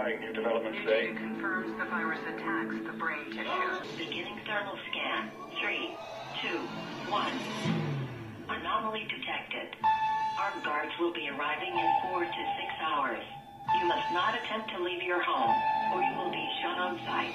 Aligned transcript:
clarifying 0.00 0.20
new 0.20 0.32
developments 0.32 0.78
today. 0.84 1.12
confirms 1.14 1.78
the 1.78 1.84
virus 1.86 2.18
attacks 2.34 2.74
the 2.86 2.92
brain 2.98 3.24
tissue. 3.26 3.98
Beginning 3.98 4.40
thermal 4.46 4.78
scan. 4.90 5.30
Three, 5.60 5.94
two, 6.40 6.58
one. 7.10 7.32
Anomaly 8.48 9.04
detected. 9.04 9.76
Armed 10.38 10.64
guards 10.64 10.92
will 10.98 11.12
be 11.12 11.28
arriving 11.28 11.76
in 11.76 11.90
four 12.02 12.24
to 12.24 12.28
six 12.30 12.72
hours. 12.80 13.22
You 13.78 13.86
must 13.86 14.12
not 14.12 14.34
attempt 14.34 14.70
to 14.70 14.82
leave 14.82 15.02
your 15.02 15.22
home, 15.22 15.54
or 15.92 16.02
you 16.02 16.16
will 16.16 16.30
be 16.30 16.48
shot 16.62 16.78
on 16.78 16.98
sight. 17.06 17.34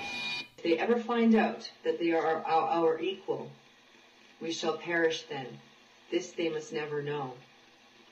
If 0.58 0.64
they 0.64 0.78
ever 0.80 0.98
find 0.98 1.36
out 1.36 1.70
that 1.84 2.00
they 2.00 2.12
are 2.14 2.44
our, 2.44 2.46
our 2.46 3.00
equal, 3.00 3.52
we 4.42 4.52
shall 4.52 4.78
perish 4.78 5.24
then. 5.30 5.46
This 6.12 6.32
they 6.32 6.50
must 6.50 6.74
never 6.74 7.02
know. 7.04 7.34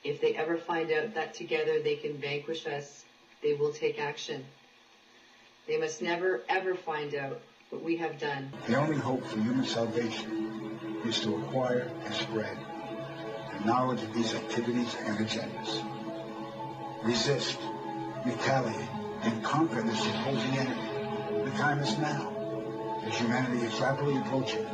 If 0.04 0.20
they 0.20 0.34
ever 0.34 0.56
find 0.56 0.92
out 0.92 1.14
that 1.14 1.34
together 1.34 1.80
they 1.80 1.96
can 1.96 2.18
vanquish 2.18 2.66
us, 2.66 3.03
they 3.44 3.52
will 3.52 3.72
take 3.72 4.00
action. 4.00 4.44
They 5.68 5.78
must 5.78 6.02
never 6.02 6.42
ever 6.48 6.74
find 6.74 7.14
out 7.14 7.40
what 7.70 7.82
we 7.82 7.96
have 7.98 8.18
done. 8.18 8.50
The 8.66 8.76
only 8.76 8.96
hope 8.96 9.24
for 9.26 9.38
human 9.38 9.64
salvation 9.64 10.78
is 11.06 11.20
to 11.20 11.36
acquire 11.36 11.90
and 12.04 12.14
spread 12.14 12.56
the 13.52 13.64
knowledge 13.66 14.02
of 14.02 14.12
these 14.14 14.34
activities 14.34 14.96
and 15.04 15.18
agendas. 15.18 15.84
Resist, 17.04 17.58
retaliate, 18.24 18.88
and 19.22 19.44
conquer 19.44 19.82
this 19.82 20.06
opposing 20.06 20.56
enemy. 20.56 21.44
The 21.44 21.56
time 21.58 21.80
is 21.80 21.96
now, 21.98 23.02
as 23.04 23.14
humanity 23.18 23.64
is 23.66 23.78
rapidly 23.78 24.16
approaching 24.16 24.66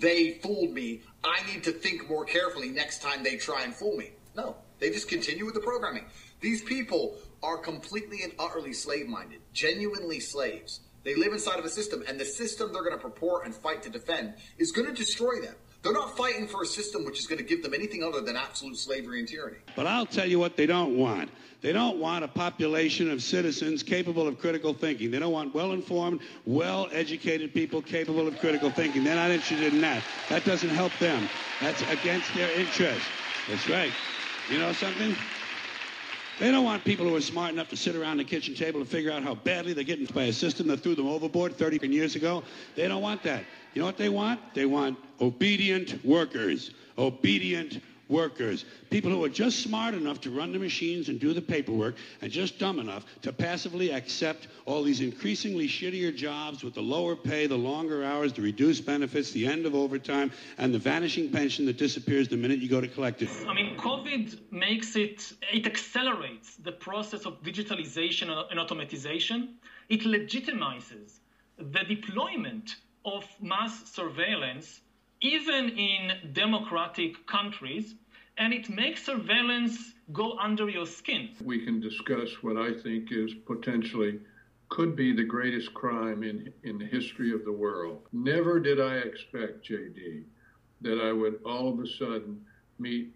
they 0.00 0.32
fooled 0.42 0.72
me. 0.72 1.02
I 1.22 1.44
need 1.46 1.62
to 1.64 1.72
think 1.72 2.08
more 2.08 2.24
carefully 2.24 2.70
next 2.70 3.02
time 3.02 3.22
they 3.22 3.36
try 3.36 3.62
and 3.62 3.74
fool 3.74 3.96
me. 3.96 4.10
No, 4.34 4.56
they 4.78 4.90
just 4.90 5.08
continue 5.08 5.44
with 5.44 5.54
the 5.54 5.60
programming. 5.60 6.06
These 6.40 6.62
people 6.62 7.18
are 7.42 7.58
completely 7.58 8.22
and 8.22 8.32
utterly 8.38 8.72
slave 8.72 9.08
minded, 9.08 9.40
genuinely 9.52 10.20
slaves. 10.20 10.80
They 11.04 11.14
live 11.14 11.32
inside 11.32 11.58
of 11.58 11.64
a 11.64 11.70
system, 11.70 12.04
and 12.06 12.20
the 12.20 12.24
system 12.24 12.72
they're 12.72 12.82
going 12.82 12.96
to 12.96 13.02
purport 13.02 13.46
and 13.46 13.54
fight 13.54 13.82
to 13.84 13.90
defend 13.90 14.34
is 14.58 14.70
going 14.70 14.86
to 14.86 14.92
destroy 14.94 15.40
them. 15.40 15.54
They're 15.82 15.94
not 15.94 16.14
fighting 16.14 16.46
for 16.46 16.62
a 16.62 16.66
system 16.66 17.06
which 17.06 17.18
is 17.18 17.26
going 17.26 17.38
to 17.38 17.44
give 17.44 17.62
them 17.62 17.72
anything 17.72 18.04
other 18.04 18.20
than 18.20 18.36
absolute 18.36 18.76
slavery 18.76 19.18
and 19.18 19.26
tyranny. 19.26 19.56
But 19.74 19.86
I'll 19.86 20.04
tell 20.04 20.26
you 20.26 20.38
what 20.38 20.56
they 20.56 20.66
don't 20.66 20.98
want. 20.98 21.30
They 21.62 21.72
don't 21.72 21.98
want 21.98 22.22
a 22.22 22.28
population 22.28 23.10
of 23.10 23.22
citizens 23.22 23.82
capable 23.82 24.28
of 24.28 24.38
critical 24.38 24.74
thinking. 24.74 25.10
They 25.10 25.18
don't 25.18 25.32
want 25.32 25.54
well 25.54 25.72
informed, 25.72 26.20
well 26.44 26.88
educated 26.92 27.54
people 27.54 27.80
capable 27.80 28.28
of 28.28 28.38
critical 28.40 28.70
thinking. 28.70 29.04
They're 29.04 29.16
not 29.16 29.30
interested 29.30 29.72
in 29.72 29.80
that. 29.80 30.02
That 30.28 30.44
doesn't 30.44 30.68
help 30.70 30.92
them. 30.98 31.28
That's 31.62 31.80
against 31.90 32.34
their 32.34 32.50
interest. 32.58 33.06
That's 33.48 33.68
right. 33.68 33.92
You 34.50 34.58
know 34.58 34.72
something? 34.72 35.14
They 36.40 36.50
don't 36.50 36.64
want 36.64 36.84
people 36.84 37.06
who 37.06 37.14
are 37.16 37.20
smart 37.20 37.52
enough 37.52 37.68
to 37.68 37.76
sit 37.76 37.94
around 37.94 38.16
the 38.16 38.24
kitchen 38.24 38.54
table 38.54 38.80
and 38.80 38.88
figure 38.88 39.12
out 39.12 39.22
how 39.22 39.34
badly 39.34 39.74
they're 39.74 39.84
getting 39.84 40.06
by 40.06 40.24
a 40.24 40.32
system 40.32 40.68
that 40.68 40.78
threw 40.78 40.94
them 40.94 41.06
overboard 41.06 41.54
30 41.54 41.86
years 41.88 42.16
ago. 42.16 42.42
They 42.76 42.88
don't 42.88 43.02
want 43.02 43.22
that. 43.24 43.44
You 43.74 43.80
know 43.80 43.86
what 43.86 43.98
they 43.98 44.08
want? 44.08 44.40
They 44.54 44.64
want 44.64 44.96
obedient 45.20 46.02
workers. 46.02 46.70
Obedient 46.96 47.82
workers. 48.10 48.64
People 48.90 49.10
who 49.10 49.24
are 49.24 49.28
just 49.28 49.62
smart 49.62 49.94
enough 49.94 50.20
to 50.22 50.30
run 50.30 50.52
the 50.52 50.58
machines 50.58 51.08
and 51.08 51.20
do 51.20 51.32
the 51.32 51.40
paperwork 51.40 51.94
and 52.20 52.30
just 52.30 52.58
dumb 52.58 52.78
enough 52.78 53.04
to 53.22 53.32
passively 53.32 53.92
accept 53.92 54.48
all 54.66 54.82
these 54.82 55.00
increasingly 55.00 55.68
shittier 55.68 56.14
jobs 56.14 56.62
with 56.64 56.74
the 56.74 56.82
lower 56.82 57.14
pay, 57.16 57.46
the 57.46 57.56
longer 57.56 58.04
hours, 58.04 58.32
the 58.32 58.42
reduced 58.42 58.84
benefits, 58.84 59.30
the 59.30 59.46
end 59.46 59.64
of 59.64 59.74
overtime, 59.74 60.32
and 60.58 60.74
the 60.74 60.78
vanishing 60.78 61.30
pension 61.30 61.64
that 61.66 61.78
disappears 61.78 62.28
the 62.28 62.36
minute 62.36 62.58
you 62.58 62.68
go 62.68 62.80
to 62.80 62.88
collect 62.88 63.22
it. 63.22 63.30
I 63.46 63.54
mean, 63.54 63.76
COVID 63.76 64.52
makes 64.52 64.96
it, 64.96 65.32
it 65.52 65.66
accelerates 65.66 66.56
the 66.56 66.72
process 66.72 67.24
of 67.24 67.42
digitalization 67.42 68.28
and 68.50 68.58
automatization. 68.58 69.54
It 69.88 70.02
legitimizes 70.02 71.18
the 71.58 71.84
deployment 71.84 72.76
of 73.04 73.24
mass 73.40 73.90
surveillance 73.90 74.80
even 75.20 75.70
in 75.70 76.32
democratic 76.32 77.26
countries, 77.26 77.94
and 78.40 78.54
it 78.54 78.70
makes 78.70 79.04
surveillance 79.04 79.92
go 80.12 80.36
under 80.38 80.68
your 80.68 80.86
skin. 80.86 81.28
We 81.44 81.62
can 81.64 81.78
discuss 81.78 82.42
what 82.42 82.56
I 82.56 82.72
think 82.72 83.12
is 83.12 83.34
potentially 83.46 84.18
could 84.70 84.96
be 84.96 85.12
the 85.12 85.24
greatest 85.24 85.74
crime 85.74 86.22
in, 86.22 86.50
in 86.64 86.78
the 86.78 86.86
history 86.86 87.32
of 87.32 87.44
the 87.44 87.52
world. 87.52 88.08
Never 88.12 88.58
did 88.58 88.80
I 88.80 88.96
expect, 88.96 89.68
JD, 89.68 90.24
that 90.80 90.98
I 91.00 91.12
would 91.12 91.40
all 91.44 91.68
of 91.68 91.80
a 91.80 91.86
sudden 91.86 92.40
meet 92.78 93.14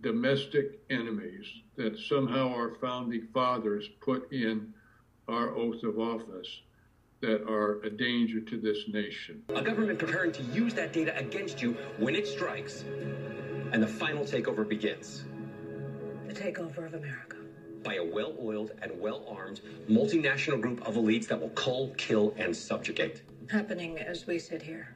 domestic 0.00 0.80
enemies 0.90 1.46
that 1.76 1.98
somehow 1.98 2.54
our 2.54 2.76
founding 2.76 3.26
fathers 3.34 3.88
put 4.00 4.32
in 4.32 4.72
our 5.26 5.56
oath 5.56 5.82
of 5.82 5.98
office 5.98 6.60
that 7.20 7.42
are 7.50 7.82
a 7.82 7.90
danger 7.90 8.40
to 8.40 8.60
this 8.60 8.84
nation. 8.88 9.42
A 9.48 9.60
government 9.60 9.98
preparing 9.98 10.30
to 10.32 10.42
use 10.42 10.72
that 10.74 10.92
data 10.92 11.16
against 11.18 11.60
you 11.60 11.72
when 11.98 12.14
it 12.14 12.28
strikes, 12.28 12.84
and 13.72 13.82
the 13.82 13.86
final 13.86 14.24
takeover 14.24 14.68
begins. 14.68 15.24
The 16.26 16.34
takeover 16.34 16.86
of 16.86 16.94
America. 16.94 17.36
By 17.82 17.94
a 17.96 18.04
well 18.04 18.34
oiled 18.40 18.72
and 18.82 19.00
well 19.00 19.24
armed 19.28 19.60
multinational 19.88 20.60
group 20.60 20.86
of 20.86 20.96
elites 20.96 21.26
that 21.28 21.40
will 21.40 21.50
cull, 21.50 21.92
kill, 21.96 22.34
and 22.36 22.54
subjugate. 22.54 23.22
Happening 23.48 23.98
as 23.98 24.26
we 24.26 24.38
sit 24.38 24.62
here. 24.62 24.94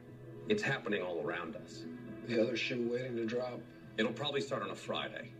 It's 0.49 0.61
happening 0.61 1.01
all 1.01 1.21
around 1.25 1.55
us. 1.55 1.83
The 2.27 2.41
other 2.41 2.55
shoe 2.55 2.89
waiting 2.91 3.15
to 3.17 3.25
drop. 3.25 3.59
It'll 3.97 4.11
probably 4.11 4.41
start 4.41 4.61
on 4.61 4.69
a 4.69 4.75
Friday. 4.75 5.31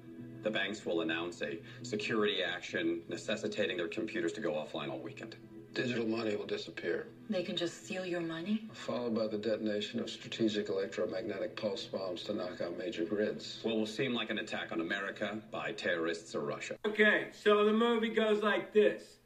The 0.43 0.51
banks 0.51 0.85
will 0.85 1.01
announce 1.01 1.41
a 1.41 1.59
security 1.83 2.43
action 2.43 3.01
necessitating 3.09 3.77
their 3.77 3.87
computers 3.87 4.31
to 4.33 4.41
go 4.41 4.53
offline 4.53 4.89
all 4.89 4.99
weekend 4.99 5.35
digital 5.75 6.07
money 6.07 6.35
will 6.35 6.45
disappear. 6.45 7.07
They 7.29 7.43
can 7.43 7.55
just 7.55 7.85
steal 7.85 8.05
your 8.05 8.21
money? 8.21 8.67
Followed 8.73 9.13
by 9.13 9.27
the 9.27 9.37
detonation 9.37 9.99
of 9.99 10.09
strategic 10.09 10.69
electromagnetic 10.69 11.55
pulse 11.55 11.83
bombs 11.83 12.23
to 12.23 12.33
knock 12.33 12.61
out 12.61 12.77
major 12.77 13.03
grids. 13.03 13.59
What 13.61 13.75
will 13.75 13.85
seem 13.85 14.13
like 14.13 14.29
an 14.29 14.39
attack 14.39 14.71
on 14.71 14.79
America 14.81 15.37
by 15.51 15.73
terrorists 15.73 16.33
or 16.33 16.41
Russia. 16.41 16.77
Okay, 16.87 17.27
so 17.31 17.65
the 17.65 17.73
movie 17.73 18.09
goes 18.09 18.41
like 18.41 18.73
this 18.73 19.17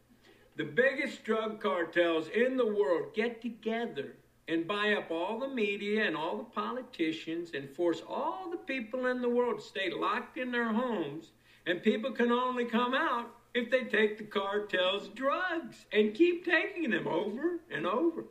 The 0.57 0.65
biggest 0.65 1.23
drug 1.23 1.61
cartels 1.61 2.27
in 2.29 2.57
the 2.57 2.65
world 2.65 3.13
get 3.13 3.41
together 3.41 4.15
and 4.47 4.67
buy 4.67 4.93
up 4.93 5.11
all 5.11 5.39
the 5.39 5.47
media 5.47 6.05
and 6.05 6.17
all 6.17 6.35
the 6.35 6.43
politicians 6.43 7.51
and 7.53 7.69
force 7.69 8.01
all 8.07 8.49
the 8.49 8.57
people 8.57 9.05
in 9.05 9.21
the 9.21 9.29
world 9.29 9.59
to 9.59 9.65
stay 9.65 9.91
locked 9.91 10.37
in 10.37 10.51
their 10.51 10.73
homes, 10.73 11.27
and 11.67 11.83
people 11.83 12.11
can 12.11 12.31
only 12.31 12.65
come 12.65 12.95
out 12.95 13.38
if 13.53 13.69
they 13.69 13.83
take 13.83 14.17
the 14.17 14.23
cartel's 14.23 15.09
drugs 15.09 15.85
and 15.91 16.13
keep 16.13 16.45
taking 16.45 16.91
them 16.91 17.07
over 17.07 17.59
and 17.71 17.85
over. 17.85 18.25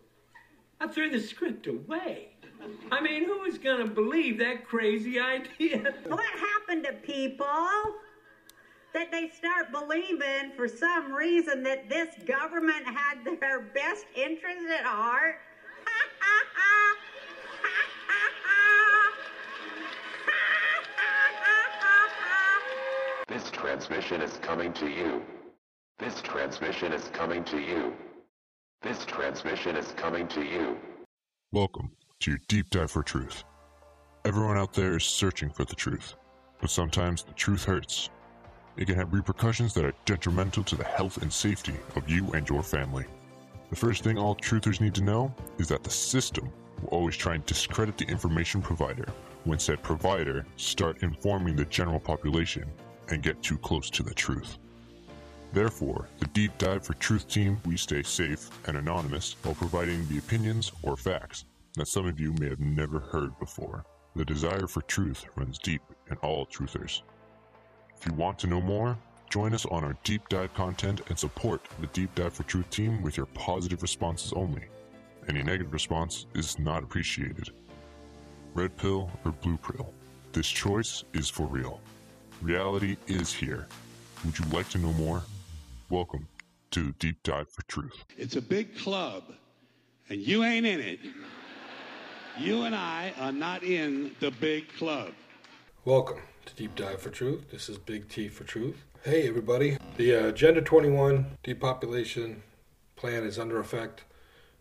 I 0.80 0.86
threw 0.86 1.10
the 1.10 1.20
script 1.20 1.66
away. 1.66 2.28
I 2.90 3.00
mean, 3.00 3.24
who 3.24 3.44
is 3.44 3.58
going 3.58 3.86
to 3.86 3.92
believe 3.92 4.38
that 4.38 4.66
crazy 4.66 5.18
idea? 5.18 5.94
What 6.06 6.24
happened 6.38 6.84
to 6.84 6.92
people? 6.92 7.68
That 8.94 9.10
they 9.10 9.28
start 9.28 9.70
believing 9.70 10.52
for 10.56 10.66
some 10.66 11.12
reason 11.12 11.62
that 11.64 11.88
this 11.88 12.08
government 12.26 12.86
had 12.86 13.24
their 13.24 13.60
best 13.60 14.06
interest 14.16 14.66
at 14.70 14.84
heart? 14.84 15.36
This 23.28 23.50
transmission 23.50 24.22
is 24.22 24.38
coming 24.38 24.72
to 24.72 24.88
you. 24.88 25.22
This 25.98 26.22
transmission 26.22 26.94
is 26.94 27.10
coming 27.12 27.44
to 27.44 27.58
you. 27.58 27.92
This 28.80 29.04
transmission 29.04 29.76
is 29.76 29.92
coming 29.98 30.26
to 30.28 30.42
you. 30.42 30.78
Welcome 31.52 31.90
to 32.20 32.30
your 32.30 32.40
deep 32.48 32.70
dive 32.70 32.90
for 32.90 33.02
truth. 33.02 33.44
Everyone 34.24 34.56
out 34.56 34.72
there 34.72 34.96
is 34.96 35.04
searching 35.04 35.50
for 35.50 35.66
the 35.66 35.74
truth, 35.74 36.14
but 36.58 36.70
sometimes 36.70 37.22
the 37.22 37.34
truth 37.34 37.64
hurts. 37.64 38.08
It 38.78 38.86
can 38.86 38.94
have 38.94 39.12
repercussions 39.12 39.74
that 39.74 39.84
are 39.84 39.92
detrimental 40.06 40.64
to 40.64 40.76
the 40.76 40.84
health 40.84 41.20
and 41.20 41.30
safety 41.30 41.74
of 41.96 42.08
you 42.08 42.32
and 42.32 42.48
your 42.48 42.62
family. 42.62 43.04
The 43.68 43.76
first 43.76 44.04
thing 44.04 44.16
all 44.16 44.36
truthers 44.36 44.80
need 44.80 44.94
to 44.94 45.04
know 45.04 45.34
is 45.58 45.68
that 45.68 45.84
the 45.84 45.90
system 45.90 46.50
will 46.80 46.88
always 46.88 47.14
try 47.14 47.34
and 47.34 47.44
discredit 47.44 47.98
the 47.98 48.06
information 48.06 48.62
provider 48.62 49.12
when 49.44 49.58
said 49.58 49.82
provider 49.82 50.46
start 50.56 51.02
informing 51.02 51.56
the 51.56 51.66
general 51.66 52.00
population 52.00 52.64
and 53.10 53.22
get 53.22 53.42
too 53.42 53.58
close 53.58 53.90
to 53.90 54.02
the 54.02 54.14
truth. 54.14 54.58
Therefore, 55.52 56.08
the 56.18 56.26
Deep 56.26 56.56
Dive 56.58 56.84
for 56.84 56.94
Truth 56.94 57.28
team, 57.28 57.58
we 57.64 57.76
stay 57.76 58.02
safe 58.02 58.50
and 58.66 58.76
anonymous 58.76 59.36
while 59.42 59.54
providing 59.54 60.06
the 60.08 60.18
opinions 60.18 60.72
or 60.82 60.96
facts 60.96 61.44
that 61.74 61.88
some 61.88 62.06
of 62.06 62.20
you 62.20 62.34
may 62.34 62.48
have 62.48 62.60
never 62.60 62.98
heard 62.98 63.38
before. 63.38 63.84
The 64.14 64.24
desire 64.24 64.66
for 64.66 64.82
truth 64.82 65.24
runs 65.36 65.58
deep 65.58 65.82
in 66.10 66.16
all 66.18 66.46
truthers. 66.46 67.02
If 67.96 68.06
you 68.06 68.12
want 68.14 68.38
to 68.40 68.46
know 68.46 68.60
more, 68.60 68.98
join 69.30 69.54
us 69.54 69.64
on 69.66 69.84
our 69.84 69.96
deep 70.04 70.28
dive 70.28 70.52
content 70.54 71.00
and 71.08 71.18
support 71.18 71.66
the 71.80 71.86
Deep 71.88 72.14
Dive 72.14 72.32
for 72.32 72.42
Truth 72.44 72.70
team 72.70 73.02
with 73.02 73.16
your 73.16 73.26
positive 73.26 73.82
responses 73.82 74.32
only. 74.32 74.64
Any 75.28 75.42
negative 75.42 75.72
response 75.72 76.26
is 76.34 76.58
not 76.58 76.82
appreciated. 76.82 77.50
Red 78.54 78.76
pill 78.76 79.10
or 79.24 79.32
blue 79.32 79.58
pill, 79.58 79.92
this 80.32 80.48
choice 80.48 81.04
is 81.12 81.28
for 81.28 81.46
real. 81.46 81.80
Reality 82.42 82.96
is 83.08 83.32
here. 83.32 83.66
Would 84.24 84.38
you 84.38 84.44
like 84.52 84.68
to 84.68 84.78
know 84.78 84.92
more? 84.92 85.24
Welcome 85.90 86.28
to 86.70 86.92
Deep 87.00 87.20
Dive 87.24 87.48
for 87.48 87.62
Truth. 87.62 88.04
It's 88.16 88.36
a 88.36 88.40
big 88.40 88.78
club, 88.78 89.24
and 90.08 90.20
you 90.20 90.44
ain't 90.44 90.64
in 90.64 90.78
it. 90.78 91.00
You 92.38 92.62
and 92.62 92.76
I 92.76 93.12
are 93.18 93.32
not 93.32 93.64
in 93.64 94.14
the 94.20 94.30
big 94.30 94.72
club. 94.74 95.14
Welcome 95.84 96.20
to 96.46 96.54
Deep 96.54 96.76
Dive 96.76 97.00
for 97.00 97.10
Truth. 97.10 97.50
This 97.50 97.68
is 97.68 97.76
Big 97.76 98.08
T 98.08 98.28
for 98.28 98.44
Truth. 98.44 98.84
Hey, 99.02 99.26
everybody. 99.26 99.76
The 99.96 100.14
uh, 100.14 100.28
Agenda 100.28 100.62
21 100.62 101.26
depopulation 101.42 102.44
plan 102.94 103.24
is 103.24 103.36
under 103.40 103.58
effect 103.58 104.04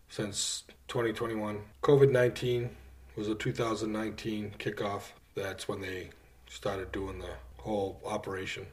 since 0.08 0.64
2021. 0.88 1.60
COVID 1.84 2.10
19 2.10 2.70
was 3.14 3.28
a 3.28 3.36
2019 3.36 4.54
kickoff. 4.58 5.02
That's 5.36 5.68
when 5.68 5.80
they 5.80 6.10
started 6.48 6.90
doing 6.90 7.20
the 7.20 7.30
whole 7.68 8.00
operation, 8.04 8.66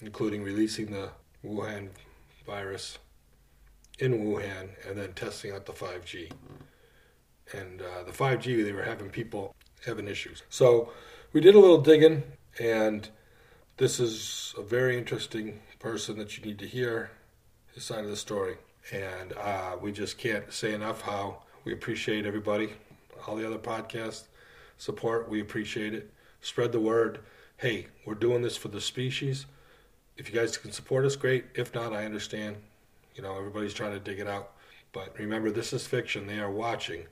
including 0.00 0.42
releasing 0.42 0.86
the 0.86 1.10
Wuhan 1.44 1.88
virus 2.46 2.98
in 3.98 4.12
Wuhan 4.24 4.68
and 4.88 4.96
then 4.96 5.12
testing 5.14 5.52
out 5.52 5.66
the 5.66 5.72
5G. 5.72 6.30
And 7.52 7.82
uh, 7.82 8.04
the 8.04 8.12
5G, 8.12 8.64
they 8.64 8.72
were 8.72 8.82
having 8.82 9.10
people 9.10 9.54
having 9.84 10.08
issues. 10.08 10.42
So 10.48 10.90
we 11.32 11.40
did 11.40 11.54
a 11.54 11.58
little 11.58 11.80
digging, 11.80 12.22
and 12.58 13.08
this 13.76 14.00
is 14.00 14.54
a 14.58 14.62
very 14.62 14.96
interesting 14.96 15.60
person 15.78 16.18
that 16.18 16.36
you 16.36 16.44
need 16.44 16.58
to 16.58 16.66
hear 16.66 17.10
his 17.74 17.84
side 17.84 18.04
of 18.04 18.10
the 18.10 18.16
story. 18.16 18.56
And 18.92 19.32
uh, 19.32 19.76
we 19.80 19.92
just 19.92 20.18
can't 20.18 20.52
say 20.52 20.72
enough 20.72 21.02
how 21.02 21.42
we 21.64 21.72
appreciate 21.72 22.26
everybody, 22.26 22.70
all 23.26 23.36
the 23.36 23.46
other 23.46 23.58
podcast 23.58 24.24
support. 24.78 25.28
We 25.28 25.40
appreciate 25.40 25.94
it. 25.94 26.12
Spread 26.40 26.72
the 26.72 26.80
word. 26.80 27.20
Hey, 27.58 27.86
we're 28.04 28.14
doing 28.14 28.42
this 28.42 28.56
for 28.56 28.68
the 28.68 28.80
species. 28.80 29.46
If 30.16 30.28
you 30.28 30.38
guys 30.38 30.56
can 30.58 30.72
support 30.72 31.04
us, 31.04 31.16
great. 31.16 31.46
If 31.54 31.74
not, 31.74 31.92
I 31.92 32.04
understand. 32.04 32.56
You 33.14 33.22
know, 33.22 33.36
everybody's 33.36 33.74
trying 33.74 33.92
to 33.92 33.98
dig 33.98 34.20
it 34.20 34.28
out. 34.28 34.52
But 34.92 35.18
remember, 35.18 35.50
this 35.50 35.72
is 35.72 35.86
fiction. 35.86 36.26
They 36.26 36.38
are 36.38 36.50
watching 36.50 37.06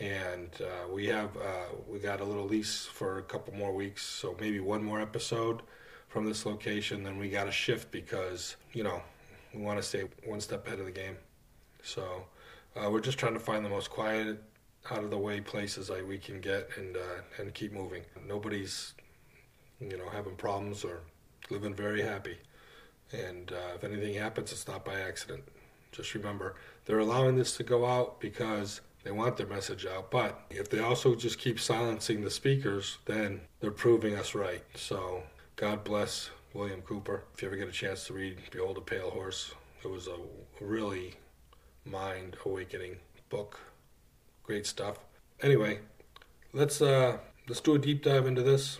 and 0.00 0.50
uh, 0.60 0.92
we 0.92 1.06
have 1.06 1.36
uh, 1.36 1.74
we 1.88 1.98
got 1.98 2.20
a 2.20 2.24
little 2.24 2.44
lease 2.44 2.86
for 2.86 3.18
a 3.18 3.22
couple 3.22 3.54
more 3.54 3.74
weeks, 3.74 4.04
so 4.04 4.36
maybe 4.40 4.60
one 4.60 4.84
more 4.84 5.00
episode 5.00 5.62
from 6.08 6.24
this 6.24 6.46
location. 6.46 7.02
Then 7.02 7.18
we 7.18 7.28
got 7.28 7.44
to 7.44 7.52
shift 7.52 7.90
because 7.90 8.56
you 8.72 8.84
know 8.84 9.02
we 9.54 9.60
want 9.60 9.78
to 9.78 9.82
stay 9.82 10.04
one 10.24 10.40
step 10.40 10.66
ahead 10.66 10.78
of 10.78 10.86
the 10.86 10.92
game. 10.92 11.16
So 11.82 12.24
uh, 12.76 12.90
we're 12.90 13.00
just 13.00 13.18
trying 13.18 13.34
to 13.34 13.40
find 13.40 13.64
the 13.64 13.70
most 13.70 13.90
quiet, 13.90 14.42
out 14.90 15.02
of 15.02 15.10
the 15.10 15.18
way 15.18 15.40
places 15.40 15.88
that 15.88 16.06
we 16.06 16.18
can 16.18 16.40
get 16.40 16.68
and 16.76 16.96
uh, 16.96 17.22
and 17.38 17.52
keep 17.54 17.72
moving. 17.72 18.02
Nobody's 18.26 18.94
you 19.80 19.96
know 19.96 20.08
having 20.10 20.36
problems 20.36 20.84
or 20.84 21.00
living 21.50 21.74
very 21.74 22.02
happy. 22.02 22.38
And 23.12 23.52
uh, 23.52 23.74
if 23.74 23.84
anything 23.84 24.14
happens, 24.14 24.52
it's 24.52 24.68
not 24.68 24.84
by 24.84 25.00
accident. 25.00 25.44
Just 25.92 26.14
remember, 26.14 26.56
they're 26.84 26.98
allowing 26.98 27.36
this 27.36 27.56
to 27.56 27.62
go 27.62 27.86
out 27.86 28.20
because 28.20 28.82
they 29.02 29.10
want 29.10 29.36
their 29.36 29.46
message 29.46 29.86
out. 29.86 30.10
But 30.10 30.40
if 30.50 30.68
they 30.68 30.80
also 30.80 31.14
just 31.14 31.38
keep 31.38 31.58
silencing 31.58 32.22
the 32.22 32.30
speakers, 32.30 32.98
then 33.06 33.40
they're 33.60 33.70
proving 33.70 34.14
us 34.14 34.34
right. 34.34 34.62
So 34.74 35.22
God 35.56 35.84
bless 35.84 36.30
William 36.52 36.82
Cooper. 36.82 37.24
If 37.34 37.42
you 37.42 37.48
ever 37.48 37.56
get 37.56 37.68
a 37.68 37.72
chance 37.72 38.06
to 38.06 38.12
read 38.12 38.38
Behold 38.50 38.76
a 38.78 38.82
Pale 38.82 39.10
Horse, 39.10 39.54
it 39.82 39.88
was 39.88 40.08
a 40.08 40.16
really 40.62 41.14
mind 41.84 42.36
awakening 42.44 42.96
book. 43.30 43.58
Great 44.42 44.66
stuff. 44.66 44.98
Anyway, 45.40 45.80
let's 46.52 46.82
uh 46.82 47.18
let's 47.48 47.60
do 47.60 47.74
a 47.74 47.78
deep 47.78 48.02
dive 48.02 48.26
into 48.26 48.42
this. 48.42 48.78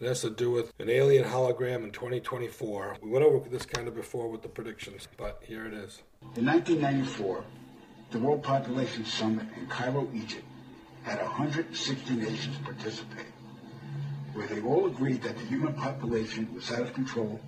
It 0.00 0.06
has 0.06 0.22
to 0.22 0.30
do 0.30 0.50
with 0.50 0.72
an 0.78 0.88
alien 0.88 1.24
hologram 1.24 1.84
in 1.84 1.90
2024. 1.90 2.96
We 3.02 3.10
went 3.10 3.22
over 3.22 3.46
this 3.50 3.66
kind 3.66 3.86
of 3.86 3.94
before 3.94 4.28
with 4.28 4.40
the 4.40 4.48
predictions, 4.48 5.06
but 5.18 5.42
here 5.46 5.66
it 5.66 5.74
is. 5.74 6.00
In 6.36 6.46
1994, 6.46 7.44
the 8.10 8.18
World 8.18 8.42
Population 8.42 9.04
Summit 9.04 9.46
in 9.58 9.66
Cairo, 9.66 10.08
Egypt, 10.14 10.46
had 11.02 11.20
160 11.20 12.14
nations 12.14 12.56
participate, 12.64 13.26
where 14.32 14.46
they 14.46 14.62
all 14.62 14.86
agreed 14.86 15.20
that 15.20 15.36
the 15.36 15.44
human 15.44 15.74
population 15.74 16.48
was 16.54 16.72
out 16.72 16.80
of 16.80 16.94
control 16.94 17.38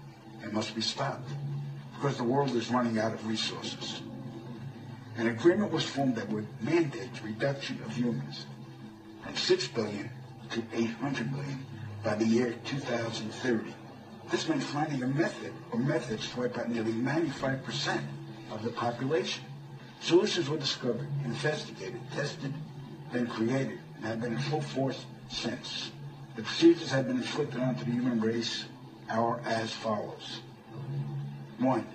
and 0.43 0.52
must 0.52 0.75
be 0.75 0.82
stopped 0.82 1.31
because 1.94 2.19
the 2.19 2.25
world 2.25 2.55
is 2.55 2.69
running 2.69 2.98
out 2.98 3.14
of 3.14 3.26
resources. 3.26 4.02
An 5.16 5.28
agreement 5.28 5.72
was 5.72 5.84
formed 5.84 6.16
that 6.16 6.28
would 6.28 6.46
mandate 6.60 7.14
the 7.14 7.28
reduction 7.28 7.81
of 7.87 7.96
humans 7.96 8.44
from 9.22 9.34
6 9.34 9.69
billion 9.69 10.10
to 10.50 10.62
800 10.75 11.32
million 11.32 11.64
by 12.02 12.14
the 12.14 12.25
year 12.25 12.54
2030. 12.64 13.75
This 14.31 14.49
meant 14.49 14.62
finding 14.62 15.02
a 15.02 15.06
method 15.06 15.52
or 15.70 15.78
methods 15.78 16.31
to 16.31 16.40
wipe 16.40 16.58
out 16.58 16.69
nearly 16.69 16.93
95% 16.93 18.00
of 18.50 18.62
the 18.62 18.70
population. 18.70 19.44
Solutions 20.00 20.49
were 20.49 20.58
discovered, 20.58 21.06
investigated, 21.25 22.00
tested, 22.12 22.52
then 23.12 23.26
created, 23.26 23.78
and 23.96 24.04
have 24.04 24.20
been 24.20 24.32
in 24.32 24.38
full 24.38 24.60
force 24.60 25.04
since. 25.28 25.93
The 26.34 26.43
procedures 26.43 26.90
have 26.90 27.06
been 27.06 27.19
inflicted 27.19 27.60
onto 27.60 27.84
the 27.84 27.93
human 27.93 28.20
race 28.20 28.64
are 29.10 29.40
as 29.44 29.72
follows. 29.72 30.40
One, 31.58 31.87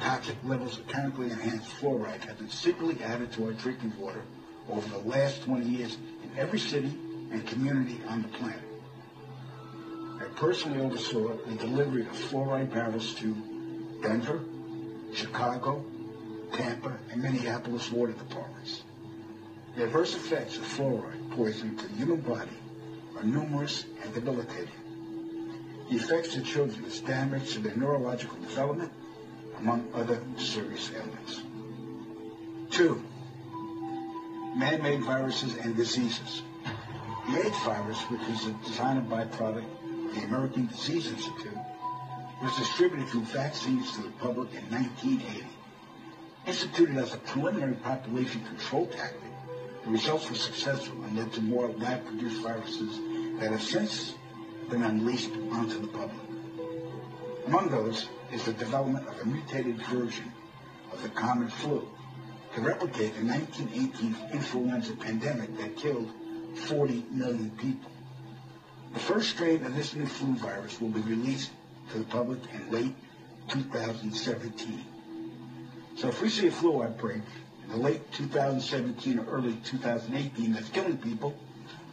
toxic 0.00 0.36
levels 0.44 0.78
of 0.78 0.86
chemically 0.86 1.30
enhanced 1.30 1.70
fluoride 1.80 2.24
have 2.24 2.38
been 2.38 2.50
secretly 2.50 3.02
added 3.02 3.32
to 3.32 3.46
our 3.46 3.52
drinking 3.52 3.94
water 3.98 4.22
over 4.68 4.86
the 4.88 5.08
last 5.08 5.42
20 5.44 5.66
years 5.66 5.96
in 6.22 6.38
every 6.38 6.58
city 6.58 6.92
and 7.32 7.46
community 7.46 8.00
on 8.08 8.22
the 8.22 8.28
planet. 8.28 8.60
Personally 10.36 10.80
oversaw 10.80 11.36
the 11.46 11.54
delivery 11.54 12.02
of 12.02 12.12
fluoride 12.12 12.72
barrels 12.72 13.14
to 13.14 13.34
Denver, 14.02 14.40
Chicago, 15.12 15.84
Tampa, 16.52 16.98
and 17.10 17.22
Minneapolis 17.22 17.90
water 17.92 18.12
departments. 18.12 18.82
The 19.76 19.84
adverse 19.84 20.14
effects 20.14 20.56
of 20.56 20.64
fluoride 20.64 21.30
poisoning 21.30 21.76
to 21.76 21.86
the 21.86 21.94
human 21.94 22.20
body 22.20 22.50
are 23.16 23.22
numerous 23.22 23.84
and 24.02 24.12
debilitating. 24.12 24.74
The 25.88 25.96
effects 25.96 26.34
to 26.34 26.42
children 26.42 26.84
is 26.84 27.00
damage 27.00 27.52
to 27.52 27.60
their 27.60 27.76
neurological 27.76 28.36
development, 28.38 28.92
among 29.58 29.88
other 29.94 30.20
serious 30.36 30.90
ailments. 30.96 31.42
Two, 32.70 33.02
man-made 34.56 35.02
viruses 35.02 35.56
and 35.56 35.76
diseases. 35.76 36.42
The 37.28 37.46
AIDS 37.46 37.58
virus, 37.64 38.00
which 38.10 38.22
is 38.22 38.46
a 38.46 38.52
design 38.64 39.06
byproduct 39.06 39.58
of 39.58 39.83
the 40.14 40.22
American 40.22 40.66
Disease 40.66 41.08
Institute, 41.08 41.58
was 42.42 42.56
distributed 42.56 43.08
through 43.08 43.24
vaccines 43.24 43.92
to 43.92 44.02
the 44.02 44.10
public 44.10 44.52
in 44.54 44.62
1980. 44.70 45.46
Instituted 46.46 46.96
as 46.98 47.14
a 47.14 47.18
preliminary 47.18 47.74
population 47.74 48.44
control 48.44 48.86
tactic, 48.86 49.30
the 49.84 49.90
results 49.90 50.28
were 50.28 50.36
successful 50.36 51.02
and 51.04 51.16
led 51.16 51.32
to 51.32 51.40
more 51.40 51.68
lab-produced 51.68 52.42
viruses 52.42 53.00
that 53.40 53.50
have 53.50 53.62
since 53.62 54.14
been 54.70 54.82
unleashed 54.82 55.30
onto 55.52 55.80
the 55.80 55.88
public. 55.88 56.20
Among 57.46 57.68
those 57.68 58.08
is 58.32 58.44
the 58.44 58.52
development 58.52 59.06
of 59.06 59.20
a 59.20 59.24
mutated 59.24 59.76
version 59.86 60.32
of 60.92 61.02
the 61.02 61.10
common 61.10 61.48
flu 61.48 61.88
to 62.54 62.60
replicate 62.60 63.14
the 63.16 63.24
1918 63.24 64.16
influenza 64.32 64.94
pandemic 64.96 65.56
that 65.58 65.76
killed 65.76 66.10
40 66.54 67.04
million 67.10 67.50
people. 67.58 67.90
The 68.94 69.00
first 69.00 69.30
strain 69.30 69.64
of 69.64 69.74
this 69.74 69.96
new 69.96 70.06
flu 70.06 70.36
virus 70.36 70.80
will 70.80 70.88
be 70.88 71.00
released 71.00 71.50
to 71.90 71.98
the 71.98 72.04
public 72.04 72.38
in 72.54 72.70
late 72.70 72.94
2017. 73.48 74.84
So 75.96 76.08
if 76.08 76.22
we 76.22 76.28
see 76.28 76.46
a 76.46 76.52
flu 76.52 76.80
outbreak 76.84 77.22
in 77.72 77.82
late 77.82 78.12
2017 78.12 79.18
or 79.18 79.24
early 79.26 79.54
2018 79.64 80.52
that's 80.52 80.68
killing 80.68 80.96
people, 80.98 81.34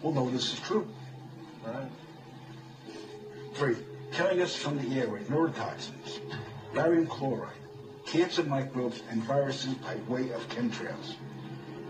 we'll 0.04 0.14
know 0.14 0.30
this 0.30 0.54
is 0.54 0.60
true. 0.60 0.88
Right? 1.66 1.90
Three, 3.56 3.78
killing 4.12 4.40
us 4.44 4.56
from 4.56 4.78
the 4.78 5.00
air 5.00 5.10
with 5.10 5.28
neurotoxins, 5.28 6.20
barium 6.76 7.08
chloride, 7.08 7.52
cancer 8.06 8.44
microbes, 8.44 9.02
and 9.10 9.24
viruses 9.24 9.74
by 9.74 9.96
way 10.08 10.30
of 10.34 10.48
chemtrails. 10.50 11.16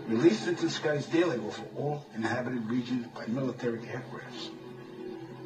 Released 0.08 0.48
into 0.48 0.64
the 0.64 0.70
skies 0.70 1.04
daily 1.04 1.36
over 1.36 1.62
all 1.76 2.06
inhabited 2.14 2.66
regions 2.68 3.06
by 3.08 3.26
military 3.26 3.80
aircrafts. 3.80 4.48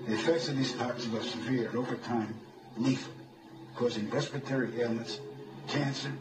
The 0.07 0.15
effects 0.15 0.49
of 0.49 0.57
these 0.57 0.73
toxins 0.73 1.15
are 1.15 1.23
severe 1.23 1.69
and 1.69 1.77
over 1.77 1.97
time 1.97 2.35
lethal, 2.77 3.13
causing 3.75 4.09
respiratory 4.11 4.81
ailments, 4.81 5.21
cancer, 5.67 6.13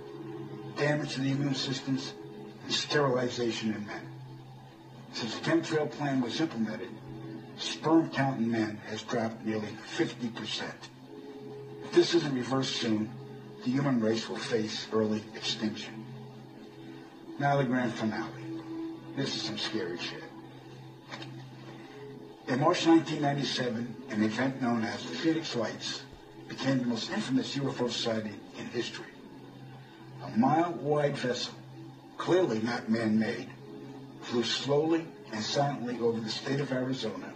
damage 0.75 1.13
to 1.13 1.21
the 1.21 1.31
immune 1.31 1.53
systems, 1.53 2.13
and 2.63 2.73
sterilization 2.73 3.75
in 3.75 3.85
men. 3.85 4.01
Since 5.13 5.35
the 5.35 5.49
chemtrail 5.49 5.91
plan 5.91 6.19
was 6.19 6.41
implemented, 6.41 6.89
sperm 7.57 8.09
count 8.09 8.39
in 8.39 8.51
men 8.51 8.81
has 8.87 9.03
dropped 9.03 9.45
nearly 9.45 9.69
50%. 9.95 10.63
If 11.83 11.91
this 11.93 12.15
isn't 12.15 12.33
reversed 12.33 12.75
soon, 12.77 13.09
the 13.63 13.69
human 13.69 14.01
race 14.01 14.27
will 14.27 14.37
face 14.37 14.87
early 14.91 15.23
extinction. 15.35 16.05
Now 17.39 17.57
the 17.57 17.63
grand 17.63 17.93
finale. 17.93 18.31
This 19.15 19.35
is 19.35 19.41
some 19.43 19.57
scary 19.57 19.99
shit. 19.99 20.24
In 22.47 22.59
March 22.59 22.85
1997, 22.85 23.95
an 24.11 24.23
event 24.23 24.61
known 24.61 24.83
as 24.83 25.03
the 25.03 25.15
Phoenix 25.15 25.55
Lights 25.55 26.03
became 26.47 26.77
the 26.77 26.85
most 26.85 27.09
infamous 27.09 27.55
UFO 27.55 27.89
sighting 27.89 28.39
in 28.59 28.67
history. 28.67 29.07
a 30.23 30.37
mile-wide 30.37 31.17
vessel, 31.17 31.55
clearly 32.17 32.59
not 32.59 32.87
man-made, 32.87 33.49
flew 34.21 34.43
slowly 34.43 35.07
and 35.31 35.43
silently 35.43 35.99
over 35.99 36.19
the 36.19 36.29
state 36.29 36.59
of 36.59 36.71
Arizona 36.71 37.33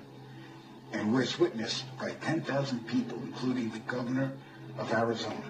and 0.92 1.12
was 1.12 1.40
witnessed 1.40 1.86
by 1.98 2.12
10,000 2.12 2.88
people, 2.88 3.18
including 3.24 3.72
the 3.72 3.80
governor 3.80 4.32
of 4.78 4.94
Arizona. 4.94 5.44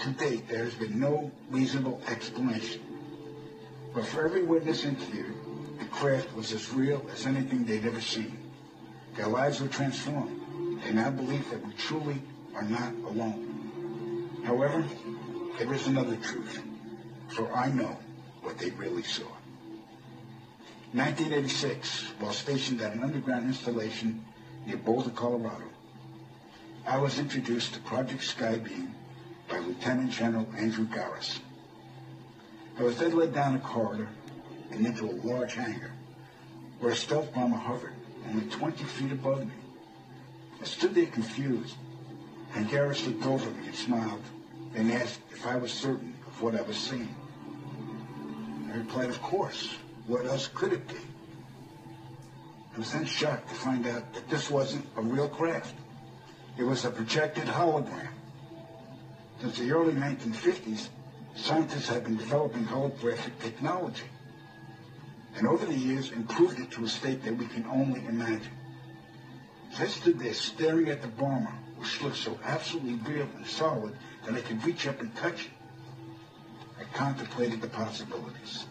To 0.00 0.10
date, 0.10 0.48
there 0.48 0.64
has 0.64 0.74
been 0.74 0.98
no 0.98 1.30
reasonable 1.50 2.00
explanation. 2.08 2.82
But 3.94 4.04
for 4.06 4.24
every 4.24 4.42
witness 4.42 4.84
interviewed, 4.84 5.45
the 5.78 5.84
craft 5.86 6.34
was 6.34 6.52
as 6.52 6.72
real 6.72 7.04
as 7.12 7.26
anything 7.26 7.64
they'd 7.64 7.84
ever 7.84 8.00
seen. 8.00 8.38
Their 9.16 9.28
lives 9.28 9.60
were 9.60 9.68
transformed. 9.68 10.82
They 10.82 10.92
now 10.92 11.10
believe 11.10 11.48
that 11.50 11.64
we 11.66 11.72
truly 11.74 12.20
are 12.54 12.62
not 12.62 12.92
alone. 13.06 14.40
However, 14.44 14.84
there 15.58 15.72
is 15.72 15.86
another 15.86 16.16
truth, 16.16 16.62
for 17.28 17.52
I 17.52 17.70
know 17.70 17.96
what 18.42 18.58
they 18.58 18.70
really 18.70 19.02
saw. 19.02 19.26
1986, 20.92 22.12
while 22.20 22.32
stationed 22.32 22.80
at 22.80 22.94
an 22.94 23.02
underground 23.02 23.46
installation 23.46 24.24
near 24.66 24.76
Boulder, 24.76 25.10
Colorado, 25.10 25.64
I 26.86 26.98
was 26.98 27.18
introduced 27.18 27.74
to 27.74 27.80
Project 27.80 28.22
Skybeam 28.22 28.90
by 29.48 29.58
Lieutenant 29.58 30.10
General 30.12 30.46
Andrew 30.56 30.86
Garris. 30.86 31.40
I 32.78 32.82
was 32.82 32.98
then 32.98 33.16
led 33.16 33.34
down 33.34 33.56
a 33.56 33.58
corridor 33.58 34.08
and 34.70 34.86
into 34.86 35.06
a 35.06 35.14
large 35.26 35.54
hangar 35.54 35.92
where 36.80 36.92
a 36.92 36.96
stealth 36.96 37.32
bomber 37.32 37.56
hovered 37.56 37.94
only 38.28 38.46
20 38.46 38.84
feet 38.84 39.12
above 39.12 39.46
me. 39.46 39.52
I 40.60 40.64
stood 40.64 40.94
there 40.94 41.06
confused, 41.06 41.76
and 42.54 42.68
Garris 42.68 43.06
looked 43.06 43.26
over 43.26 43.50
me 43.50 43.66
and 43.66 43.74
smiled, 43.74 44.22
and 44.74 44.90
asked 44.92 45.20
if 45.30 45.46
I 45.46 45.56
was 45.56 45.72
certain 45.72 46.14
of 46.26 46.42
what 46.42 46.54
I 46.54 46.62
was 46.62 46.76
seeing. 46.76 47.14
I 48.72 48.78
replied, 48.78 49.08
of 49.08 49.20
course. 49.22 49.76
What 50.06 50.24
else 50.26 50.48
could 50.54 50.72
it 50.72 50.86
be? 50.86 50.94
I 52.74 52.78
was 52.78 52.92
then 52.92 53.04
shocked 53.04 53.48
to 53.48 53.54
find 53.54 53.86
out 53.86 54.12
that 54.14 54.28
this 54.28 54.50
wasn't 54.50 54.86
a 54.96 55.02
real 55.02 55.28
craft. 55.28 55.74
It 56.56 56.62
was 56.62 56.84
a 56.84 56.90
projected 56.90 57.44
hologram. 57.44 58.08
Since 59.40 59.58
the 59.58 59.72
early 59.72 59.94
1950s, 59.94 60.88
scientists 61.34 61.88
have 61.88 62.04
been 62.04 62.16
developing 62.16 62.64
holographic 62.64 63.38
technology. 63.40 64.04
And 65.36 65.46
over 65.46 65.66
the 65.66 65.74
years, 65.74 66.12
improved 66.12 66.58
it 66.58 66.70
to 66.72 66.84
a 66.84 66.88
state 66.88 67.22
that 67.24 67.36
we 67.36 67.46
can 67.46 67.66
only 67.66 68.04
imagine. 68.06 68.52
As 69.72 69.80
I 69.80 69.86
stood 69.86 70.18
there 70.18 70.32
staring 70.32 70.88
at 70.88 71.02
the 71.02 71.08
bomber, 71.08 71.52
which 71.76 72.00
looked 72.00 72.16
so 72.16 72.38
absolutely 72.42 72.94
real 73.12 73.28
and 73.36 73.46
solid 73.46 73.94
that 74.24 74.34
I 74.34 74.40
could 74.40 74.64
reach 74.64 74.86
up 74.86 75.00
and 75.00 75.14
touch 75.14 75.44
it, 75.44 75.50
I 76.80 76.84
contemplated 76.96 77.60
the 77.60 77.68
possibilities. 77.68 78.64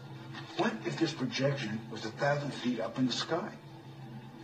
What 0.58 0.74
if 0.86 0.98
this 0.98 1.14
projection 1.14 1.80
was 1.92 2.06
a 2.06 2.12
thousand 2.12 2.52
feet 2.52 2.80
up 2.80 2.98
in 2.98 3.06
the 3.08 3.14
sky? 3.14 3.52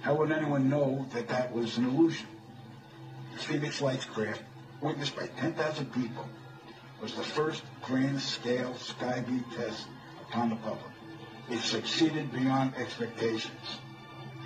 How 0.02 0.16
would 0.16 0.32
anyone 0.32 0.70
know 0.70 1.08
that 1.14 1.28
that 1.30 1.52
was 1.52 1.78
an 1.78 1.86
illusion? 1.86 2.28
The 3.34 3.40
Phoenix 3.40 3.82
Lights 3.82 4.06
craft, 4.06 4.44
witnessed 4.82 5.16
by 5.16 5.28
10,000 5.28 5.92
people, 5.94 6.28
was 7.02 7.16
the 7.16 7.24
first 7.24 7.64
grand-scale 7.82 8.74
skybeam 8.74 9.44
test 9.56 9.88
upon 10.22 10.50
the 10.50 10.56
public. 10.58 10.91
It 11.52 11.60
succeeded 11.60 12.32
beyond 12.32 12.76
expectations. 12.76 13.82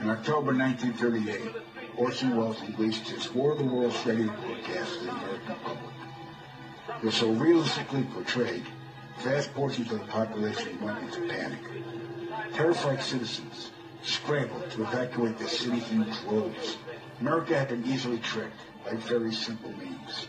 In 0.02 0.10
October 0.10 0.56
1938, 0.56 1.56
Orson 1.98 2.36
Welles 2.36 2.60
released 2.64 3.08
his 3.08 3.32
War 3.32 3.52
of 3.52 3.60
the 3.60 3.64
Worlds 3.64 4.04
radio 4.08 4.26
broadcast 4.26 4.94
to 4.96 5.06
the 5.06 5.12
American 5.12 5.56
public. 5.64 5.94
It 6.98 7.04
was 7.04 7.14
so 7.14 7.30
realistically 7.30 8.06
portrayed, 8.06 8.66
vast 9.20 9.54
portions 9.54 9.92
of 9.92 10.00
the 10.00 10.06
population 10.06 10.82
went 10.82 10.98
into 11.04 11.32
panic. 11.32 11.60
Terrified 12.56 13.04
citizens 13.04 13.70
scrambled 14.02 14.72
to 14.72 14.82
evacuate 14.82 15.38
their 15.38 15.48
cities 15.48 15.88
in 15.92 16.06
droves. 16.06 16.78
America 17.22 17.56
had 17.56 17.68
been 17.68 17.86
easily 17.86 18.18
tricked 18.18 18.60
by 18.84 18.96
very 18.96 19.32
simple 19.32 19.72
means. 19.74 20.28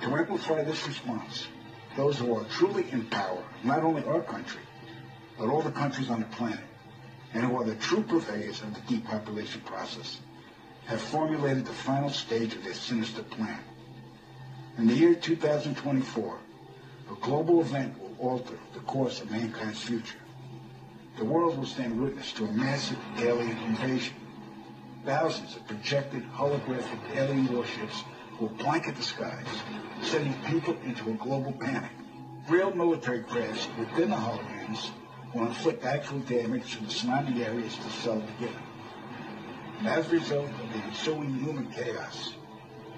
To 0.00 0.16
amplify 0.16 0.64
this 0.64 0.84
response, 0.84 1.46
those 1.96 2.18
who 2.18 2.34
are 2.34 2.44
truly 2.46 2.90
in 2.90 3.04
power, 3.06 3.44
not 3.62 3.84
only 3.84 4.02
our 4.02 4.22
country, 4.22 4.62
but 5.38 5.48
all 5.48 5.62
the 5.62 5.70
countries 5.70 6.10
on 6.10 6.20
the 6.20 6.26
planet, 6.26 6.64
and 7.34 7.44
who 7.44 7.56
are 7.56 7.64
the 7.64 7.74
true 7.76 8.02
purveyors 8.02 8.62
of 8.62 8.74
the 8.74 8.80
depopulation 8.94 9.60
process, 9.62 10.20
have 10.86 11.00
formulated 11.00 11.64
the 11.64 11.72
final 11.72 12.10
stage 12.10 12.54
of 12.54 12.64
their 12.64 12.74
sinister 12.74 13.22
plan. 13.22 13.58
In 14.78 14.86
the 14.86 14.94
year 14.94 15.14
2024, 15.14 16.38
a 17.10 17.14
global 17.20 17.60
event 17.60 17.94
will 18.00 18.14
alter 18.18 18.58
the 18.74 18.80
course 18.80 19.20
of 19.20 19.30
mankind's 19.30 19.82
future. 19.82 20.18
The 21.18 21.24
world 21.24 21.58
will 21.58 21.66
stand 21.66 22.00
witness 22.00 22.32
to 22.32 22.44
a 22.44 22.52
massive 22.52 22.98
alien 23.18 23.58
invasion. 23.58 24.14
Thousands 25.04 25.56
of 25.56 25.66
projected 25.66 26.24
holographic 26.32 27.16
alien 27.16 27.54
warships 27.54 28.02
will 28.40 28.48
blanket 28.48 28.96
the 28.96 29.02
skies, 29.02 29.46
sending 30.02 30.34
people 30.44 30.76
into 30.84 31.10
a 31.10 31.14
global 31.14 31.52
panic. 31.52 31.90
Real 32.48 32.74
military 32.74 33.22
crafts 33.22 33.68
within 33.78 34.10
the 34.10 34.16
holograms 34.16 34.90
will 35.34 35.46
inflict 35.46 35.84
actual 35.84 36.20
damage 36.20 36.76
to 36.76 36.84
the 36.84 36.90
surrounding 36.90 37.42
areas 37.42 37.76
to 37.76 37.90
sell 37.90 38.20
together. 38.20 38.62
And 39.78 39.88
as 39.88 40.06
a 40.08 40.10
result 40.10 40.48
of 40.48 40.72
the 40.72 40.78
ensuing 40.78 41.34
human 41.34 41.70
chaos, 41.72 42.34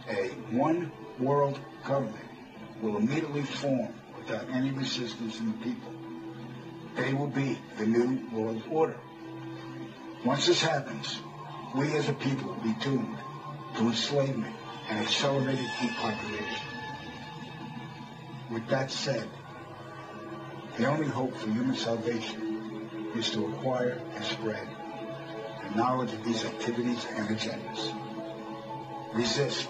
a 0.08 0.28
one 0.50 0.92
world 1.18 1.58
government 1.86 2.26
will 2.82 2.96
immediately 2.96 3.42
form 3.42 3.88
without 4.18 4.48
any 4.50 4.70
resistance 4.70 5.36
from 5.36 5.52
the 5.52 5.58
people. 5.64 5.92
They 6.96 7.14
will 7.14 7.28
be 7.28 7.58
the 7.78 7.86
new 7.86 8.20
world 8.32 8.62
order. 8.70 8.96
Once 10.24 10.46
this 10.46 10.60
happens, 10.60 11.20
we 11.74 11.92
as 11.96 12.08
a 12.08 12.12
people 12.12 12.48
will 12.48 12.62
be 12.62 12.74
doomed 12.80 13.18
to 13.76 13.82
enslavement 13.82 14.54
and 14.88 14.98
accelerated 14.98 15.68
depopulation. 15.80 16.66
With 18.50 18.66
that 18.68 18.90
said, 18.90 19.28
the 20.76 20.86
only 20.86 21.06
hope 21.06 21.36
for 21.36 21.50
human 21.50 21.76
salvation 21.76 22.90
is 23.14 23.30
to 23.30 23.46
acquire 23.46 24.00
and 24.14 24.24
spread 24.24 24.66
the 25.62 25.76
knowledge 25.76 26.12
of 26.12 26.24
these 26.24 26.44
activities 26.44 27.06
and 27.14 27.28
agendas. 27.28 27.94
Resist, 29.14 29.68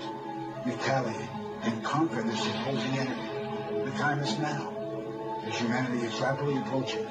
retaliate, 0.64 1.28
and 1.62 1.84
conquer 1.84 2.22
this 2.22 2.46
opposing 2.46 2.98
enemy. 2.98 3.84
The 3.84 3.90
time 3.98 4.20
is 4.20 4.38
now, 4.38 5.42
as 5.44 5.58
humanity 5.58 6.06
is 6.06 6.18
rapidly 6.20 6.56
approaching. 6.56 7.06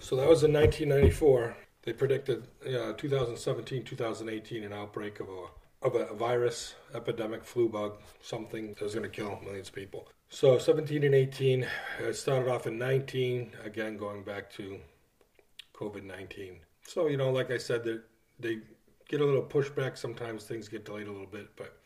So 0.00 0.16
that 0.16 0.28
was 0.28 0.44
in 0.44 0.52
1994. 0.52 1.56
They 1.82 1.94
predicted 1.94 2.46
uh, 2.66 2.92
2017, 2.92 3.84
2018, 3.84 4.64
an 4.64 4.72
outbreak 4.74 5.18
of 5.20 5.28
a 5.28 5.46
of 5.82 5.94
a 5.94 6.12
virus, 6.14 6.74
epidemic, 6.94 7.44
flu 7.44 7.68
bug, 7.68 7.98
something 8.20 8.68
that 8.68 8.82
was 8.82 8.94
going 8.94 9.08
to 9.08 9.14
kill 9.14 9.40
millions 9.42 9.68
of 9.68 9.74
people. 9.74 10.08
So 10.28 10.58
17 10.58 11.02
and 11.04 11.14
18, 11.14 11.66
it 12.00 12.14
started 12.14 12.50
off 12.50 12.66
in 12.66 12.78
19, 12.78 13.52
again 13.64 13.96
going 13.96 14.22
back 14.22 14.50
to 14.52 14.78
COVID 15.74 16.04
19. 16.04 16.58
So, 16.86 17.08
you 17.08 17.16
know, 17.16 17.30
like 17.30 17.50
I 17.50 17.58
said, 17.58 17.84
they, 17.84 17.98
they 18.38 18.60
get 19.08 19.20
a 19.20 19.24
little 19.24 19.42
pushback. 19.42 19.96
Sometimes 19.96 20.44
things 20.44 20.68
get 20.68 20.84
delayed 20.84 21.08
a 21.08 21.12
little 21.12 21.26
bit, 21.26 21.48
but 21.56 21.76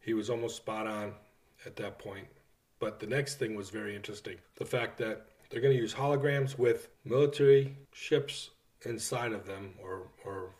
he 0.00 0.14
was 0.14 0.30
almost 0.30 0.56
spot 0.56 0.86
on 0.86 1.12
at 1.66 1.76
that 1.76 1.98
point. 1.98 2.26
But 2.80 3.00
the 3.00 3.06
next 3.06 3.36
thing 3.36 3.56
was 3.56 3.70
very 3.70 3.96
interesting 3.96 4.36
the 4.56 4.64
fact 4.64 4.98
that 4.98 5.26
they're 5.50 5.60
going 5.60 5.74
to 5.74 5.80
use 5.80 5.94
holograms 5.94 6.58
with 6.58 6.88
military 7.04 7.76
ships 7.92 8.50
inside 8.82 9.32
of 9.32 9.46
them 9.46 9.74
or, 9.82 10.08
or 10.24 10.50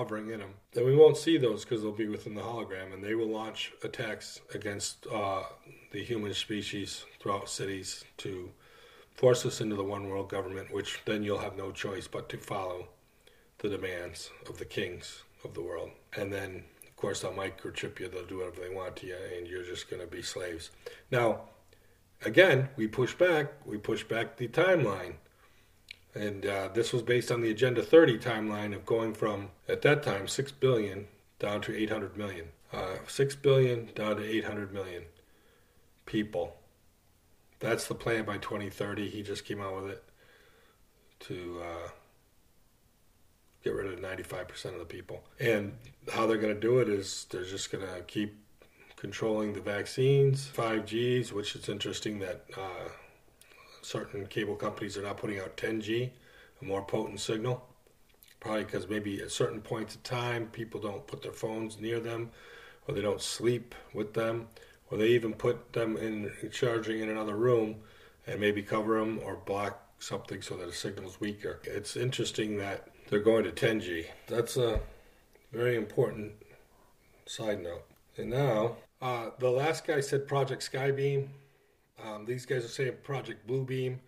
hovering 0.00 0.30
in 0.30 0.40
them. 0.40 0.54
Then 0.72 0.86
we 0.86 0.96
won't 0.96 1.18
see 1.18 1.36
those 1.36 1.62
because 1.62 1.82
they'll 1.82 1.92
be 1.92 2.08
within 2.08 2.34
the 2.34 2.40
hologram, 2.40 2.94
and 2.94 3.04
they 3.04 3.14
will 3.14 3.28
launch 3.28 3.72
attacks 3.84 4.40
against 4.54 5.06
uh, 5.12 5.42
the 5.92 6.02
human 6.02 6.32
species 6.32 7.04
throughout 7.20 7.50
cities 7.50 8.02
to 8.16 8.50
force 9.14 9.44
us 9.44 9.60
into 9.60 9.76
the 9.76 9.84
one 9.84 10.08
world 10.08 10.30
government, 10.30 10.72
which 10.72 11.00
then 11.04 11.22
you'll 11.22 11.38
have 11.46 11.54
no 11.54 11.70
choice 11.70 12.08
but 12.08 12.30
to 12.30 12.38
follow 12.38 12.88
the 13.58 13.68
demands 13.68 14.30
of 14.48 14.56
the 14.56 14.64
kings 14.64 15.22
of 15.44 15.52
the 15.52 15.62
world. 15.62 15.90
And 16.16 16.32
then, 16.32 16.64
of 16.88 16.96
course, 16.96 17.20
they'll 17.20 17.32
microchip 17.32 18.00
you, 18.00 18.08
they'll 18.08 18.24
do 18.24 18.38
whatever 18.38 18.62
they 18.62 18.74
want 18.74 18.96
to 18.96 19.06
you, 19.06 19.16
and 19.36 19.46
you're 19.46 19.64
just 19.64 19.90
going 19.90 20.00
to 20.00 20.08
be 20.08 20.22
slaves. 20.22 20.70
Now, 21.10 21.42
again, 22.24 22.70
we 22.76 22.86
push 22.86 23.12
back, 23.12 23.52
we 23.66 23.76
push 23.76 24.02
back 24.02 24.38
the 24.38 24.48
timeline. 24.48 25.16
And 26.14 26.44
uh, 26.44 26.68
this 26.74 26.92
was 26.92 27.02
based 27.02 27.30
on 27.30 27.40
the 27.40 27.50
Agenda 27.50 27.82
30 27.82 28.18
timeline 28.18 28.74
of 28.74 28.84
going 28.84 29.14
from, 29.14 29.50
at 29.68 29.82
that 29.82 30.02
time, 30.02 30.26
6 30.26 30.52
billion 30.52 31.06
down 31.38 31.60
to 31.62 31.76
800 31.76 32.16
million. 32.16 32.48
Uh, 32.72 32.96
6 33.06 33.36
billion 33.36 33.90
down 33.94 34.16
to 34.16 34.24
800 34.24 34.72
million 34.72 35.04
people. 36.06 36.56
That's 37.60 37.86
the 37.86 37.94
plan 37.94 38.24
by 38.24 38.38
2030. 38.38 39.08
He 39.08 39.22
just 39.22 39.44
came 39.44 39.60
out 39.60 39.82
with 39.82 39.90
it 39.92 40.04
to 41.20 41.62
uh, 41.62 41.88
get 43.62 43.74
rid 43.74 43.92
of 43.92 44.00
95% 44.00 44.64
of 44.66 44.78
the 44.78 44.84
people. 44.84 45.22
And 45.38 45.76
how 46.12 46.26
they're 46.26 46.38
going 46.38 46.54
to 46.54 46.60
do 46.60 46.78
it 46.78 46.88
is 46.88 47.26
they're 47.30 47.44
just 47.44 47.70
going 47.70 47.86
to 47.86 48.02
keep 48.02 48.36
controlling 48.96 49.52
the 49.52 49.60
vaccines, 49.60 50.50
5Gs, 50.54 51.32
which 51.32 51.54
it's 51.56 51.68
interesting 51.68 52.18
that 52.20 52.44
uh, 52.56 52.88
certain 53.82 54.26
cable 54.26 54.56
companies 54.56 54.96
are 54.96 55.02
now 55.02 55.12
putting 55.12 55.38
out 55.38 55.56
10G, 55.56 56.10
a 56.60 56.64
more 56.64 56.82
potent 56.82 57.20
signal. 57.20 57.66
Probably 58.40 58.64
because 58.64 58.88
maybe 58.88 59.20
at 59.20 59.30
certain 59.30 59.60
points 59.60 59.94
of 59.94 60.02
time, 60.02 60.46
people 60.46 60.80
don't 60.80 61.06
put 61.06 61.22
their 61.22 61.32
phones 61.32 61.78
near 61.78 62.00
them, 62.00 62.30
or 62.88 62.94
they 62.94 63.02
don't 63.02 63.20
sleep 63.20 63.74
with 63.92 64.14
them, 64.14 64.48
or 64.90 64.96
they 64.98 65.08
even 65.08 65.34
put 65.34 65.72
them 65.74 65.96
in 65.96 66.32
charging 66.50 67.00
in 67.00 67.10
another 67.10 67.36
room 67.36 67.76
and 68.26 68.40
maybe 68.40 68.62
cover 68.62 68.98
them 68.98 69.20
or 69.22 69.36
block 69.36 69.86
something 69.98 70.40
so 70.40 70.56
that 70.56 70.66
the 70.66 70.72
signal's 70.72 71.20
weaker. 71.20 71.60
It's 71.64 71.96
interesting 71.96 72.56
that 72.58 72.88
they're 73.08 73.20
going 73.20 73.44
to 73.44 73.50
10G. 73.50 74.06
That's 74.26 74.56
a 74.56 74.80
very 75.52 75.76
important 75.76 76.32
side 77.26 77.62
note. 77.62 77.84
And 78.16 78.30
now, 78.30 78.76
uh, 79.02 79.30
the 79.38 79.50
last 79.50 79.86
guy 79.86 80.00
said 80.00 80.26
Project 80.26 80.70
Skybeam. 80.70 81.28
Um, 82.04 82.24
these 82.24 82.46
guys 82.46 82.64
are 82.64 82.68
saying 82.68 82.94
Project 83.02 83.46
Bluebeam. 83.46 83.98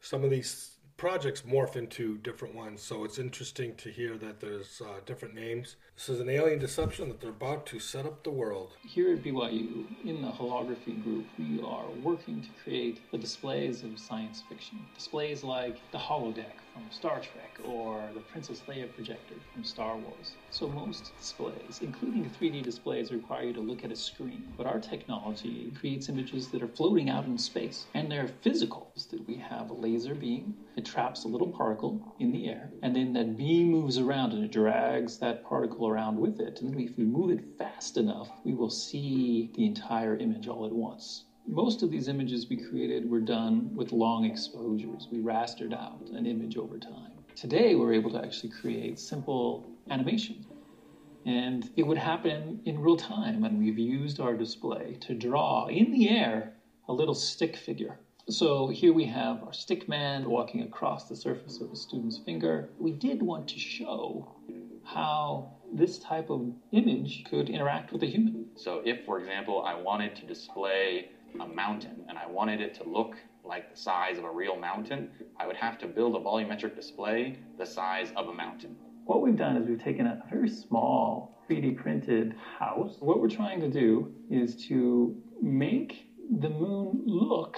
Some 0.00 0.24
of 0.24 0.30
these 0.30 0.76
projects 0.96 1.42
morph 1.42 1.76
into 1.76 2.18
different 2.18 2.54
ones, 2.54 2.82
so 2.82 3.04
it's 3.04 3.18
interesting 3.18 3.74
to 3.76 3.90
hear 3.90 4.16
that 4.18 4.40
there's 4.40 4.80
uh, 4.80 5.00
different 5.06 5.34
names. 5.34 5.76
This 5.96 6.08
is 6.08 6.20
an 6.20 6.28
alien 6.28 6.58
deception 6.58 7.08
that 7.08 7.20
they're 7.20 7.30
about 7.30 7.66
to 7.66 7.80
set 7.80 8.06
up 8.06 8.22
the 8.22 8.30
world. 8.30 8.76
Here 8.86 9.14
at 9.14 9.22
BYU, 9.22 9.86
in 10.04 10.22
the 10.22 10.30
holography 10.30 11.02
group, 11.02 11.26
we 11.38 11.60
are 11.62 11.90
working 12.02 12.42
to 12.42 12.48
create 12.62 13.00
the 13.10 13.18
displays 13.18 13.82
of 13.82 13.98
science 13.98 14.42
fiction. 14.48 14.80
Displays 14.94 15.42
like 15.42 15.78
the 15.90 15.98
holodeck 15.98 16.54
from 16.72 16.90
Star 16.90 17.20
Trek 17.20 17.58
or 17.64 18.10
the 18.14 18.20
Princess 18.20 18.62
Leia 18.68 18.92
projector 18.94 19.34
from 19.52 19.64
Star 19.64 19.96
Wars. 19.98 20.36
So 20.50 20.68
most 20.68 21.16
displays, 21.18 21.80
including 21.82 22.30
3D 22.30 22.62
displays, 22.62 23.12
require 23.12 23.44
you 23.44 23.52
to 23.54 23.60
look 23.60 23.84
at 23.84 23.92
a 23.92 23.96
screen. 23.96 24.52
But 24.56 24.66
our 24.66 24.80
technology 24.80 25.72
creates 25.78 26.08
images 26.08 26.48
that 26.48 26.62
are 26.62 26.68
floating 26.68 27.10
out 27.10 27.26
in 27.26 27.36
space, 27.38 27.86
and 27.94 28.10
they're 28.10 28.28
physical. 28.28 28.92
That 29.10 29.26
we 29.26 29.36
have 29.36 29.70
a 29.70 29.74
laser 29.74 30.14
beam, 30.14 30.54
it 30.76 30.84
traps 30.84 31.24
a 31.24 31.28
little 31.28 31.48
particle 31.48 32.14
in 32.18 32.30
the 32.30 32.48
air, 32.48 32.70
and 32.82 32.94
then 32.94 33.12
that 33.14 33.36
beam 33.36 33.70
moves 33.70 33.98
around 33.98 34.32
and 34.32 34.44
it 34.44 34.52
drags 34.52 35.18
that 35.18 35.44
particle 35.44 35.88
around 35.88 36.18
with 36.18 36.40
it. 36.40 36.60
And 36.60 36.78
if 36.78 36.96
we 36.96 37.04
move 37.04 37.30
it 37.30 37.58
fast 37.58 37.96
enough, 37.96 38.30
we 38.44 38.54
will 38.54 38.70
see 38.70 39.50
the 39.54 39.66
entire 39.66 40.16
image 40.16 40.46
all 40.46 40.66
at 40.66 40.72
once. 40.72 41.24
Most 41.46 41.82
of 41.82 41.90
these 41.90 42.08
images 42.08 42.48
we 42.48 42.56
created 42.56 43.10
were 43.10 43.20
done 43.20 43.74
with 43.74 43.92
long 43.92 44.24
exposures. 44.24 45.08
We 45.10 45.18
rastered 45.18 45.74
out 45.74 46.08
an 46.12 46.24
image 46.24 46.56
over 46.56 46.78
time. 46.78 47.12
Today, 47.34 47.74
we're 47.74 47.92
able 47.92 48.10
to 48.12 48.24
actually 48.24 48.50
create 48.50 48.98
simple 48.98 49.68
animation. 49.90 50.46
And 51.26 51.68
it 51.76 51.82
would 51.82 51.98
happen 51.98 52.60
in 52.64 52.78
real 52.78 52.96
time, 52.96 53.44
and 53.44 53.58
we've 53.58 53.78
used 53.78 54.20
our 54.20 54.34
display 54.34 54.96
to 55.00 55.14
draw 55.14 55.66
in 55.66 55.90
the 55.90 56.08
air 56.08 56.54
a 56.88 56.92
little 56.92 57.14
stick 57.14 57.56
figure. 57.56 57.98
So 58.28 58.68
here 58.68 58.92
we 58.92 59.04
have 59.06 59.42
our 59.42 59.52
stick 59.52 59.88
man 59.88 60.30
walking 60.30 60.62
across 60.62 61.08
the 61.08 61.16
surface 61.16 61.60
of 61.60 61.72
a 61.72 61.76
student's 61.76 62.18
finger. 62.18 62.70
We 62.78 62.92
did 62.92 63.22
want 63.22 63.48
to 63.48 63.58
show 63.58 64.36
how 64.84 65.54
this 65.72 65.98
type 65.98 66.30
of 66.30 66.52
image 66.70 67.24
could 67.24 67.50
interact 67.50 67.92
with 67.92 68.02
a 68.02 68.06
human. 68.06 68.46
So 68.56 68.80
if, 68.84 69.04
for 69.04 69.18
example, 69.18 69.62
I 69.64 69.74
wanted 69.74 70.14
to 70.16 70.26
display 70.26 71.10
a 71.40 71.46
mountain 71.46 72.04
and 72.08 72.18
I 72.18 72.26
wanted 72.26 72.60
it 72.60 72.74
to 72.74 72.84
look 72.84 73.16
like 73.44 73.70
the 73.70 73.76
size 73.76 74.18
of 74.18 74.24
a 74.24 74.30
real 74.30 74.56
mountain, 74.56 75.10
I 75.38 75.46
would 75.46 75.56
have 75.56 75.78
to 75.78 75.86
build 75.86 76.16
a 76.16 76.20
volumetric 76.20 76.76
display 76.76 77.38
the 77.58 77.66
size 77.66 78.12
of 78.16 78.28
a 78.28 78.32
mountain. 78.32 78.76
What 79.04 79.20
we've 79.20 79.36
done 79.36 79.56
is 79.56 79.66
we've 79.66 79.82
taken 79.82 80.06
a 80.06 80.22
very 80.30 80.48
small 80.48 81.42
3D 81.48 81.76
printed 81.76 82.34
house. 82.58 82.96
What 83.00 83.20
we're 83.20 83.28
trying 83.28 83.60
to 83.60 83.68
do 83.68 84.12
is 84.30 84.56
to 84.68 85.16
make 85.40 86.06
the 86.38 86.48
moon 86.48 87.02
look 87.04 87.56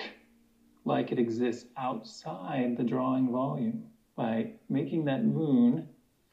like 0.84 1.12
it 1.12 1.18
exists 1.18 1.66
outside 1.76 2.76
the 2.76 2.82
drawing 2.82 3.30
volume 3.30 3.84
by 4.16 4.52
making 4.68 5.04
that 5.04 5.24
moon 5.24 5.88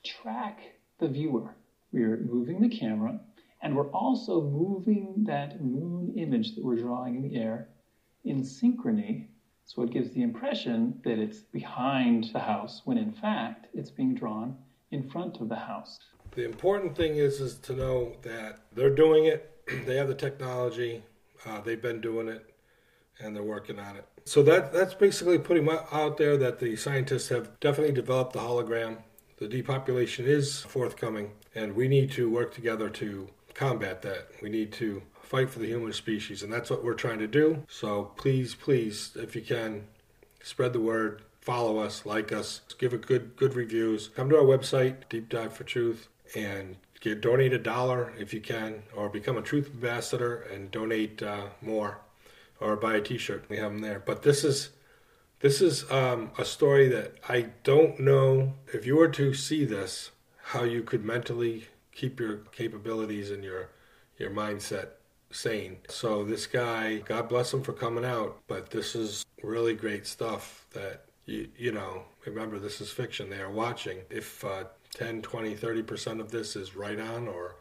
track 0.06 0.60
the 1.00 1.08
viewer. 1.08 1.56
We're 1.92 2.18
moving 2.18 2.62
the 2.62 2.70
camera 2.70 3.20
and 3.62 3.76
we're 3.76 3.92
also 3.92 4.42
moving 4.42 5.24
that 5.28 5.64
moon 5.64 6.14
image 6.18 6.56
that 6.56 6.64
we're 6.64 6.76
drawing 6.76 7.16
in 7.16 7.22
the 7.22 7.36
air 7.36 7.70
in 8.26 8.42
synchrony. 8.42 9.28
So 9.66 9.84
it 9.84 9.92
gives 9.92 10.12
the 10.12 10.24
impression 10.24 11.00
that 11.04 11.20
it's 11.20 11.40
behind 11.40 12.30
the 12.34 12.40
house 12.40 12.82
when 12.86 12.98
in 12.98 13.12
fact 13.12 13.68
it's 13.74 13.92
being 13.92 14.16
drawn 14.16 14.58
in 14.92 15.10
front 15.10 15.40
of 15.40 15.50
the 15.50 15.56
house. 15.56 16.00
The 16.32 16.46
important 16.46 16.96
thing 16.96 17.18
is 17.18 17.40
is 17.40 17.56
to 17.60 17.74
know 17.74 18.14
that 18.24 18.60
they're 18.74 18.96
doing 18.96 19.26
it. 19.26 19.50
they 19.86 19.96
have 19.98 20.08
the 20.08 20.16
technology. 20.16 21.04
Uh, 21.46 21.62
they've 21.62 21.82
been 21.82 22.02
doing 22.02 22.28
it, 22.28 22.54
and 23.20 23.36
they're 23.36 23.44
working 23.44 23.80
on 23.80 23.96
it. 23.96 24.06
So 24.26 24.44
that 24.44 24.74
that's 24.74 24.94
basically 24.94 25.40
putting 25.40 25.68
out 25.70 26.18
there 26.18 26.38
that 26.38 26.60
the 26.60 26.76
scientists 26.76 27.30
have 27.30 27.60
definitely 27.60 27.94
developed 27.94 28.34
the 28.34 28.40
hologram. 28.40 28.98
The 29.38 29.48
depopulation 29.48 30.26
is 30.26 30.62
forthcoming, 30.62 31.32
and 31.56 31.76
we 31.76 31.88
need 31.88 32.12
to 32.12 32.30
work 32.30 32.54
together 32.54 32.90
to 32.90 33.28
combat 33.54 34.02
that. 34.02 34.28
We 34.42 34.50
need 34.50 34.72
to 34.74 35.02
fight 35.22 35.50
for 35.50 35.60
the 35.60 35.68
human 35.68 35.94
species, 35.94 36.44
and 36.44 36.52
that's 36.52 36.70
what 36.70 36.84
we're 36.84 36.94
trying 36.94 37.20
to 37.20 37.28
do. 37.28 37.64
So 37.70 38.12
please, 38.18 38.56
please, 38.56 39.12
if 39.16 39.36
you 39.36 39.42
can, 39.42 39.88
spread 40.44 40.74
the 40.74 40.80
word, 40.80 41.22
follow 41.40 41.78
us, 41.78 42.06
like 42.06 42.32
us, 42.32 42.62
give 42.78 42.94
it 42.94 43.08
good 43.08 43.36
good 43.36 43.56
reviews. 43.56 44.10
Come 44.10 44.30
to 44.30 44.38
our 44.38 44.44
website, 44.44 45.10
Deep 45.10 45.30
Dive 45.30 45.54
for 45.54 45.64
Truth, 45.64 46.08
and 46.36 46.76
get 47.00 47.22
donate 47.22 47.54
a 47.54 47.58
dollar 47.58 48.14
if 48.18 48.34
you 48.34 48.42
can, 48.42 48.84
or 48.96 49.10
become 49.10 49.38
a 49.38 49.42
Truth 49.42 49.70
Ambassador 49.74 50.42
and 50.54 50.70
donate 50.72 51.24
uh, 51.24 51.48
more, 51.62 52.00
or 52.60 52.76
buy 52.76 52.96
a 52.96 53.02
T-shirt. 53.02 53.46
We 53.50 53.58
have 53.58 53.72
them 53.72 53.82
there. 53.82 54.00
But 54.00 54.24
this 54.24 54.44
is 54.44 54.70
this 55.40 55.62
is 55.62 55.90
um, 55.90 56.32
a 56.38 56.46
story 56.46 56.88
that 56.90 57.16
I 57.28 57.48
don't 57.64 58.00
know 58.00 58.54
if 58.74 58.86
you 58.86 58.96
were 58.96 59.10
to 59.10 59.34
see 59.34 59.66
this, 59.66 60.12
how 60.44 60.64
you 60.64 60.84
could 60.84 61.04
mentally 61.04 61.68
keep 62.02 62.20
your 62.20 62.38
capabilities 62.52 63.30
and 63.30 63.44
your 63.44 63.70
your 64.18 64.32
mindset 64.32 64.88
sane. 65.32 65.78
So 65.88 66.24
this 66.24 66.48
guy, 66.48 66.98
God 66.98 67.30
bless 67.30 67.54
him 67.54 67.62
for 67.62 67.74
coming 67.74 68.04
out, 68.04 68.40
but 68.48 68.72
this 68.72 68.96
is 68.96 69.24
really 69.44 69.76
great 69.76 70.08
stuff 70.08 70.66
that 70.72 71.06
you 71.26 71.48
you 71.56 71.72
know, 71.72 72.04
remember 72.26 72.58
this 72.58 72.82
is 72.82 72.92
fiction. 72.92 73.30
They 73.30 73.40
are 73.40 73.52
watching. 73.52 74.00
If 74.10 74.44
uh, 74.44 74.66
10, 74.96 75.22
20, 75.22 75.56
30% 75.56 76.20
of 76.20 76.32
this 76.32 76.56
is 76.56 76.76
right 76.76 77.00
on 77.00 77.28
or 77.28 77.56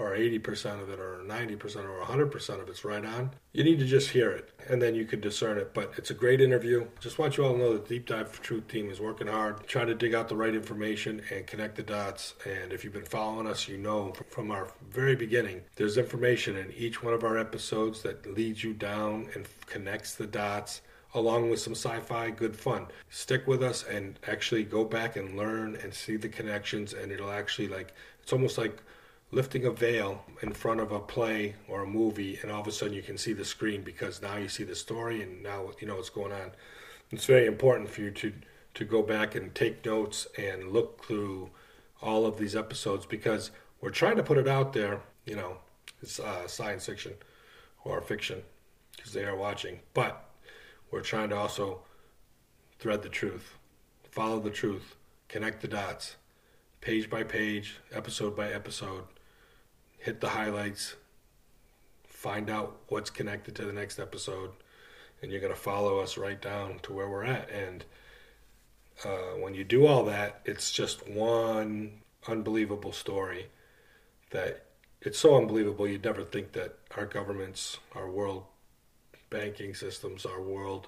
or 0.00 0.16
80% 0.16 0.82
of 0.82 0.90
it 0.90 0.98
or 0.98 1.22
90% 1.26 1.84
or 1.84 2.04
100% 2.04 2.62
of 2.62 2.68
it's 2.68 2.84
right 2.84 3.04
on. 3.04 3.30
You 3.52 3.64
need 3.64 3.78
to 3.80 3.86
just 3.86 4.10
hear 4.10 4.30
it 4.30 4.50
and 4.68 4.80
then 4.80 4.94
you 4.94 5.04
can 5.04 5.20
discern 5.20 5.58
it. 5.58 5.74
But 5.74 5.92
it's 5.96 6.10
a 6.10 6.14
great 6.14 6.40
interview. 6.40 6.86
Just 7.00 7.18
want 7.18 7.36
you 7.36 7.44
all 7.44 7.52
to 7.52 7.58
know 7.58 7.72
that 7.72 7.86
the 7.86 7.94
Deep 7.94 8.06
Dive 8.06 8.30
for 8.30 8.42
Truth 8.42 8.68
team 8.68 8.90
is 8.90 9.00
working 9.00 9.26
hard, 9.26 9.66
trying 9.66 9.88
to 9.88 9.94
dig 9.94 10.14
out 10.14 10.28
the 10.28 10.36
right 10.36 10.54
information 10.54 11.22
and 11.30 11.46
connect 11.46 11.76
the 11.76 11.82
dots. 11.82 12.34
And 12.44 12.72
if 12.72 12.84
you've 12.84 12.92
been 12.92 13.04
following 13.04 13.46
us, 13.46 13.68
you 13.68 13.76
know 13.76 14.12
from 14.28 14.50
our 14.50 14.72
very 14.90 15.16
beginning, 15.16 15.62
there's 15.76 15.98
information 15.98 16.56
in 16.56 16.72
each 16.72 17.02
one 17.02 17.14
of 17.14 17.24
our 17.24 17.38
episodes 17.38 18.02
that 18.02 18.34
leads 18.34 18.64
you 18.64 18.72
down 18.72 19.28
and 19.34 19.46
connects 19.66 20.14
the 20.14 20.26
dots 20.26 20.80
along 21.14 21.50
with 21.50 21.60
some 21.60 21.74
sci-fi 21.74 22.30
good 22.30 22.56
fun. 22.56 22.86
Stick 23.08 23.46
with 23.46 23.62
us 23.62 23.84
and 23.84 24.18
actually 24.26 24.64
go 24.64 24.84
back 24.84 25.16
and 25.16 25.36
learn 25.36 25.76
and 25.82 25.92
see 25.92 26.16
the 26.16 26.28
connections 26.28 26.92
and 26.92 27.10
it'll 27.10 27.32
actually 27.32 27.68
like 27.68 27.92
it's 28.22 28.32
almost 28.32 28.58
like 28.58 28.82
lifting 29.32 29.64
a 29.64 29.70
veil 29.70 30.24
in 30.42 30.52
front 30.52 30.80
of 30.80 30.90
a 30.90 30.98
play 30.98 31.54
or 31.68 31.82
a 31.82 31.86
movie 31.86 32.38
and 32.42 32.50
all 32.50 32.60
of 32.60 32.66
a 32.66 32.72
sudden 32.72 32.94
you 32.94 33.02
can 33.02 33.16
see 33.16 33.32
the 33.32 33.44
screen 33.44 33.82
because 33.82 34.20
now 34.20 34.36
you 34.36 34.48
see 34.48 34.64
the 34.64 34.74
story 34.74 35.22
and 35.22 35.42
now 35.42 35.70
you 35.80 35.86
know 35.86 35.96
what's 35.96 36.10
going 36.10 36.32
on. 36.32 36.50
It's 37.10 37.26
very 37.26 37.46
important 37.46 37.90
for 37.90 38.00
you 38.00 38.10
to 38.10 38.32
to 38.74 38.84
go 38.84 39.02
back 39.02 39.34
and 39.34 39.54
take 39.54 39.84
notes 39.84 40.26
and 40.38 40.70
look 40.70 41.04
through 41.04 41.50
all 42.02 42.24
of 42.24 42.38
these 42.38 42.56
episodes 42.56 43.04
because 43.04 43.50
we're 43.80 43.90
trying 43.90 44.16
to 44.16 44.22
put 44.22 44.38
it 44.38 44.48
out 44.48 44.72
there 44.72 45.00
you 45.24 45.36
know 45.36 45.56
it's 46.02 46.18
uh, 46.20 46.46
science 46.46 46.86
fiction 46.86 47.12
or 47.84 48.00
fiction 48.00 48.42
because 48.96 49.12
they 49.12 49.24
are 49.24 49.36
watching 49.36 49.80
but 49.94 50.30
we're 50.90 51.00
trying 51.00 51.28
to 51.28 51.36
also 51.36 51.80
thread 52.78 53.02
the 53.02 53.08
truth 53.08 53.54
follow 54.10 54.40
the 54.40 54.50
truth 54.50 54.96
connect 55.28 55.60
the 55.60 55.68
dots 55.68 56.16
page 56.80 57.10
by 57.10 57.22
page 57.22 57.80
episode 57.92 58.36
by 58.36 58.50
episode 58.50 59.04
hit 60.00 60.20
the 60.20 60.30
highlights, 60.30 60.94
find 62.06 62.50
out 62.50 62.78
what's 62.88 63.10
connected 63.10 63.54
to 63.56 63.64
the 63.64 63.72
next 63.72 63.98
episode, 63.98 64.50
and 65.22 65.30
you're 65.30 65.40
going 65.40 65.52
to 65.52 65.58
follow 65.58 66.00
us 66.00 66.16
right 66.16 66.40
down 66.40 66.78
to 66.82 66.92
where 66.92 67.08
we're 67.08 67.24
at. 67.24 67.50
And 67.50 67.84
uh, 69.04 69.36
when 69.38 69.54
you 69.54 69.62
do 69.62 69.86
all 69.86 70.04
that, 70.06 70.40
it's 70.44 70.70
just 70.72 71.08
one 71.08 72.00
unbelievable 72.26 72.92
story 72.92 73.46
that 74.30 74.64
it's 75.02 75.18
so 75.18 75.36
unbelievable 75.36 75.86
you'd 75.86 76.04
never 76.04 76.22
think 76.22 76.52
that 76.52 76.78
our 76.96 77.06
governments, 77.06 77.78
our 77.94 78.10
world 78.10 78.44
banking 79.28 79.74
systems, 79.74 80.26
our 80.26 80.40
world 80.40 80.86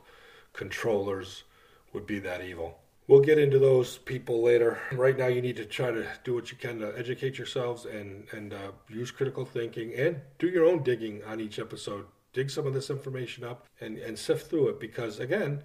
controllers 0.53 1.45
would 1.93 2.07
be 2.07 2.19
that 2.19 2.43
evil. 2.43 2.79
We'll 3.13 3.21
get 3.21 3.39
into 3.39 3.59
those 3.59 3.99
people 3.99 4.41
later. 4.41 4.81
Right 4.91 5.19
now, 5.19 5.27
you 5.27 5.43
need 5.43 5.57
to 5.57 5.67
try 5.67 5.91
to 5.91 6.07
do 6.25 6.33
what 6.33 6.51
you 6.51 6.57
can 6.57 6.79
to 6.79 6.99
educate 6.99 7.37
yourselves 7.37 7.85
and 7.85 8.27
and 8.33 8.55
uh, 8.55 8.71
use 8.89 9.11
critical 9.11 9.45
thinking 9.45 9.93
and 9.93 10.23
do 10.39 10.49
your 10.49 10.65
own 10.65 10.83
digging 10.83 11.23
on 11.25 11.39
each 11.39 11.59
episode. 11.59 12.07
Dig 12.33 12.49
some 12.49 12.67
of 12.67 12.73
this 12.73 12.89
information 12.89 13.45
up 13.45 13.67
and 13.83 13.99
and 13.99 14.19
sift 14.19 14.49
through 14.49 14.71
it 14.71 14.81
because 14.81 15.21
again, 15.21 15.63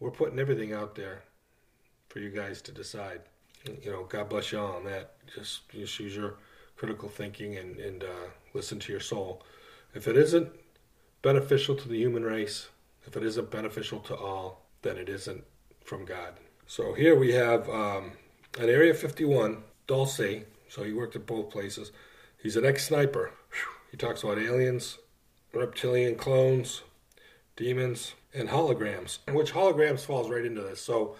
we're 0.00 0.10
putting 0.10 0.40
everything 0.40 0.72
out 0.72 0.96
there 0.96 1.22
for 2.08 2.18
you 2.18 2.28
guys 2.28 2.60
to 2.62 2.72
decide. 2.72 3.20
You 3.84 3.92
know, 3.92 4.02
God 4.02 4.28
bless 4.28 4.50
you 4.50 4.58
all 4.58 4.74
on 4.74 4.84
that. 4.86 5.12
Just, 5.32 5.68
just 5.68 6.00
use 6.00 6.16
your 6.16 6.38
critical 6.76 7.08
thinking 7.08 7.56
and, 7.56 7.78
and 7.78 8.02
uh, 8.02 8.30
listen 8.52 8.80
to 8.80 8.90
your 8.90 9.00
soul. 9.00 9.44
If 9.94 10.08
it 10.08 10.16
isn't 10.16 10.50
beneficial 11.22 11.76
to 11.76 11.88
the 11.88 11.98
human 11.98 12.24
race, 12.24 12.68
if 13.06 13.16
it 13.16 13.22
isn't 13.22 13.48
beneficial 13.48 14.00
to 14.00 14.16
all, 14.16 14.66
then 14.82 14.96
it 14.96 15.08
isn't 15.08 15.44
from 15.84 16.04
God. 16.04 16.34
So 16.70 16.92
here 16.92 17.16
we 17.16 17.32
have 17.32 17.68
um, 17.68 18.12
at 18.56 18.68
Area 18.68 18.94
51, 18.94 19.64
Dulce. 19.88 20.44
So 20.68 20.84
he 20.84 20.92
worked 20.92 21.16
at 21.16 21.26
both 21.26 21.50
places. 21.50 21.90
He's 22.40 22.56
an 22.56 22.64
ex 22.64 22.86
sniper. 22.86 23.32
He 23.90 23.96
talks 23.96 24.22
about 24.22 24.38
aliens, 24.38 24.98
reptilian 25.52 26.14
clones, 26.14 26.82
demons, 27.56 28.14
and 28.32 28.50
holograms, 28.50 29.18
which 29.32 29.52
holograms 29.52 30.04
falls 30.04 30.30
right 30.30 30.44
into 30.44 30.62
this. 30.62 30.80
So 30.80 31.16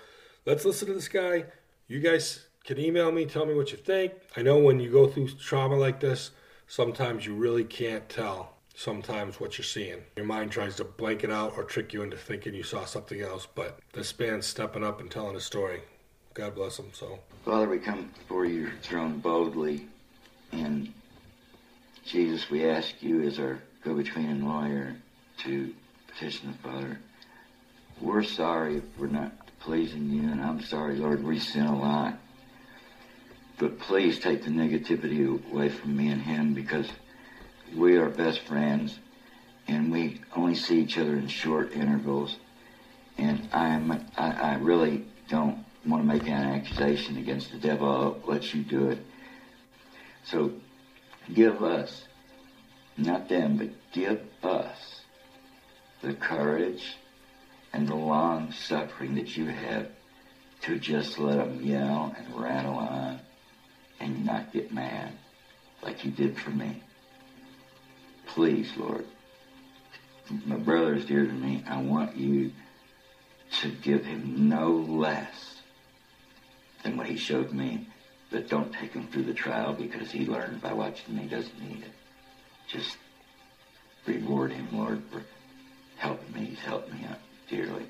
let's 0.47 0.65
listen 0.65 0.87
to 0.87 0.95
this 0.95 1.09
guy. 1.09 1.47
You 1.89 1.99
guys 1.99 2.47
can 2.63 2.79
email 2.79 3.11
me, 3.11 3.27
tell 3.27 3.45
me 3.45 3.55
what 3.55 3.73
you 3.73 3.77
think. 3.77 4.13
I 4.37 4.43
know 4.43 4.59
when 4.59 4.79
you 4.79 4.89
go 4.89 5.09
through 5.09 5.31
trauma 5.31 5.75
like 5.75 5.99
this, 5.99 6.31
sometimes 6.69 7.27
you 7.27 7.35
really 7.35 7.65
can't 7.65 8.09
tell 8.09 8.60
sometimes 8.75 9.41
what 9.41 9.59
you're 9.59 9.65
seeing. 9.65 10.03
Your 10.17 10.27
mind 10.27 10.51
tries 10.51 10.77
to 10.77 10.85
blank 10.85 11.25
it 11.25 11.31
out 11.31 11.55
or 11.57 11.65
trick 11.65 11.93
you 11.93 12.03
into 12.03 12.17
thinking 12.17 12.55
you 12.55 12.63
saw 12.63 12.85
something 12.85 13.21
else, 13.21 13.47
but 13.55 13.79
this 13.93 14.19
man's 14.19 14.47
stepping 14.47 14.85
up 14.85 15.01
and 15.01 15.11
telling 15.11 15.37
a 15.37 15.41
story. 15.41 15.81
God 16.35 16.55
bless 16.55 16.79
him. 16.79 16.91
So, 16.93 17.19
Father, 17.45 17.69
we 17.69 17.79
come 17.79 18.11
before 18.19 18.47
your 18.47 18.71
throne 18.83 19.19
boldly, 19.19 19.87
and 20.53 20.93
Jesus, 22.07 22.49
we 22.51 22.69
ask 22.69 23.03
you 23.03 23.23
as 23.23 23.39
our 23.39 23.61
go-between 23.85 24.27
and 24.27 24.47
lawyer 24.47 24.97
to 25.39 25.75
petition 26.09 26.53
the 26.53 26.69
Father. 26.69 26.99
We're 28.01 28.23
sorry 28.23 28.77
if 28.79 28.85
we're 28.99 29.09
not 29.09 29.33
pleasing 29.61 30.11
you, 30.11 30.23
and 30.23 30.41
I'm 30.41 30.63
sorry, 30.63 30.97
Lord, 30.97 31.23
we 31.23 31.39
sin 31.39 31.67
a 31.67 31.79
lot. 31.79 32.19
But 33.59 33.79
please 33.79 34.19
take 34.19 34.43
the 34.43 34.51
negativity 34.51 35.27
away 35.53 35.69
from 35.69 35.97
me 35.97 36.09
and 36.09 36.23
him 36.23 36.55
because 36.55 36.89
we 37.75 37.97
are 37.97 38.09
best 38.09 38.41
friends 38.41 38.99
and 39.69 39.93
we 39.93 40.21
only 40.35 40.55
see 40.55 40.81
each 40.81 40.99
other 40.99 41.15
in 41.15 41.29
short 41.29 41.73
intervals. 41.73 42.37
And 43.19 43.49
I'm, 43.53 44.07
I, 44.17 44.31
I 44.33 44.55
really 44.57 45.05
don't 45.29 45.65
want 45.87 46.03
to 46.03 46.07
make 46.07 46.23
an 46.27 46.33
accusation 46.33 47.17
against 47.17 47.53
the 47.53 47.59
devil. 47.59 47.89
I'll 47.89 48.33
let 48.33 48.53
you 48.55 48.63
do 48.63 48.91
it. 48.91 48.99
So 50.25 50.53
give 51.33 51.63
us, 51.63 52.05
not 52.97 53.29
them, 53.29 53.57
but 53.57 53.71
give 53.93 54.21
us 54.43 55.03
the 56.03 56.15
courage 56.15 56.97
and 57.73 57.87
the 57.87 57.95
long 57.95 58.53
suffering 58.53 59.15
that 59.15 59.37
you 59.37 59.47
have 59.47 59.89
to 60.63 60.79
just 60.79 61.19
let 61.19 61.37
them 61.37 61.63
yell 61.63 62.15
and 62.17 62.41
rattle 62.41 62.75
on 62.75 63.21
and 64.01 64.25
not 64.25 64.53
get 64.53 64.73
mad 64.73 65.13
like 65.83 66.05
you 66.05 66.11
did 66.11 66.39
for 66.39 66.51
me. 66.51 66.83
Please, 68.35 68.73
Lord. 68.77 69.07
My 70.47 70.57
brother 70.57 70.95
is 70.95 71.05
dear 71.05 71.27
to 71.27 71.33
me. 71.33 71.65
I 71.69 71.83
want 71.83 72.17
you 72.17 72.53
to 73.61 73.69
give 73.69 74.05
him 74.05 74.49
no 74.49 74.71
less 74.71 75.61
than 76.85 76.97
what 76.97 77.09
he 77.09 77.17
showed 77.17 77.53
me. 77.53 77.89
But 78.31 78.49
don't 78.49 78.73
take 78.73 78.93
him 78.93 79.09
through 79.09 79.25
the 79.25 79.35
trial 79.35 79.73
because 79.73 80.13
he 80.13 80.27
learned 80.27 80.63
by 80.63 80.73
watching 80.73 81.17
me 81.17 81.25
doesn't 81.25 81.61
need 81.61 81.83
it. 81.83 81.93
Just 82.69 82.97
reward 84.07 84.53
him, 84.53 84.69
Lord, 84.73 85.03
for 85.11 85.25
helping 85.97 86.33
me. 86.33 86.51
He's 86.51 86.61
helped 86.61 86.93
me 86.93 87.05
out 87.11 87.19
dearly. 87.49 87.87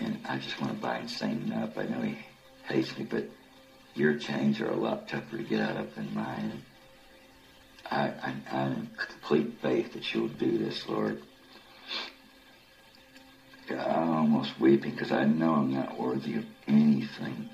And 0.00 0.20
I 0.28 0.36
just 0.36 0.60
want 0.60 0.74
to 0.74 0.78
bind 0.78 1.08
Satan 1.08 1.50
up. 1.52 1.78
I 1.78 1.84
know 1.84 2.02
he 2.02 2.18
hates 2.68 2.96
me, 2.98 3.04
but 3.04 3.24
your 3.94 4.18
chains 4.18 4.60
are 4.60 4.68
a 4.68 4.76
lot 4.76 5.08
tougher 5.08 5.38
to 5.38 5.42
get 5.42 5.60
out 5.60 5.78
of 5.78 5.94
than 5.94 6.14
mine. 6.14 6.62
I, 7.90 8.12
I, 8.22 8.34
I'm 8.50 8.72
in 8.72 8.90
complete 8.96 9.54
faith 9.60 9.92
that 9.92 10.12
you'll 10.14 10.28
do 10.28 10.58
this, 10.58 10.88
Lord. 10.88 11.20
I'm 13.70 14.10
almost 14.10 14.60
weeping 14.60 14.92
because 14.92 15.12
I 15.12 15.24
know 15.24 15.54
I'm 15.54 15.72
not 15.72 15.98
worthy 15.98 16.36
of 16.36 16.44
anything, 16.66 17.48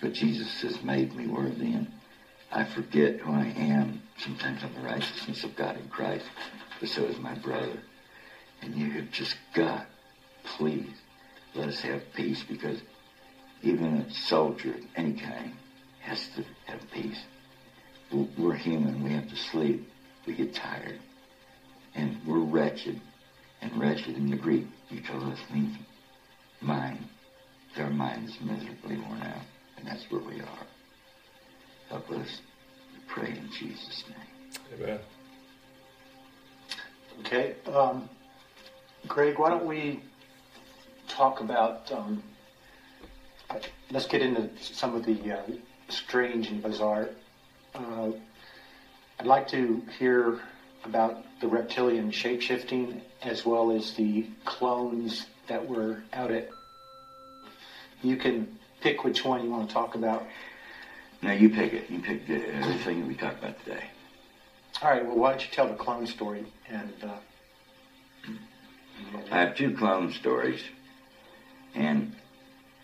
but 0.00 0.12
Jesus 0.12 0.60
has 0.62 0.82
made 0.82 1.14
me 1.14 1.26
worthy, 1.26 1.72
and 1.72 1.90
I 2.52 2.64
forget 2.64 3.18
who 3.18 3.32
I 3.32 3.46
am. 3.56 4.02
Sometimes 4.18 4.62
I'm 4.62 4.74
the 4.74 4.88
righteousness 4.88 5.44
of 5.44 5.56
God 5.56 5.76
in 5.76 5.88
Christ, 5.88 6.24
but 6.78 6.88
so 6.88 7.04
is 7.04 7.18
my 7.18 7.34
brother. 7.34 7.80
And 8.62 8.74
you 8.74 8.90
have 8.92 9.10
just 9.10 9.36
got, 9.54 9.86
please, 10.44 10.94
let 11.54 11.68
us 11.68 11.80
have 11.80 12.02
peace 12.14 12.44
because 12.48 12.80
even 13.62 13.98
a 13.98 14.10
soldier 14.12 14.70
of 14.70 14.80
any 14.94 15.14
kind 15.14 15.52
has 16.00 16.28
to 16.36 16.44
have 16.66 16.80
peace. 16.92 17.18
We're 18.12 18.54
human. 18.54 19.02
We 19.02 19.12
have 19.12 19.28
to 19.28 19.36
sleep. 19.36 19.88
We 20.26 20.34
get 20.34 20.54
tired. 20.54 20.98
And 21.94 22.18
we're 22.26 22.38
wretched. 22.38 23.00
And 23.62 23.80
wretched 23.80 24.16
in 24.16 24.30
the 24.30 24.36
Greek, 24.36 24.66
you 24.90 25.00
told 25.00 25.24
us 25.24 25.38
means 25.52 25.76
mind. 26.60 27.04
Their 27.74 27.90
mind 27.90 28.28
is 28.28 28.40
miserably 28.40 28.96
worn 28.98 29.22
out. 29.22 29.42
And 29.76 29.86
that's 29.86 30.04
where 30.10 30.20
we 30.20 30.40
are. 30.40 30.66
Help 31.88 32.10
us. 32.10 32.40
We 32.92 33.00
pray 33.08 33.30
in 33.30 33.50
Jesus' 33.58 34.04
name. 34.08 34.80
Amen. 34.80 35.00
Okay. 37.20 37.54
Um, 37.66 38.08
Greg, 39.08 39.38
why 39.38 39.50
don't 39.50 39.66
we 39.66 40.00
talk 41.08 41.40
about, 41.40 41.90
um, 41.92 42.22
let's 43.90 44.06
get 44.06 44.20
into 44.22 44.50
some 44.60 44.94
of 44.94 45.04
the 45.06 45.38
uh, 45.38 45.42
strange 45.88 46.48
and 46.48 46.62
bizarre. 46.62 47.08
Uh, 47.76 48.12
I'd 49.20 49.26
like 49.26 49.48
to 49.48 49.82
hear 49.98 50.40
about 50.84 51.22
the 51.40 51.48
reptilian 51.48 52.10
shapeshifting 52.10 53.00
as 53.22 53.44
well 53.44 53.70
as 53.70 53.92
the 53.94 54.26
clones 54.44 55.26
that 55.48 55.66
were 55.66 56.02
out 56.12 56.30
at. 56.30 56.48
You 58.02 58.16
can 58.16 58.58
pick 58.80 59.04
which 59.04 59.24
one 59.24 59.42
you 59.44 59.50
want 59.50 59.68
to 59.68 59.74
talk 59.74 59.94
about. 59.94 60.26
Now 61.22 61.32
you 61.32 61.48
pick 61.48 61.72
it. 61.72 61.90
You 61.90 61.98
pick 61.98 62.26
the, 62.26 62.46
everything 62.54 63.00
that 63.00 63.08
we 63.08 63.14
talked 63.14 63.38
about 63.38 63.62
today. 63.64 63.84
All 64.82 64.90
right. 64.90 65.04
Well, 65.04 65.16
why 65.16 65.30
don't 65.30 65.42
you 65.42 65.50
tell 65.50 65.68
the 65.68 65.74
clone 65.74 66.06
story? 66.06 66.46
And 66.68 66.92
uh, 67.02 67.16
I 69.30 69.38
have 69.38 69.56
two 69.56 69.72
clone 69.72 70.12
stories, 70.12 70.62
and 71.74 72.14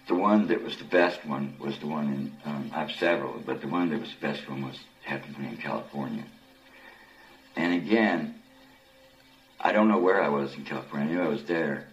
the 0.09 0.15
one 0.15 0.49
that 0.49 0.63
was 0.63 0.77
the 0.77 0.85
best 0.85 1.25
one 1.25 1.55
was 1.59 1.79
the 1.79 1.87
one 1.87 2.07
in. 2.09 2.51
Um, 2.51 2.71
I 2.75 2.81
have 2.81 2.93
several, 2.93 3.41
but 3.45 3.61
the 3.61 3.69
one 3.69 3.91
that 3.91 4.01
was 4.01 4.11
the 4.11 4.27
best 4.27 4.49
one 4.49 4.63
was 4.63 4.79
happened 5.05 5.35
to 5.37 5.41
me 5.41 5.49
in 5.49 5.57
California. 5.57 6.25
And 7.57 7.75
again, 7.75 8.35
I 9.61 9.73
don't 9.73 9.89
know 9.89 9.99
where 9.99 10.23
I 10.23 10.29
was 10.29 10.55
in 10.55 10.65
California. 10.65 11.09
I 11.09 11.13
knew 11.13 11.23
I 11.23 11.29
was 11.29 11.45
there, 11.45 11.89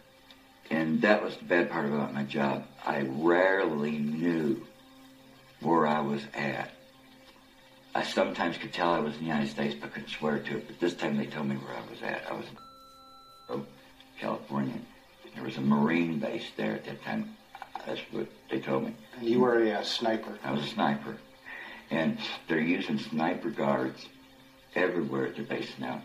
and 0.72 1.02
that 1.02 1.24
was 1.24 1.36
the 1.38 1.46
bad 1.46 1.70
part 1.70 1.86
about 1.86 2.14
my 2.14 2.24
job. 2.24 2.66
I 2.86 3.02
rarely 3.02 3.98
knew 3.98 4.66
where 5.62 5.86
I 5.86 6.00
was 6.00 6.22
at. 6.34 6.72
I 7.94 8.04
sometimes 8.04 8.58
could 8.58 8.74
tell 8.74 8.92
I 8.92 9.00
was 9.00 9.14
in 9.16 9.22
the 9.22 9.26
United 9.28 9.50
States, 9.50 9.76
but 9.80 9.94
couldn't 9.94 10.10
swear 10.10 10.40
to 10.40 10.58
it. 10.58 10.68
But 10.68 10.80
this 10.80 10.94
time 10.94 11.18
they 11.18 11.26
told 11.26 11.48
me 11.48 11.56
where 11.58 11.76
I 11.76 11.90
was 11.90 12.02
at. 12.02 12.24
I 12.30 12.34
was 12.34 12.46
in 13.50 13.66
California. 14.20 14.80
There 15.36 15.44
was 15.44 15.58
a 15.58 15.62
Marine 15.62 16.20
base 16.20 16.46
there 16.56 16.74
at 16.74 16.86
that 16.86 17.04
time. 17.04 17.36
That's 17.86 18.02
what 18.12 18.28
they 18.50 18.60
told 18.60 18.84
me. 18.84 18.96
And 19.18 19.28
you 19.28 19.40
were 19.40 19.64
a, 19.64 19.72
uh, 19.72 19.84
sniper. 19.84 20.38
I 20.44 20.52
was 20.52 20.64
a 20.64 20.68
sniper. 20.68 21.18
And 21.90 22.20
they're 22.48 22.60
using 22.60 23.00
sniper 23.00 23.50
guards 23.50 24.08
everywhere 24.76 25.28
at 25.28 25.36
the 25.36 25.44
base 25.44 25.72
now. 25.80 26.02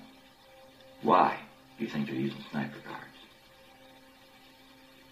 Why 1.03 1.39
do 1.79 1.85
you 1.85 1.91
think 1.91 2.07
they're 2.07 2.17
using 2.17 2.45
sniper 2.51 2.79
guards? 2.87 3.05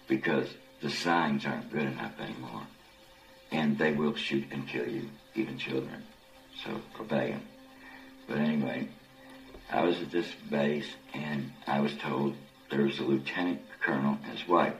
Because 0.07 0.47
the 0.81 0.89
signs 0.89 1.45
aren't 1.45 1.71
good 1.71 1.83
enough 1.83 2.19
anymore. 2.19 2.67
And 3.51 3.77
they 3.77 3.93
will 3.93 4.15
shoot 4.15 4.45
and 4.51 4.67
kill 4.67 4.87
you, 4.87 5.09
even 5.35 5.57
children. 5.57 6.03
So 6.63 6.81
obey 6.99 7.31
them. 7.31 7.43
But 8.27 8.37
anyway, 8.37 8.87
I 9.71 9.83
was 9.83 10.01
at 10.01 10.11
this 10.11 10.27
base 10.49 10.87
and 11.13 11.51
I 11.67 11.79
was 11.79 11.93
told 11.95 12.35
there 12.69 12.83
was 12.83 12.99
a 12.99 13.03
lieutenant 13.03 13.61
colonel 13.81 14.17
and 14.23 14.37
his 14.37 14.47
wife. 14.47 14.73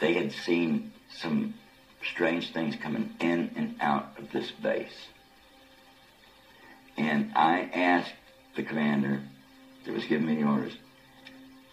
They 0.00 0.14
had 0.14 0.32
seen 0.32 0.92
some 1.16 1.54
strange 2.02 2.52
things 2.52 2.76
coming 2.76 3.14
in 3.20 3.50
and 3.56 3.74
out 3.80 4.16
of 4.18 4.30
this 4.32 4.50
base. 4.50 5.08
And 6.96 7.32
I 7.34 7.70
asked 7.74 8.14
the 8.56 8.62
commander 8.62 9.22
that 9.84 9.94
was 9.94 10.04
giving 10.04 10.26
me 10.26 10.42
the 10.42 10.48
orders, 10.48 10.76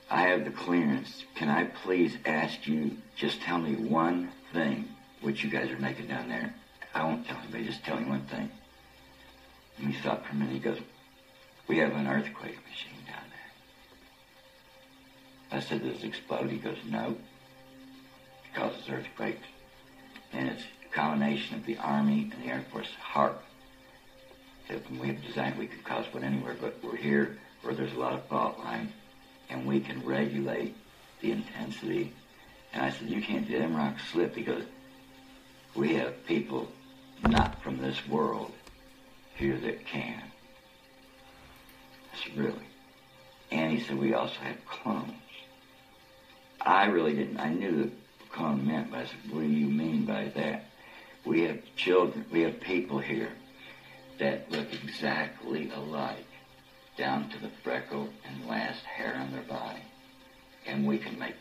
I 0.09 0.21
have 0.27 0.45
the 0.45 0.51
clearance. 0.51 1.25
Can 1.35 1.49
I 1.49 1.65
please 1.65 2.15
ask 2.25 2.67
you, 2.67 2.97
just 3.15 3.41
tell 3.41 3.57
me 3.57 3.75
one 3.75 4.29
thing 4.53 4.88
what 5.21 5.43
you 5.43 5.49
guys 5.49 5.71
are 5.71 5.79
making 5.79 6.07
down 6.07 6.29
there? 6.29 6.53
I 6.93 7.03
won't 7.03 7.27
tell 7.27 7.38
anybody, 7.38 7.65
just 7.65 7.83
tell 7.83 7.99
me 7.99 8.07
one 8.07 8.25
thing. 8.27 8.49
And 9.77 9.93
he 9.93 10.01
thought 10.01 10.25
for 10.25 10.31
a 10.31 10.35
minute, 10.35 10.53
he 10.53 10.59
goes, 10.59 10.79
we 11.67 11.79
have 11.79 11.93
an 11.93 12.07
earthquake 12.07 12.57
machine 12.69 13.03
down 13.07 13.23
there. 15.51 15.57
I 15.57 15.59
said, 15.59 15.83
does 15.83 16.03
it 16.03 16.07
explode? 16.07 16.49
He 16.49 16.57
goes, 16.57 16.77
no. 16.88 17.17
Causes 18.55 18.89
earthquakes. 18.89 19.45
And 20.31 20.47
it's 20.49 20.63
a 20.63 20.95
combination 20.95 21.57
of 21.57 21.65
the 21.65 21.77
Army 21.77 22.31
and 22.33 22.43
the 22.43 22.47
Air 22.47 22.65
Force 22.71 22.87
HAARP. 23.13 23.37
If 24.69 24.89
we 24.89 25.07
have 25.07 25.21
designed, 25.21 25.59
we 25.59 25.67
could 25.67 25.83
cause 25.83 26.05
one 26.11 26.23
anywhere, 26.23 26.55
but 26.59 26.77
we're 26.81 26.95
here 26.95 27.37
where 27.61 27.75
there's 27.75 27.93
a 27.93 27.99
lot 27.99 28.13
of 28.13 28.25
fault 28.27 28.57
lines, 28.59 28.91
and 29.49 29.65
we 29.65 29.79
can 29.79 30.05
regulate 30.05 30.75
the 31.21 31.31
intensity. 31.31 32.13
And 32.73 32.83
I 32.83 32.91
said, 32.91 33.09
you 33.09 33.21
can't 33.21 33.47
do 33.47 33.67
rocks 33.67 34.03
slip 34.11 34.33
because 34.33 34.63
we 35.75 35.95
have 35.95 36.25
people 36.25 36.71
not 37.27 37.61
from 37.61 37.77
this 37.77 38.07
world 38.07 38.51
here 39.35 39.57
that 39.57 39.85
can. 39.85 40.23
I 42.13 42.23
said, 42.23 42.37
really? 42.37 42.67
And 43.51 43.71
he 43.71 43.83
said, 43.83 43.97
we 43.97 44.13
also 44.13 44.39
have 44.41 44.65
clones. 44.65 45.11
I 46.61 46.85
really 46.85 47.13
didn't, 47.13 47.39
I 47.39 47.49
knew 47.49 47.77
what 47.81 47.91
but 48.37 48.99
I 48.99 49.05
said, 49.05 49.31
what 49.31 49.41
do 49.41 49.47
you 49.47 49.67
mean 49.67 50.05
by 50.05 50.31
that? 50.35 50.65
We 51.25 51.41
have 51.41 51.59
children, 51.75 52.25
we 52.31 52.41
have 52.41 52.59
people 52.59 52.99
here 52.99 53.31
that 54.19 54.51
look 54.51 54.73
exactly 54.73 55.71
alike, 55.71 56.25
down 56.97 57.29
to 57.29 57.39
the 57.39 57.49
freckle 57.63 58.09
and 58.25 58.47
last 58.47 58.83
hair 58.83 59.15
on 59.15 59.31
their 59.31 59.43
body. 59.43 59.81
And 60.65 60.85
we 60.85 60.97
can 60.97 61.17
make 61.17 61.35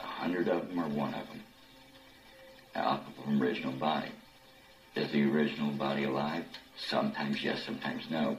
a 0.00 0.06
hundred 0.06 0.48
of 0.48 0.68
them 0.68 0.80
or 0.80 0.88
one 0.88 1.14
of 1.14 1.26
them 1.28 1.42
off 2.76 3.00
of 3.06 3.26
an 3.26 3.40
original 3.40 3.72
body. 3.72 4.10
Is 4.94 5.10
the 5.12 5.30
original 5.30 5.72
body 5.72 6.04
alive? 6.04 6.44
Sometimes 6.76 7.42
yes, 7.42 7.62
sometimes 7.64 8.04
no. 8.10 8.38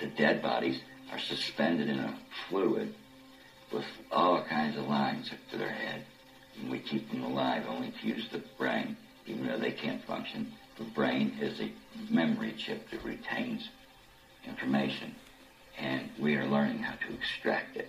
The 0.00 0.06
dead 0.06 0.42
bodies 0.42 0.80
are 1.12 1.18
suspended 1.18 1.88
in 1.88 1.98
a 1.98 2.18
fluid 2.48 2.94
with 3.72 3.84
all 4.10 4.42
kinds 4.44 4.76
of 4.76 4.86
lines 4.86 5.30
up 5.32 5.38
to 5.50 5.58
their 5.58 5.70
head. 5.70 6.04
And 6.60 6.70
we 6.70 6.78
keep 6.78 7.10
them 7.10 7.24
alive 7.24 7.64
only 7.68 7.92
to 8.00 8.06
use 8.06 8.28
the 8.30 8.42
brain, 8.58 8.96
even 9.26 9.46
though 9.46 9.58
they 9.58 9.72
can't 9.72 10.04
function. 10.04 10.52
The 10.78 10.84
brain 10.84 11.36
is 11.40 11.60
a 11.60 11.72
memory 12.12 12.54
chip 12.56 12.90
that 12.90 13.04
retains 13.04 13.68
information, 14.46 15.14
and 15.78 16.10
we 16.20 16.36
are 16.36 16.46
learning 16.46 16.78
how 16.78 16.94
to 17.06 17.14
extract 17.14 17.76
it. 17.76 17.88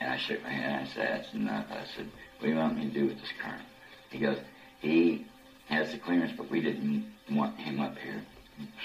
And 0.00 0.10
I 0.10 0.18
shook 0.18 0.42
my 0.42 0.50
head 0.50 0.80
and 0.80 0.88
I 0.88 0.92
said, 0.92 1.08
that's 1.08 1.34
enough. 1.34 1.66
I 1.70 1.84
said, 1.96 2.10
what 2.38 2.46
do 2.46 2.48
you 2.48 2.56
want 2.56 2.76
me 2.76 2.88
to 2.88 2.92
do 2.92 3.06
with 3.06 3.20
this 3.20 3.32
colonel? 3.40 3.64
He 4.10 4.18
goes, 4.18 4.38
he 4.80 5.26
has 5.68 5.92
the 5.92 5.98
clearance, 5.98 6.32
but 6.36 6.50
we 6.50 6.60
didn't 6.60 7.06
want 7.30 7.58
him 7.58 7.80
up 7.80 7.96
here. 7.98 8.22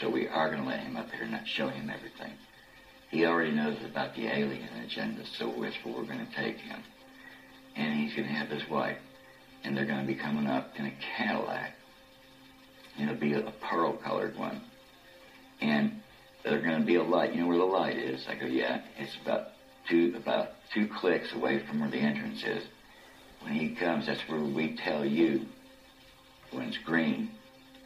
So 0.02 0.10
we 0.10 0.28
are 0.28 0.50
going 0.50 0.64
to 0.64 0.68
let 0.68 0.80
him 0.80 0.96
up 0.96 1.12
here 1.12 1.26
not 1.26 1.48
show 1.48 1.68
him 1.68 1.90
everything. 1.90 2.34
He 3.10 3.26
already 3.26 3.52
knows 3.52 3.78
about 3.84 4.16
the 4.16 4.28
alien 4.28 4.70
agenda, 4.86 5.26
so 5.38 5.50
which 5.50 5.74
we're 5.84 6.04
going 6.04 6.26
to 6.26 6.36
take 6.36 6.58
him. 6.58 6.82
And 7.80 7.94
he's 7.94 8.14
going 8.14 8.28
to 8.28 8.34
have 8.34 8.50
his 8.50 8.70
wife. 8.70 8.98
And 9.64 9.76
they're 9.76 9.86
going 9.86 10.02
to 10.02 10.06
be 10.06 10.16
coming 10.16 10.48
up 10.48 10.78
in 10.78 10.86
a 10.86 10.94
Cadillac. 11.18 11.72
It'll 13.02 13.16
be 13.16 13.34
a 13.34 13.54
pearl 13.62 13.94
colored 13.94 14.38
one. 14.38 14.62
And 15.62 16.02
they're 16.44 16.62
going 16.62 16.80
to 16.80 16.86
be 16.86 16.96
a 16.96 17.04
light. 17.04 17.34
You 17.34 17.42
know 17.42 17.48
where 17.48 17.58
the 17.58 17.64
light 17.64 17.98
is? 17.98 18.28
I 18.28 18.36
go, 18.36 18.46
yeah. 18.46 18.82
It's 18.98 19.16
about 19.24 19.50
two, 19.88 20.14
about 20.18 20.50
two 20.74 20.88
clicks 20.88 21.32
away 21.34 21.60
from 21.60 21.80
where 21.80 21.90
the 21.90 22.00
entrance 22.00 22.44
is. 22.44 22.64
When 23.42 23.54
he 23.54 23.76
comes, 23.76 24.08
that's 24.08 24.28
where 24.28 24.42
we 24.42 24.76
tell 24.76 25.06
you. 25.06 25.46
When 26.52 26.68
it's 26.68 26.78
green, 26.80 27.32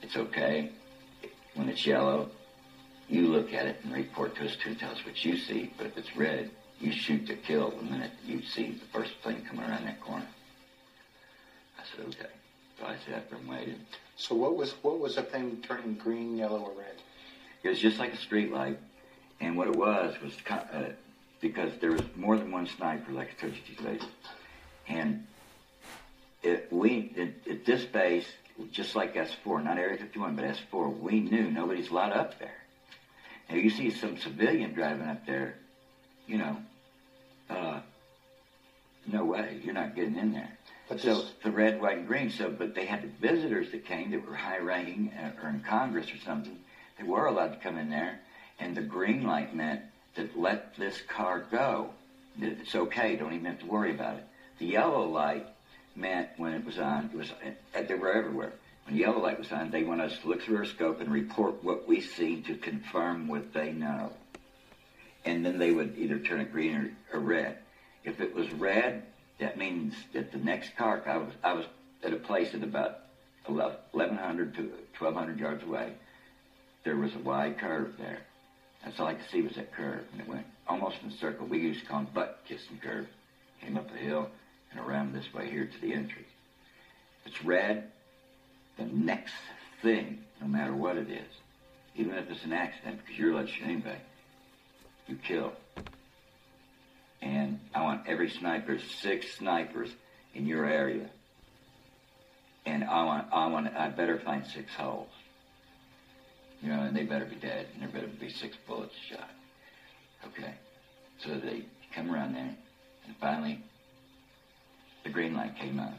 it's 0.02 0.16
okay. 0.16 0.72
When 1.54 1.70
it's 1.70 1.86
yellow, 1.86 2.30
you 3.08 3.28
look 3.28 3.54
at 3.54 3.68
it 3.68 3.78
and 3.84 3.94
report 3.94 4.36
to 4.38 4.46
us 4.46 4.56
to 4.64 4.74
tell 4.74 4.92
us 4.92 5.06
what 5.06 5.24
you 5.24 5.38
see. 5.38 5.72
But 5.78 5.88
if 5.88 5.98
it's 5.98 6.16
red, 6.16 6.50
you 6.80 6.92
shoot 6.92 7.28
to 7.28 7.36
kill 7.36 7.72
the 7.72 7.84
minute 7.84 8.12
you 8.26 8.42
see 8.42 8.72
the 8.72 8.86
first 8.98 9.22
plane 9.22 9.46
coming 9.46 9.66
around 9.66 9.86
that 9.86 10.02
corner. 10.02 10.28
I 11.80 11.84
said, 11.96 12.06
okay. 12.08 12.32
So 12.80 12.86
I 12.86 12.96
sat 13.06 13.30
there 13.30 13.40
and 13.40 13.48
waited. 13.48 13.80
So 14.16 14.36
what 14.36 14.56
was 14.56 14.72
what 14.82 15.00
was 15.00 15.16
the 15.16 15.24
thing 15.24 15.64
turning 15.68 15.96
green, 15.96 16.38
yellow, 16.38 16.60
or 16.60 16.72
red? 16.78 16.96
It 17.64 17.70
was 17.70 17.80
just 17.80 18.00
like 18.00 18.14
a 18.14 18.18
street 18.18 18.52
light. 18.52 18.80
And 19.40 19.58
what 19.58 19.68
it 19.68 19.76
was 19.76 20.16
was 20.22 20.34
uh, 20.50 20.90
because 21.42 21.74
there 21.82 21.92
was 21.92 22.02
more 22.16 22.38
than 22.38 22.52
one 22.52 22.66
sniper, 22.66 23.12
like 23.12 23.30
I 23.38 23.42
told 23.42 23.54
you 23.54 23.86
later. 23.86 24.06
And 24.88 25.28
it, 26.42 26.68
we, 26.72 27.14
at, 27.18 27.52
at 27.52 27.66
this 27.66 27.84
base, 27.84 28.26
just 28.72 28.96
like 28.96 29.16
S4, 29.16 29.64
not 29.64 29.78
Area 29.78 29.98
51, 29.98 30.36
but 30.36 30.46
S4, 30.46 31.00
we 31.00 31.20
knew 31.20 31.50
nobody's 31.50 31.90
allowed 31.90 32.14
up 32.14 32.40
there. 32.40 32.56
Now 33.50 33.56
you 33.56 33.70
see 33.70 33.90
some 33.90 34.18
civilian 34.18 34.74
driving 34.74 35.08
up 35.08 35.26
there, 35.26 35.56
you 36.28 36.38
know, 36.38 36.58
uh, 37.50 37.80
no 39.06 39.26
way, 39.26 39.60
you're 39.64 39.74
not 39.74 39.96
getting 39.96 40.18
in 40.18 40.34
there. 40.34 40.58
But 40.88 41.00
so 41.00 41.16
this- 41.16 41.34
the 41.44 41.52
red, 41.52 41.82
white, 41.82 41.98
and 41.98 42.08
green. 42.08 42.30
So, 42.30 42.50
but 42.50 42.76
they 42.76 42.86
had 42.86 43.02
the 43.02 43.08
visitors 43.08 43.72
that 43.72 43.86
came 43.86 44.12
that 44.12 44.28
were 44.28 44.36
high-ranking 44.36 45.14
uh, 45.14 45.42
or 45.42 45.50
in 45.50 45.62
Congress 45.62 46.14
or 46.14 46.18
something. 46.18 46.58
They 46.98 47.04
were 47.04 47.26
allowed 47.26 47.54
to 47.54 47.60
come 47.60 47.78
in 47.78 47.90
there, 47.90 48.20
and 48.60 48.76
the 48.76 48.82
green 48.82 49.24
light 49.24 49.56
meant 49.56 49.82
that 50.16 50.38
let 50.38 50.76
this 50.76 51.02
car 51.02 51.46
go. 51.52 51.90
It's 52.40 52.76
okay. 52.76 53.16
Don't 53.16 53.34
even 53.34 53.46
have 53.46 53.60
to 53.60 53.66
worry 53.66 53.92
about 53.92 54.18
it. 54.18 54.26
The 54.60 54.66
yellow 54.66 55.06
light 55.06 55.48
meant 55.96 56.30
when 56.38 56.54
it 56.54 56.66
was 56.66 56.80
on, 56.80 57.10
it 57.14 57.18
was 57.18 57.32
uh, 57.32 57.82
they 57.82 57.96
were 57.96 58.12
everywhere. 58.12 58.54
When 58.86 58.96
the 58.96 59.02
yellow 59.02 59.22
light 59.22 59.40
was 59.40 59.52
on, 59.52 59.72
they 59.72 59.84
want 59.84 60.02
us 60.02 60.18
to 60.20 60.28
look 60.28 60.42
through 60.42 60.58
our 60.58 60.66
scope 60.66 61.00
and 61.00 61.12
report 61.12 61.64
what 61.64 61.88
we 61.88 62.02
see 62.02 62.42
to 62.42 62.56
confirm 62.56 63.28
what 63.28 63.54
they 63.54 63.72
know. 63.72 64.12
And 65.26 65.46
then 65.46 65.58
they 65.58 65.72
would 65.72 65.98
either 65.98 66.20
turn 66.20 66.42
it 66.42 66.52
green 66.52 66.76
or, 67.12 67.18
or 67.18 67.20
red. 67.22 67.58
If 68.04 68.20
it 68.20 68.36
was 68.36 68.52
red, 68.54 69.04
that 69.40 69.58
means 69.58 69.94
that 70.14 70.32
the 70.32 70.38
next 70.38 70.76
car, 70.78 71.02
I 71.06 71.18
was, 71.18 71.34
I 71.44 71.54
was 71.54 71.66
at 72.04 72.14
a 72.14 72.18
place 72.18 72.54
at 72.54 72.64
about 72.64 73.00
1,100 73.46 74.56
to 74.56 74.62
1,200 75.00 75.40
yards 75.40 75.64
away. 75.64 75.94
There 76.84 76.98
was 76.98 77.14
a 77.16 77.20
wide 77.20 77.58
curve 77.58 77.94
there. 77.98 78.20
That's 78.84 79.00
all 79.00 79.08
I 79.08 79.14
could 79.14 79.30
see 79.32 79.42
was 79.42 79.56
that 79.56 79.74
curve. 79.74 80.04
And 80.12 80.22
it 80.22 80.28
went 80.28 80.46
almost 80.68 80.98
in 81.04 81.10
a 81.10 81.18
circle. 81.18 81.48
We 81.48 81.60
used 81.60 81.82
to 81.82 81.86
call 81.86 82.00
them 82.00 82.10
butt 82.14 82.42
kissing 82.48 82.80
curve. 82.82 83.08
Came 83.62 83.78
up 83.78 83.90
a 83.90 83.98
hill 83.98 84.30
and 84.72 84.80
around 84.80 85.14
this 85.14 85.34
way 85.34 85.50
here 85.50 85.66
to 85.66 85.82
the 85.82 85.94
entry. 85.94 86.26
If 87.26 87.32
it's 87.32 87.46
red, 87.46 87.92
the 88.78 88.86
next 88.86 89.34
thing, 89.82 90.24
no 90.42 90.48
matter 90.48 90.74
what 90.74 90.98
it 90.98 91.10
is, 91.10 91.32
even 91.96 92.14
if 92.16 92.30
it's 92.30 92.44
an 92.44 92.54
accident, 92.54 93.00
because 93.02 93.18
you're 93.18 93.32
allowed 93.32 93.48
to 93.48 93.54
you 95.08 95.16
kill. 95.16 95.54
And 97.22 97.60
I 97.74 97.84
want 97.84 98.08
every 98.08 98.30
sniper, 98.30 98.80
six 99.02 99.26
snipers 99.38 99.90
in 100.34 100.46
your 100.46 100.66
area. 100.66 101.10
And 102.66 102.84
I 102.84 103.04
want, 103.04 103.28
I 103.32 103.48
want, 103.48 103.68
I 103.76 103.90
better 103.90 104.20
find 104.20 104.46
six 104.46 104.74
holes. 104.74 105.10
You 106.62 106.70
know, 106.70 106.82
and 106.82 106.96
they 106.96 107.04
better 107.04 107.26
be 107.26 107.36
dead, 107.36 107.68
and 107.74 107.82
there 107.82 107.90
better 107.90 108.08
be 108.08 108.30
six 108.30 108.56
bullets 108.66 108.96
shot. 109.10 109.30
Okay. 110.28 110.54
So 111.20 111.36
they 111.36 111.66
come 111.94 112.14
around 112.14 112.36
there, 112.36 112.56
and 113.06 113.16
finally, 113.20 113.62
the 115.04 115.10
green 115.10 115.36
light 115.36 115.58
came 115.58 115.80
on. 115.80 115.96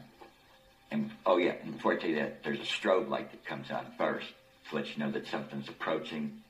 And 0.91 1.11
oh 1.25 1.37
yeah, 1.37 1.53
and 1.63 1.75
before 1.75 1.93
I 1.93 1.97
tell 1.97 2.09
you 2.09 2.15
that, 2.17 2.43
there's 2.43 2.59
a 2.59 2.63
strobe 2.63 3.09
light 3.09 3.31
that 3.31 3.45
comes 3.45 3.69
on 3.71 3.85
first 3.97 4.27
to 4.69 4.75
let 4.75 4.87
you 4.87 5.03
know 5.03 5.11
that 5.11 5.27
something's 5.27 5.69
approaching. 5.69 6.41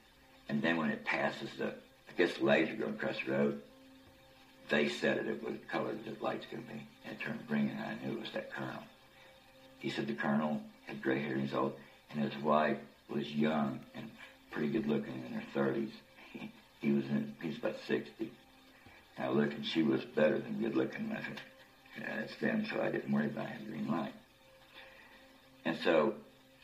And 0.48 0.62
then 0.62 0.78
when 0.78 0.90
it 0.90 1.04
passes 1.06 1.50
the, 1.58 1.74
The 2.18 2.32
laser 2.42 2.76
going 2.76 2.94
across 2.94 3.18
the 3.26 3.32
road, 3.32 3.62
they 4.70 4.90
said 4.90 5.18
it, 5.18 5.28
it 5.28 5.44
what 5.44 5.68
color 5.68 5.94
the 5.94 6.24
light's 6.24 6.46
to 6.52 6.58
be. 6.58 6.88
And 7.06 7.14
it 7.14 7.20
turned 7.20 7.48
green, 7.48 7.70
and 7.70 7.80
I 7.82 8.06
knew 8.06 8.18
it 8.18 8.22
was 8.22 8.32
that 8.34 8.54
colonel. 8.54 8.84
He 9.80 9.90
said 9.90 10.08
the 10.08 10.14
colonel 10.14 10.62
had 10.88 11.02
gray 11.02 11.22
hair 11.22 11.34
and 11.34 11.42
he's 11.42 11.54
old, 11.54 11.74
and 12.12 12.22
his 12.22 12.42
wife 12.42 12.78
was 13.10 13.30
young 13.32 13.80
and 13.94 14.10
pretty 14.52 14.70
good 14.70 14.88
looking 14.88 15.24
in 15.28 15.34
her 15.34 15.44
30s. 15.54 15.92
He, 16.32 16.52
he 16.80 16.92
was 16.92 17.04
in, 17.06 17.36
he 17.42 17.50
was 17.50 17.58
about 17.58 17.76
60. 17.88 18.32
Now 19.20 19.32
looking, 19.32 19.64
she 19.64 19.84
was 19.84 20.04
better 20.04 20.40
than 20.40 20.60
good 20.60 20.76
looking. 20.76 21.12
I 21.12 21.22
said, 21.22 21.42
yeah, 22.00 22.16
that's 22.20 22.36
them, 22.38 22.66
so 22.70 22.82
I 22.82 22.92
didn't 22.92 23.12
worry 23.12 23.28
about 23.28 23.48
having 23.48 23.68
green 23.68 23.88
light. 23.88 24.14
And 25.64 25.78
so 25.84 26.16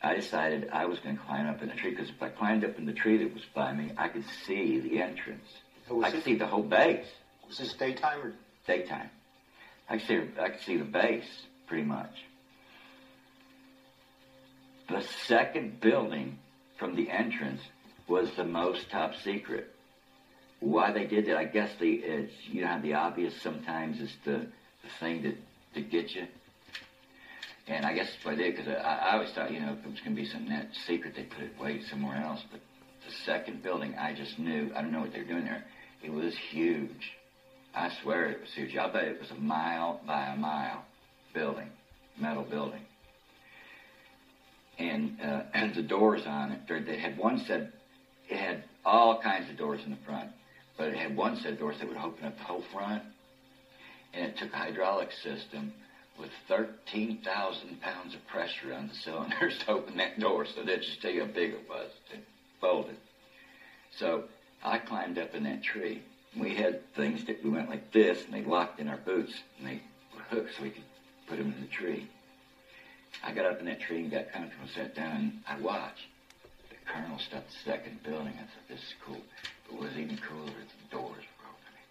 I 0.02 0.14
decided 0.14 0.68
I 0.72 0.86
was 0.86 0.98
going 0.98 1.16
to 1.16 1.22
climb 1.22 1.46
up 1.48 1.62
in 1.62 1.68
the 1.68 1.74
tree 1.74 1.90
because 1.90 2.08
if 2.08 2.20
I 2.20 2.28
climbed 2.28 2.64
up 2.64 2.76
in 2.76 2.86
the 2.86 2.92
tree 2.92 3.18
that 3.18 3.32
was 3.32 3.44
by 3.54 3.72
me, 3.72 3.92
I 3.96 4.08
could 4.08 4.24
see 4.44 4.78
the 4.80 5.00
entrance. 5.00 5.46
Oh, 5.88 6.02
I 6.02 6.10
could 6.10 6.20
it- 6.20 6.24
see 6.24 6.34
the 6.34 6.46
whole 6.46 6.62
base. 6.62 7.06
Was 7.46 7.58
this 7.58 7.72
daytime 7.74 8.20
or 8.20 8.32
Daytime. 8.66 9.10
I 9.88 9.96
could 9.98 10.06
see 10.06 10.20
I 10.40 10.48
could 10.50 10.60
see 10.60 10.76
the 10.76 10.84
base 10.84 11.46
pretty 11.66 11.82
much. 11.84 12.24
The 14.88 15.00
second 15.26 15.80
building 15.80 16.38
from 16.76 16.94
the 16.94 17.10
entrance 17.10 17.60
was 18.08 18.30
the 18.36 18.44
most 18.44 18.88
top 18.90 19.14
secret. 19.16 19.68
Why 20.60 20.92
they 20.92 21.04
did 21.06 21.26
that, 21.26 21.36
I 21.36 21.44
guess 21.44 21.70
they 21.78 21.90
it's 21.90 22.32
you 22.46 22.62
know 22.62 22.68
how 22.68 22.78
the 22.78 22.94
obvious 22.94 23.34
sometimes 23.40 24.00
is 24.00 24.14
the 24.24 24.46
the 24.82 24.88
thing 25.00 25.22
that 25.22 25.36
to 25.74 25.80
get 25.80 26.14
you. 26.14 26.26
And 27.68 27.86
I 27.86 27.94
guess 27.94 28.08
that's 28.12 28.24
what 28.24 28.34
I 28.34 28.36
did 28.36 28.56
because 28.56 28.68
I, 28.68 28.80
I 28.80 29.12
always 29.14 29.30
thought 29.32 29.52
you 29.52 29.60
know 29.60 29.72
if 29.72 29.84
it 29.84 29.90
was 29.90 30.00
going 30.00 30.16
to 30.16 30.22
be 30.22 30.28
something 30.28 30.50
that 30.50 30.68
secret 30.86 31.14
they 31.16 31.24
put 31.24 31.44
it 31.44 31.58
way 31.60 31.80
somewhere 31.90 32.16
else. 32.16 32.40
But 32.50 32.60
the 33.06 33.14
second 33.24 33.62
building, 33.62 33.94
I 33.94 34.14
just 34.14 34.38
knew 34.38 34.70
I 34.74 34.82
don't 34.82 34.92
know 34.92 35.00
what 35.00 35.12
they 35.12 35.20
were 35.20 35.26
doing 35.26 35.44
there. 35.44 35.64
It 36.02 36.12
was 36.12 36.34
huge. 36.50 37.12
I 37.74 37.90
swear 38.02 38.30
it 38.30 38.40
was 38.40 38.50
huge. 38.54 38.76
I'll 38.76 38.92
bet 38.92 39.04
it 39.04 39.20
was 39.20 39.30
a 39.30 39.40
mile 39.40 40.00
by 40.06 40.26
a 40.26 40.36
mile 40.36 40.84
building, 41.32 41.70
metal 42.18 42.44
building. 42.44 42.82
And, 44.78 45.18
uh, 45.20 45.42
and 45.54 45.74
the 45.76 45.82
doors 45.82 46.22
on 46.26 46.52
it, 46.52 46.86
they 46.86 46.98
had 46.98 47.16
one 47.16 47.44
set, 47.46 47.70
it 48.28 48.36
had 48.36 48.64
all 48.84 49.20
kinds 49.22 49.48
of 49.50 49.56
doors 49.56 49.80
in 49.84 49.92
the 49.92 49.98
front, 50.04 50.30
but 50.76 50.88
it 50.88 50.96
had 50.96 51.16
one 51.16 51.36
set 51.36 51.52
of 51.52 51.58
doors 51.58 51.76
that 51.78 51.88
would 51.88 51.96
open 51.96 52.24
up 52.24 52.36
the 52.36 52.44
whole 52.44 52.64
front. 52.72 53.02
And 54.12 54.26
it 54.26 54.36
took 54.38 54.52
a 54.52 54.56
hydraulic 54.56 55.10
system 55.22 55.72
with 56.18 56.30
13,000 56.48 57.80
pounds 57.80 58.14
of 58.14 58.26
pressure 58.26 58.72
on 58.74 58.88
the 58.88 58.94
cylinders 58.94 59.58
to 59.58 59.70
open 59.70 59.96
that 59.96 60.18
door. 60.20 60.46
So 60.46 60.62
that 60.62 60.82
just 60.82 61.00
tell 61.02 61.10
you 61.10 61.20
how 61.20 61.26
big 61.26 61.52
it 61.52 61.68
was 61.68 61.90
it. 62.12 62.98
So 63.98 64.24
I 64.64 64.78
climbed 64.78 65.18
up 65.18 65.34
in 65.34 65.44
that 65.44 65.62
tree. 65.62 66.02
We 66.36 66.54
had 66.54 66.94
things 66.94 67.24
that 67.26 67.44
we 67.44 67.50
went 67.50 67.68
like 67.68 67.92
this, 67.92 68.24
and 68.24 68.32
they 68.32 68.42
locked 68.42 68.80
in 68.80 68.88
our 68.88 68.96
boots, 68.96 69.34
and 69.58 69.68
they 69.68 69.82
were 70.14 70.22
hooked 70.30 70.56
so 70.56 70.62
we 70.62 70.70
could 70.70 70.82
put 71.26 71.38
them 71.38 71.52
in 71.56 71.60
the 71.60 71.68
tree. 71.68 72.08
I 73.22 73.32
got 73.32 73.44
up 73.44 73.60
in 73.60 73.66
that 73.66 73.80
tree 73.80 73.98
and 74.00 74.10
got 74.10 74.32
comfortable, 74.32 74.66
sat 74.74 74.94
down, 74.94 75.16
and 75.16 75.32
I 75.46 75.60
watched. 75.60 76.06
The 76.70 76.76
colonel 76.90 77.18
stopped 77.18 77.50
the 77.50 77.70
second 77.70 78.02
building. 78.02 78.32
I 78.36 78.40
thought, 78.40 78.68
this 78.68 78.80
is 78.80 78.94
cool. 79.04 79.20
But 79.68 79.74
what 79.74 79.82
was 79.90 79.98
even 79.98 80.16
cooler 80.16 80.46
the 80.46 80.96
doors 80.96 81.24
were 81.38 81.48
opening. 81.52 81.86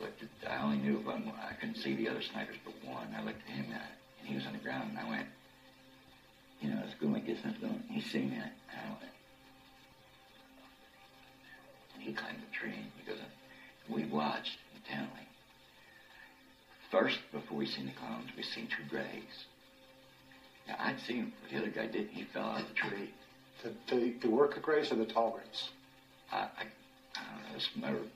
Looked 0.00 0.22
at, 0.22 0.50
I 0.50 0.62
only 0.62 0.78
knew 0.78 0.98
one. 0.98 1.32
I 1.42 1.54
couldn't 1.54 1.76
see 1.76 1.94
the 1.94 2.08
other 2.08 2.22
snipers 2.22 2.56
but 2.64 2.74
one. 2.84 3.14
I 3.16 3.24
looked 3.24 3.40
at 3.48 3.54
him, 3.54 3.66
and, 3.66 3.74
I, 3.74 3.86
and 4.20 4.28
he 4.28 4.34
was 4.34 4.46
on 4.46 4.52
the 4.52 4.58
ground, 4.58 4.90
and 4.90 4.98
I 4.98 5.08
went, 5.08 5.26
you 6.60 6.70
know, 6.70 6.82
it's 6.84 6.94
this, 7.26 7.38
and 7.44 7.54
it's 7.54 7.60
going. 7.60 7.82
He 7.88 8.00
seen 8.00 8.30
that, 8.30 8.52
and 8.70 8.80
I 8.80 8.88
went, 8.90 9.12
and 11.94 12.02
he 12.02 12.12
climbed 12.12 12.38
the 12.38 12.54
tree, 12.54 12.74
and 12.74 12.90
he 12.98 13.10
goes, 13.10 13.18
we 13.88 14.04
watched 14.04 14.58
intently. 14.74 15.26
First, 16.90 17.18
before 17.32 17.56
we 17.58 17.66
seen 17.66 17.86
the 17.86 17.92
clones, 17.92 18.28
we 18.36 18.42
seen 18.42 18.68
two 18.68 18.84
grays. 18.88 19.46
Now, 20.68 20.76
I'd 20.78 21.00
seen 21.00 21.16
him, 21.16 21.32
but 21.42 21.50
the 21.50 21.58
other 21.58 21.70
guy 21.70 21.86
didn't. 21.86 22.10
He 22.10 22.24
fell 22.24 22.44
out 22.44 22.60
of 22.60 22.68
the 22.68 22.74
tree. 22.74 23.10
The, 23.62 23.72
the, 23.94 24.14
the 24.20 24.30
worker 24.30 24.60
grays 24.60 24.92
or 24.92 24.96
the 24.96 25.04
tall 25.04 25.30
grays? 25.32 25.70
I, 26.30 26.36
I, 26.36 26.66
I 27.16 27.20
don't 27.32 27.80
know, 27.80 27.88
they 27.88 27.94
were 27.94 28.06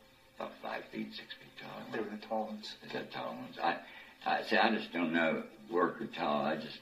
about 0.40 0.52
five 0.62 0.84
feet, 0.90 1.08
six 1.14 1.28
feet 1.34 1.50
tall. 1.60 1.70
They 1.92 1.98
were 1.98 2.06
the 2.06 2.26
tall 2.26 2.46
ones. 2.46 2.74
Is 2.86 2.92
that 2.92 3.10
tall 3.12 3.34
ones? 3.34 3.56
I, 3.62 3.76
I 4.24 4.42
see. 4.42 4.56
I 4.56 4.70
just 4.70 4.90
don't 4.92 5.12
know 5.12 5.42
work 5.68 6.00
or 6.00 6.06
tall. 6.06 6.46
I 6.46 6.56
just 6.56 6.78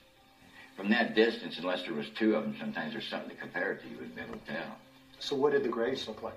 from 0.76 0.90
that 0.90 1.14
distance, 1.14 1.58
unless 1.58 1.82
there 1.82 1.94
was 1.94 2.06
two 2.16 2.36
of 2.36 2.44
them, 2.44 2.54
sometimes 2.58 2.92
there's 2.92 3.08
something 3.08 3.30
to 3.30 3.34
compare 3.34 3.72
it 3.72 3.82
to. 3.82 3.88
You 3.88 3.96
wouldn't 3.96 4.14
be 4.14 4.22
able 4.22 4.34
to 4.34 4.52
tell. 4.52 4.78
So 5.18 5.34
what 5.34 5.50
did 5.50 5.64
the 5.64 5.68
grays 5.68 6.06
look 6.06 6.22
like? 6.22 6.36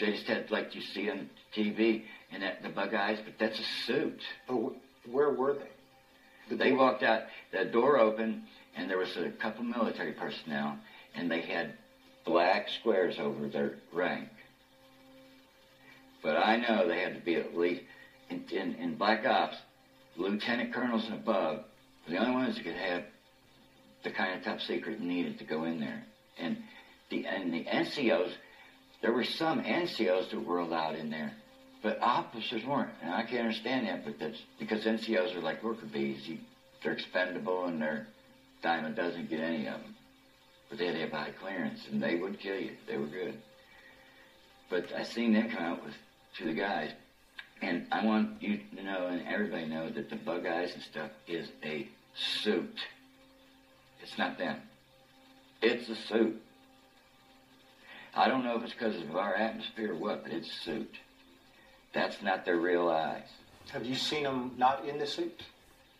They 0.00 0.10
just 0.10 0.26
had 0.26 0.50
like 0.50 0.74
you 0.74 0.80
see 0.80 1.08
on 1.08 1.28
TV 1.54 2.00
and 2.32 2.42
that 2.42 2.60
the 2.60 2.68
bug 2.68 2.92
eyes, 2.92 3.18
but 3.24 3.34
that's 3.38 3.58
a 3.60 3.64
suit. 3.86 4.18
But 4.48 4.54
wh- 4.56 5.08
where 5.14 5.30
were 5.30 5.52
they? 5.52 6.56
They 6.56 6.72
walked 6.72 7.04
out, 7.04 7.22
the 7.52 7.64
door 7.64 7.98
opened, 7.98 8.40
and 8.74 8.90
there 8.90 8.98
was 8.98 9.16
a 9.16 9.30
couple 9.30 9.62
military 9.62 10.10
personnel, 10.10 10.76
and 11.14 11.30
they 11.30 11.40
had 11.40 11.72
black 12.24 12.68
squares 12.68 13.20
over 13.20 13.46
their 13.46 13.74
rank. 13.92 14.26
But 16.22 16.36
I 16.36 16.56
know 16.56 16.86
they 16.86 17.00
had 17.00 17.14
to 17.14 17.20
be 17.20 17.34
at 17.34 17.56
least, 17.56 17.82
in, 18.30 18.44
in, 18.50 18.74
in 18.76 18.94
Black 18.94 19.26
Ops, 19.26 19.56
lieutenant 20.16 20.72
colonels 20.72 21.04
and 21.04 21.14
above 21.14 21.64
were 22.06 22.12
the 22.14 22.18
only 22.18 22.32
ones 22.32 22.56
that 22.56 22.64
could 22.64 22.74
have 22.74 23.04
the 24.04 24.10
kind 24.10 24.38
of 24.38 24.44
top 24.44 24.60
secret 24.60 25.00
needed 25.00 25.38
to 25.38 25.44
go 25.44 25.64
in 25.64 25.80
there. 25.80 26.04
And 26.38 26.58
the, 27.10 27.26
and 27.26 27.52
the 27.52 27.64
NCOs, 27.64 28.32
there 29.00 29.12
were 29.12 29.24
some 29.24 29.62
NCOs 29.62 30.30
that 30.30 30.44
were 30.44 30.58
allowed 30.58 30.96
in 30.96 31.10
there, 31.10 31.32
but 31.82 32.00
officers 32.00 32.64
weren't. 32.64 32.90
And 33.02 33.12
I 33.12 33.22
can't 33.22 33.46
understand 33.46 33.86
that, 33.86 34.04
but 34.04 34.18
that's 34.18 34.40
because 34.58 34.84
NCOs 34.84 35.36
are 35.36 35.40
like 35.40 35.62
worker 35.62 35.86
bees. 35.86 36.26
You, 36.28 36.38
they're 36.82 36.92
expendable 36.92 37.66
and 37.66 37.80
they're 37.80 38.06
dime 38.62 38.84
a 38.84 38.90
dozen 38.90 39.26
get 39.26 39.40
any 39.40 39.66
of 39.66 39.80
them. 39.80 39.94
But 40.68 40.78
they 40.78 40.86
had 40.86 40.94
to 40.94 41.00
have 41.00 41.12
high 41.12 41.30
clearance, 41.30 41.80
and 41.90 42.02
they 42.02 42.16
would 42.16 42.40
kill 42.40 42.58
you. 42.58 42.70
They 42.86 42.96
were 42.96 43.06
good. 43.06 43.34
But 44.70 44.92
I 44.96 45.02
seen 45.02 45.34
them 45.34 45.50
come 45.50 45.62
out 45.62 45.84
with 45.84 45.94
of 46.40 46.46
the 46.46 46.54
guys, 46.54 46.90
and 47.60 47.86
I 47.92 48.04
want 48.04 48.42
you 48.42 48.58
to 48.76 48.82
know, 48.82 49.06
and 49.06 49.26
everybody 49.26 49.66
know, 49.66 49.90
that 49.90 50.10
the 50.10 50.16
bug 50.16 50.46
eyes 50.46 50.72
and 50.74 50.82
stuff 50.82 51.10
is 51.26 51.48
a 51.64 51.88
suit. 52.14 52.78
It's 54.02 54.18
not 54.18 54.38
them. 54.38 54.56
It's 55.60 55.88
a 55.88 55.94
suit. 55.94 56.40
I 58.14 58.28
don't 58.28 58.44
know 58.44 58.56
if 58.56 58.64
it's 58.64 58.72
because 58.72 59.00
of 59.00 59.16
our 59.16 59.34
atmosphere 59.34 59.92
or 59.92 59.96
what, 59.96 60.24
but 60.24 60.32
it's 60.32 60.48
a 60.48 60.64
suit. 60.64 60.94
That's 61.94 62.20
not 62.22 62.44
their 62.44 62.56
real 62.56 62.88
eyes. 62.88 63.28
Have 63.70 63.86
you 63.86 63.94
seen 63.94 64.24
them 64.24 64.52
not 64.58 64.84
in 64.86 64.98
the 64.98 65.06
suit? 65.06 65.42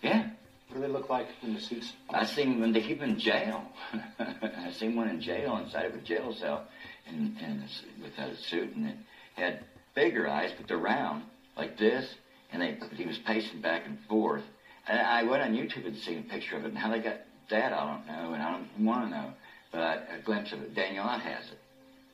Yeah. 0.02 0.30
What 0.68 0.80
do 0.80 0.86
they 0.86 0.92
look 0.92 1.08
like 1.08 1.28
in 1.42 1.54
the 1.54 1.60
suits? 1.60 1.92
I 2.10 2.24
seen 2.24 2.60
when 2.60 2.72
they 2.72 2.80
keep 2.80 3.02
in 3.02 3.18
jail. 3.18 3.62
I 4.18 4.72
seen 4.72 4.96
one 4.96 5.08
in 5.08 5.20
jail 5.20 5.58
inside 5.58 5.86
of 5.86 5.94
a 5.94 5.98
jail 5.98 6.34
cell, 6.34 6.64
and 7.06 7.36
and 7.42 7.62
without 8.02 8.30
a 8.30 8.36
suit, 8.36 8.74
and 8.74 8.86
it 8.86 8.96
had 9.34 9.64
bigger 9.94 10.28
eyes, 10.28 10.50
but 10.57 10.68
they're 10.68 10.78
round 10.78 11.24
like 11.57 11.78
this, 11.78 12.14
and 12.52 12.62
they 12.62 12.76
he 12.94 13.05
was 13.05 13.18
pacing 13.18 13.61
back 13.61 13.87
and 13.87 13.98
forth. 14.09 14.42
And 14.87 15.00
I 15.00 15.22
went 15.22 15.42
on 15.42 15.55
YouTube 15.55 15.87
and 15.87 15.96
seen 15.96 16.18
a 16.18 16.22
picture 16.22 16.57
of 16.57 16.64
it, 16.64 16.68
and 16.68 16.78
how 16.78 16.90
they 16.90 16.98
got 16.98 17.20
that 17.50 17.72
I 17.72 17.87
don't 17.87 18.07
know, 18.07 18.33
and 18.35 18.42
I 18.42 18.52
don't 18.52 18.85
want 18.85 19.05
to 19.05 19.11
know, 19.11 19.33
but 19.70 19.81
I, 19.81 19.94
a 20.16 20.22
glimpse 20.24 20.52
of 20.52 20.62
it. 20.62 20.74
Daniel 20.74 21.05
Ott 21.05 21.20
has 21.20 21.46
it. 21.46 21.59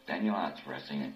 Daniel 0.07 0.35
Ott's 0.35 0.61
where 0.67 0.77
I 0.77 0.81
seen 0.81 1.03
it, 1.03 1.13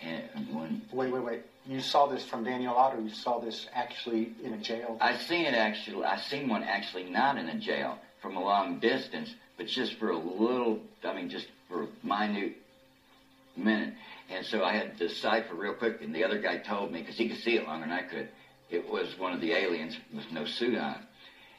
and 0.00 0.54
when 0.54 0.82
Wait, 0.92 1.12
wait, 1.12 1.24
wait. 1.24 1.40
You 1.66 1.80
saw 1.80 2.06
this 2.06 2.24
from 2.24 2.44
Daniel 2.44 2.74
Ott, 2.74 2.94
or 2.94 3.00
you 3.00 3.10
saw 3.10 3.38
this 3.38 3.66
actually 3.74 4.32
in 4.42 4.54
a 4.54 4.58
jail? 4.58 4.96
I 5.00 5.16
seen 5.18 5.44
it 5.44 5.54
actually. 5.54 6.04
I 6.04 6.18
seen 6.18 6.48
one 6.48 6.62
actually 6.62 7.04
not 7.04 7.36
in 7.36 7.48
a 7.48 7.58
jail 7.58 7.98
from 8.22 8.36
a 8.36 8.42
long 8.42 8.78
distance, 8.78 9.34
but 9.56 9.66
just 9.66 9.94
for 9.94 10.10
a 10.10 10.16
little. 10.16 10.80
I 11.04 11.12
mean, 11.12 11.28
just 11.28 11.48
for 11.68 11.82
a 11.82 12.06
minute 12.06 12.56
minute. 13.58 13.94
And 14.28 14.44
so 14.44 14.62
I 14.62 14.74
had 14.74 14.98
to 14.98 15.08
decipher 15.08 15.54
real 15.54 15.72
quick. 15.72 16.00
And 16.02 16.14
the 16.14 16.24
other 16.24 16.38
guy 16.38 16.58
told 16.58 16.92
me 16.92 17.00
because 17.00 17.16
he 17.16 17.28
could 17.28 17.38
see 17.38 17.56
it 17.56 17.66
longer 17.66 17.86
than 17.86 17.94
I 17.94 18.02
could. 18.02 18.28
It 18.70 18.88
was 18.88 19.16
one 19.18 19.32
of 19.32 19.40
the 19.40 19.52
aliens 19.52 19.96
with 20.12 20.30
no 20.30 20.44
suit 20.44 20.76
on. 20.76 21.06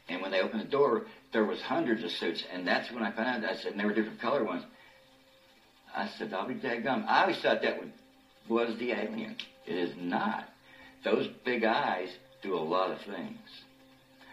And 0.08 0.22
when 0.22 0.32
they 0.32 0.42
opened 0.42 0.62
the 0.62 0.66
door, 0.66 1.06
there 1.32 1.46
was 1.46 1.62
hundreds 1.62 2.04
of 2.04 2.12
suits. 2.12 2.44
And 2.52 2.68
that's 2.68 2.92
when 2.92 3.04
I 3.04 3.12
found 3.12 3.44
out. 3.44 3.52
I 3.52 3.56
said, 3.56 3.72
and 3.72 3.80
they 3.80 3.86
were 3.86 3.94
different 3.94 4.20
color 4.20 4.44
ones. 4.44 4.64
I 5.96 6.08
said, 6.18 6.34
I'll 6.34 6.48
be 6.48 6.54
daggum. 6.54 7.06
I 7.08 7.22
always 7.22 7.38
thought 7.38 7.62
that 7.64 7.80
would, 7.80 7.92
was 8.48 8.78
the 8.78 8.92
alien. 8.92 9.36
It 9.66 9.78
is 9.78 9.92
not. 9.98 10.48
Those 11.04 11.28
big 11.44 11.64
eyes 11.64 12.10
do 12.42 12.56
a 12.56 12.60
lot 12.60 12.92
of 12.92 13.02
things. 13.02 13.40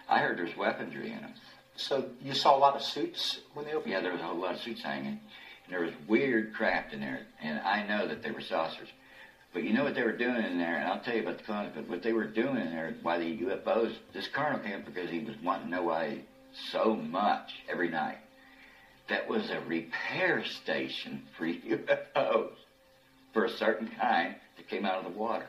I 0.09 0.19
heard 0.19 0.39
there's 0.39 0.57
weaponry 0.57 1.13
in 1.13 1.23
them. 1.23 1.35
So 1.77 2.09
you 2.23 2.35
saw 2.35 2.57
a 2.57 2.59
lot 2.59 2.77
of 2.77 2.83
suits 2.83 3.39
when 3.55 3.67
they 3.67 3.73
opened? 3.73 3.93
Yeah, 3.93 4.01
there 4.01 4.13
was 4.13 4.21
a 4.21 4.25
whole 4.25 4.37
lot 4.39 4.55
of 4.55 4.61
suits 4.61 4.83
hanging. 4.83 5.21
And 5.67 5.75
there 5.75 5.83
was 5.83 5.93
weird 6.09 6.55
craft 6.55 6.93
in 6.93 7.01
there. 7.01 7.27
And 7.43 7.59
I 7.61 7.85
know 7.87 8.07
that 8.07 8.23
they 8.23 8.31
were 8.31 8.41
saucers. 8.41 8.89
But 9.53 9.65
you 9.65 9.73
know 9.73 9.85
what 9.85 9.95
they 9.95 10.03
were 10.03 10.17
doing 10.17 10.45
in 10.45 10.59
there? 10.59 10.77
And 10.77 10.87
I'll 10.87 11.01
tell 11.01 11.15
you 11.15 11.23
about 11.23 11.39
the 11.39 11.71
but 11.75 11.89
what 11.89 12.03
they 12.03 12.13
were 12.13 12.27
doing 12.27 12.57
in 12.57 12.71
there, 12.71 12.95
why 13.03 13.19
the 13.19 13.39
UFOs, 13.39 13.95
this 14.13 14.29
colonel 14.33 14.59
came 14.59 14.83
because 14.85 15.11
he 15.11 15.21
was 15.21 15.35
wanting 15.43 15.71
to 15.71 15.77
know 15.77 15.83
why 15.83 16.19
so 16.73 16.95
much 16.95 17.51
every 17.69 17.89
night. 17.89 18.19
That 19.09 19.29
was 19.29 19.49
a 19.51 19.61
repair 19.61 20.45
station 20.63 21.23
for 21.37 21.47
UFOs 21.47 22.53
for 23.33 23.45
a 23.45 23.51
certain 23.57 23.89
kind 24.01 24.35
that 24.57 24.69
came 24.69 24.85
out 24.85 25.05
of 25.05 25.13
the 25.13 25.19
water. 25.19 25.47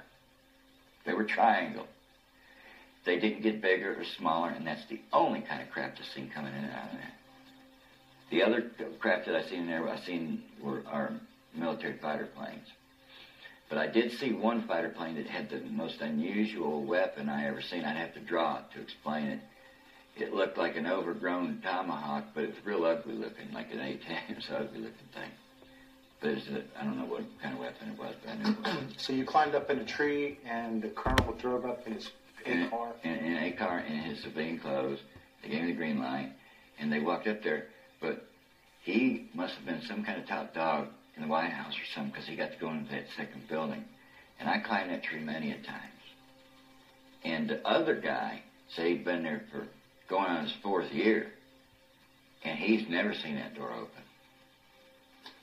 They 1.06 1.14
were 1.14 1.24
triangle. 1.24 1.88
They 3.06 3.18
didn't 3.18 3.42
get 3.42 3.62
bigger 3.62 3.94
or 3.94 4.04
smaller, 4.18 4.50
and 4.50 4.68
that's 4.68 4.86
the 4.90 5.00
only 5.14 5.42
kind 5.42 5.62
of 5.62 5.72
craft 5.72 6.00
I've 6.00 6.14
seen 6.14 6.30
coming 6.30 6.54
in 6.54 6.64
and 6.66 6.74
out 6.74 6.92
of 6.92 6.98
there. 6.98 7.14
The 8.30 8.44
other 8.44 8.70
craft 9.00 9.26
that 9.28 9.36
I 9.36 9.44
seen 9.44 9.62
in 9.62 9.68
there, 9.68 9.88
I 9.88 10.00
seen 10.00 10.44
were 10.62 10.84
our 10.88 11.12
military 11.54 11.98
fighter 11.98 12.28
planes. 12.36 12.68
But 13.70 13.78
I 13.78 13.88
did 13.88 14.12
see 14.14 14.32
one 14.32 14.68
fighter 14.68 14.90
plane 14.90 15.16
that 15.16 15.28
had 15.28 15.50
the 15.50 15.60
most 15.62 16.00
unusual 16.02 16.84
weapon 16.84 17.30
I 17.30 17.48
ever 17.48 17.62
seen. 17.62 17.84
I'd 17.84 17.98
have 17.98 18.14
to 18.14 18.20
draw 18.20 18.60
it 18.60 18.64
to 18.76 18.82
explain 18.82 19.28
it. 19.28 19.40
It 20.16 20.34
looked 20.34 20.58
like 20.58 20.76
an 20.76 20.88
overgrown 20.88 21.62
tomahawk, 21.62 22.26
but 22.34 22.46
it's 22.46 22.58
real 22.66 22.86
ugly 22.86 23.14
looking, 23.14 23.52
like 23.54 23.72
an 23.72 23.80
A-10. 23.80 24.18
It's 24.38 24.50
an 24.50 24.56
ugly 24.56 24.80
looking 24.80 25.08
thing. 25.14 25.30
But 26.20 26.30
it's 26.32 26.48
a, 26.48 26.64
I 26.80 26.84
don't 26.84 26.98
know 26.98 27.06
what 27.06 27.24
kind 27.42 27.54
of 27.54 27.60
weapon 27.60 27.90
it 27.90 28.00
was, 28.00 28.16
but 28.24 28.32
I 28.32 28.36
knew 28.38 28.50
it 28.50 28.60
was. 28.60 28.96
So 28.98 29.14
you 29.14 29.26
climbed 29.26 29.54
up 29.54 29.70
in 29.70 29.80
a 29.80 29.86
tree, 29.86 30.40
and 30.46 30.82
the 30.82 30.90
colonel 30.90 31.34
drove 31.34 31.66
up 31.66 31.86
in 31.86 31.94
his 31.94 32.10
in, 32.46 32.70
car. 32.70 32.94
in, 33.04 33.12
in 33.12 33.38
a 33.44 33.52
car 33.52 33.80
in 33.80 33.98
his 34.00 34.24
civilian 34.24 34.60
clothes. 34.60 35.00
They 35.44 35.50
gave 35.50 35.62
me 35.62 35.72
the 35.72 35.78
green 35.78 36.00
light, 36.00 36.32
and 36.80 36.92
they 36.92 37.00
walked 37.00 37.28
up 37.28 37.44
there. 37.44 37.68
But 38.00 38.26
he 38.84 39.30
must 39.34 39.56
have 39.56 39.66
been 39.66 39.82
some 39.82 40.04
kind 40.04 40.22
of 40.22 40.28
top 40.28 40.54
dog 40.54 40.88
in 41.16 41.24
the 41.24 41.28
White 41.28 41.52
House 41.52 41.76
or 41.76 41.86
something, 41.94 42.12
because 42.12 42.28
he 42.28 42.36
got 42.36 42.52
to 42.52 42.60
go 42.60 42.72
into 42.72 42.92
that 42.92 43.08
second 43.16 43.48
building. 43.48 43.84
And 44.40 44.48
I 44.48 44.60
climbed 44.60 44.92
that 44.92 45.04
tree 45.04 45.20
many 45.20 45.52
a 45.52 45.56
times. 45.56 45.82
And 47.24 47.50
the 47.50 47.68
other 47.68 47.96
guy 47.96 48.42
said 48.70 48.88
he'd 48.88 49.06
been 49.06 49.24
there 49.24 49.44
for 49.52 49.68
going 50.08 50.30
on 50.30 50.44
his 50.44 50.54
fourth 50.64 50.92
year, 50.92 51.28
and 52.44 52.58
he's 52.58 52.88
never 52.88 53.14
seen 53.14 53.36
that 53.36 53.56
door 53.56 53.72
open. 53.72 54.04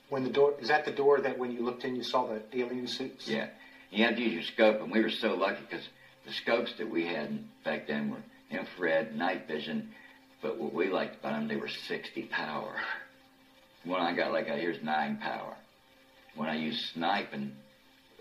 When 0.09 0.23
the 0.23 0.29
door 0.29 0.53
is 0.59 0.69
that 0.69 0.85
the 0.85 0.91
door 0.91 1.19
that 1.21 1.37
when 1.37 1.51
you 1.51 1.63
looked 1.63 1.83
in 1.83 1.95
you 1.95 2.03
saw 2.03 2.27
the 2.27 2.41
alien 2.57 2.87
suits? 2.87 3.27
Yeah. 3.27 3.47
You 3.91 4.05
have 4.05 4.15
to 4.15 4.21
use 4.21 4.33
your 4.33 4.43
scope, 4.43 4.81
and 4.81 4.91
we 4.91 5.01
were 5.01 5.09
so 5.09 5.35
lucky 5.35 5.61
because 5.69 5.87
the 6.25 6.31
scopes 6.31 6.73
that 6.77 6.89
we 6.89 7.05
had 7.05 7.43
back 7.63 7.87
then 7.87 8.11
were 8.11 8.23
infrared, 8.49 9.15
night 9.15 9.47
vision, 9.47 9.89
but 10.45 10.59
what 10.59 10.73
we 10.75 10.89
liked 10.89 11.19
about 11.19 11.33
them, 11.33 11.47
they 11.47 11.55
were 11.55 11.67
60 11.67 12.21
power. 12.23 12.75
One 13.83 13.99
I 13.99 14.13
got 14.13 14.31
like 14.31 14.47
I 14.47 14.57
here's 14.57 14.81
nine 14.83 15.17
power. 15.17 15.55
When 16.35 16.49
I 16.49 16.55
used 16.55 16.93
sniping, 16.93 17.51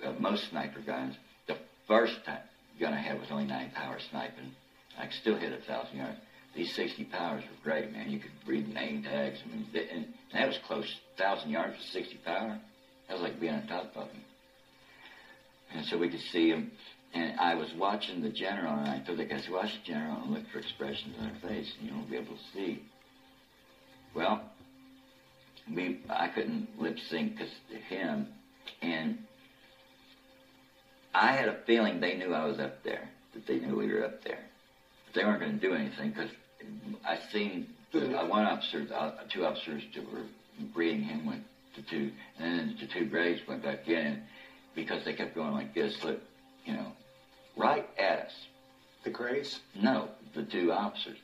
uh, 0.03 0.13
most 0.19 0.49
sniper 0.49 0.81
guns, 0.81 1.17
the 1.47 1.57
first 1.87 2.25
time 2.25 2.41
gun 2.81 2.95
I 2.95 2.99
had 2.99 3.21
was 3.21 3.31
only 3.31 3.45
nine 3.45 3.73
power 3.75 3.99
sniping. 4.11 4.55
I 4.99 5.05
could 5.05 5.15
still 5.15 5.37
hit 5.37 5.53
a 5.53 5.59
thousand 5.59 5.99
yards. 5.99 6.17
These 6.57 6.75
60 6.75 7.05
powers 7.05 7.43
were 7.43 7.63
great, 7.63 7.93
man. 7.93 8.11
You 8.11 8.21
could 8.21 8.31
read 8.47 8.73
name 8.73 9.03
tags. 9.03 9.41
I 9.45 9.55
mean, 9.55 9.67
th- 9.71 9.91
and 9.93 10.07
that 10.33 10.47
was 10.47 10.59
close. 10.67 10.97
Thousand 11.19 11.51
yards 11.51 11.77
with 11.77 11.87
60 11.89 12.17
power. 12.25 12.59
That 13.09 13.15
was 13.15 13.23
like 13.23 13.39
being 13.39 13.55
on 13.55 13.67
top 13.67 13.93
of 13.97 14.09
them. 14.09 14.25
And 15.75 15.85
so 15.85 15.99
we 15.99 16.09
could 16.09 16.21
see 16.33 16.51
them. 16.51 16.71
And 17.15 17.39
I 17.39 17.55
was 17.55 17.69
watching 17.79 18.23
the 18.23 18.29
general, 18.29 18.75
and 18.75 18.89
I 18.89 18.99
told 18.99 19.19
the 19.19 19.25
guys, 19.25 19.49
watch 19.49 19.71
the 19.73 19.93
general 19.93 20.21
and 20.23 20.35
look 20.35 20.43
for 20.53 20.59
expressions 20.59 21.15
on 21.21 21.29
her 21.29 21.49
face, 21.49 21.73
and 21.79 21.89
you'll 21.89 22.05
be 22.11 22.17
able 22.17 22.35
to 22.35 22.43
see. 22.53 22.83
Well, 24.15 24.43
we 25.73 26.01
I 26.11 26.29
couldn't 26.29 26.69
lip 26.81 26.99
sync 27.09 27.37
because 27.37 27.53
him, 27.89 28.27
and 28.83 29.19
I 31.15 31.33
had 31.33 31.49
a 31.49 31.59
feeling 31.67 32.01
they 32.01 32.17
knew 32.17 32.35
I 32.35 32.45
was 32.45 32.59
up 32.59 32.83
there, 32.83 33.09
that 33.33 33.47
they 33.47 33.61
knew 33.61 33.77
we 33.77 33.93
were 33.93 34.05
up 34.05 34.25
there. 34.25 34.41
But 35.07 35.15
they 35.15 35.25
weren't 35.25 35.41
going 35.41 35.59
to 35.61 35.69
do 35.69 35.73
anything 35.73 36.11
because 36.11 36.31
I 37.07 37.19
seen 37.33 37.69
the, 37.93 38.19
uh, 38.19 38.27
one 38.27 38.45
officer, 38.45 38.89
uh, 38.93 39.13
two 39.33 39.47
officers 39.47 39.83
that 39.95 40.13
were 40.13 40.25
breeding 40.75 41.03
him 41.03 41.27
went 41.27 41.45
to 41.77 41.83
two, 41.83 42.11
and 42.39 42.59
then 42.59 42.77
the 42.81 42.89
two 42.89 43.07
grays 43.07 43.41
went 43.47 43.63
back 43.63 43.87
in 43.87 44.23
because 44.75 45.05
they 45.05 45.13
kept 45.13 45.37
going 45.37 45.53
like 45.53 45.75
this, 45.75 45.95
look, 46.03 46.19
you 46.65 46.73
know, 46.73 46.93
right 47.57 47.89
at 47.99 48.27
us. 48.27 48.33
The 49.05 49.11
grays? 49.11 49.61
No, 49.75 50.09
the 50.35 50.43
two 50.43 50.73
officers. 50.73 51.19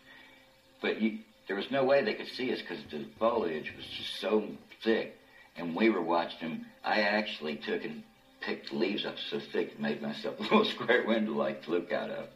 But 0.81 1.01
you, 1.01 1.19
there 1.47 1.57
was 1.57 1.71
no 1.71 1.85
way 1.85 2.03
they 2.03 2.15
could 2.15 2.29
see 2.29 2.53
us 2.53 2.61
because 2.61 2.83
the 2.91 3.05
foliage 3.19 3.73
was 3.77 3.87
just 3.87 4.21
so 4.21 4.45
thick, 4.83 5.17
and 5.57 5.75
we 5.75 5.91
were 5.91 6.03
watching 6.03 6.49
them. 6.49 6.67
I 6.85 7.03
actually 7.03 7.57
took 7.57 7.85
and 7.85 8.03
picked 8.41 8.73
leaves 8.73 9.05
up 9.05 9.17
so 9.31 9.39
thick 9.53 9.73
it 9.73 9.81
made 9.81 10.01
myself 10.03 10.37
a 10.39 10.43
little 10.43 10.65
square 10.65 11.05
window 11.07 11.33
like 11.33 11.65
to 11.65 11.71
look 11.71 11.93
out 11.93 12.11
of, 12.11 12.27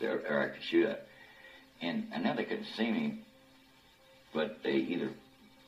there, 0.00 0.22
or 0.28 0.42
I 0.42 0.48
could 0.48 0.62
shoot 0.62 0.86
at. 0.86 1.06
And 1.80 2.08
I 2.14 2.18
know 2.18 2.34
they 2.36 2.44
couldn't 2.44 2.66
see 2.76 2.90
me, 2.90 3.20
but 4.34 4.58
they 4.62 4.74
either 4.74 5.10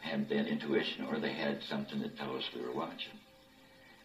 had 0.01 0.29
that 0.29 0.47
intuition 0.47 1.07
or 1.07 1.19
they 1.19 1.33
had 1.33 1.63
something 1.69 2.01
that 2.01 2.19
told 2.19 2.39
us 2.39 2.45
we 2.55 2.63
were 2.63 2.73
watching. 2.73 3.13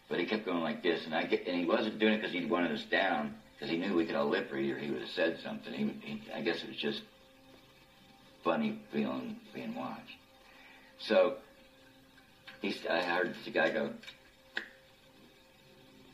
But 0.08 0.20
he 0.20 0.26
kept 0.26 0.46
going 0.46 0.62
like 0.62 0.82
this, 0.82 1.04
and 1.04 1.14
I 1.14 1.24
get, 1.24 1.46
and 1.46 1.58
he 1.58 1.66
wasn't 1.66 1.98
doing 1.98 2.14
it 2.14 2.16
because 2.18 2.32
he 2.32 2.46
wanted 2.46 2.72
us 2.72 2.84
down, 2.84 3.34
because 3.58 3.72
he 3.72 3.78
knew 3.78 3.94
we 3.94 4.06
could 4.06 4.14
all 4.14 4.28
lip 4.28 4.50
read 4.52 4.70
or 4.70 4.78
he 4.78 4.90
would 4.90 5.00
have 5.00 5.10
said 5.10 5.38
something. 5.42 5.72
He, 5.72 5.84
he, 6.06 6.32
I 6.32 6.42
guess 6.42 6.62
it 6.62 6.68
was 6.68 6.76
just 6.76 7.02
funny 8.44 8.78
feeling 8.92 9.36
being 9.52 9.74
watched. 9.74 10.16
So 11.00 11.34
he, 12.62 12.74
I 12.88 13.02
heard 13.02 13.34
the 13.44 13.50
guy 13.50 13.70
go, 13.70 13.90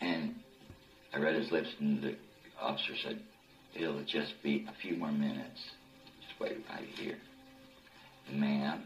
and 0.01 0.34
I 1.12 1.18
read 1.18 1.34
his 1.34 1.51
lips, 1.53 1.68
and 1.80 2.03
the 2.03 2.16
officer 2.61 2.95
said, 3.03 3.20
"It'll 3.74 4.03
just 4.05 4.42
be 4.42 4.66
a 4.68 4.74
few 4.80 4.97
more 4.97 5.12
minutes. 5.12 5.61
Just 6.26 6.40
wait 6.40 6.64
right 6.70 6.88
here." 6.97 7.18
Ma'am, 8.32 8.84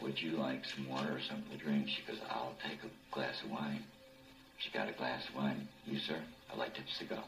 would 0.00 0.20
you 0.20 0.32
like 0.32 0.64
some 0.64 0.88
water 0.88 1.12
or 1.12 1.20
something 1.20 1.58
to 1.58 1.62
drink? 1.62 1.88
She 1.88 2.02
goes, 2.10 2.20
I'll 2.30 2.54
take 2.66 2.78
a 2.82 3.14
glass 3.14 3.42
of 3.44 3.50
wine. 3.50 3.84
She 4.58 4.70
got 4.70 4.88
a 4.88 4.92
glass 4.92 5.28
of 5.28 5.34
wine. 5.34 5.68
You, 5.84 5.98
sir? 5.98 6.18
I'd 6.50 6.58
like 6.58 6.72
to 6.74 6.80
have 6.80 6.88
a 6.88 6.94
cigar. 6.94 7.24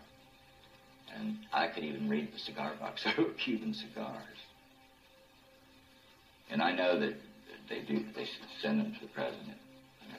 And 1.16 1.38
I 1.52 1.68
could 1.68 1.84
even 1.84 2.08
read 2.08 2.32
the 2.32 2.38
cigar 2.38 2.72
box. 2.80 3.04
They 3.16 3.22
were 3.22 3.30
Cuban 3.30 3.74
cigars. 3.74 4.38
And 6.50 6.62
I 6.62 6.72
know 6.72 6.98
that 6.98 7.14
they 7.68 7.80
do, 7.80 8.04
they 8.14 8.26
send 8.62 8.80
them 8.80 8.94
to 8.94 9.00
the 9.00 9.12
president. 9.12 9.58
you 10.06 10.12
know. 10.12 10.18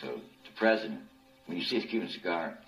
So 0.00 0.06
the 0.44 0.52
president, 0.56 1.00
when 1.46 1.58
you 1.58 1.64
see 1.64 1.76
a 1.76 1.86
Cuban 1.86 2.08
cigar, 2.08 2.58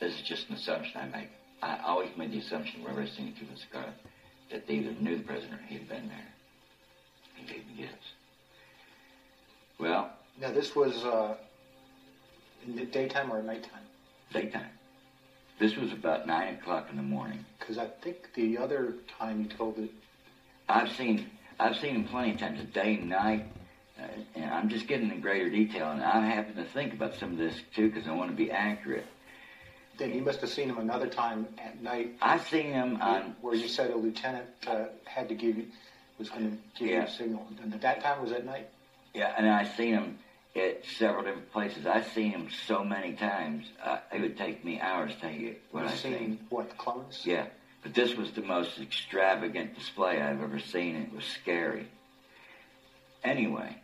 this 0.00 0.14
is 0.14 0.22
just 0.22 0.48
an 0.48 0.56
assumption 0.56 1.00
I 1.00 1.06
make. 1.16 1.28
I 1.62 1.78
always 1.84 2.10
made 2.16 2.32
the 2.32 2.38
assumption 2.38 2.82
whenever 2.82 3.02
I 3.02 3.06
seen 3.06 3.28
a 3.28 3.38
Cuban 3.38 3.56
cigar 3.56 3.86
that 4.50 4.66
they 4.66 4.74
either 4.74 4.92
knew 5.00 5.16
the 5.16 5.22
president 5.22 5.60
or 5.60 5.64
he'd 5.64 5.88
been 5.88 6.08
there. 6.08 6.28
He 7.36 7.46
gave 7.46 7.66
me 7.66 7.74
gifts. 7.78 8.06
Well, 9.78 10.12
Now, 10.40 10.52
this 10.52 10.76
was 10.76 10.94
uh, 11.04 11.36
in 12.66 12.76
the 12.76 12.84
daytime 12.84 13.32
or 13.32 13.42
nighttime? 13.42 13.82
daytime. 14.32 14.70
This 15.58 15.76
was 15.76 15.92
about 15.92 16.26
nine 16.26 16.54
o'clock 16.54 16.88
in 16.90 16.96
the 16.96 17.02
morning. 17.02 17.44
Because 17.58 17.78
I 17.78 17.86
think 17.86 18.34
the 18.34 18.58
other 18.58 18.94
time 19.18 19.40
you 19.40 19.46
told 19.48 19.78
it, 19.78 19.90
I've 20.68 20.90
seen 20.92 21.30
I've 21.58 21.76
seen 21.76 21.94
him 21.94 22.04
plenty 22.04 22.32
of 22.32 22.38
times, 22.38 22.60
a 22.60 22.64
day 22.64 22.94
and 22.94 23.08
night, 23.08 23.46
uh, 24.00 24.06
and 24.34 24.52
I'm 24.52 24.68
just 24.68 24.88
getting 24.88 25.10
in 25.10 25.20
greater 25.20 25.48
detail. 25.48 25.90
And 25.90 26.02
I 26.02 26.26
happen 26.26 26.56
to 26.56 26.64
think 26.64 26.92
about 26.92 27.14
some 27.14 27.32
of 27.32 27.38
this 27.38 27.54
too 27.74 27.88
because 27.88 28.08
I 28.08 28.12
want 28.12 28.30
to 28.30 28.36
be 28.36 28.50
accurate. 28.50 29.06
then 29.98 30.12
you 30.12 30.22
must 30.22 30.40
have 30.40 30.50
seen 30.50 30.68
him 30.68 30.78
another 30.78 31.06
time 31.06 31.46
at 31.58 31.80
night. 31.80 32.16
I've 32.20 32.46
seen 32.48 32.72
him 32.72 33.00
on 33.00 33.36
Where 33.40 33.54
you 33.54 33.68
said 33.68 33.90
a 33.92 33.96
lieutenant 33.96 34.46
uh, 34.66 34.86
had 35.04 35.28
to 35.28 35.36
give 35.36 35.56
you, 35.56 35.66
was 36.18 36.28
going 36.30 36.50
to 36.50 36.78
give 36.78 36.88
you 36.88 37.00
a 37.00 37.08
signal. 37.08 37.46
And 37.62 37.72
at 37.72 37.80
that 37.82 38.02
time 38.02 38.20
was 38.20 38.32
at 38.32 38.44
night? 38.44 38.68
yeah, 39.14 39.32
and 39.36 39.48
I've 39.48 39.72
seen 39.76 39.94
him 39.94 40.18
at 40.56 40.84
several 40.98 41.24
different 41.24 41.52
places. 41.52 41.86
I've 41.86 42.08
seen 42.12 42.30
him 42.30 42.48
so 42.66 42.84
many 42.84 43.14
times. 43.14 43.64
Uh, 43.82 43.98
it 44.12 44.20
would 44.20 44.36
take 44.36 44.64
me 44.64 44.80
hours 44.80 45.12
to 45.20 45.28
get 45.28 45.40
you 45.40 45.56
what 45.72 45.84
I've 45.84 45.98
seen, 45.98 46.18
seen. 46.18 46.46
what, 46.48 46.76
clones? 46.76 47.22
Yeah, 47.24 47.46
but 47.82 47.94
this 47.94 48.14
was 48.14 48.32
the 48.32 48.42
most 48.42 48.78
extravagant 48.80 49.74
display 49.74 50.20
I've 50.20 50.42
ever 50.42 50.60
seen. 50.60 50.96
It 50.96 51.12
was 51.12 51.24
scary. 51.24 51.88
Anyway, 53.24 53.76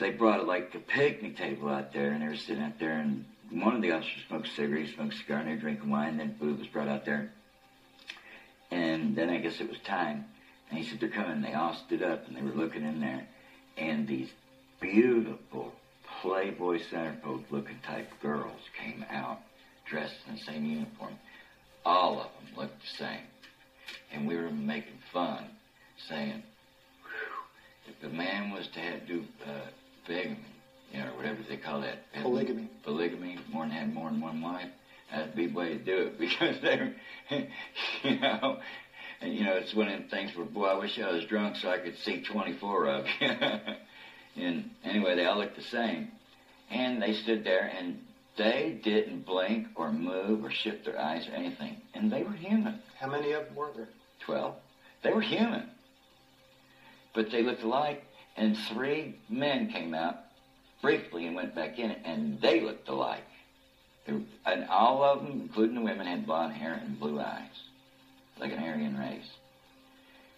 they 0.00 0.10
brought 0.10 0.46
like 0.46 0.74
a 0.74 0.78
picnic 0.78 1.36
table 1.36 1.68
out 1.68 1.92
there, 1.92 2.10
and 2.10 2.22
they 2.22 2.28
were 2.28 2.36
sitting 2.36 2.62
out 2.62 2.78
there, 2.80 2.98
and 2.98 3.24
one 3.50 3.76
of 3.76 3.82
the 3.82 3.92
officers 3.92 4.24
smoked 4.28 4.48
a 4.48 4.50
cigarette, 4.50 4.86
he 4.86 4.94
smoked 4.94 5.14
a 5.14 5.16
cigar, 5.16 5.38
and 5.38 5.48
they 5.48 5.54
were 5.54 5.60
drinking 5.60 5.90
wine. 5.90 6.16
Then 6.16 6.36
food 6.40 6.58
was 6.58 6.68
brought 6.68 6.88
out 6.88 7.04
there, 7.04 7.30
and 8.72 9.14
then 9.14 9.30
I 9.30 9.38
guess 9.38 9.60
it 9.60 9.68
was 9.68 9.78
time. 9.80 10.24
And 10.68 10.78
he 10.78 10.84
said, 10.84 11.00
"They're 11.00 11.08
coming." 11.08 11.32
And 11.32 11.44
they 11.44 11.54
all 11.54 11.74
stood 11.74 12.02
up, 12.02 12.26
and 12.26 12.36
they 12.36 12.42
were 12.42 12.50
looking 12.50 12.82
in 12.82 13.00
there, 13.00 13.26
and 13.76 14.06
these 14.06 14.30
beautiful 14.80 15.72
Playboy 16.22 16.80
centerfold-looking 16.92 17.78
type 17.86 18.08
girls 18.20 18.60
came 18.78 19.04
out, 19.10 19.38
dressed 19.88 20.16
in 20.28 20.34
the 20.34 20.40
same 20.40 20.64
uniform. 20.64 21.14
All 21.84 22.20
of 22.20 22.28
them 22.34 22.58
looked 22.58 22.80
the 22.80 23.04
same. 23.04 23.24
And 24.12 24.26
we 24.26 24.36
were 24.36 24.50
making 24.50 24.98
fun, 25.12 25.46
saying, 26.08 26.42
if 27.86 28.10
a 28.10 28.14
man 28.14 28.50
was 28.50 28.66
to 28.74 28.80
have, 28.80 29.06
do 29.06 29.22
uh, 29.46 29.68
bigamy, 30.06 30.36
you 30.92 30.98
know, 31.00 31.10
or 31.12 31.16
whatever 31.16 31.38
they 31.48 31.56
call 31.56 31.80
that, 31.80 31.98
Polygamy. 32.12 32.68
polygamy, 32.82 33.38
more 33.50 33.64
than 33.64 33.72
have 33.72 33.88
more 33.88 34.10
than 34.10 34.20
one 34.20 34.42
wife, 34.42 34.68
that'd 35.10 35.34
be 35.34 35.46
the 35.46 35.54
way 35.54 35.68
to 35.70 35.78
do 35.78 35.96
it 35.98 36.18
because 36.18 36.56
they're, 36.60 36.94
you 38.02 38.20
know, 38.20 38.58
and 39.20 39.34
you 39.34 39.44
know, 39.44 39.54
it's 39.54 39.74
one 39.74 39.88
of 39.88 39.98
them 39.98 40.08
things 40.10 40.36
where, 40.36 40.46
boy, 40.46 40.66
I 40.66 40.78
wish 40.78 40.98
I 40.98 41.12
was 41.12 41.24
drunk 41.24 41.56
so 41.56 41.70
I 41.70 41.78
could 41.78 41.96
see 42.04 42.22
24 42.22 42.86
of 42.88 43.06
you. 43.20 43.28
and 44.36 44.70
anyway, 44.84 45.16
they 45.16 45.26
all 45.26 45.38
looked 45.38 45.56
the 45.56 45.62
same. 45.62 46.08
And 46.70 47.02
they 47.02 47.14
stood 47.14 47.44
there 47.44 47.70
and 47.76 47.98
they 48.36 48.78
didn't 48.82 49.26
blink 49.26 49.68
or 49.74 49.92
move 49.92 50.44
or 50.44 50.50
shift 50.50 50.84
their 50.84 51.00
eyes 51.00 51.26
or 51.28 51.32
anything. 51.32 51.76
And 51.94 52.12
they 52.12 52.22
were 52.22 52.32
human. 52.32 52.80
How 52.98 53.08
many 53.08 53.32
of 53.32 53.46
them 53.46 53.56
were 53.56 53.70
there? 53.74 53.88
12. 54.20 54.54
They 55.02 55.12
were 55.12 55.20
human. 55.20 55.68
But 57.14 57.30
they 57.30 57.42
looked 57.42 57.62
alike. 57.62 58.04
And 58.36 58.56
three 58.56 59.16
men 59.28 59.70
came 59.70 59.92
out 59.92 60.16
briefly 60.80 61.26
and 61.26 61.36
went 61.36 61.54
back 61.54 61.78
in, 61.78 61.90
and 61.90 62.40
they 62.40 62.60
looked 62.60 62.88
alike. 62.88 63.24
And 64.06 64.64
all 64.70 65.02
of 65.02 65.22
them, 65.22 65.40
including 65.42 65.74
the 65.74 65.82
women, 65.82 66.06
had 66.06 66.24
blonde 66.24 66.54
hair 66.54 66.80
and 66.82 66.98
blue 66.98 67.20
eyes, 67.20 67.50
like 68.38 68.52
an 68.52 68.62
Aryan 68.62 68.96
race. 68.96 69.28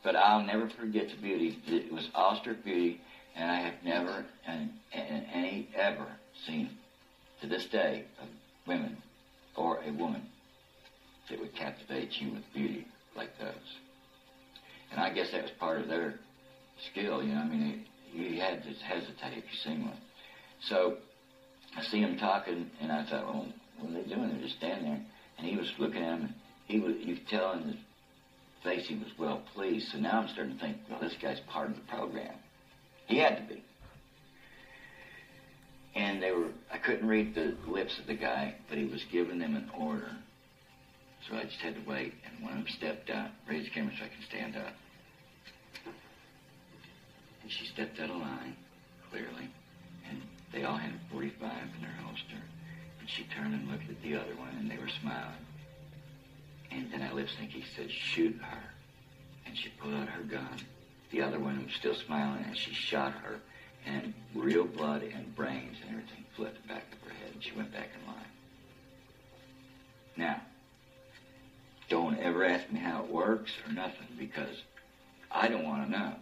But 0.02 0.16
I'll 0.16 0.42
never 0.42 0.68
forget 0.68 1.10
the 1.10 1.16
beauty. 1.16 1.58
It 1.66 1.92
was 1.92 2.08
awestruck 2.14 2.64
beauty, 2.64 3.00
and 3.36 3.50
I 3.50 3.60
have 3.60 3.74
never, 3.84 4.24
and, 4.46 4.70
and 4.92 5.26
any 5.32 5.68
ever 5.74 6.06
seen 6.46 6.70
to 7.40 7.46
this 7.46 7.66
day, 7.66 8.04
of 8.20 8.28
women 8.66 8.96
or 9.56 9.80
a 9.86 9.92
woman 9.92 10.22
that 11.28 11.40
would 11.40 11.54
captivate 11.54 12.20
you 12.20 12.32
with 12.32 12.42
beauty 12.54 12.86
like 13.16 13.38
those. 13.38 13.78
And 14.90 15.00
I 15.00 15.10
guess 15.10 15.30
that 15.32 15.42
was 15.42 15.50
part 15.58 15.80
of 15.80 15.88
their 15.88 16.20
skill, 16.90 17.22
you 17.22 17.34
know. 17.34 17.40
I 17.40 17.48
mean, 17.48 17.84
you 18.12 18.40
had 18.40 18.62
to 18.62 18.70
hesitate 18.84 19.38
if 19.38 19.44
you 19.44 19.58
seen 19.64 19.86
one. 19.86 19.96
So 20.60 20.96
I 21.76 21.82
see 21.82 22.00
him 22.00 22.18
talking, 22.18 22.70
and 22.80 22.92
I 22.92 23.04
thought, 23.04 23.24
well, 23.24 23.46
what 23.78 23.90
are 23.90 24.02
they 24.02 24.08
doing? 24.08 24.28
They're 24.28 24.42
just 24.42 24.56
standing 24.58 24.84
there. 24.84 25.00
And 25.38 25.46
he 25.46 25.56
was 25.56 25.72
looking 25.78 26.02
at 26.02 26.18
him, 26.18 26.22
and 26.22 26.34
he 26.66 26.78
was, 26.78 26.94
you 26.96 27.16
could 27.16 27.28
tell 27.28 27.52
in 27.52 27.62
his 27.62 27.76
face 28.62 28.86
he 28.86 28.94
was 28.96 29.08
well 29.18 29.42
pleased. 29.54 29.90
So 29.90 29.98
now 29.98 30.20
I'm 30.20 30.28
starting 30.28 30.54
to 30.54 30.60
think, 30.60 30.76
well, 30.90 31.00
this 31.00 31.14
guy's 31.20 31.40
part 31.40 31.70
of 31.70 31.76
the 31.76 31.82
program. 31.82 32.34
He 33.12 33.18
had 33.18 33.36
to 33.36 33.54
be. 33.54 33.62
And 35.94 36.22
they 36.22 36.32
were, 36.32 36.46
I 36.72 36.78
couldn't 36.78 37.06
read 37.06 37.34
the 37.34 37.54
lips 37.70 37.98
of 37.98 38.06
the 38.06 38.14
guy, 38.14 38.54
but 38.70 38.78
he 38.78 38.86
was 38.86 39.04
giving 39.12 39.38
them 39.38 39.54
an 39.54 39.70
order. 39.78 40.16
So 41.28 41.36
I 41.36 41.44
just 41.44 41.58
had 41.58 41.74
to 41.74 41.90
wait, 41.90 42.14
and 42.24 42.42
one 42.42 42.56
of 42.56 42.64
them 42.64 42.74
stepped 42.74 43.10
out, 43.10 43.28
raised 43.46 43.66
the 43.66 43.70
camera 43.70 43.92
so 43.98 44.06
I 44.06 44.08
can 44.08 44.24
stand 44.26 44.56
up. 44.56 44.72
And 47.42 47.52
she 47.52 47.66
stepped 47.66 48.00
out 48.00 48.08
of 48.08 48.16
line, 48.16 48.56
clearly, 49.10 49.50
and 50.08 50.22
they 50.50 50.64
all 50.64 50.78
had 50.78 50.92
a 50.92 51.12
45 51.12 51.52
in 51.76 51.82
their 51.82 51.92
holster. 52.02 52.40
And 52.98 53.10
she 53.10 53.24
turned 53.24 53.52
and 53.52 53.70
looked 53.70 53.90
at 53.90 54.00
the 54.00 54.16
other 54.16 54.34
one, 54.36 54.56
and 54.58 54.70
they 54.70 54.78
were 54.78 54.88
smiling. 55.02 55.44
And 56.70 56.90
then 56.90 57.02
I 57.02 57.12
lip 57.12 57.28
sync, 57.38 57.50
he 57.50 57.62
said, 57.76 57.90
shoot 57.90 58.36
her. 58.40 58.62
And 59.44 59.54
she 59.54 59.68
pulled 59.78 59.92
out 59.92 60.08
her 60.08 60.22
gun. 60.22 60.56
The 61.12 61.20
other 61.22 61.38
one 61.38 61.62
was 61.64 61.74
still 61.74 61.94
smiling, 61.94 62.44
and 62.46 62.56
she 62.56 62.72
shot 62.72 63.12
her. 63.12 63.38
And 63.84 64.14
real 64.34 64.64
blood 64.64 65.02
and 65.02 65.34
brains 65.34 65.76
and 65.82 65.90
everything 65.90 66.24
flipped 66.34 66.66
back 66.66 66.84
of 66.92 67.08
her 67.08 67.14
head, 67.14 67.34
and 67.34 67.42
she 67.42 67.52
went 67.52 67.72
back 67.72 67.90
in 68.00 68.06
line. 68.06 68.24
Now, 70.16 70.40
don't 71.88 72.18
ever 72.18 72.44
ask 72.44 72.70
me 72.70 72.78
how 72.78 73.02
it 73.02 73.10
works 73.10 73.52
or 73.66 73.72
nothing, 73.72 74.06
because 74.18 74.62
I 75.30 75.48
don't 75.48 75.64
want 75.64 75.84
to 75.84 75.90
know. 75.90 76.14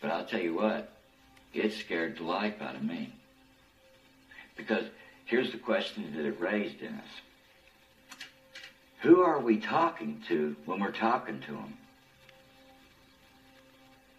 But 0.00 0.10
I'll 0.10 0.26
tell 0.26 0.40
you 0.40 0.54
what, 0.54 0.92
it 1.54 1.72
scared 1.72 2.18
the 2.18 2.24
life 2.24 2.60
out 2.60 2.74
of 2.74 2.82
me. 2.82 3.14
Because 4.56 4.84
here's 5.24 5.52
the 5.52 5.58
question 5.58 6.12
that 6.16 6.26
it 6.26 6.38
raised 6.40 6.82
in 6.82 6.94
us. 6.94 8.18
Who 9.02 9.22
are 9.22 9.40
we 9.40 9.58
talking 9.58 10.22
to 10.28 10.56
when 10.66 10.80
we're 10.80 10.90
talking 10.90 11.40
to 11.46 11.52
them? 11.52 11.77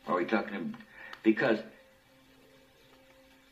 Are 0.08 0.16
we 0.16 0.26
talking 0.26 0.76
Because 1.24 1.60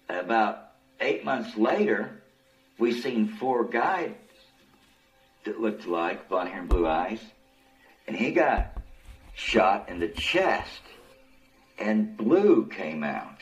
about 0.09 0.71
eight 0.99 1.23
months 1.23 1.55
later, 1.57 2.21
we 2.77 2.99
seen 2.99 3.27
four 3.27 3.63
guys 3.63 4.13
that 5.45 5.59
looked 5.59 5.87
like 5.87 6.29
blonde 6.29 6.49
hair 6.49 6.59
and 6.59 6.69
blue 6.69 6.87
eyes, 6.87 7.19
and 8.07 8.15
he 8.15 8.31
got 8.31 8.81
shot 9.33 9.89
in 9.89 9.99
the 9.99 10.07
chest, 10.07 10.81
and 11.77 12.17
blue 12.17 12.67
came 12.67 13.03
out, 13.03 13.41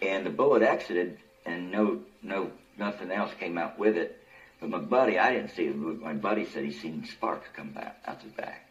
and 0.00 0.24
the 0.24 0.30
bullet 0.30 0.62
exited, 0.62 1.18
and 1.44 1.70
no, 1.70 2.00
no, 2.22 2.50
nothing 2.78 3.10
else 3.10 3.32
came 3.38 3.58
out 3.58 3.78
with 3.78 3.96
it. 3.96 4.18
But 4.60 4.70
my 4.70 4.78
buddy, 4.78 5.18
I 5.18 5.32
didn't 5.32 5.50
see 5.50 5.64
it. 5.64 5.76
My 5.76 6.14
buddy 6.14 6.46
said 6.46 6.64
he 6.64 6.72
seen 6.72 7.04
sparks 7.04 7.48
come 7.54 7.70
back 7.70 8.00
out 8.06 8.22
the 8.22 8.28
back. 8.28 8.68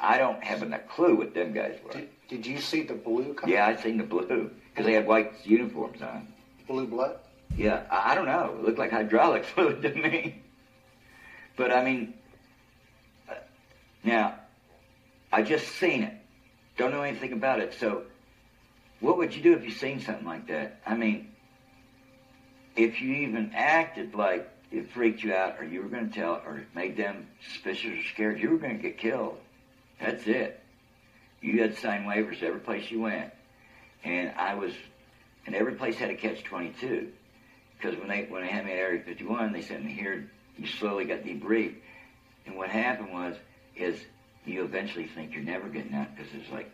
I 0.00 0.18
don't 0.18 0.42
have 0.42 0.62
a 0.62 0.78
clue 0.78 1.16
what 1.16 1.34
them 1.34 1.52
guys 1.52 1.78
were. 1.84 1.92
Did, 1.92 2.08
did 2.28 2.46
you 2.46 2.60
see 2.60 2.82
the 2.82 2.94
blue 2.94 3.34
come 3.34 3.50
Yeah, 3.50 3.66
I 3.66 3.76
seen 3.76 3.98
the 3.98 4.04
blue 4.04 4.50
because 4.70 4.86
they 4.86 4.92
had 4.92 5.06
white 5.06 5.32
uniforms 5.44 6.02
on. 6.02 6.28
Blue 6.66 6.86
blood? 6.86 7.18
Yeah, 7.56 7.82
I, 7.90 8.12
I 8.12 8.14
don't 8.14 8.26
know. 8.26 8.56
It 8.58 8.64
looked 8.64 8.78
like 8.78 8.90
hydraulic 8.90 9.44
fluid 9.54 9.82
to 9.82 9.94
me. 9.94 10.42
But 11.56 11.72
I 11.72 11.82
mean, 11.82 12.14
uh, 13.28 13.34
now 14.04 14.34
I 15.32 15.42
just 15.42 15.66
seen 15.76 16.02
it. 16.04 16.14
Don't 16.76 16.92
know 16.92 17.02
anything 17.02 17.32
about 17.32 17.60
it. 17.60 17.74
So, 17.80 18.04
what 19.00 19.18
would 19.18 19.34
you 19.34 19.42
do 19.42 19.52
if 19.54 19.64
you 19.64 19.70
seen 19.70 20.00
something 20.00 20.26
like 20.26 20.46
that? 20.48 20.80
I 20.86 20.94
mean, 20.94 21.32
if 22.76 23.00
you 23.00 23.12
even 23.14 23.52
acted 23.54 24.14
like 24.14 24.48
it 24.70 24.90
freaked 24.92 25.22
you 25.22 25.34
out, 25.34 25.56
or 25.58 25.64
you 25.64 25.82
were 25.82 25.88
going 25.88 26.10
to 26.10 26.14
tell, 26.14 26.42
or 26.46 26.58
it 26.58 26.66
made 26.74 26.96
them 26.96 27.26
suspicious 27.50 27.98
or 27.98 28.08
scared, 28.12 28.40
you 28.40 28.50
were 28.50 28.58
going 28.58 28.76
to 28.76 28.82
get 28.82 28.98
killed. 28.98 29.38
That's 30.00 30.26
it. 30.26 30.60
You 31.40 31.60
had 31.62 31.74
to 31.74 31.80
sign 31.80 32.04
waivers 32.04 32.42
every 32.42 32.60
place 32.60 32.90
you 32.90 33.00
went, 33.00 33.32
and 34.04 34.32
I 34.36 34.54
was, 34.54 34.72
and 35.46 35.54
every 35.54 35.74
place 35.74 35.96
had 35.96 36.10
a 36.10 36.16
catch 36.16 36.42
twenty 36.44 36.72
two, 36.80 37.12
because 37.76 37.98
when 37.98 38.08
they 38.08 38.26
when 38.28 38.42
they 38.42 38.48
had 38.48 38.64
me 38.64 38.72
at 38.72 38.78
Area 38.78 39.02
fifty 39.02 39.24
one, 39.24 39.52
they 39.52 39.62
sent 39.62 39.84
me 39.84 39.92
here. 39.92 40.30
You 40.56 40.66
slowly 40.66 41.04
got 41.04 41.22
debriefed, 41.22 41.76
and 42.46 42.56
what 42.56 42.68
happened 42.70 43.12
was 43.12 43.36
is 43.76 44.00
you 44.44 44.64
eventually 44.64 45.06
think 45.06 45.32
you're 45.32 45.44
never 45.44 45.68
getting 45.68 45.94
out 45.94 46.16
because 46.16 46.32
it's 46.34 46.50
like 46.50 46.70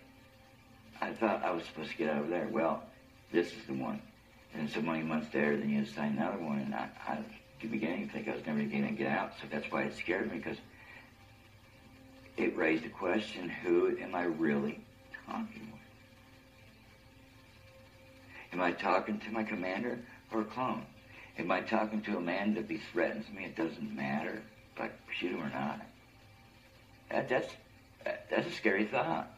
I 1.01 1.12
thought 1.12 1.45
I 1.45 1.51
was 1.51 1.64
supposed 1.64 1.91
to 1.91 1.97
get 1.97 2.16
over 2.16 2.29
there. 2.29 2.49
Well, 2.51 2.83
this 3.33 3.49
is 3.49 3.66
the 3.66 3.75
one, 3.75 4.01
and 4.55 4.70
so 4.70 4.81
many 4.81 5.03
months 5.03 5.29
there, 5.33 5.57
then 5.57 5.68
you 5.68 5.79
had 5.79 5.89
to 5.89 5.93
sign 5.93 6.16
another 6.16 6.39
one, 6.39 6.61
and 6.61 6.75
I, 6.75 6.89
I 7.07 7.12
at 7.16 7.25
the 7.61 7.68
beginning 7.68 8.09
think 8.09 8.29
I 8.29 8.35
was 8.35 8.47
never 8.47 8.62
going 8.62 8.89
to 8.89 8.93
get 8.93 9.09
out, 9.09 9.33
so 9.41 9.47
that's 9.51 9.70
why 9.70 9.83
it 9.83 9.95
scared 9.97 10.31
me 10.31 10.39
because 10.39 10.59
it 12.37 12.57
raised 12.57 12.85
a 12.85 12.89
question: 12.91 13.49
Who 13.49 13.97
am 13.99 14.14
I 14.14 14.24
really 14.24 14.80
talking 15.26 15.70
with? 15.72 15.80
Am 18.53 18.61
I 18.61 18.72
talking 18.72 19.18
to 19.20 19.30
my 19.30 19.43
commander 19.43 19.99
or 20.32 20.43
a 20.43 20.45
clone? 20.45 20.87
Am 21.39 21.51
I 21.51 21.61
talking 21.61 22.01
to 22.03 22.16
a 22.16 22.20
man 22.20 22.55
that 22.55 22.70
he 22.70 22.78
threatens 22.93 23.26
me, 23.35 23.45
it 23.45 23.57
doesn't 23.57 23.95
matter 23.95 24.43
if 24.74 24.80
I 24.80 24.91
shoot 25.12 25.32
him 25.32 25.43
or 25.43 25.51
not? 25.51 25.80
That, 27.11 27.28
that's 27.28 27.53
that, 28.05 28.26
that's 28.30 28.47
a 28.47 28.53
scary 28.53 28.85
thought. 28.85 29.30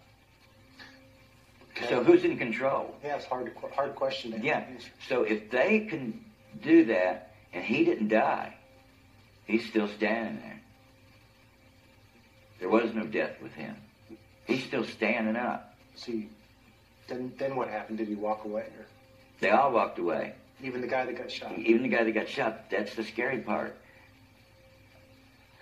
So 1.88 2.02
who's 2.02 2.24
in 2.24 2.38
control? 2.38 2.96
Yeah, 3.04 3.16
it's 3.16 3.26
hard, 3.26 3.52
hard 3.74 3.94
question 3.94 4.32
to 4.32 4.38
Yeah. 4.38 4.60
answer. 4.60 4.88
So 5.08 5.22
if 5.22 5.50
they 5.50 5.80
can 5.80 6.24
do 6.62 6.86
that 6.86 7.34
and 7.52 7.62
he 7.64 7.84
didn't 7.84 8.08
die, 8.08 8.56
he's 9.46 9.66
still 9.68 9.88
standing 9.88 10.40
there. 10.42 10.60
There 12.58 12.68
was 12.68 12.92
no 12.94 13.06
death 13.06 13.40
with 13.42 13.52
him. 13.52 13.76
He's 14.46 14.64
still 14.64 14.84
standing 14.84 15.36
up. 15.36 15.74
See, 15.94 16.30
then 17.08 17.32
then 17.38 17.56
what 17.56 17.68
happened? 17.68 17.98
Did 17.98 18.08
he 18.08 18.14
walk 18.14 18.44
away? 18.44 18.62
Or 18.78 18.86
They 19.40 19.50
all 19.50 19.72
walked 19.72 19.98
away. 19.98 20.34
even 20.62 20.80
the 20.80 20.86
guy 20.86 21.04
that 21.04 21.16
got 21.18 21.30
shot? 21.30 21.58
Even 21.58 21.82
the 21.82 21.88
guy 21.88 22.04
that 22.04 22.12
got 22.12 22.28
shot. 22.28 22.70
That's 22.70 22.94
the 22.94 23.04
scary 23.04 23.38
part. 23.40 23.76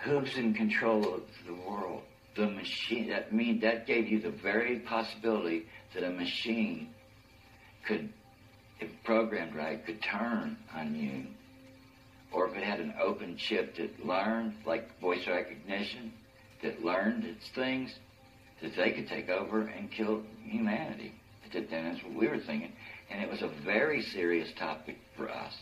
Who's 0.03 0.37
in 0.37 0.55
control 0.55 1.15
of 1.15 1.23
the 1.47 1.55
world? 1.55 2.03
The 2.37 2.47
machine. 2.47 3.09
That 3.09 3.33
mean 3.33 3.61
that 3.61 3.87
gave 3.87 4.09
you 4.09 4.21
the 4.21 4.31
very 4.31 4.81
possibility 4.81 5.67
that 5.95 6.03
a 6.03 6.11
machine 6.11 6.91
could, 7.87 8.13
if 8.81 8.91
programmed 9.05 9.55
right, 9.55 9.85
could 9.85 10.03
turn 10.03 10.57
on 10.75 10.95
you. 10.95 11.27
Or 12.33 12.49
if 12.49 12.57
it 12.57 12.65
had 12.65 12.81
an 12.81 12.95
open 13.01 13.37
chip 13.37 13.77
that 13.77 14.05
learned, 14.05 14.55
like 14.67 14.99
voice 15.01 15.27
recognition, 15.27 16.13
that 16.65 16.85
learned 16.85 17.25
its 17.25 17.47
things, 17.49 17.95
that 18.63 18.75
they 18.75 18.91
could 18.91 19.07
take 19.07 19.29
over 19.29 19.61
and 19.63 19.91
kill 19.91 20.23
humanity. 20.43 21.13
That 21.53 21.71
then 21.71 21.85
that's 21.85 22.03
what 22.03 22.15
we 22.15 22.27
were 22.27 22.39
thinking. 22.39 22.73
And 23.11 23.23
it 23.23 23.31
was 23.31 23.43
a 23.43 23.49
very 23.49 24.03
serious 24.03 24.49
topic 24.57 24.99
for 25.17 25.31
us. 25.31 25.55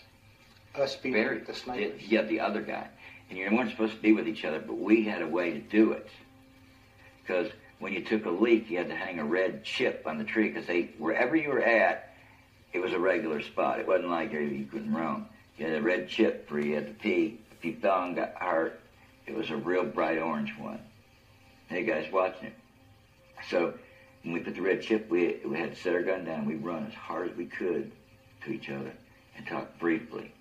Us 0.74 0.96
being 0.96 1.14
Very, 1.14 1.40
the 1.40 1.52
snipers. 1.52 2.00
yeah, 2.08 2.22
the 2.22 2.40
other 2.40 2.62
guy. 2.62 2.88
And 3.28 3.38
you 3.38 3.44
weren't 3.54 3.70
supposed 3.70 3.94
to 3.94 4.00
be 4.00 4.12
with 4.12 4.26
each 4.26 4.44
other, 4.46 4.60
but 4.60 4.78
we 4.78 5.04
had 5.04 5.20
a 5.20 5.26
way 5.26 5.50
to 5.50 5.58
do 5.60 5.92
it. 5.92 6.08
Because 7.20 7.50
when 7.78 7.92
you 7.92 8.02
took 8.02 8.24
a 8.24 8.30
leak, 8.30 8.70
you 8.70 8.78
had 8.78 8.88
to 8.88 8.96
hang 8.96 9.18
a 9.18 9.24
red 9.24 9.64
chip 9.64 10.04
on 10.06 10.16
the 10.16 10.24
tree 10.24 10.48
because 10.48 10.66
they 10.66 10.90
wherever 10.98 11.36
you 11.36 11.50
were 11.50 11.62
at, 11.62 12.14
it 12.72 12.78
was 12.78 12.92
a 12.92 12.98
regular 12.98 13.42
spot. 13.42 13.80
It 13.80 13.86
wasn't 13.86 14.10
like 14.10 14.32
you 14.32 14.66
couldn't 14.70 14.94
roam. 14.94 15.26
You 15.58 15.66
had 15.66 15.74
a 15.76 15.82
red 15.82 16.08
chip 16.08 16.46
where 16.50 16.60
you 16.62 16.74
had 16.76 16.86
to 16.86 16.94
pee. 16.94 17.38
If 17.58 17.64
you 17.64 17.76
fell 17.80 18.04
and 18.04 18.16
got 18.16 18.34
hurt, 18.36 18.80
it 19.26 19.34
was 19.34 19.50
a 19.50 19.56
real 19.56 19.84
bright 19.84 20.18
orange 20.18 20.54
one. 20.58 20.80
Hey 21.72 21.84
guys, 21.84 22.12
watching 22.12 22.48
it. 22.48 22.54
So 23.48 23.72
when 24.22 24.34
we 24.34 24.40
put 24.40 24.54
the 24.54 24.60
red 24.60 24.82
chip, 24.82 25.08
we 25.08 25.38
we 25.42 25.56
had 25.58 25.74
to 25.74 25.80
set 25.80 25.94
our 25.94 26.02
gun 26.02 26.22
down. 26.22 26.44
We 26.44 26.56
run 26.56 26.86
as 26.86 26.92
hard 26.92 27.30
as 27.30 27.34
we 27.34 27.46
could 27.46 27.90
to 28.44 28.50
each 28.52 28.68
other 28.68 28.92
and 29.34 29.46
talk 29.46 29.78
briefly. 29.78 30.34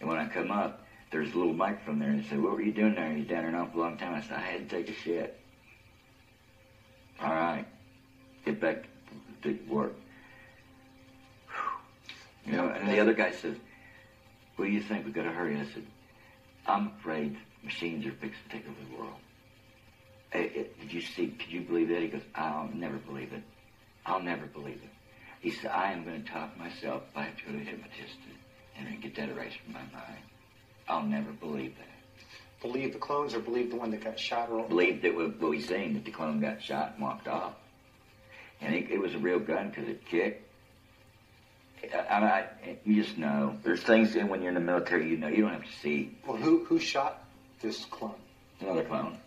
And 0.00 0.08
when 0.08 0.16
I 0.16 0.26
come 0.26 0.50
up, 0.50 0.86
there's 1.10 1.34
a 1.34 1.36
little 1.36 1.52
microphone 1.52 1.98
there, 1.98 2.08
and 2.08 2.24
they 2.24 2.26
said, 2.26 2.40
"What 2.42 2.52
were 2.52 2.62
you 2.62 2.72
doing 2.72 2.94
there? 2.94 3.12
You're 3.12 3.26
down 3.26 3.42
there 3.42 3.48
an 3.48 3.56
awful 3.56 3.82
long 3.82 3.98
time." 3.98 4.14
I 4.14 4.22
said, 4.22 4.38
"I 4.38 4.40
had 4.40 4.70
to 4.70 4.74
take 4.74 4.88
a 4.88 4.98
shit." 4.98 5.38
All 7.20 7.34
right, 7.34 7.66
get 8.46 8.58
back 8.58 8.86
to 9.42 9.58
work. 9.68 9.94
You 12.46 12.52
know, 12.52 12.68
and 12.70 12.88
the 12.88 13.00
other 13.00 13.12
guy 13.12 13.32
says, 13.32 13.58
"What 14.56 14.64
do 14.64 14.70
you 14.70 14.80
think? 14.80 15.04
We 15.04 15.12
got 15.12 15.24
to 15.24 15.30
hurry." 15.30 15.60
I 15.60 15.66
said, 15.66 15.86
"I'm 16.66 16.86
afraid 16.98 17.36
machines 17.62 18.06
are 18.06 18.12
fixing 18.12 18.44
to 18.44 18.56
take 18.56 18.66
over 18.66 18.80
the 18.90 18.96
world." 18.96 19.20
Eh, 20.34 20.48
eh, 20.56 20.64
did 20.80 20.92
you 20.92 21.00
see? 21.00 21.28
Could 21.28 21.50
you 21.52 21.60
believe 21.62 21.88
that? 21.88 22.00
He 22.02 22.08
goes, 22.08 22.22
"I'll 22.34 22.68
never 22.74 22.96
believe 22.98 23.32
it. 23.32 23.42
I'll 24.04 24.22
never 24.22 24.46
believe 24.46 24.80
it." 24.82 24.90
He 25.40 25.50
said, 25.50 25.70
"I 25.70 25.92
am 25.92 26.04
going 26.04 26.24
to 26.24 26.28
talk 26.30 26.56
myself 26.58 27.02
if 27.10 27.16
I 27.16 27.22
have 27.24 27.36
to 27.38 27.44
go 27.44 27.52
to 27.52 27.58
a 27.58 27.60
hypnotist 27.64 28.16
and 28.76 29.00
get 29.00 29.14
that 29.14 29.28
erased 29.28 29.58
from 29.60 29.74
my 29.74 29.80
mind. 29.92 30.18
I'll 30.88 31.04
never 31.04 31.30
believe 31.32 31.76
that." 31.78 31.88
Believe 32.60 32.94
the 32.94 32.98
clones 32.98 33.34
or 33.34 33.40
believe 33.40 33.70
the 33.70 33.76
one 33.76 33.90
that 33.90 34.02
got 34.02 34.18
shot? 34.18 34.48
Or 34.48 34.66
believed 34.66 35.02
that 35.02 35.14
what 35.14 35.38
what 35.40 35.50
we 35.50 35.60
seen 35.60 35.94
that 35.94 36.04
the 36.04 36.10
clone 36.10 36.40
got 36.40 36.62
shot 36.62 36.92
and 36.94 37.02
walked 37.02 37.28
off, 37.28 37.54
and 38.60 38.74
it, 38.74 38.90
it 38.90 38.98
was 38.98 39.14
a 39.14 39.18
real 39.18 39.38
gun 39.38 39.68
because 39.68 39.88
it 39.88 40.04
kicked. 40.06 40.40
I, 41.92 41.98
I, 41.98 42.26
I, 42.26 42.78
you 42.84 43.02
just 43.04 43.18
know 43.18 43.58
there's 43.62 43.82
things 43.82 44.16
in 44.16 44.28
when 44.28 44.40
you're 44.40 44.48
in 44.48 44.54
the 44.54 44.60
military 44.60 45.10
you 45.10 45.18
know 45.18 45.28
you 45.28 45.42
don't 45.42 45.52
have 45.52 45.64
to 45.64 45.78
see 45.82 46.16
Well, 46.26 46.38
who 46.38 46.64
who 46.64 46.78
shot 46.78 47.22
this 47.60 47.84
clone? 47.84 48.14
another 48.60 48.84
clone. 48.84 49.18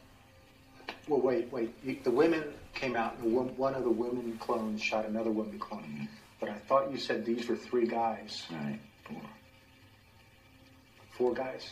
Well, 1.08 1.22
wait, 1.22 1.52
wait. 1.52 2.04
The 2.04 2.12
women 2.12 2.44
came 2.74 2.96
out, 2.96 3.18
and 3.20 3.34
one 3.58 3.74
of 3.74 3.84
the 3.84 3.90
women 3.90 4.38
clones 4.40 4.82
shot 4.82 5.06
another 5.06 5.32
woman 5.32 5.58
clone. 5.58 6.10
But 6.40 6.50
I 6.50 6.60
thought 6.68 6.92
you 6.92 6.98
said 6.98 7.26
these 7.26 7.48
were 7.48 7.56
three 7.56 7.88
guys. 7.88 8.46
Right, 8.52 8.80
four. 9.06 9.22
Four 11.18 11.34
guys. 11.34 11.72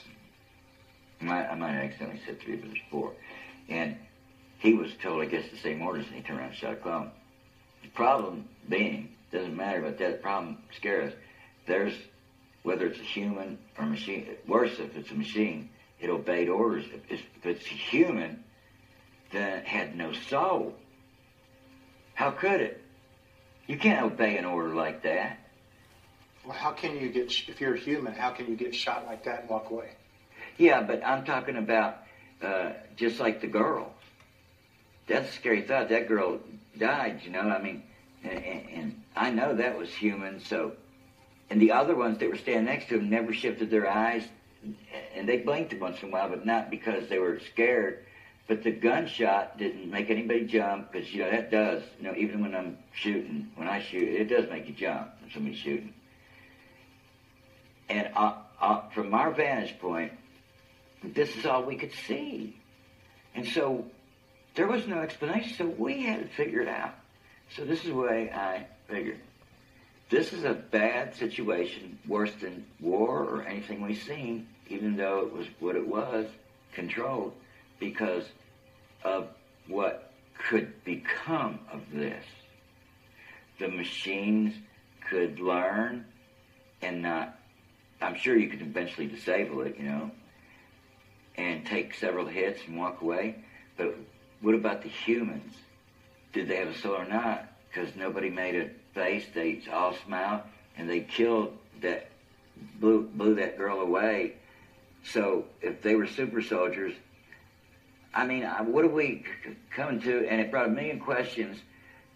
I 1.21 1.25
might, 1.25 1.47
I 1.47 1.55
might 1.55 1.71
have 1.73 1.83
accidentally 1.83 2.21
said 2.25 2.39
three, 2.39 2.55
but 2.55 2.69
there's 2.69 2.81
four. 2.89 3.13
And 3.67 3.97
he 4.59 4.73
was 4.73 4.91
told, 5.03 5.21
I 5.21 5.25
guess, 5.25 5.49
the 5.51 5.57
same 5.57 5.81
orders, 5.81 6.05
and 6.07 6.15
he 6.15 6.21
turned 6.21 6.39
around 6.39 6.49
and 6.49 6.57
shot 6.57 6.73
a 6.73 6.77
clone. 6.77 7.11
The 7.83 7.89
problem 7.89 8.47
being, 8.69 9.09
doesn't 9.31 9.55
matter 9.55 9.79
about 9.79 9.97
that, 9.99 10.11
the 10.13 10.17
problem 10.17 10.59
scares 10.75 11.11
us. 11.11 11.19
There's, 11.67 11.93
whether 12.63 12.88
it's 12.88 12.99
a 12.99 13.03
human 13.03 13.57
or 13.77 13.83
a 13.83 13.88
machine, 13.88 14.27
worse 14.47 14.79
if 14.79 14.95
it's 14.95 15.11
a 15.11 15.15
machine, 15.15 15.69
it 15.99 16.09
obeyed 16.09 16.47
orders. 16.47 16.86
If 16.93 17.11
it's, 17.11 17.23
if 17.38 17.45
it's 17.45 17.65
human, 17.65 18.43
then 19.36 19.59
it 19.59 19.65
had 19.65 19.95
no 19.95 20.13
soul. 20.13 20.73
How 22.13 22.31
could 22.31 22.61
it? 22.61 22.81
You 23.67 23.77
can't 23.77 24.03
obey 24.03 24.38
an 24.38 24.45
order 24.45 24.73
like 24.73 25.03
that. 25.03 25.39
Well, 26.45 26.55
how 26.55 26.71
can 26.71 26.97
you 26.97 27.09
get, 27.09 27.31
if 27.49 27.59
you're 27.59 27.73
a 27.73 27.79
human, 27.79 28.13
how 28.13 28.29
can 28.29 28.47
you 28.47 28.55
get 28.55 28.75
shot 28.75 29.05
like 29.05 29.23
that 29.25 29.41
and 29.41 29.49
walk 29.49 29.71
away? 29.71 29.89
Yeah, 30.57 30.83
but 30.83 31.03
I'm 31.05 31.25
talking 31.25 31.57
about 31.57 31.97
uh, 32.41 32.71
just 32.95 33.19
like 33.19 33.41
the 33.41 33.47
girl. 33.47 33.91
That's 35.07 35.29
a 35.29 35.33
scary 35.33 35.63
thought. 35.63 35.89
That 35.89 36.07
girl 36.07 36.39
died, 36.77 37.21
you 37.23 37.31
know. 37.31 37.41
I 37.41 37.61
mean, 37.61 37.83
and, 38.23 38.43
and, 38.43 38.69
and 38.69 39.01
I 39.15 39.31
know 39.31 39.55
that 39.55 39.77
was 39.77 39.89
human. 39.89 40.39
So, 40.39 40.73
and 41.49 41.59
the 41.59 41.71
other 41.71 41.95
ones 41.95 42.19
that 42.19 42.29
were 42.29 42.38
standing 42.38 42.65
next 42.65 42.89
to 42.89 42.99
him 42.99 43.09
never 43.09 43.33
shifted 43.33 43.69
their 43.69 43.89
eyes, 43.89 44.23
and 45.15 45.27
they 45.27 45.38
blinked 45.38 45.73
once 45.79 46.01
in 46.01 46.09
a 46.09 46.11
while, 46.11 46.29
but 46.29 46.45
not 46.45 46.69
because 46.69 47.09
they 47.09 47.19
were 47.19 47.39
scared. 47.51 48.05
But 48.48 48.64
the 48.64 48.72
gunshot 48.72 49.58
didn't 49.58 49.89
make 49.89 50.10
anybody 50.10 50.46
jump 50.46 50.91
because 50.91 51.12
you 51.12 51.24
know 51.24 51.32
that 51.32 51.50
does. 51.50 51.82
You 52.00 52.06
know, 52.06 52.16
even 52.16 52.41
when 52.41 52.54
I'm 52.54 52.78
shooting, 52.93 53.52
when 53.56 53.68
I 53.68 53.82
shoot, 53.82 54.08
it 54.08 54.26
does 54.26 54.50
make 54.50 54.68
you 54.68 54.74
jump 54.74 55.10
when 55.22 55.32
somebody's 55.32 55.58
shooting. 55.58 55.93
And 57.89 58.10
uh, 58.16 58.34
uh, 58.62 58.89
from 58.89 59.14
our 59.14 59.32
vantage 59.32 59.80
point, 59.80 60.12
this 61.04 61.36
is 61.36 61.46
all 61.46 61.64
we 61.64 61.76
could 61.76 61.93
see. 62.08 62.56
And 63.34 63.48
so 63.48 63.86
there 64.56 64.68
was 64.68 64.88
no 64.88 65.00
explanation, 65.00 65.54
so 65.58 65.66
we 65.66 66.04
had 66.04 66.22
to 66.22 66.28
figure 66.36 66.62
it 66.62 66.68
out. 66.68 66.93
So 67.56 67.66
this 67.66 67.80
is 67.80 67.88
the 67.88 67.96
way 67.96 68.32
I 68.32 68.66
figured. 68.88 69.20
This 70.10 70.34
is 70.34 70.43
a 70.43 70.54
bad 70.54 71.16
situation, 71.16 71.98
worse 72.08 72.32
than 72.39 72.66
war 72.80 73.24
or 73.24 73.43
anything 73.43 73.82
we've 73.82 74.02
seen, 74.04 74.48
even 74.70 74.96
though 74.98 75.20
it 75.20 75.34
was 75.34 75.48
what 75.60 75.76
it 75.76 75.88
was, 75.88 76.28
controlled, 76.74 77.34
because 77.80 78.26
of 79.03 79.28
what 79.67 80.11
could 80.49 80.84
become 80.84 81.59
of 81.71 81.82
this. 81.93 82.23
The 83.59 83.67
machines 83.69 84.53
could 85.09 85.39
learn 85.39 86.05
and 86.82 87.01
not, 87.01 87.38
I'm 88.01 88.15
sure 88.15 88.38
you 88.38 88.49
could 88.49 88.61
eventually 88.61 89.07
disable 89.07 89.61
it, 89.61 89.78
you 89.78 89.86
know, 89.86 90.11
and 91.38 91.65
take 91.65 91.93
several 91.95 92.26
hits 92.26 92.61
and 92.67 92.78
walk 92.78 93.01
away. 93.01 93.43
But 93.78 93.95
what 94.41 94.55
about 94.55 94.84
the 94.84 94.89
humans? 94.89 95.55
Did 96.34 96.47
they 96.47 96.57
have 96.57 96.69
a 96.69 96.78
soul 96.78 96.95
or 96.95 97.07
not? 97.07 97.47
Because 97.67 97.95
nobody 97.95 98.30
made 98.30 98.55
a 98.55 98.69
face. 98.93 99.26
They 99.34 99.61
all 99.71 99.95
smiled 100.05 100.41
and 100.78 100.89
they 100.89 101.01
killed 101.01 101.57
that, 101.82 102.09
blew, 102.80 103.03
blew 103.03 103.36
that 103.36 103.57
girl 103.57 103.80
away. 103.80 104.34
So 105.03 105.45
if 105.61 105.82
they 105.82 105.95
were 105.95 106.07
super 106.07 106.41
soldiers, 106.41 106.93
I 108.16 108.26
mean, 108.26 108.43
what 108.43 108.86
are 108.86 108.89
we 108.89 109.26
coming 109.76 110.01
to? 110.01 110.28
And 110.28 110.39
it 110.39 110.49
brought 110.49 110.68
a 110.68 110.72
million 110.72 110.99
questions 110.99 111.59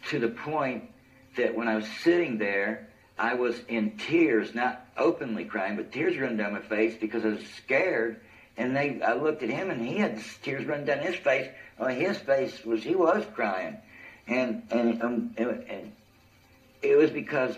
to 0.10 0.20
the 0.20 0.30
point 0.30 0.90
that 1.36 1.56
when 1.56 1.68
I 1.68 1.76
was 1.76 1.86
sitting 2.04 2.38
there, 2.38 2.88
I 3.18 3.34
was 3.34 3.60
in 3.68 3.98
tears, 3.98 4.56
not 4.56 4.86
openly 4.98 5.44
crying, 5.44 5.76
but 5.76 5.92
tears 5.92 6.18
running 6.18 6.38
down 6.38 6.54
my 6.54 6.62
face 6.62 6.96
because 7.00 7.26
I 7.26 7.30
was 7.30 7.46
scared. 7.58 8.22
And 8.56 8.76
they, 8.76 9.02
I 9.02 9.14
looked 9.14 9.44
at 9.44 9.50
him, 9.50 9.70
and 9.70 9.86
he 9.86 9.98
had 9.98 10.22
tears 10.42 10.66
running 10.66 10.86
down 10.86 11.00
his 11.00 11.16
face. 11.16 11.50
On 11.80 11.90
his 11.94 12.18
face 12.18 12.64
was 12.66 12.84
he 12.84 12.96
was 12.96 13.26
crying, 13.34 13.78
and 14.28 14.64
and 14.70 15.02
um, 15.02 15.34
and, 15.38 15.50
and 15.70 15.92
it 16.82 16.98
was 16.98 17.10
because 17.10 17.58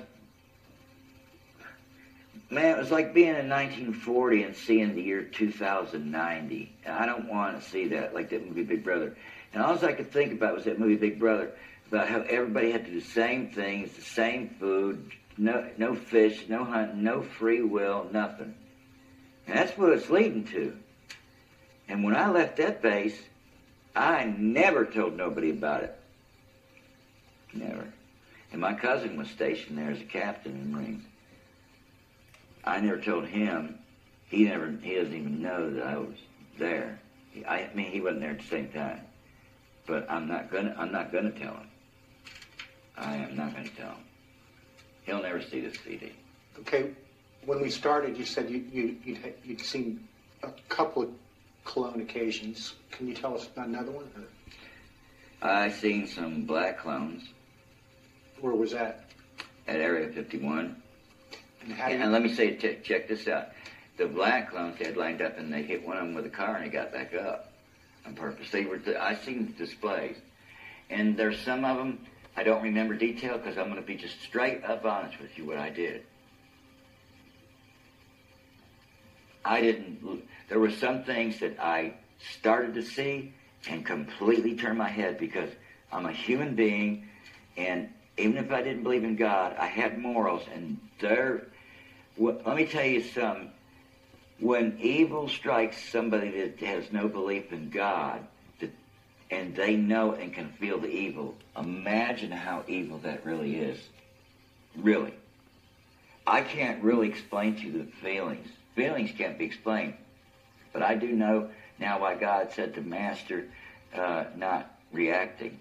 man, 2.52 2.76
it 2.76 2.78
was 2.78 2.92
like 2.92 3.14
being 3.14 3.30
in 3.30 3.50
1940 3.50 4.44
and 4.44 4.56
seeing 4.56 4.94
the 4.94 5.02
year 5.02 5.24
2090. 5.24 6.76
And 6.86 6.96
I 6.96 7.06
don't 7.06 7.30
want 7.30 7.62
to 7.62 7.70
see 7.70 7.88
that 7.90 8.14
like 8.14 8.30
that 8.30 8.46
movie 8.46 8.64
Big 8.64 8.84
Brother. 8.84 9.16
And 9.54 9.64
all 9.64 9.84
I 9.84 9.94
could 9.94 10.12
think 10.12 10.34
about 10.34 10.56
was 10.56 10.66
that 10.66 10.80
movie 10.80 10.96
Big 10.96 11.18
Brother 11.18 11.52
about 11.88 12.10
how 12.10 12.22
everybody 12.22 12.72
had 12.72 12.86
to 12.86 12.92
do 12.92 13.00
the 13.00 13.06
same 13.06 13.52
things, 13.52 13.94
the 13.94 14.02
same 14.02 14.50
food, 14.60 15.12
no 15.38 15.70
no 15.78 15.96
fish, 15.96 16.46
no 16.48 16.64
hunting, 16.64 17.04
no 17.04 17.22
free 17.22 17.62
will, 17.62 18.08
nothing. 18.12 18.54
And 19.48 19.58
that's 19.58 19.78
what 19.78 19.94
it's 19.94 20.10
leading 20.10 20.46
to. 20.48 20.78
And 21.88 22.04
when 22.04 22.16
I 22.16 22.30
left 22.30 22.58
that 22.58 22.82
base, 22.82 23.20
I 23.96 24.34
never 24.38 24.86
told 24.86 25.18
nobody 25.18 25.50
about 25.50 25.84
it. 25.84 25.98
Never. 27.54 27.88
And 28.52 28.62
my 28.62 28.74
cousin 28.74 29.18
was 29.18 29.30
stationed 29.30 29.78
there 29.78 29.92
as 29.92 30.00
a 30.00 30.06
captain 30.06 30.54
in 30.54 30.72
the 30.72 30.78
Marines. 30.78 31.04
I 32.64 32.80
never 32.80 33.00
told 33.00 33.26
him. 33.28 33.80
He 34.30 34.44
never. 34.46 34.72
He 34.82 34.96
doesn't 34.96 35.14
even 35.14 35.42
know 35.42 35.72
that 35.74 35.86
I 35.86 35.98
was 35.98 36.16
there. 36.58 37.00
He- 37.32 37.46
I, 37.46 37.60
I 37.66 37.74
mean, 37.74 37.92
he 37.92 38.02
wasn't 38.02 38.22
there 38.22 38.32
at 38.32 38.40
the 38.40 38.46
same 38.48 38.70
time. 38.70 39.02
But 39.88 40.10
I'm 40.10 40.28
not 40.28 40.52
gonna. 40.52 40.76
I'm 40.78 40.92
not 40.92 41.12
gonna 41.12 41.32
tell 41.32 41.54
him. 41.56 41.68
I 42.98 43.16
am 43.16 43.36
not 43.36 43.54
gonna 43.56 43.70
tell 43.70 43.90
him. 43.90 44.04
He'll 45.04 45.22
never 45.22 45.42
see 45.42 45.62
this 45.62 45.78
CD. 45.84 46.12
Okay, 46.60 46.92
when 47.46 47.62
we 47.62 47.70
started, 47.70 48.18
you 48.18 48.26
said 48.26 48.50
you, 48.50 48.64
you, 48.72 48.96
you'd, 49.04 49.34
you'd 49.44 49.62
seen 49.62 50.08
a 50.44 50.50
couple 50.70 51.04
of 51.04 51.10
clone 51.64 52.02
occasions. 52.02 52.76
Can 52.92 53.08
you 53.08 53.16
tell 53.16 53.34
us 53.36 53.48
about 53.48 53.68
another 53.68 53.92
one? 53.92 54.06
Or 55.42 55.50
I 55.50 55.72
seen 55.72 56.08
some 56.08 56.44
black 56.44 56.80
clones 56.80 57.24
where 58.42 58.54
was 58.54 58.72
that? 58.72 59.06
at 59.68 59.78
Area 59.80 60.10
51. 60.12 60.76
And 61.64 62.02
And, 62.02 62.12
let 62.12 62.22
me 62.22 62.34
say, 62.34 62.56
check, 62.58 62.84
check 62.84 63.08
this 63.08 63.28
out. 63.28 63.50
The 63.98 64.08
black 64.08 64.50
clones 64.52 64.80
they 64.80 64.86
had 64.86 64.98
lined 64.98 65.22
up, 65.22 65.38
and 65.38 65.54
they 65.54 65.64
hit 65.64 65.86
one 65.86 65.98
of 65.98 66.04
them 66.04 66.14
with 66.16 66.26
a 66.26 66.30
car, 66.30 66.56
and 66.56 66.66
he 66.66 66.72
got 66.72 66.92
back 66.92 67.14
up 67.14 67.52
on 68.06 68.16
purpose. 68.16 68.50
They 68.50 68.66
were. 68.66 68.80
I 69.00 69.16
seen 69.16 69.46
the 69.46 69.66
displays, 69.66 70.16
and 70.90 71.16
there's 71.16 71.40
some 71.42 71.64
of 71.66 71.78
them 71.78 72.00
I 72.36 72.44
don't 72.44 72.64
remember 72.64 72.96
detail 72.96 73.38
because 73.38 73.58
I'm 73.58 73.66
going 73.70 73.82
to 73.82 73.86
be 73.86 73.96
just 73.96 74.22
straight 74.22 74.64
up 74.64 74.86
honest 74.86 75.20
with 75.20 75.38
you 75.38 75.46
what 75.46 75.58
I 75.58 75.70
did. 75.70 76.04
I 79.44 79.62
didn't. 79.62 80.24
There 80.50 80.60
were 80.60 80.72
some 80.72 81.04
things 81.04 81.40
that 81.40 81.60
I 81.60 81.96
started 82.38 82.76
to 82.76 82.84
see 82.84 83.34
and 83.68 83.86
completely 83.86 84.56
turned 84.56 84.78
my 84.78 84.90
head 84.90 85.18
because 85.18 85.50
I'm 85.92 86.06
a 86.06 86.12
human 86.12 86.56
being, 86.56 87.08
and 87.58 87.90
even 88.22 88.38
if 88.38 88.52
I 88.52 88.62
didn't 88.62 88.84
believe 88.84 89.04
in 89.04 89.16
God, 89.16 89.56
I 89.58 89.66
had 89.66 89.98
morals, 89.98 90.44
and 90.54 90.80
there. 91.00 91.48
What, 92.16 92.46
let 92.46 92.56
me 92.56 92.66
tell 92.66 92.86
you 92.86 93.04
something. 93.04 93.52
When 94.40 94.78
evil 94.80 95.28
strikes 95.28 95.78
somebody 95.92 96.32
that 96.42 96.60
has 96.66 96.92
no 96.92 97.08
belief 97.08 97.52
in 97.52 97.70
God, 97.70 98.26
that, 98.60 98.72
and 99.30 99.56
they 99.56 99.76
know 99.76 100.14
and 100.14 100.34
can 100.34 100.52
feel 100.54 100.80
the 100.80 100.90
evil, 100.90 101.36
imagine 101.58 102.32
how 102.32 102.64
evil 102.68 103.00
that 103.00 103.26
really 103.26 103.56
is. 103.56 103.80
Really. 104.76 105.14
I 106.26 106.42
can't 106.42 106.84
really 106.84 107.10
explain 107.10 107.56
to 107.56 107.62
you 107.62 107.72
the 107.72 107.92
feelings. 108.02 108.48
Feelings 108.76 109.12
can't 109.18 109.38
be 109.38 109.46
explained. 109.46 109.96
But 110.74 110.84
I 110.84 110.96
do 110.96 111.12
know 111.12 111.50
now 111.80 112.00
why 112.00 112.16
God 112.16 112.52
said 112.54 112.76
to 112.76 112.82
Master, 112.82 113.48
uh, 113.96 114.26
not 114.36 114.74
reacting. 114.92 115.60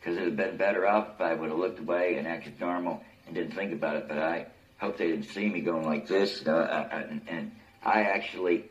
Because 0.00 0.16
it 0.16 0.20
would 0.20 0.28
have 0.28 0.36
been 0.36 0.56
better 0.56 0.86
off 0.86 1.08
if 1.14 1.20
I 1.20 1.34
would 1.34 1.50
have 1.50 1.58
looked 1.58 1.78
away 1.78 2.16
and 2.16 2.26
acted 2.26 2.58
normal 2.58 3.04
and 3.26 3.34
didn't 3.34 3.54
think 3.54 3.72
about 3.72 3.96
it. 3.96 4.08
But 4.08 4.18
I 4.18 4.46
hope 4.78 4.96
they 4.96 5.08
didn't 5.08 5.26
see 5.26 5.48
me 5.48 5.60
going 5.60 5.84
like 5.86 6.08
this. 6.08 6.46
Uh, 6.46 7.06
and 7.28 7.52
I 7.84 8.02
actually, 8.02 8.64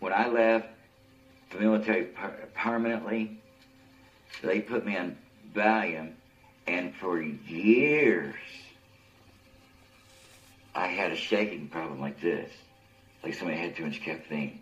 when 0.00 0.12
I 0.12 0.28
left 0.28 0.68
the 1.50 1.58
military 1.58 2.04
per- 2.04 2.48
permanently, 2.54 3.40
they 4.42 4.60
put 4.60 4.84
me 4.84 4.96
on 4.96 5.16
Valium. 5.54 6.14
And 6.66 6.94
for 6.96 7.20
years, 7.20 8.34
I 10.74 10.86
had 10.86 11.12
a 11.12 11.16
shaking 11.16 11.68
problem 11.68 12.00
like 12.00 12.20
this, 12.20 12.50
like 13.22 13.34
somebody 13.34 13.58
had 13.58 13.76
too 13.76 13.86
much 13.86 14.00
caffeine. 14.00 14.60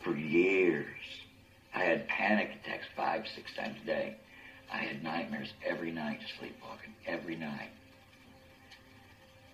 For 0.00 0.16
years, 0.16 0.86
I 1.74 1.80
had 1.80 2.08
panic 2.08 2.52
attacks 2.62 2.86
five, 2.96 3.26
six 3.34 3.52
times 3.54 3.76
a 3.82 3.86
day. 3.86 4.16
I 4.72 4.78
had 4.78 5.02
nightmares 5.02 5.52
every 5.64 5.90
night, 5.92 6.20
sleepwalking 6.38 6.94
every 7.06 7.36
night. 7.36 7.70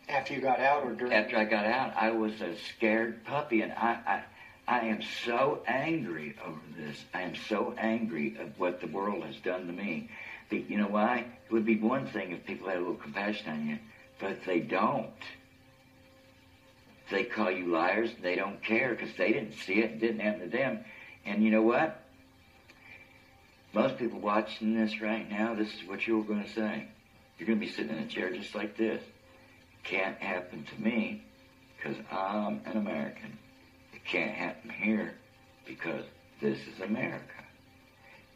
after 0.09 0.35
you 0.35 0.41
got 0.41 0.61
out 0.61 0.85
or 0.85 0.93
during? 0.93 1.13
After 1.13 1.37
I 1.37 1.45
got 1.45 1.65
out, 1.67 1.95
I 1.97 2.11
was 2.11 2.41
a 2.41 2.55
scared 2.77 3.25
puppy, 3.25 3.63
and 3.63 3.73
I, 3.73 3.99
I, 4.07 4.23
I 4.69 4.81
am 4.87 5.01
so 5.25 5.63
angry 5.67 6.35
over 6.45 6.61
this. 6.77 7.05
I 7.15 7.23
am 7.23 7.35
so 7.49 7.75
angry 7.79 8.37
of 8.41 8.59
what 8.59 8.81
the 8.81 8.87
world 8.89 9.23
has 9.25 9.37
done 9.37 9.67
to 9.67 9.73
me. 9.73 10.09
But 10.51 10.69
you 10.71 10.77
know 10.79 10.89
why? 10.89 11.27
It 11.47 11.53
would 11.53 11.65
be 11.67 11.79
one 11.79 12.07
thing 12.07 12.33
if 12.33 12.45
people 12.45 12.69
had 12.69 12.77
a 12.77 12.81
little 12.81 12.95
compassion 12.97 13.51
on 13.51 13.69
you, 13.69 13.79
but 14.19 14.45
they 14.45 14.61
don't. 14.61 15.11
they 17.11 17.25
call 17.25 17.51
you 17.51 17.67
liars. 17.67 18.11
They 18.23 18.37
don't 18.37 18.63
care 18.63 18.95
because 18.95 19.15
they 19.17 19.33
didn't 19.33 19.55
see 19.55 19.75
it. 19.81 19.93
It 19.93 20.01
didn't 20.01 20.21
happen 20.21 20.41
to 20.41 20.49
them. 20.49 20.85
And 21.25 21.43
you 21.45 21.51
know 21.51 21.63
what? 21.63 22.02
Most 23.73 23.97
people 23.99 24.21
watching 24.21 24.75
this 24.75 25.01
right 25.01 25.29
now, 25.31 25.55
this 25.55 25.69
is 25.69 25.89
what 25.89 26.07
you're 26.07 26.25
going 26.25 26.45
to 26.45 26.51
say. 26.51 26.89
You're 27.39 27.47
going 27.47 27.59
to 27.59 27.67
be 27.67 27.73
sitting 27.73 27.97
in 27.97 28.03
a 28.03 28.07
chair 28.07 28.31
just 28.31 28.55
like 28.55 28.77
this. 28.77 29.03
Can't 29.85 30.19
happen 30.19 30.65
to 30.65 30.83
me 30.83 31.25
because 31.77 31.97
I'm 32.11 32.61
an 32.67 32.77
American. 32.77 33.39
It 33.95 34.05
can't 34.05 34.33
happen 34.33 34.71
here 34.71 35.15
because 35.67 36.05
this 36.41 36.59
is 36.59 36.81
America. 36.81 37.25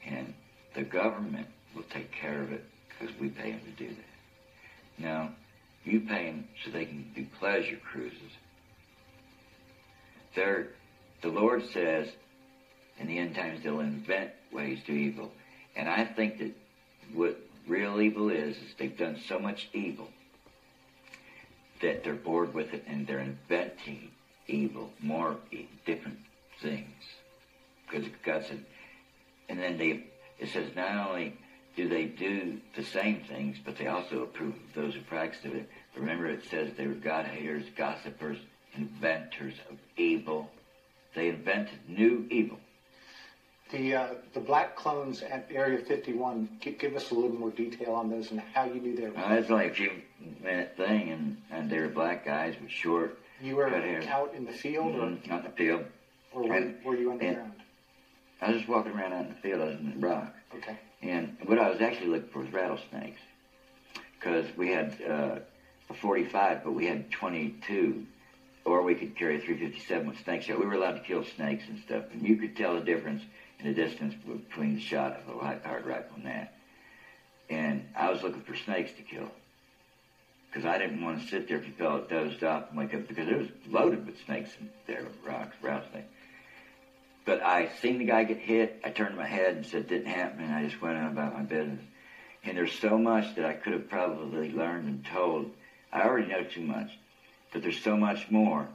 And 0.07 0.34
the 0.74 0.82
government 0.82 1.49
will 1.74 1.84
take 1.84 2.11
care 2.12 2.43
of 2.43 2.53
it 2.53 2.64
because 2.89 3.14
we 3.20 3.28
pay 3.28 3.53
them 3.53 3.61
to 3.61 3.84
do 3.84 3.89
that. 3.89 5.03
Now, 5.03 5.30
you 5.84 6.01
pay 6.01 6.26
them 6.26 6.49
so 6.64 6.70
they 6.70 6.87
can 6.87 7.12
do 7.14 7.26
pleasure 7.39 7.78
cruises. 7.93 8.32
They're, 10.34 10.68
the 11.22 11.28
Lord 11.28 11.62
says 11.72 12.09
in 12.99 13.09
the 13.09 13.18
end 13.18 13.34
times 13.34 13.62
they'll 13.62 13.80
invent 13.80 14.30
ways 14.57 14.80
to 14.86 14.92
evil. 14.92 15.30
And 15.76 15.88
I 15.88 16.04
think 16.04 16.38
that 16.38 16.52
what 17.12 17.38
real 17.68 18.00
evil 18.00 18.30
is, 18.30 18.57
is 18.57 18.74
they've 18.78 18.96
done 18.96 19.20
so 19.28 19.38
much 19.38 19.68
evil 19.72 20.09
that 21.82 22.02
they're 22.02 22.14
bored 22.14 22.54
with 22.54 22.72
it 22.72 22.84
and 22.88 23.07
they're 23.07 23.20
inventing 23.20 24.11
evil, 24.48 24.90
more 25.00 25.36
different 25.84 26.18
things. 26.62 27.04
Because 27.88 28.09
God 28.24 28.44
said, 28.48 28.64
and 29.48 29.61
then 29.61 29.76
they, 29.78 30.04
it 30.38 30.48
says 30.52 30.74
not 30.74 31.09
only 31.09 31.36
do 31.76 31.88
they 31.88 32.07
do 32.07 32.59
the 32.74 32.82
same 32.82 33.22
things, 33.28 33.59
but 33.62 33.76
they 33.76 33.86
also 33.86 34.22
approve 34.22 34.54
of 34.54 34.74
those 34.74 34.94
who 34.94 35.02
practice 35.02 35.44
it. 35.44 35.68
Remember, 35.94 36.26
it 36.26 36.44
says 36.50 36.70
they 36.76 36.86
were 36.86 36.94
God 36.94 37.26
haters, 37.26 37.64
gossipers, 37.76 38.38
inventors 38.74 39.54
of 39.70 39.76
evil. 39.96 40.50
They 41.14 41.28
invented 41.28 41.78
new 41.88 42.26
evil. 42.30 42.59
The 43.73 43.95
uh, 43.97 44.09
the 44.33 44.41
black 44.41 44.77
clones 44.77 45.23
at 45.23 45.49
Area 45.51 45.79
51. 45.85 46.49
Give, 46.61 46.79
give 46.79 46.95
us 46.95 47.11
a 47.11 47.14
little 47.14 47.33
more 47.37 47.51
detail 47.51 47.95
on 47.95 48.09
those 48.11 48.31
and 48.31 48.39
how 48.41 48.64
you 48.64 48.81
knew 48.81 48.95
they 48.95 49.07
were. 49.07 49.11
That's 49.11 49.51
only 49.51 49.67
a 49.67 49.75
few 49.75 49.91
minute 50.41 50.75
thing, 50.77 51.11
and, 51.11 51.37
and 51.51 51.69
they 51.69 51.81
were 51.81 51.89
black 51.89 52.25
guys 52.25 52.55
with 52.61 52.71
short, 52.71 53.19
You 53.43 53.57
were 53.57 53.69
cut 53.69 53.83
hair. 53.83 54.03
out 54.09 54.35
in 54.35 54.45
the 54.45 54.53
field, 54.53 54.95
Mhm, 54.95 55.31
out 55.33 55.45
in 55.45 55.51
the 55.51 55.57
field. 55.57 55.85
or, 56.33 56.43
or 56.43 56.49
were, 56.49 56.55
And- 56.55 56.85
were 56.85 56.95
you 56.97 57.11
underground? 57.11 57.53
I 58.41 58.49
was 58.51 58.59
just 58.59 58.69
walking 58.69 58.93
around 58.93 59.14
out 59.14 59.23
in 59.23 59.29
the 59.31 59.41
field. 59.41 59.61
I 59.62 59.64
was 59.64 59.77
in 59.81 59.99
the 60.01 60.07
rock. 60.07 60.33
Okay. 60.55 60.77
And 61.03 61.37
what 61.47 61.59
I 61.59 61.69
was 61.71 61.81
actually 61.81 62.09
looking 62.09 62.29
for 62.29 62.41
was 62.41 62.53
rattlesnakes. 62.53 63.21
Because 64.19 64.45
we 64.57 64.71
had 64.71 64.95
uh, 65.09 65.39
a 65.91 65.95
45, 65.95 66.62
but 66.62 66.73
we 66.73 66.87
had 66.87 67.11
22. 67.11 68.05
Or 68.67 68.83
we 68.83 68.95
could 68.95 69.17
carry 69.17 69.37
a 69.37 69.41
357 69.41 70.07
with 70.09 70.19
snakes. 70.23 70.49
Yeah, 70.49 70.57
we 70.57 70.67
were 70.67 70.75
allowed 70.75 70.93
to 70.97 71.01
kill 71.01 71.25
snakes 71.25 71.64
and 71.69 71.81
stuff. 71.81 72.05
And 72.12 72.27
you 72.29 72.37
could 72.37 72.57
tell 72.57 72.75
the 72.75 72.81
difference 72.81 73.23
the 73.62 73.72
distance 73.72 74.14
between 74.14 74.74
the 74.74 74.80
shot 74.80 75.20
of 75.20 75.34
a 75.34 75.38
light 75.38 75.64
powered 75.64 75.86
rifle 75.86 76.16
and 76.16 76.26
that. 76.26 76.54
And 77.48 77.88
I 77.96 78.11
was 78.11 78.22
looking 78.22 78.42
for 78.42 78.57
snakes 78.57 78.92
to 78.96 79.02
kill. 79.02 79.30
Because 80.48 80.66
I 80.66 80.78
didn't 80.78 81.02
want 81.02 81.20
to 81.20 81.28
sit 81.28 81.48
there 81.48 81.59
if 81.59 81.66
you 81.66 81.72
felt 81.72 82.09
dozed 82.09 82.42
off 82.42 82.70
and 82.70 82.78
wake 82.78 82.94
up. 82.94 83.09
Because 83.09 83.28
it 83.28 83.36
was 83.36 83.48
loaded 83.68 84.07
with 84.07 84.16
snakes 84.24 84.50
in 84.61 84.70
there, 84.86 85.07
rocks, 85.24 85.57
rattlesnakes. 85.62 86.09
But 87.24 87.42
I 87.42 87.70
seen 87.80 87.98
the 87.98 88.04
guy 88.04 88.24
get 88.24 88.38
hit. 88.38 88.80
I 88.84 88.90
turned 88.90 89.16
my 89.16 89.26
head 89.26 89.57
and 89.57 89.66
said, 89.66 89.88
didn't 89.88 90.07
happen. 90.07 90.44
And 90.44 90.54
I 90.54 90.64
just 90.64 90.80
went 90.80 90.96
on 90.96 91.07
about 91.07 91.34
my 91.34 91.42
business. 91.42 91.84
And 92.44 92.57
there's 92.57 92.72
so 92.72 92.96
much 92.96 93.34
that 93.34 93.44
I 93.44 93.54
could 93.54 93.72
have 93.72 93.88
probably 93.88 94.52
learned 94.52 94.86
and 94.86 95.04
told. 95.04 95.50
I 95.92 96.02
already 96.02 96.28
know 96.28 96.44
too 96.44 96.61
much. 96.62 96.90
But 97.52 97.62
there's 97.62 97.80
so 97.82 97.96
much 97.96 98.30
more. 98.30 98.68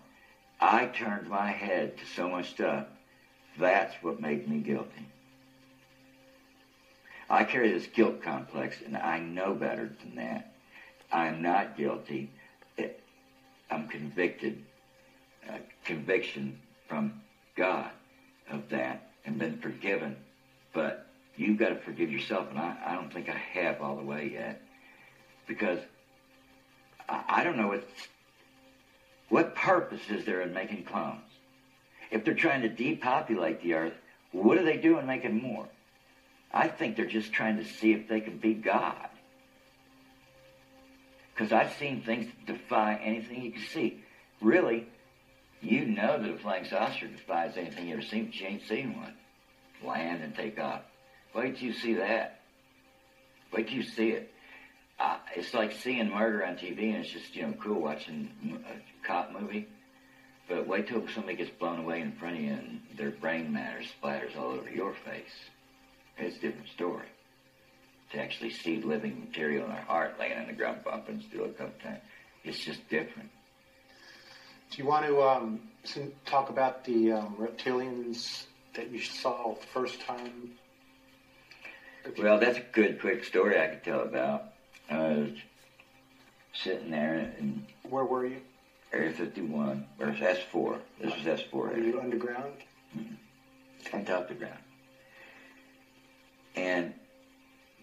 I 0.60 0.86
turned 0.86 1.30
my 1.30 1.52
head 1.52 1.98
to 1.98 2.06
so 2.16 2.30
much 2.30 2.52
stuff. 2.52 2.88
That's 3.60 3.94
what 4.02 4.20
made 4.22 4.48
me 4.48 4.60
guilty. 4.60 5.08
I 7.30 7.44
carry 7.46 7.72
this 7.72 7.88
guilt 7.88 8.22
complex, 8.22 8.78
and 8.86 8.98
I 8.98 9.20
know 9.20 9.54
better 9.54 9.90
than 10.02 10.16
that. 10.16 10.54
I'm 11.12 11.42
not 11.42 11.78
guilty. 11.78 12.30
It- 12.78 13.02
I'm 13.70 13.88
convicted. 13.88 14.64
Uh, 15.50 15.58
conviction 15.86 16.60
from 16.88 17.22
God 17.56 17.90
of 18.50 18.70
that 18.70 19.10
and 19.26 19.40
been 19.40 19.58
forgiven. 19.60 20.18
But 20.74 21.08
you've 21.36 21.58
got 21.58 21.70
to 21.70 21.76
forgive 21.76 22.12
yourself, 22.12 22.50
and 22.50 22.60
I, 22.60 22.76
I 22.86 22.94
don't 22.96 23.12
think 23.12 23.30
I 23.30 23.38
have 23.54 23.82
all 23.82 23.96
the 23.96 24.04
way 24.04 24.30
yet. 24.34 24.62
Because 25.48 25.80
I, 27.08 27.24
I 27.28 27.44
don't 27.44 27.58
know 27.58 27.68
what, 27.68 27.88
what 29.30 29.56
purpose 29.56 30.10
is 30.10 30.26
there 30.26 30.42
in 30.42 30.54
making 30.54 30.84
clones? 30.84 31.31
If 32.12 32.26
they're 32.26 32.34
trying 32.34 32.62
to 32.62 32.70
depopulate 32.70 33.64
the 33.64 33.74
earth, 33.74 33.94
what 34.32 34.58
are 34.58 34.64
they 34.64 34.78
doing 34.78 35.08
making 35.08 35.42
more? 35.42 35.68
I 36.54 36.68
think 36.68 36.96
they're 36.96 37.06
just 37.06 37.32
trying 37.32 37.58
to 37.58 37.66
see 37.66 37.94
if 37.94 38.10
they 38.10 38.20
can 38.20 38.38
be 38.38 38.54
God. 38.54 39.08
Because 41.34 41.54
I've 41.54 41.74
seen 41.74 42.02
things 42.02 42.28
that 42.28 42.54
defy 42.54 42.96
anything 42.96 43.42
you 43.42 43.52
can 43.54 43.64
see. 43.64 44.04
Really, 44.42 44.88
you 45.62 45.86
know 45.86 46.22
that 46.22 46.30
a 46.30 46.38
flying 46.38 46.66
saucer 46.66 47.08
defies 47.08 47.54
anything 47.56 47.88
you 47.88 47.94
ever 47.94 48.02
seen, 48.02 48.26
but 48.26 48.36
you 48.36 48.48
ain't 48.48 48.68
seen 48.68 48.98
one. 48.98 49.14
Land 49.84 50.22
and 50.24 50.36
take 50.36 50.60
off. 50.60 50.82
Wait 51.34 51.58
till 51.58 51.68
you 51.68 51.74
see 51.74 51.94
that. 51.96 52.42
Wait 53.54 53.68
till 53.68 53.78
you 53.78 53.84
see 53.84 54.10
it. 54.10 54.34
Uh, 55.00 55.18
it's 55.36 55.54
like 55.54 55.72
seeing 55.72 56.10
murder 56.10 56.46
on 56.46 56.56
TV, 56.56 56.94
and 56.94 57.04
it's 57.04 57.10
just, 57.10 57.36
you 57.36 57.44
know, 57.44 57.54
cool 57.54 57.82
watching 57.82 58.30
a 58.68 59.08
cop 59.08 59.32
movie. 59.32 59.68
But 60.52 60.68
wait 60.68 60.90
till 60.90 61.08
somebody 61.08 61.38
gets 61.38 61.50
blown 61.50 61.80
away 61.80 62.02
in 62.02 62.12
front 62.12 62.36
of 62.36 62.42
you 62.42 62.50
and 62.50 62.82
their 62.98 63.12
brain 63.12 63.54
matter 63.54 63.82
splatters 63.82 64.38
all 64.38 64.52
over 64.52 64.70
your 64.70 64.94
face. 65.06 65.32
It's 66.18 66.38
a 66.38 66.42
different 66.42 66.68
story. 66.70 67.08
To 68.12 68.22
actually 68.22 68.50
see 68.50 68.82
living 68.82 69.22
material 69.22 69.66
in 69.66 69.72
our 69.72 69.82
heart 69.82 70.18
laying 70.20 70.38
on 70.38 70.48
the 70.48 70.54
ground 70.54 70.84
bumping 70.84 71.24
still 71.30 71.46
a 71.46 71.50
couple 71.50 71.74
times, 71.82 72.02
it's 72.44 72.60
just 72.60 72.82
different. 72.90 73.30
Do 74.72 74.78
you 74.78 74.86
want 74.86 75.06
to 75.06 75.22
um, 75.22 75.62
talk 76.26 76.50
about 76.50 76.84
the 76.84 77.14
um, 77.14 77.38
reptilians 77.40 78.44
that 78.74 78.92
you 78.92 79.00
saw 79.00 79.54
the 79.54 79.68
first 79.68 80.02
time? 80.02 80.52
Well, 82.18 82.40
that's 82.40 82.58
a 82.58 82.64
good, 82.74 83.00
quick 83.00 83.24
story 83.24 83.58
I 83.58 83.68
could 83.68 83.84
tell 83.86 84.02
about. 84.02 84.52
I 84.90 84.98
was 84.98 85.30
sitting 86.54 86.92
there 86.92 87.34
in 87.40 87.66
Where 87.90 88.04
were 88.04 88.26
you? 88.26 88.42
Area 88.94 89.12
51, 89.14 89.86
or 90.00 90.08
S4. 90.08 90.80
This 91.00 91.14
was 91.16 91.40
S4 91.40 91.54
Were 91.54 91.72
area. 91.72 91.86
you 91.86 92.00
underground? 92.02 92.54
on 93.94 94.06
top 94.06 94.24
of 94.24 94.28
the 94.28 94.34
ground. 94.36 94.60
And 96.56 96.94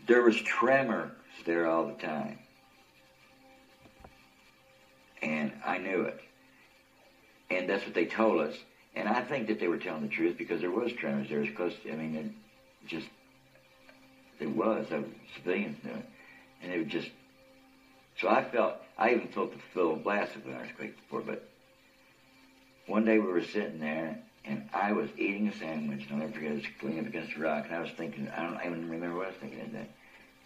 there 0.07 0.23
was 0.23 0.37
tremors 0.37 1.11
there 1.45 1.67
all 1.67 1.87
the 1.87 1.95
time. 1.95 2.39
And 5.23 5.53
I 5.67 5.79
knew 5.79 6.03
it. 6.03 6.21
And 7.51 7.69
that's 7.69 7.85
what 7.85 7.95
they 7.95 8.07
told 8.07 8.41
us. 8.41 8.55
And 8.95 9.09
I 9.09 9.23
think 9.23 9.49
that 9.49 9.59
they 9.61 9.69
were 9.69 9.79
telling 9.79 10.03
the 10.03 10.09
truth 10.09 10.37
because 10.39 10.61
there 10.61 10.71
was 10.71 10.93
tremors 10.93 11.29
there. 11.29 11.41
Was 11.41 11.75
to, 11.83 11.93
I 11.93 11.97
mean, 11.97 12.15
it 12.17 12.87
just, 12.89 13.09
it 14.39 14.49
was. 14.49 14.87
Uh, 14.91 15.03
civilians 15.37 15.83
knew 15.85 15.93
it. 15.93 16.07
And 16.63 16.73
it 16.73 16.79
was 16.85 16.89
just, 16.89 17.11
so 18.21 18.29
I 18.29 18.45
felt, 18.45 18.77
I 18.99 19.11
even 19.13 19.29
felt 19.29 19.53
the 19.53 19.61
full 19.73 19.97
blast 19.97 20.35
of 20.35 20.47
an 20.47 20.55
earthquake 20.55 20.97
before, 20.97 21.21
but 21.21 21.49
one 22.87 23.05
day 23.05 23.19
we 23.19 23.27
were 23.27 23.45
sitting 23.45 23.79
there 23.79 24.19
and 24.45 24.69
I 24.73 24.93
was 24.93 25.11
eating 25.19 25.49
a 25.49 25.57
sandwich, 25.57 26.05
and 26.05 26.13
I'll 26.13 26.19
never 26.19 26.33
forget, 26.33 26.53
it 26.53 26.55
was 26.55 26.65
leaning 26.83 27.01
up 27.01 27.07
against 27.07 27.37
a 27.37 27.41
rock, 27.41 27.67
and 27.67 27.75
I 27.75 27.81
was 27.81 27.91
thinking, 27.91 28.29
I 28.31 28.43
don't 28.43 28.61
even 28.65 28.89
remember 28.89 29.19
what 29.19 29.27
I 29.27 29.31
was 29.31 29.39
thinking 29.41 29.61
at 29.61 29.73
that. 29.75 29.91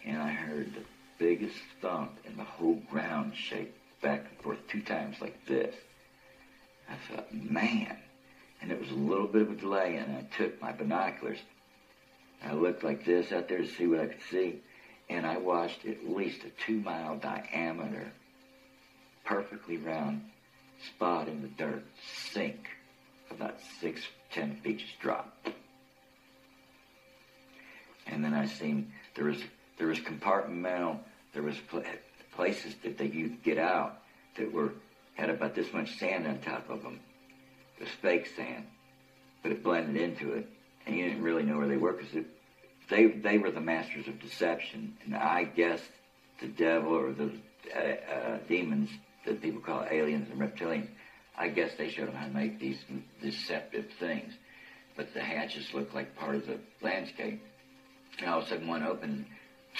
And 0.05 0.21
I 0.21 0.29
heard 0.29 0.73
the 0.73 0.83
biggest 1.17 1.55
thump, 1.81 2.11
and 2.25 2.37
the 2.37 2.43
whole 2.43 2.81
ground 2.91 3.33
shake 3.35 3.73
back 4.01 4.25
and 4.29 4.41
forth 4.41 4.57
two 4.67 4.81
times 4.81 5.21
like 5.21 5.45
this. 5.45 5.73
I 6.89 6.95
thought, 7.07 7.33
man. 7.33 7.97
And 8.61 8.71
it 8.71 8.79
was 8.79 8.89
a 8.89 8.95
little 8.95 9.27
bit 9.27 9.43
of 9.43 9.51
a 9.51 9.55
delay, 9.55 9.95
and 9.95 10.17
I 10.17 10.25
took 10.37 10.61
my 10.61 10.73
binoculars. 10.73 11.39
I 12.43 12.53
looked 12.53 12.83
like 12.83 13.05
this 13.05 13.31
out 13.31 13.47
there 13.47 13.59
to 13.59 13.67
see 13.67 13.87
what 13.87 14.01
I 14.01 14.07
could 14.07 14.23
see, 14.29 14.59
and 15.09 15.25
I 15.25 15.37
watched 15.37 15.85
at 15.85 16.09
least 16.09 16.43
a 16.43 16.49
two 16.65 16.81
mile 16.81 17.15
diameter, 17.17 18.11
perfectly 19.25 19.77
round 19.77 20.21
spot 20.95 21.27
in 21.27 21.41
the 21.41 21.47
dirt 21.47 21.83
sink 22.31 22.67
about 23.31 23.57
six, 23.79 24.01
ten 24.31 24.57
feet 24.57 24.79
just 24.79 24.99
drop. 24.99 25.35
And 28.07 28.23
then 28.23 28.33
I 28.33 28.45
seen 28.47 28.91
there 29.15 29.25
was 29.25 29.41
there 29.77 29.87
was 29.87 29.99
compartmental, 29.99 30.99
there 31.33 31.43
was 31.43 31.57
pla 31.69 31.81
places 32.35 32.75
that 32.83 32.97
they 32.97 33.07
you 33.07 33.29
get 33.43 33.57
out 33.57 33.99
that 34.37 34.51
were 34.51 34.73
had 35.15 35.29
about 35.29 35.55
this 35.55 35.71
much 35.73 35.97
sand 35.97 36.27
on 36.27 36.39
top 36.39 36.69
of 36.69 36.83
them. 36.83 36.99
Was 37.79 37.89
fake 38.01 38.29
sand, 38.35 38.65
but 39.41 39.51
it 39.51 39.63
blended 39.63 40.01
into 40.01 40.33
it, 40.33 40.47
and 40.85 40.95
you 40.95 41.05
didn't 41.05 41.23
really 41.23 41.43
know 41.43 41.57
where 41.57 41.67
they 41.67 41.77
were 41.77 41.93
because 41.93 42.25
they 42.89 43.07
they 43.07 43.37
were 43.37 43.51
the 43.51 43.61
masters 43.61 44.07
of 44.07 44.21
deception, 44.21 44.97
and 45.05 45.15
I 45.15 45.43
guess 45.43 45.81
the 46.39 46.47
devil 46.47 46.93
or 46.93 47.11
the 47.11 47.31
uh, 47.75 47.79
uh, 47.79 48.37
demons 48.47 48.89
that 49.25 49.41
people 49.41 49.61
call 49.61 49.85
aliens 49.89 50.29
and 50.29 50.39
reptilians 50.39 50.87
I 51.37 51.47
guess 51.49 51.71
they 51.77 51.89
showed 51.89 52.07
them 52.07 52.15
how 52.15 52.27
to 52.27 52.33
make 52.33 52.59
these 52.59 52.77
deceptive 53.21 53.85
things. 53.99 54.33
But 54.95 55.13
the 55.13 55.21
hatches 55.21 55.73
looked 55.73 55.95
like 55.95 56.15
part 56.15 56.35
of 56.35 56.45
the 56.45 56.59
landscape. 56.81 57.41
And 58.19 58.29
all 58.29 58.39
of 58.39 58.45
a 58.45 58.49
sudden 58.49 58.67
one 58.67 58.83
opened, 58.83 59.25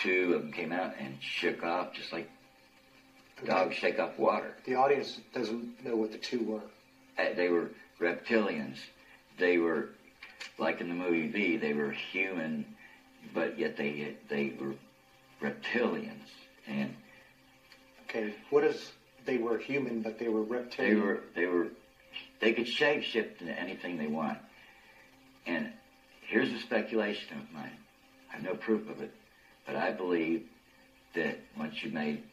two 0.01 0.33
of 0.33 0.41
them 0.41 0.51
came 0.51 0.71
out 0.71 0.95
and 0.99 1.17
shook 1.21 1.63
off 1.63 1.93
just 1.93 2.11
like 2.11 2.29
dogs 3.45 3.75
shake 3.75 3.99
off 3.99 4.17
water. 4.17 4.55
The 4.65 4.75
audience 4.75 5.19
doesn't 5.33 5.85
know 5.85 5.95
what 5.95 6.11
the 6.11 6.17
two 6.17 6.43
were. 6.43 6.61
Uh, 7.17 7.33
they 7.35 7.49
were 7.49 7.69
reptilians. 7.99 8.77
They 9.37 9.57
were, 9.57 9.89
like 10.57 10.81
in 10.81 10.87
the 10.87 10.95
movie 10.95 11.27
V, 11.27 11.57
they 11.57 11.73
were 11.73 11.91
human, 11.91 12.65
but 13.33 13.59
yet 13.59 13.77
they 13.77 14.15
they 14.29 14.53
were 14.59 14.73
reptilians. 15.41 16.29
And 16.67 16.95
Okay, 18.09 18.35
what 18.49 18.63
is 18.63 18.91
they 19.25 19.37
were 19.37 19.57
human, 19.57 20.01
but 20.01 20.19
they 20.19 20.27
were 20.27 20.43
they 20.43 20.49
reptilian? 20.49 21.01
were 21.01 21.19
they 21.35 21.45
were 21.45 21.67
they 22.41 22.53
could 22.53 22.67
shape 22.67 23.03
shift 23.03 23.41
into 23.41 23.57
anything 23.57 23.97
they 23.97 24.07
want. 24.07 24.37
And 25.45 25.71
here's 26.27 26.51
a 26.51 26.59
speculation 26.59 27.37
of 27.39 27.51
mine. 27.53 27.77
I 28.31 28.35
have 28.35 28.43
no 28.43 28.55
proof 28.55 28.89
of 28.89 29.01
it, 29.01 29.13
but 29.65 29.75
I 29.75 29.91
believe 29.91 30.43
that 31.15 31.39
once 31.57 31.83
you 31.83 31.91
made 31.91 32.23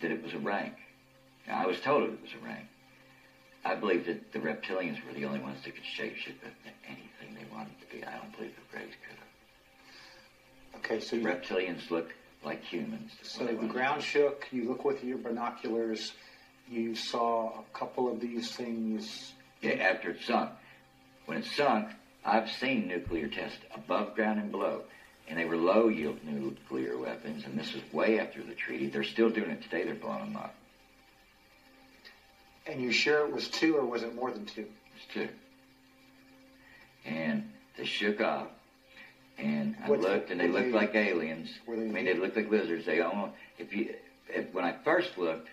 that 0.00 0.10
it 0.10 0.22
was 0.22 0.32
a 0.32 0.38
rank. 0.38 0.74
Now 1.46 1.62
I 1.62 1.66
was 1.66 1.80
told 1.80 2.04
it 2.04 2.22
was 2.22 2.32
a 2.40 2.44
rank. 2.44 2.66
I 3.64 3.74
believe 3.74 4.06
that 4.06 4.32
the 4.32 4.38
reptilians 4.38 5.04
were 5.04 5.12
the 5.12 5.26
only 5.26 5.40
ones 5.40 5.58
that 5.64 5.74
could 5.74 5.84
shape 5.84 6.16
shift 6.16 6.42
into 6.42 6.76
anything 6.86 7.34
they 7.34 7.54
wanted 7.54 7.78
to 7.80 7.86
be. 7.94 8.02
I 8.04 8.16
don't 8.16 8.34
believe 8.34 8.52
the 8.54 8.76
Greys 8.76 8.94
could 9.06 9.18
have. 9.18 10.84
Okay, 10.84 11.00
so 11.00 11.16
you, 11.16 11.24
Reptilians 11.24 11.90
look 11.90 12.14
like 12.42 12.62
humans. 12.64 13.12
so 13.22 13.44
the 13.44 13.52
ground 13.52 14.02
shook. 14.02 14.46
You 14.50 14.64
look 14.68 14.84
with 14.84 15.04
your 15.04 15.18
binoculars. 15.18 16.12
You 16.70 16.94
saw 16.94 17.48
a 17.58 17.78
couple 17.78 18.08
of 18.08 18.20
these 18.20 18.52
things. 18.54 19.32
Yeah, 19.60 19.72
after 19.72 20.10
it 20.10 20.18
sunk. 20.24 20.50
When 21.26 21.38
it 21.38 21.44
sunk, 21.44 21.88
I've 22.24 22.48
seen 22.50 22.86
nuclear 22.86 23.26
tests 23.26 23.58
above 23.74 24.14
ground 24.14 24.38
and 24.40 24.52
below, 24.52 24.82
and 25.28 25.36
they 25.38 25.44
were 25.44 25.56
low 25.56 25.88
yield 25.88 26.20
nuclear 26.24 26.96
weapons, 26.96 27.44
and 27.44 27.58
this 27.58 27.72
was 27.74 27.82
way 27.92 28.20
after 28.20 28.42
the 28.42 28.54
treaty. 28.54 28.86
They're 28.86 29.02
still 29.02 29.30
doing 29.30 29.50
it 29.50 29.62
today, 29.62 29.82
they're 29.84 29.94
blowing 29.94 30.20
them 30.20 30.36
up. 30.36 30.54
And 32.66 32.80
you 32.80 32.92
sure 32.92 33.26
it 33.26 33.32
was 33.32 33.48
two, 33.48 33.76
or 33.76 33.84
was 33.84 34.02
it 34.02 34.14
more 34.14 34.30
than 34.30 34.46
two? 34.46 34.66
It's 34.96 35.12
two. 35.12 35.28
And 37.04 37.50
they 37.76 37.84
shook 37.84 38.20
off, 38.20 38.46
and 39.38 39.74
I 39.82 39.88
What- 39.88 40.00
looked, 40.00 40.30
and 40.30 40.38
they 40.38 40.46
looked 40.48 40.66
they- 40.66 40.72
like 40.72 40.94
aliens. 40.94 41.58
they- 41.66 41.72
I 41.72 41.76
mean, 41.76 42.04
they 42.04 42.14
looked 42.14 42.36
like 42.36 42.48
lizards. 42.48 42.86
They 42.86 43.00
almost, 43.00 43.32
if 43.58 43.74
you, 43.74 43.94
if, 44.28 44.52
when 44.52 44.64
I 44.64 44.72
first 44.84 45.18
looked, 45.18 45.48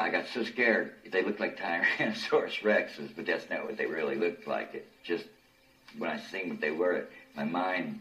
I 0.00 0.08
got 0.08 0.28
so 0.28 0.42
scared. 0.44 0.94
They 1.12 1.22
looked 1.22 1.40
like 1.40 1.58
Tyrannosaurus 1.58 2.60
rexes, 2.62 3.10
but 3.14 3.26
that's 3.26 3.50
not 3.50 3.66
what 3.66 3.76
they 3.76 3.84
really 3.84 4.16
looked 4.16 4.46
like. 4.46 4.74
It 4.74 4.86
just 5.04 5.26
when 5.98 6.08
I 6.08 6.18
seen 6.18 6.48
what 6.48 6.60
they 6.60 6.70
were, 6.70 7.04
my 7.36 7.44
mind 7.44 8.00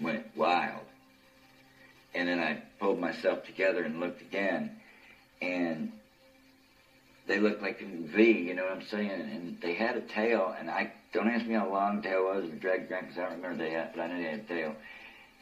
went 0.00 0.24
wild. 0.34 0.84
And 2.12 2.28
then 2.28 2.40
I 2.40 2.60
pulled 2.80 2.98
myself 2.98 3.44
together 3.44 3.84
and 3.84 4.00
looked 4.00 4.20
again, 4.20 4.72
and 5.40 5.92
they 7.28 7.38
looked 7.38 7.62
like 7.62 7.80
a 7.80 7.84
V, 7.84 8.32
you 8.32 8.54
know 8.54 8.64
what 8.64 8.72
I'm 8.72 8.82
saying? 8.82 9.10
And 9.10 9.60
they 9.60 9.74
had 9.74 9.96
a 9.96 10.00
tail, 10.00 10.52
and 10.58 10.68
I 10.68 10.92
don't 11.12 11.28
ask 11.28 11.46
me 11.46 11.54
how 11.54 11.70
long 11.70 11.96
the 11.96 12.08
tail 12.08 12.24
was 12.24 12.50
or 12.50 12.54
dragged 12.56 12.90
around 12.90 13.02
because 13.02 13.18
I 13.18 13.22
don't 13.22 13.36
remember 13.36 13.62
they 13.62 13.70
had, 13.70 13.92
but 13.94 14.02
I 14.02 14.06
know 14.08 14.16
they 14.16 14.30
had 14.30 14.40
a 14.40 14.42
tail. 14.42 14.74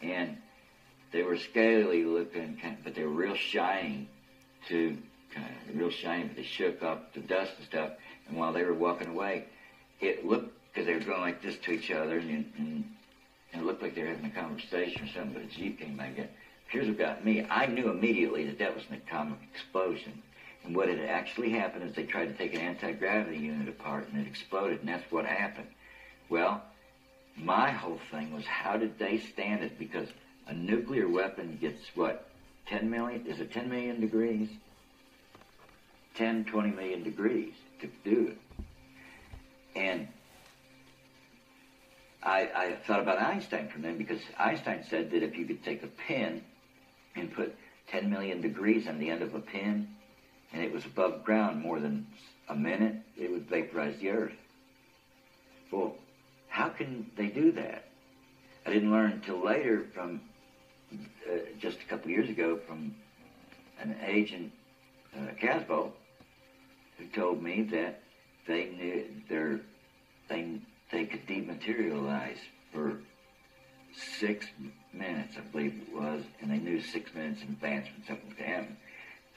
And 0.03 0.37
they 1.11 1.23
were 1.23 1.37
scaly 1.37 2.05
looking, 2.05 2.61
but 2.85 2.95
they 2.95 3.03
were 3.03 3.09
real 3.09 3.35
shiny, 3.35 4.09
too, 4.69 4.99
kind 5.35 5.47
of 5.69 5.77
real 5.77 5.91
shiny. 5.91 6.25
But 6.25 6.37
they 6.37 6.43
shook 6.43 6.83
up 6.83 7.13
the 7.15 7.21
dust 7.21 7.53
and 7.59 7.67
stuff. 7.67 7.91
And 8.29 8.37
while 8.37 8.53
they 8.53 8.65
were 8.65 8.75
walking 8.75 9.09
away, 9.09 9.45
it 10.01 10.25
looked 10.27 10.55
because 10.73 10.87
they 10.87 10.95
were 10.95 11.01
going 11.01 11.21
like 11.21 11.43
this 11.43 11.57
to 11.65 11.73
each 11.73 11.91
other, 11.91 12.19
and, 12.19 12.31
and, 12.31 12.85
and 13.53 13.63
it 13.63 13.65
looked 13.65 13.83
like 13.83 13.95
they 13.95 14.03
were 14.03 14.09
having 14.09 14.27
a 14.27 14.31
conversation 14.31 15.03
or 15.03 15.09
something. 15.09 15.33
But 15.35 15.43
a 15.43 15.47
jeep 15.47 15.81
came 15.81 15.97
back. 15.97 16.17
in. 16.17 16.29
Here's 16.69 16.87
what 16.87 16.99
got 16.99 17.25
me: 17.25 17.45
I 17.51 17.67
knew 17.67 17.91
immediately 17.91 18.45
that 18.47 18.59
that 18.59 18.75
was 18.75 18.85
an 18.89 19.03
atomic 19.07 19.39
explosion. 19.53 20.23
And 20.65 20.77
what 20.77 20.89
had 20.89 21.01
actually 21.01 21.51
happened 21.51 21.89
is 21.89 21.97
they 21.97 22.05
tried 22.05 22.27
to 22.27 22.35
take 22.35 22.55
an 22.55 22.61
anti-gravity 22.61 23.39
unit 23.39 23.69
apart 23.69 24.09
and 24.13 24.21
it 24.21 24.29
exploded, 24.29 24.81
and 24.81 24.89
that's 24.89 25.11
what 25.11 25.25
happened. 25.25 25.69
Well, 26.29 26.63
my 27.37 27.71
whole 27.71 27.99
thing 28.11 28.33
was 28.33 28.45
how 28.45 28.77
did 28.77 28.99
they 28.99 29.19
stand 29.19 29.63
it? 29.63 29.79
Because 29.79 30.09
a 30.47 30.53
nuclear 30.53 31.09
weapon 31.09 31.57
gets 31.61 31.81
what? 31.95 32.29
10 32.67 32.91
million? 32.91 33.27
Is 33.27 33.41
it 33.41 33.53
10 33.53 33.69
million 33.69 34.01
degrees? 34.01 34.49
10, 36.15 36.45
20 36.47 36.71
million 36.71 37.03
degrees 37.03 37.55
to 37.81 37.89
do 38.05 38.29
it. 38.29 38.39
And 39.77 40.09
I, 42.23 42.51
I 42.55 42.77
thought 42.87 43.01
about 43.01 43.19
Einstein 43.19 43.69
from 43.69 43.83
then 43.83 43.97
because 43.97 44.21
Einstein 44.39 44.85
said 44.89 45.11
that 45.11 45.23
if 45.23 45.37
you 45.37 45.47
could 45.47 45.65
take 45.65 45.83
a 45.83 45.87
pin 45.87 46.43
and 47.17 47.33
put 47.33 47.55
10 47.89 48.11
million 48.11 48.41
degrees 48.41 48.87
on 48.87 48.99
the 48.99 49.11
end 49.11 49.23
of 49.23 49.35
a 49.35 49.41
pin 49.41 49.89
and 50.53 50.63
it 50.63 50.73
was 50.73 50.85
above 50.85 51.25
ground 51.25 51.61
more 51.61 51.81
than 51.81 52.07
a 52.49 52.55
minute, 52.55 52.97
it 53.17 53.31
would 53.31 53.49
vaporize 53.49 53.99
the 54.01 54.11
earth. 54.11 54.37
Well, 55.71 55.95
how 56.49 56.69
can 56.69 57.11
they 57.17 57.29
do 57.29 57.53
that? 57.53 57.85
I 58.67 58.71
didn't 58.71 58.91
learn 58.91 59.13
until 59.13 59.43
later 59.43 59.87
from 59.95 60.21
uh, 60.93 61.37
just 61.59 61.79
a 61.81 61.85
couple 61.85 62.11
years 62.11 62.29
ago 62.29 62.59
from 62.67 62.95
an 63.81 63.97
agent, 64.05 64.53
uh, 65.17 65.33
Casbo, 65.41 65.93
who 67.01 67.07
told 67.21 67.43
me 67.43 67.63
that 67.63 68.01
they 68.47 68.67
knew 68.67 69.05
their 69.29 69.61
they 70.29 70.61
they 70.93 71.05
could 71.05 71.27
dematerialize 71.27 72.39
for 72.73 73.01
six 74.19 74.47
minutes, 74.93 75.37
I 75.37 75.41
believe 75.41 75.81
it 75.89 75.95
was, 75.95 76.23
and 76.41 76.51
they 76.51 76.59
knew 76.59 76.81
six 76.81 77.13
minutes 77.15 77.43
in 77.43 77.49
advance 77.49 77.87
when 77.87 78.07
something 78.07 78.29
was 78.29 78.37
to 78.39 78.45
happen. 78.45 78.77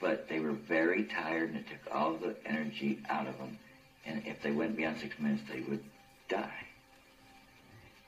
But 0.00 0.28
they 0.28 0.40
were 0.40 0.52
very 0.52 1.04
tired, 1.04 1.50
and 1.50 1.58
it 1.58 1.66
took 1.68 1.94
all 1.94 2.14
the 2.14 2.36
energy 2.44 3.00
out 3.08 3.26
of 3.26 3.38
them. 3.38 3.58
And 4.04 4.22
if 4.26 4.42
they 4.42 4.50
went 4.50 4.76
beyond 4.76 5.00
six 5.00 5.18
minutes, 5.18 5.42
they 5.50 5.60
would 5.60 5.82
die. 6.28 6.66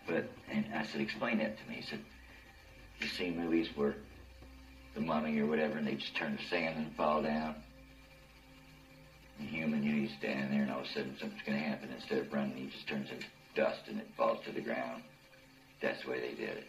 But 0.06 0.28
and 0.50 0.66
I 0.74 0.84
said, 0.84 1.00
explain 1.00 1.38
that 1.38 1.58
to 1.58 1.68
me. 1.68 1.76
He 1.76 1.82
said, 1.82 2.00
you 3.00 3.08
see 3.08 3.30
movies 3.30 3.68
where 3.74 3.96
the 4.94 5.00
mummy 5.00 5.38
or 5.38 5.46
whatever, 5.46 5.78
and 5.78 5.86
they 5.86 5.94
just 5.94 6.14
turn 6.16 6.36
to 6.36 6.44
sand 6.46 6.76
and 6.76 6.94
fall 6.96 7.22
down. 7.22 7.56
And 9.38 9.48
human, 9.48 9.82
you 9.82 9.92
know, 9.92 9.98
you 10.02 10.08
stand 10.18 10.52
there, 10.52 10.62
and 10.62 10.70
all 10.70 10.80
of 10.80 10.86
a 10.86 10.88
sudden 10.88 11.16
something's 11.20 11.42
going 11.44 11.58
to 11.58 11.64
happen. 11.64 11.90
Instead 11.94 12.18
of 12.18 12.32
running, 12.32 12.56
he 12.56 12.66
just 12.66 12.88
turns 12.88 13.10
into 13.10 13.26
dust, 13.54 13.82
and 13.88 13.98
it 13.98 14.08
falls 14.16 14.44
to 14.44 14.52
the 14.52 14.60
ground. 14.60 15.02
That's 15.80 16.02
the 16.04 16.10
way 16.10 16.20
they 16.20 16.34
did 16.34 16.56
it. 16.56 16.66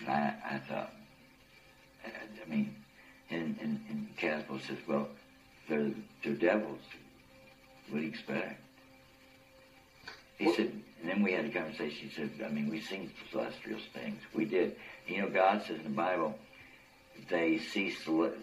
And 0.00 0.08
I, 0.08 0.34
I 0.50 0.58
thought, 0.68 0.92
I, 2.04 2.10
I 2.44 2.50
mean, 2.50 2.74
and, 3.30 3.56
and, 3.60 3.80
and 3.88 4.16
Caswell 4.16 4.58
says, 4.60 4.78
well, 4.88 5.08
they're, 5.68 5.92
they're 6.22 6.34
devils. 6.34 6.80
What 7.88 7.98
do 7.98 8.04
you 8.04 8.10
expect? 8.10 8.60
He 10.38 10.52
said, 10.52 10.72
and 11.00 11.08
then 11.08 11.22
we 11.22 11.32
had 11.32 11.44
a 11.44 11.50
conversation. 11.50 12.08
He 12.08 12.14
said, 12.14 12.30
I 12.44 12.48
mean, 12.48 12.68
we've 12.68 12.82
seen 12.82 13.12
celestial 13.30 13.78
things. 13.92 14.20
We 14.34 14.46
did. 14.46 14.76
You 15.06 15.22
know, 15.22 15.28
God 15.28 15.62
says 15.66 15.76
in 15.78 15.84
the 15.84 15.90
Bible, 15.90 16.34
they 17.28 17.58
see, 17.58 17.94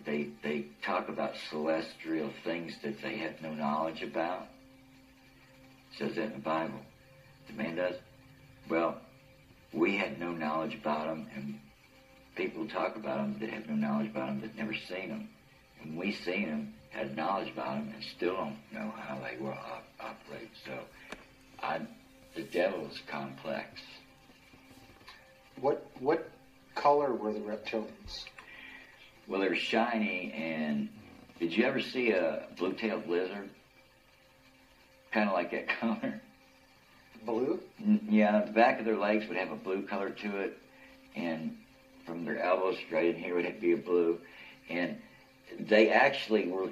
they, 0.06 0.30
they 0.44 0.66
talk 0.84 1.10
about 1.10 1.36
celestial 1.50 2.32
things 2.44 2.74
that 2.84 3.02
they 3.02 3.18
have 3.18 3.42
no 3.42 3.54
knowledge 3.54 4.02
about. 4.02 4.48
It 5.92 5.98
says 5.98 6.16
that 6.16 6.26
in 6.26 6.34
the 6.34 6.40
Bible. 6.40 6.80
The 7.48 7.54
man 7.54 7.76
does. 7.76 7.96
Well, 8.70 8.98
we 9.74 9.98
had 9.98 10.20
no 10.20 10.32
knowledge 10.32 10.76
about 10.76 11.08
them, 11.08 11.28
and 11.36 11.60
people 12.36 12.68
talk 12.68 12.96
about 12.96 13.18
them 13.18 13.38
that 13.40 13.50
have 13.50 13.68
no 13.68 13.76
knowledge 13.76 14.10
about 14.10 14.28
them 14.28 14.42
that 14.42 14.56
never 14.56 14.74
seen 14.74 15.10
them. 15.10 15.30
And 15.82 15.98
we 15.98 16.14
seen 16.14 16.50
them, 16.50 16.74
had 16.92 17.16
knowledge 17.16 17.52
about 17.52 17.78
them, 17.78 17.94
and 17.94 18.04
still 18.04 18.36
don't 18.36 18.58
know 18.72 18.94
how 18.98 19.20
they 19.20 19.38
will 19.38 19.52
op- 19.52 19.88
operate. 20.00 20.50
So, 20.66 20.80
I, 21.62 21.82
the 22.36 22.44
devil 22.44 22.88
is 22.88 23.02
complex. 23.08 23.82
What 25.60 25.86
what 26.00 26.30
color 26.76 27.14
were 27.14 27.34
the 27.34 27.40
reptilians? 27.40 28.26
Well, 29.32 29.40
they're 29.40 29.56
shiny, 29.56 30.34
and 30.36 30.90
did 31.40 31.56
you 31.56 31.64
ever 31.64 31.80
see 31.80 32.12
a 32.12 32.48
blue-tailed 32.58 33.08
lizard? 33.08 33.50
Kind 35.14 35.30
of 35.30 35.34
like 35.34 35.52
that 35.52 35.70
color. 35.80 36.22
Blue? 37.26 37.62
Yeah, 38.10 38.42
the 38.42 38.52
back 38.52 38.80
of 38.80 38.86
their 38.86 38.98
legs 38.98 39.30
would 39.30 39.38
have 39.38 39.52
a 39.52 39.56
blue 39.56 39.84
color 39.84 40.10
to 40.10 40.38
it, 40.40 40.58
and 41.16 41.56
from 42.06 42.26
their 42.26 42.44
elbows 42.44 42.76
straight 42.86 43.16
in 43.16 43.24
here 43.24 43.36
would 43.36 43.62
be 43.62 43.72
a 43.72 43.78
blue. 43.78 44.20
And 44.70 44.98
they 45.58 45.92
actually 45.92 46.50
were, 46.50 46.68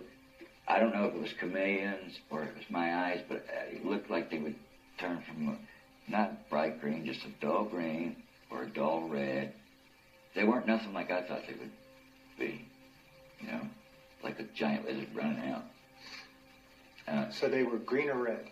I 0.67 0.79
don't 0.79 0.93
know 0.93 1.05
if 1.05 1.15
it 1.15 1.21
was 1.21 1.31
chameleons 1.39 2.19
or 2.29 2.43
it 2.43 2.57
was 2.57 2.65
my 2.69 2.93
eyes, 3.05 3.21
but 3.29 3.45
it 3.71 3.85
looked 3.85 4.11
like 4.11 4.29
they 4.29 4.39
would 4.39 4.55
turn 4.97 5.23
from 5.25 5.47
a, 5.47 6.11
not 6.11 6.49
bright 6.49 6.81
green, 6.81 7.05
just 7.05 7.23
a 7.23 7.29
dull 7.39 7.63
green 7.63 8.17
or 8.51 8.63
a 8.63 8.69
dull 8.69 9.07
red. 9.07 9.53
They 10.35 10.43
weren't 10.43 10.67
nothing 10.67 10.93
like 10.93 11.09
I 11.09 11.21
thought 11.21 11.43
they 11.47 11.53
would 11.53 11.71
be, 12.39 12.65
you 13.41 13.47
know, 13.47 13.61
like 14.23 14.39
a 14.39 14.43
giant 14.43 14.85
lizard 14.85 15.09
running 15.13 15.51
out. 15.51 15.65
Uh, 17.07 17.29
So 17.31 17.47
they 17.47 17.63
were 17.63 17.77
green 17.77 18.09
or 18.09 18.23
red? 18.23 18.47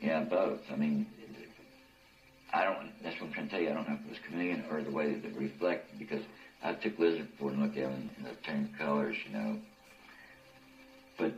yeah, 0.00 0.20
both. 0.20 0.60
I 0.70 0.76
mean, 0.76 1.06
I 2.52 2.64
don't. 2.64 2.90
That's 3.02 3.18
what 3.20 3.28
I'm 3.28 3.32
trying 3.32 3.46
to 3.46 3.50
tell 3.52 3.60
you. 3.60 3.70
I 3.70 3.74
don't 3.74 3.88
know 3.88 3.94
if 3.94 4.06
it 4.06 4.10
was 4.10 4.18
chameleon 4.26 4.64
or 4.70 4.82
the 4.82 4.90
way 4.90 5.14
that 5.14 5.24
it 5.24 5.36
reflected 5.36 5.98
because 5.98 6.22
I 6.62 6.74
took 6.74 6.98
lizard 6.98 7.30
before 7.30 7.50
and 7.50 7.62
looked 7.62 7.76
at 7.76 7.90
them 7.90 8.10
and 8.16 8.26
they 8.26 8.30
turned 8.42 8.78
colors, 8.78 9.16
you 9.26 9.36
know. 9.36 9.58
But 11.16 11.32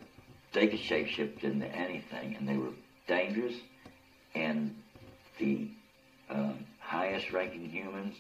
they 0.53 0.66
could 0.68 0.80
shapeshift 0.80 1.44
into 1.44 1.66
anything, 1.66 2.34
and 2.36 2.49
they 2.49 2.57
were 2.57 2.72
dangerous. 3.07 3.55
And 4.34 4.74
the 5.38 5.68
um, 6.28 6.66
highest-ranking 6.80 7.68
humans 7.70 8.16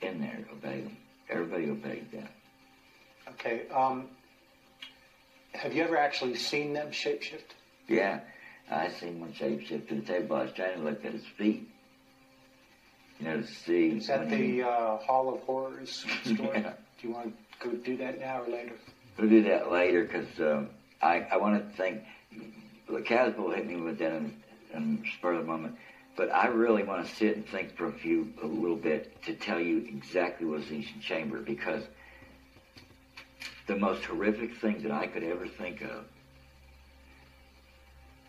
in 0.00 0.20
there 0.20 0.44
obeyed 0.52 0.86
them. 0.86 0.96
Everybody 1.32 1.70
obeyed 1.70 2.10
them. 2.12 2.28
Okay. 3.30 3.62
Um, 3.72 4.08
have 5.54 5.72
you 5.74 5.82
ever 5.82 5.96
actually 5.96 6.34
seen 6.34 6.72
them 6.74 6.88
shapeshift? 6.90 7.54
Yeah, 7.88 8.20
I 8.70 8.88
seen 8.88 9.20
one 9.20 9.32
shapeshift 9.32 9.88
to 9.88 9.94
the 9.96 10.02
table. 10.02 10.36
I 10.36 10.42
was 10.42 10.52
trying 10.52 10.78
to 10.78 10.82
look 10.84 11.04
at 11.04 11.12
his 11.12 11.24
feet. 11.38 11.68
You 13.18 13.26
know, 13.26 13.40
to 13.40 13.46
see. 13.46 13.88
Is 13.90 14.06
that 14.08 14.20
when 14.20 14.28
he- 14.30 14.60
the 14.60 14.68
uh, 14.68 14.96
Hall 14.98 15.32
of 15.34 15.40
Horrors 15.40 16.04
story? 16.24 16.60
Yeah. 16.60 16.72
Do 17.00 17.08
you 17.08 17.14
want 17.14 17.34
to 17.60 17.68
go 17.68 17.74
do 17.76 17.96
that 17.98 18.20
now 18.20 18.42
or 18.42 18.48
later? 18.48 18.76
We'll 19.18 19.28
do 19.28 19.42
that 19.42 19.70
later 19.70 20.04
because 20.04 20.38
um, 20.40 20.70
I, 21.00 21.26
I 21.32 21.36
want 21.38 21.70
to 21.70 21.76
think. 21.76 22.02
Casbolt 22.90 23.54
hit 23.56 23.66
me 23.66 23.76
with 23.76 23.98
that 23.98 24.12
in, 24.12 24.34
in 24.74 25.04
spur 25.16 25.32
of 25.34 25.46
the 25.46 25.50
moment, 25.50 25.76
but 26.16 26.30
I 26.32 26.48
really 26.48 26.82
want 26.82 27.06
to 27.06 27.14
sit 27.14 27.36
and 27.36 27.46
think 27.46 27.76
for 27.76 27.86
a 27.86 27.92
few, 27.92 28.32
a 28.42 28.46
little 28.46 28.76
bit 28.76 29.22
to 29.24 29.34
tell 29.34 29.60
you 29.60 29.78
exactly 29.78 30.46
what 30.46 30.60
was 30.60 30.70
in 30.70 30.76
each 30.82 31.00
chamber 31.00 31.38
because 31.38 31.82
the 33.66 33.76
most 33.76 34.04
horrific 34.04 34.56
thing 34.56 34.82
that 34.82 34.92
I 34.92 35.06
could 35.06 35.22
ever 35.22 35.46
think 35.46 35.82
of, 35.82 36.04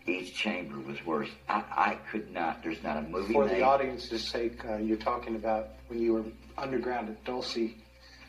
each 0.06 0.34
chamber 0.36 0.80
was 0.80 1.04
worse. 1.06 1.30
I, 1.48 1.64
I 1.72 1.98
could 2.12 2.32
not. 2.32 2.62
There's 2.64 2.84
not 2.84 2.98
a 2.98 3.02
movie 3.02 3.34
For 3.34 3.46
made. 3.46 3.58
the 3.58 3.62
audience's 3.64 4.26
sake, 4.28 4.64
uh, 4.66 4.78
you're 4.78 4.98
talking 4.98 5.36
about 5.36 5.70
when 5.88 6.02
you 6.02 6.14
were 6.14 6.24
underground 6.58 7.10
at 7.10 7.24
Dulce 7.24 7.58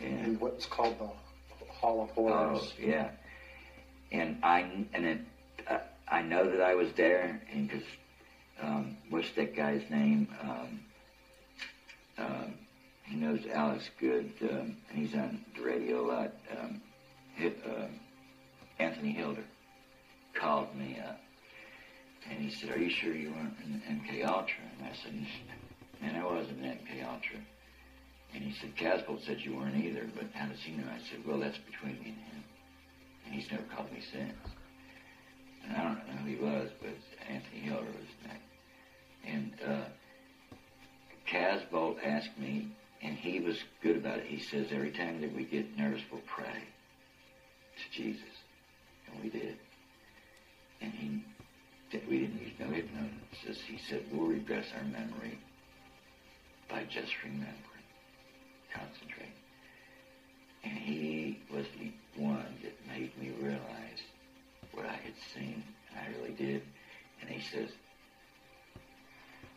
in 0.00 0.36
what's 0.38 0.66
called 0.66 0.98
the 0.98 1.08
Hall 1.68 2.02
of 2.02 2.10
Horrors. 2.10 2.60
Oh, 2.62 2.72
yeah. 2.78 3.10
And 4.12 4.38
I 4.42 4.60
and 4.92 5.04
it, 5.04 5.18
uh, 5.68 5.78
I 6.08 6.22
know 6.22 6.48
that 6.48 6.60
I 6.60 6.74
was 6.74 6.92
there, 6.92 7.40
and 7.52 7.68
because 7.68 7.84
um, 8.62 8.96
what's 9.10 9.30
that 9.36 9.56
guy's 9.56 9.82
name? 9.90 10.28
Um, 10.42 10.80
um, 12.18 12.54
he 13.04 13.16
knows 13.16 13.40
Alex 13.52 13.90
good, 14.00 14.32
um, 14.50 14.76
he's 14.92 15.14
on 15.14 15.44
the 15.56 15.62
radio 15.62 16.00
a 16.00 16.06
lot. 16.06 16.32
Um, 16.58 16.80
hit, 17.36 17.58
um 17.66 18.00
Anthony 18.78 19.12
Hilder 19.12 19.44
called 20.34 20.74
me 20.76 20.98
up, 21.06 21.20
and 22.28 22.40
he 22.40 22.50
said, 22.50 22.70
"Are 22.70 22.78
you 22.78 22.90
sure 22.90 23.14
you 23.14 23.30
weren't 23.30 23.54
in 23.64 23.80
MK 24.00 24.26
Ultra?" 24.26 24.64
And 24.78 24.88
I 24.88 24.96
said, 25.02 25.14
"Man, 26.00 26.16
I 26.16 26.24
wasn't 26.24 26.58
in 26.58 26.64
MK 26.64 27.06
Ultra." 27.06 27.38
And 28.34 28.42
he 28.42 28.52
said, 28.60 28.74
Casbolt 28.76 29.24
said 29.24 29.40
you 29.40 29.54
weren't 29.54 29.76
either, 29.76 30.08
but 30.16 30.26
how 30.34 30.46
does 30.46 30.58
he 30.60 30.72
know? 30.72 30.84
I 30.90 30.98
said, 31.08 31.24
well, 31.24 31.38
that's 31.38 31.58
between 31.58 31.94
me 32.02 32.10
and 32.10 32.18
him. 32.18 32.44
And 33.24 33.34
he's 33.34 33.50
never 33.50 33.62
called 33.74 33.92
me 33.92 34.02
since. 34.12 34.34
And 35.64 35.76
I 35.76 35.84
don't 35.84 36.08
know 36.08 36.14
who 36.22 36.28
he 36.28 36.36
was, 36.36 36.70
but 36.82 36.98
Anthony 37.30 37.60
Hilder 37.60 37.86
was 37.86 38.10
name. 38.26 38.43
And 39.26 39.52
uh, 39.66 39.84
Casbolt 41.30 41.96
asked 42.04 42.38
me, 42.38 42.68
and 43.02 43.16
he 43.16 43.40
was 43.40 43.56
good 43.82 43.96
about 43.96 44.18
it. 44.18 44.26
He 44.26 44.40
says, 44.40 44.68
every 44.70 44.90
time 44.90 45.20
that 45.20 45.34
we 45.34 45.44
get 45.44 45.76
nervous, 45.76 46.02
we'll 46.10 46.22
pray 46.26 46.64
to 47.76 48.02
Jesus. 48.02 48.22
And 49.06 49.22
we 49.22 49.30
did. 49.30 49.56
And 50.80 50.92
he, 50.92 51.24
we 52.08 52.18
didn't 52.20 52.40
use 52.40 52.52
no 52.58 52.66
hypnosis. 52.66 53.62
He 53.66 53.78
said, 53.88 54.04
we'll 54.12 54.28
regress 54.28 54.66
our 54.76 54.84
memory 54.84 55.38
by 56.68 56.84
just 56.84 57.12
remembering 57.22 57.74
concentrate. 58.74 59.34
And 60.64 60.72
he 60.78 61.38
was 61.52 61.66
the 61.78 61.92
one 62.20 62.56
that 62.62 62.72
made 62.88 63.16
me 63.18 63.32
realize 63.40 64.00
what 64.72 64.86
I 64.86 64.94
had 64.94 65.14
seen, 65.34 65.62
and 65.90 65.98
I 66.00 66.18
really 66.18 66.34
did. 66.34 66.62
And 67.20 67.30
he 67.30 67.40
says, 67.40 67.70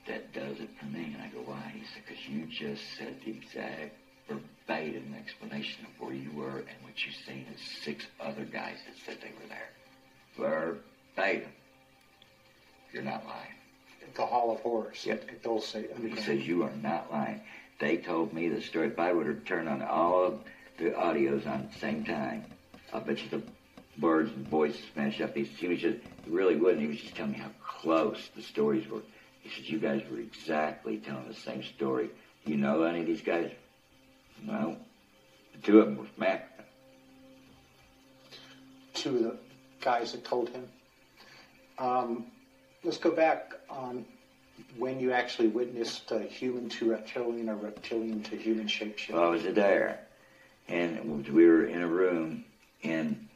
that 0.08 0.34
does 0.34 0.60
it 0.60 0.70
for 0.80 0.86
me. 0.86 1.14
And 1.14 1.22
I 1.22 1.28
go, 1.28 1.40
why? 1.46 1.72
He 1.74 1.84
said, 1.94 2.04
because 2.08 2.28
you 2.28 2.46
just 2.46 2.82
said 2.98 3.16
the 3.24 3.32
exact 3.32 3.94
verbatim 4.28 5.16
explanation 5.18 5.86
of 5.86 6.02
where 6.02 6.14
you 6.14 6.32
were 6.32 6.60
and 6.60 6.78
what 6.84 7.06
you 7.06 7.12
seen 7.26 7.46
is 7.54 7.62
six 7.84 8.06
other 8.20 8.44
guys 8.44 8.78
that 8.86 8.96
said 9.06 9.18
they 9.22 9.32
were 9.42 9.48
there. 9.48 9.70
Verbatim. 10.36 11.52
You're 12.94 13.04
not 13.04 13.26
lying. 13.26 13.54
The 14.16 14.26
Hall 14.26 14.52
of 14.52 14.60
Horrors 14.62 15.06
Yep. 15.06 15.26
at 15.30 15.44
Dulce 15.44 15.76
He 16.02 16.16
says, 16.22 16.48
You 16.48 16.64
are 16.64 16.74
not 16.82 17.12
lying. 17.12 17.42
They 17.80 17.98
told 17.98 18.34
me 18.34 18.48
the 18.50 18.62
story. 18.62 18.88
If 18.88 19.00
I 19.00 19.12
would 19.12 19.28
have 19.28 19.46
turned 19.46 19.68
on 19.70 19.82
all 19.82 20.24
of 20.24 20.40
the 20.78 20.92
audios 20.92 21.46
on 21.46 21.70
the 21.72 21.80
same 21.80 22.04
time, 22.04 22.46
I 22.94 23.00
bet 23.00 23.22
you 23.22 23.30
the 23.30 23.42
words 24.00 24.32
and 24.32 24.48
voices 24.48 24.82
smashed 24.94 25.22
up. 25.22 25.36
He, 25.36 25.44
he 25.44 25.68
was 25.68 25.80
just, 25.80 25.98
he 26.24 26.32
really 26.32 26.56
wouldn't. 26.56 26.82
He 26.82 26.88
was 26.88 26.98
just 26.98 27.16
telling 27.16 27.34
me 27.34 27.38
how 27.38 27.52
close 27.68 28.30
the 28.36 28.42
stories 28.42 28.88
were. 28.90 29.02
He 29.48 29.62
said, 29.62 29.70
You 29.70 29.80
guys 29.80 30.02
were 30.12 30.20
exactly 30.20 30.98
telling 30.98 31.28
the 31.28 31.34
same 31.34 31.64
story. 31.64 32.10
Do 32.46 32.52
you 32.52 32.58
know 32.58 32.84
any 32.84 33.02
of 33.02 33.06
these 33.06 33.22
guys? 33.22 33.52
No. 34.44 34.78
The 35.54 35.58
two 35.60 35.80
of 35.80 35.86
them 35.88 35.98
were 35.98 36.06
Mac. 36.18 36.50
Two 38.94 39.16
of 39.16 39.24
the 39.24 39.38
guys 39.82 40.12
that 40.12 40.26
told 40.26 40.50
him. 40.50 40.68
Um, 41.78 42.26
let's 42.84 42.98
go 42.98 43.12
back 43.12 43.54
on 43.70 44.06
when 44.78 45.00
you 45.00 45.12
actually 45.12 45.48
witnessed 45.50 46.12
uh, 46.12 46.20
human 46.20 46.68
to 46.70 46.92
reptilian 46.92 47.50
or 47.50 47.56
reptilian 47.56 48.24
to 48.24 48.36
human 48.36 48.68
shapeshift. 48.68 49.14
Well, 49.14 49.24
I 49.24 49.30
was 49.30 49.44
there, 49.44 50.00
and 50.68 51.26
we 51.28 51.46
were 51.46 51.66
in 51.66 51.82
a 51.82 51.88
room, 51.88 52.44
and 52.84 53.28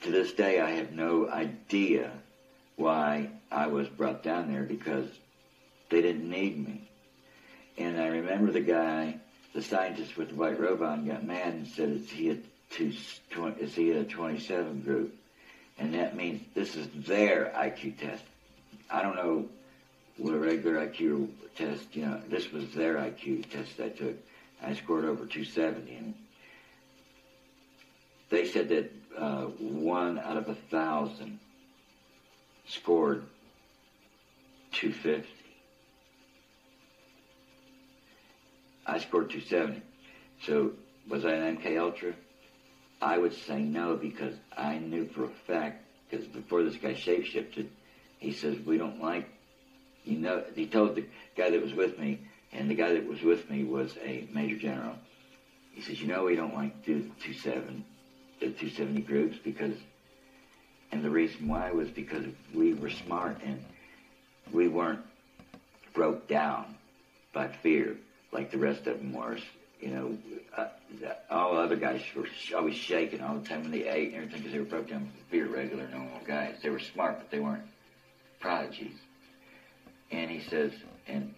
to 0.00 0.10
this 0.10 0.32
day, 0.32 0.60
I 0.60 0.70
have 0.72 0.92
no 0.92 1.28
idea 1.28 2.10
why 2.76 3.28
I 3.50 3.66
was 3.66 3.88
brought 3.88 4.22
down 4.22 4.50
there 4.50 4.62
because 4.62 5.08
they 5.90 6.02
didn't 6.02 6.28
need 6.28 6.66
me. 6.66 6.88
And 7.78 8.00
I 8.00 8.06
remember 8.06 8.52
the 8.52 8.60
guy, 8.60 9.18
the 9.54 9.62
scientist 9.62 10.16
with 10.16 10.30
the 10.30 10.34
white 10.34 10.58
robe 10.58 10.82
on, 10.82 11.06
got 11.06 11.24
mad 11.24 11.54
and 11.54 11.66
said, 11.66 11.90
"Is 11.90 12.10
he 12.10 12.30
a 12.30 12.38
two, 12.70 12.92
tw- 13.30 13.58
is 13.60 13.74
he 13.74 13.92
a 13.92 14.04
27 14.04 14.82
group?" 14.82 15.14
And 15.78 15.94
that 15.94 16.16
means 16.16 16.42
this 16.54 16.74
is 16.74 16.88
their 17.06 17.52
IQ 17.54 17.98
test. 17.98 18.24
I 18.90 19.02
don't 19.02 19.16
know 19.16 19.48
what 20.16 20.34
a 20.34 20.38
regular 20.38 20.86
IQ 20.86 21.28
test, 21.56 21.94
you 21.94 22.06
know, 22.06 22.20
this 22.28 22.50
was 22.52 22.72
their 22.72 22.94
IQ 22.94 23.50
test 23.50 23.78
I 23.80 23.90
took. 23.90 24.16
I 24.62 24.74
scored 24.74 25.04
over 25.04 25.26
270. 25.26 25.94
And 25.94 26.14
they 28.30 28.46
said 28.46 28.68
that 28.70 28.92
uh, 29.16 29.44
one 29.44 30.18
out 30.18 30.36
of 30.36 30.48
a 30.48 30.54
thousand 30.54 31.38
scored 32.66 33.24
250. 34.72 35.28
I 38.86 38.98
scored 38.98 39.30
270. 39.30 39.82
So 40.42 40.72
was 41.08 41.24
I 41.24 41.32
an 41.32 41.56
MK 41.56 41.78
Ultra? 41.80 42.14
I 43.02 43.18
would 43.18 43.34
say 43.34 43.60
no 43.60 43.96
because 43.96 44.34
I 44.56 44.78
knew 44.78 45.06
for 45.08 45.24
a 45.24 45.28
fact, 45.46 45.84
because 46.08 46.26
before 46.26 46.62
this 46.62 46.76
guy 46.76 46.94
shapeshifted, 46.94 47.68
he 48.18 48.32
says, 48.32 48.58
we 48.64 48.78
don't 48.78 49.02
like, 49.02 49.28
you 50.04 50.18
know, 50.18 50.44
he 50.54 50.66
told 50.66 50.94
the 50.94 51.04
guy 51.36 51.50
that 51.50 51.62
was 51.62 51.74
with 51.74 51.98
me, 51.98 52.20
and 52.52 52.70
the 52.70 52.74
guy 52.74 52.94
that 52.94 53.06
was 53.06 53.20
with 53.22 53.50
me 53.50 53.64
was 53.64 53.96
a 54.02 54.28
major 54.32 54.56
general. 54.56 54.94
He 55.72 55.82
says, 55.82 56.00
you 56.00 56.06
know, 56.06 56.24
we 56.24 56.36
don't 56.36 56.54
like 56.54 56.84
to 56.84 56.94
do 56.94 57.02
the 57.02 57.22
27, 57.22 57.84
the 58.40 58.46
270 58.46 59.00
groups 59.02 59.36
because, 59.44 59.76
and 60.90 61.04
the 61.04 61.10
reason 61.10 61.48
why 61.48 61.70
was 61.72 61.90
because 61.90 62.24
we 62.54 62.72
were 62.72 62.88
smart 62.88 63.38
and 63.44 63.62
we 64.52 64.68
weren't 64.68 65.04
broke 65.92 66.28
down 66.28 66.76
by 67.34 67.48
fear 67.48 67.96
like 68.32 68.50
the 68.50 68.58
rest 68.58 68.86
of 68.86 68.98
them 68.98 69.12
were. 69.12 69.38
You 69.80 69.88
know, 69.88 70.18
uh, 70.56 70.68
all 71.30 71.54
the 71.54 71.60
other 71.60 71.76
guys 71.76 72.00
were 72.14 72.26
always 72.56 72.76
shaking 72.76 73.20
all 73.20 73.34
the 73.34 73.46
time 73.46 73.62
when 73.62 73.72
they 73.72 73.86
ate 73.86 74.14
and 74.14 74.16
everything 74.16 74.38
because 74.38 74.52
they 74.52 74.58
were 74.58 74.64
broke 74.64 74.88
down 74.88 75.10
fear, 75.30 75.46
regular, 75.46 75.86
normal 75.88 76.20
guys. 76.26 76.56
They 76.62 76.70
were 76.70 76.78
smart, 76.78 77.18
but 77.18 77.30
they 77.30 77.40
weren't 77.40 77.64
prodigies. 78.40 78.96
And 80.10 80.30
he 80.30 80.40
says, 80.48 80.72
and 81.06 81.34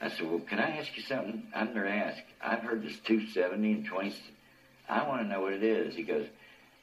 I 0.00 0.10
said, 0.10 0.30
well, 0.30 0.40
can 0.40 0.58
I 0.58 0.78
ask 0.78 0.96
you 0.96 1.02
something? 1.02 1.42
I've 1.54 1.74
never 1.74 1.86
asked. 1.86 2.22
I've 2.40 2.60
heard 2.60 2.82
this 2.82 2.96
270 3.06 3.72
and 3.72 3.86
20. 3.86 4.14
I 4.88 5.08
want 5.08 5.22
to 5.22 5.28
know 5.28 5.40
what 5.40 5.54
it 5.54 5.62
is. 5.62 5.94
He 5.94 6.02
goes, 6.02 6.26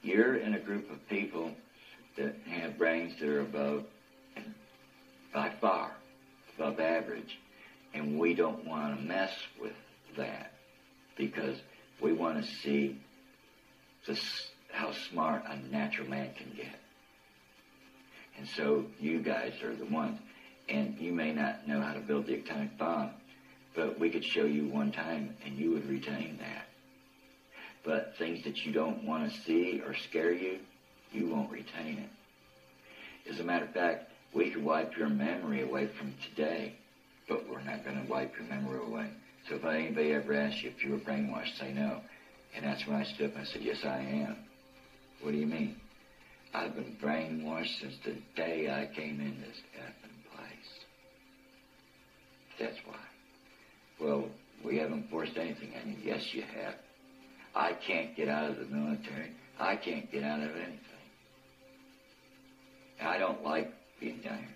you're 0.01 0.35
in 0.35 0.55
a 0.55 0.59
group 0.59 0.91
of 0.91 1.07
people 1.07 1.51
that 2.17 2.35
have 2.47 2.77
brains 2.77 3.13
that 3.19 3.29
are 3.29 3.41
above, 3.41 3.85
by 5.33 5.51
far, 5.61 5.91
above 6.57 6.79
average. 6.79 7.39
And 7.93 8.19
we 8.19 8.33
don't 8.33 8.65
want 8.65 8.97
to 8.97 9.03
mess 9.03 9.31
with 9.61 9.73
that 10.17 10.53
because 11.15 11.57
we 12.01 12.13
want 12.13 12.43
to 12.43 12.51
see 12.61 12.99
this, 14.07 14.47
how 14.71 14.91
smart 15.09 15.43
a 15.47 15.57
natural 15.71 16.07
man 16.07 16.33
can 16.35 16.51
get. 16.55 16.79
And 18.37 18.47
so 18.47 18.85
you 18.99 19.21
guys 19.21 19.53
are 19.63 19.75
the 19.75 19.85
ones. 19.85 20.19
And 20.69 20.97
you 20.97 21.11
may 21.11 21.33
not 21.33 21.67
know 21.67 21.81
how 21.81 21.93
to 21.93 21.99
build 21.99 22.25
the 22.25 22.35
atomic 22.35 22.77
bomb, 22.77 23.11
but 23.75 23.99
we 23.99 24.09
could 24.09 24.23
show 24.23 24.45
you 24.45 24.67
one 24.69 24.91
time 24.91 25.35
and 25.45 25.57
you 25.57 25.71
would 25.71 25.89
retain 25.89 26.37
that. 26.39 26.65
But 27.83 28.13
things 28.17 28.45
that 28.45 28.65
you 28.65 28.71
don't 28.71 29.03
want 29.03 29.29
to 29.29 29.41
see 29.41 29.81
or 29.85 29.93
scare 29.93 30.31
you, 30.31 30.59
you 31.11 31.27
won't 31.27 31.51
retain 31.51 31.97
it. 31.97 33.29
As 33.29 33.39
a 33.39 33.43
matter 33.43 33.65
of 33.65 33.73
fact, 33.73 34.09
we 34.33 34.49
could 34.49 34.63
wipe 34.63 34.97
your 34.97 35.09
memory 35.09 35.61
away 35.61 35.87
from 35.87 36.13
today, 36.29 36.75
but 37.27 37.47
we're 37.49 37.63
not 37.63 37.83
going 37.83 38.03
to 38.03 38.11
wipe 38.11 38.33
your 38.37 38.47
memory 38.47 38.79
away. 38.85 39.09
So 39.49 39.55
if 39.55 39.65
anybody 39.65 40.13
ever 40.13 40.33
asks 40.33 40.63
you 40.63 40.71
if 40.75 40.83
you 40.83 40.91
were 40.91 40.99
brainwashed, 40.99 41.57
say 41.59 41.73
no. 41.73 42.01
And 42.55 42.65
that's 42.65 42.85
when 42.87 42.95
I 42.97 43.03
stood 43.03 43.31
up 43.31 43.35
and 43.35 43.47
I 43.47 43.51
said, 43.51 43.61
yes, 43.61 43.77
I 43.83 43.97
am. 43.99 44.37
What 45.21 45.31
do 45.31 45.37
you 45.37 45.47
mean? 45.47 45.77
I've 46.53 46.75
been 46.75 46.95
brainwashed 47.01 47.79
since 47.81 47.95
the 48.05 48.15
day 48.35 48.69
I 48.69 48.93
came 48.95 49.19
in 49.19 49.41
this 49.41 49.57
effing 49.79 50.35
place. 50.35 50.69
That's 52.59 52.77
why. 52.85 52.99
Well, 53.99 54.29
we 54.63 54.77
haven't 54.77 55.09
forced 55.09 55.35
anything 55.37 55.73
on 55.81 55.89
you. 55.91 55.97
Yes, 56.03 56.21
you 56.31 56.43
have. 56.43 56.75
I 57.55 57.73
can't 57.87 58.15
get 58.15 58.29
out 58.29 58.51
of 58.51 58.57
the 58.57 58.65
military. 58.65 59.31
I 59.59 59.75
can't 59.75 60.11
get 60.11 60.23
out 60.23 60.39
of 60.41 60.51
anything. 60.55 60.79
I 63.01 63.17
don't 63.17 63.43
like 63.43 63.71
being 63.99 64.19
down 64.23 64.39
here. 64.39 64.47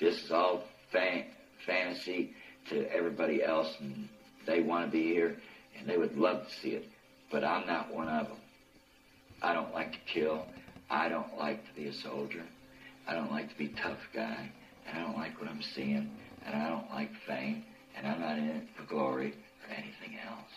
This 0.00 0.22
is 0.22 0.30
all 0.30 0.64
fan- 0.92 1.26
fantasy 1.66 2.34
to 2.70 2.90
everybody 2.92 3.42
else, 3.42 3.74
and 3.80 4.08
they 4.46 4.60
want 4.60 4.86
to 4.86 4.90
be 4.90 5.04
here, 5.04 5.36
and 5.78 5.88
they 5.88 5.96
would 5.96 6.16
love 6.16 6.48
to 6.48 6.54
see 6.54 6.70
it. 6.70 6.88
But 7.30 7.44
I'm 7.44 7.66
not 7.66 7.92
one 7.92 8.08
of 8.08 8.28
them. 8.28 8.36
I 9.42 9.52
don't 9.52 9.72
like 9.74 9.92
to 9.92 9.98
kill. 10.06 10.46
I 10.90 11.08
don't 11.08 11.38
like 11.38 11.66
to 11.68 11.74
be 11.74 11.88
a 11.88 11.92
soldier. 11.92 12.42
I 13.06 13.14
don't 13.14 13.30
like 13.30 13.50
to 13.50 13.58
be 13.58 13.68
tough 13.68 13.98
guy. 14.14 14.50
And 14.86 14.98
I 14.98 15.02
don't 15.02 15.16
like 15.16 15.40
what 15.40 15.50
I'm 15.50 15.62
seeing. 15.62 16.10
And 16.46 16.54
I 16.62 16.68
don't 16.68 16.90
like 16.90 17.14
fame. 17.26 17.64
And 17.96 18.06
I'm 18.06 18.20
not 18.20 18.38
in 18.38 18.48
it 18.48 18.68
for 18.76 18.84
glory 18.84 19.34
or 19.68 19.74
anything 19.74 20.18
else. 20.26 20.50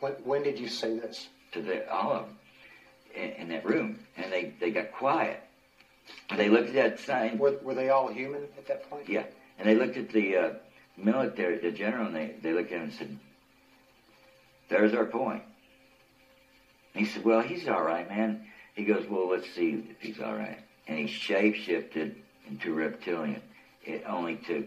When, 0.00 0.12
when 0.24 0.42
did 0.42 0.58
you 0.58 0.68
say 0.68 0.98
this? 0.98 1.28
To 1.52 1.62
the, 1.62 1.90
all 1.92 2.12
of 2.12 2.26
them 2.26 2.38
in, 3.14 3.30
in 3.42 3.48
that 3.48 3.64
room. 3.64 3.98
And 4.16 4.32
they, 4.32 4.54
they 4.60 4.70
got 4.70 4.92
quiet. 4.92 5.42
They 6.36 6.48
looked 6.48 6.68
at 6.68 6.74
that 6.74 7.00
sign. 7.00 7.38
Were, 7.38 7.56
were 7.62 7.74
they 7.74 7.90
all 7.90 8.08
human 8.08 8.42
at 8.56 8.66
that 8.68 8.88
point? 8.88 9.08
Yeah. 9.08 9.24
And 9.58 9.68
they 9.68 9.74
looked 9.74 9.96
at 9.96 10.10
the 10.10 10.36
uh, 10.36 10.50
military, 10.96 11.58
the 11.58 11.70
general, 11.70 12.06
and 12.06 12.16
they, 12.16 12.34
they 12.42 12.52
looked 12.52 12.72
at 12.72 12.78
him 12.78 12.84
and 12.84 12.92
said, 12.92 13.18
There's 14.68 14.94
our 14.94 15.06
point. 15.06 15.42
And 16.94 17.06
he 17.06 17.12
said, 17.12 17.24
Well, 17.24 17.40
he's 17.40 17.68
all 17.68 17.82
right, 17.82 18.08
man. 18.08 18.46
He 18.74 18.84
goes, 18.84 19.06
Well, 19.08 19.28
let's 19.28 19.50
see 19.54 19.84
if 19.90 20.00
he's 20.00 20.20
all 20.20 20.34
right. 20.34 20.58
And 20.86 20.98
he 20.98 21.06
shape 21.06 21.54
shifted 21.54 22.16
into 22.48 22.74
reptilian. 22.74 23.42
It 23.84 24.04
only 24.06 24.36
took, 24.36 24.66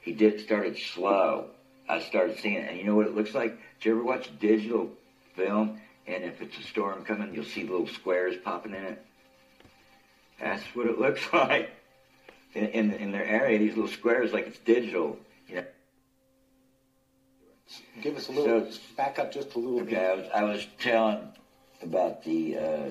he 0.00 0.12
did 0.12 0.40
started 0.40 0.78
slow. 0.78 1.50
I 1.88 2.00
started 2.00 2.38
seeing 2.38 2.54
it. 2.54 2.70
And 2.70 2.78
you 2.78 2.84
know 2.84 2.94
what 2.94 3.06
it 3.06 3.14
looks 3.14 3.34
like? 3.34 3.58
Did 3.80 3.88
you 3.88 3.92
ever 3.92 4.04
watch 4.04 4.30
digital 4.40 4.90
film? 5.34 5.80
And 6.06 6.24
if 6.24 6.40
it's 6.40 6.56
a 6.58 6.62
storm 6.62 7.04
coming, 7.04 7.34
you'll 7.34 7.44
see 7.44 7.62
little 7.62 7.88
squares 7.88 8.36
popping 8.44 8.74
in 8.74 8.84
it. 8.84 9.04
That's 10.40 10.62
what 10.74 10.86
it 10.86 10.98
looks 10.98 11.22
like 11.32 11.75
in, 12.56 12.66
in, 12.68 12.92
in 12.94 13.12
their 13.12 13.24
area. 13.24 13.58
These 13.58 13.74
little 13.76 13.90
squares, 13.90 14.32
like 14.32 14.46
it's 14.46 14.58
digital. 14.60 15.18
You 15.48 15.56
know. 15.56 15.64
Give 18.02 18.16
us 18.16 18.28
a 18.28 18.32
little, 18.32 18.70
So- 18.70 18.78
back 18.96 19.18
up 19.18 19.32
just 19.32 19.54
a 19.54 19.58
little 19.58 19.80
Okay, 19.82 19.90
bit. 19.94 19.98
I 20.02 20.14
was, 20.14 20.26
I 20.34 20.42
was 20.44 20.66
telling 20.78 21.28
about 21.82 22.22
the 22.24 22.56
uh, 22.58 22.88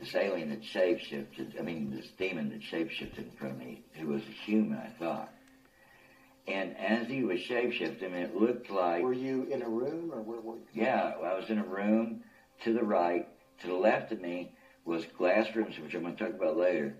this 0.00 0.14
alien 0.14 0.50
that 0.50 0.62
shapeshifted. 0.62 1.58
I 1.58 1.62
mean, 1.62 1.90
this 1.94 2.08
demon 2.18 2.48
that 2.50 2.60
shapeshifted 2.62 3.18
in 3.18 3.30
front 3.38 3.54
of 3.54 3.58
me, 3.60 3.82
who 3.94 4.08
was 4.08 4.22
a 4.22 4.32
human, 4.46 4.78
I 4.78 4.88
thought. 4.98 5.32
And 6.48 6.76
as 6.76 7.06
he 7.06 7.22
was 7.22 7.38
shapeshifting, 7.40 8.12
it 8.14 8.34
looked 8.34 8.68
like 8.70 9.02
Were 9.02 9.12
you 9.12 9.44
in 9.44 9.62
a 9.62 9.68
room 9.68 10.10
or 10.12 10.20
where 10.22 10.40
were 10.40 10.56
you? 10.56 10.82
yeah, 10.82 11.12
I 11.22 11.34
was 11.34 11.50
in 11.50 11.58
a 11.58 11.64
room 11.64 12.22
to 12.64 12.72
the 12.72 12.82
right. 12.82 13.28
To 13.60 13.68
the 13.68 13.74
left 13.74 14.10
of 14.10 14.20
me 14.20 14.52
was 14.84 15.04
glass 15.16 15.54
rooms, 15.54 15.78
which 15.78 15.94
I'm 15.94 16.02
going 16.02 16.16
to 16.16 16.24
talk 16.24 16.34
about 16.34 16.56
later. 16.56 16.96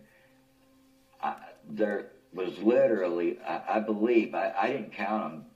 There 1.69 2.07
was 2.33 2.59
literally, 2.59 3.39
I, 3.41 3.77
I 3.77 3.81
believe, 3.81 4.35
I, 4.35 4.53
I 4.59 4.69
didn't 4.69 4.93
count 4.93 5.23
them, 5.33 5.47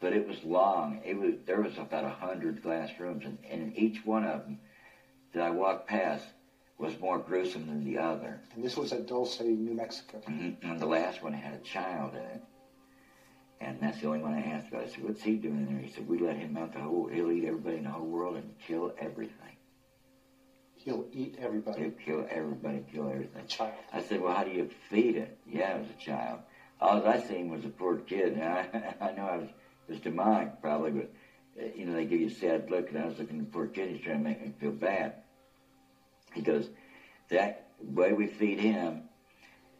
but 0.00 0.12
it 0.12 0.26
was 0.26 0.42
long. 0.44 1.00
It 1.04 1.16
was 1.18 1.34
there 1.46 1.60
was 1.60 1.76
about 1.78 2.04
a 2.04 2.10
hundred 2.10 2.62
glass 2.62 2.90
rooms, 2.98 3.24
and, 3.24 3.38
and 3.48 3.62
in 3.62 3.76
each 3.76 4.04
one 4.04 4.24
of 4.24 4.44
them 4.44 4.58
that 5.32 5.42
I 5.42 5.50
walked 5.50 5.88
past 5.88 6.24
was 6.78 6.98
more 7.00 7.18
gruesome 7.18 7.66
than 7.66 7.84
the 7.84 7.98
other. 7.98 8.40
And 8.54 8.64
this 8.64 8.76
was 8.76 8.92
at 8.92 9.06
Dulce, 9.06 9.40
New 9.40 9.74
Mexico. 9.74 10.20
Mhm. 10.28 10.54
And 10.62 10.80
the 10.80 10.86
last 10.86 11.22
one 11.22 11.32
had 11.32 11.54
a 11.54 11.58
child 11.58 12.14
in 12.14 12.22
it. 12.22 12.42
And 13.60 13.80
that's 13.80 14.00
the 14.00 14.06
only 14.06 14.20
one 14.20 14.34
I 14.34 14.42
asked 14.52 14.68
about. 14.68 14.84
I 14.84 14.86
said, 14.86 15.02
what's 15.02 15.22
he 15.22 15.34
doing 15.34 15.58
in 15.58 15.66
there? 15.66 15.82
He 15.82 15.90
said, 15.90 16.06
we 16.06 16.18
let 16.18 16.36
him 16.36 16.56
out 16.56 16.72
the 16.72 16.78
whole, 16.78 17.08
he'll 17.08 17.32
eat 17.32 17.44
everybody 17.44 17.78
in 17.78 17.84
the 17.84 17.90
whole 17.90 18.06
world 18.06 18.36
and 18.36 18.54
kill 18.64 18.92
everything. 18.98 19.57
He'll 20.84 21.06
eat 21.12 21.36
everybody. 21.38 21.82
He'll 21.82 21.90
kill 21.90 22.26
everybody, 22.30 22.82
kill 22.92 23.08
everything. 23.08 23.46
child. 23.46 23.72
I 23.92 24.00
said, 24.00 24.20
well, 24.20 24.32
how 24.32 24.44
do 24.44 24.50
you 24.52 24.68
feed 24.88 25.16
it? 25.16 25.36
Yeah, 25.44 25.74
it 25.74 25.80
was 25.80 25.90
a 25.90 26.00
child. 26.00 26.40
All 26.80 27.06
I 27.06 27.18
seen 27.18 27.50
was 27.50 27.64
a 27.64 27.68
poor 27.68 27.96
kid. 27.96 28.34
And 28.34 28.44
I, 28.44 28.94
I 29.00 29.12
know 29.12 29.26
I 29.26 29.36
was, 29.38 29.48
it 29.48 29.90
was 29.92 30.00
demonic 30.00 30.60
probably, 30.60 30.92
but, 30.92 31.10
uh, 31.60 31.66
you 31.74 31.84
know, 31.84 31.94
they 31.94 32.04
give 32.04 32.20
you 32.20 32.28
a 32.28 32.30
sad 32.30 32.70
look, 32.70 32.90
and 32.90 32.98
I 32.98 33.06
was 33.06 33.18
looking 33.18 33.38
at 33.38 33.46
the 33.46 33.50
poor 33.50 33.66
kid. 33.66 33.90
He's 33.90 34.04
trying 34.04 34.18
to 34.18 34.24
make 34.24 34.40
me 34.40 34.52
feel 34.60 34.70
bad. 34.70 35.14
He 36.32 36.42
goes, 36.42 36.68
that 37.28 37.66
way 37.80 38.12
we 38.12 38.26
feed 38.26 38.60
him 38.60 39.02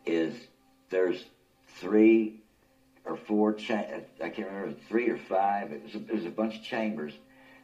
is 0.05 0.49
there's 0.91 1.25
three 1.67 2.43
or 3.05 3.15
four, 3.15 3.53
cha- 3.53 3.87
I 4.21 4.29
can't 4.29 4.49
remember, 4.49 4.73
three 4.89 5.09
or 5.09 5.17
five. 5.17 5.71
It 5.71 5.83
was, 5.85 5.95
a, 5.95 5.99
it 5.99 6.13
was 6.13 6.27
a 6.27 6.31
bunch 6.31 6.57
of 6.57 6.63
chambers 6.63 7.17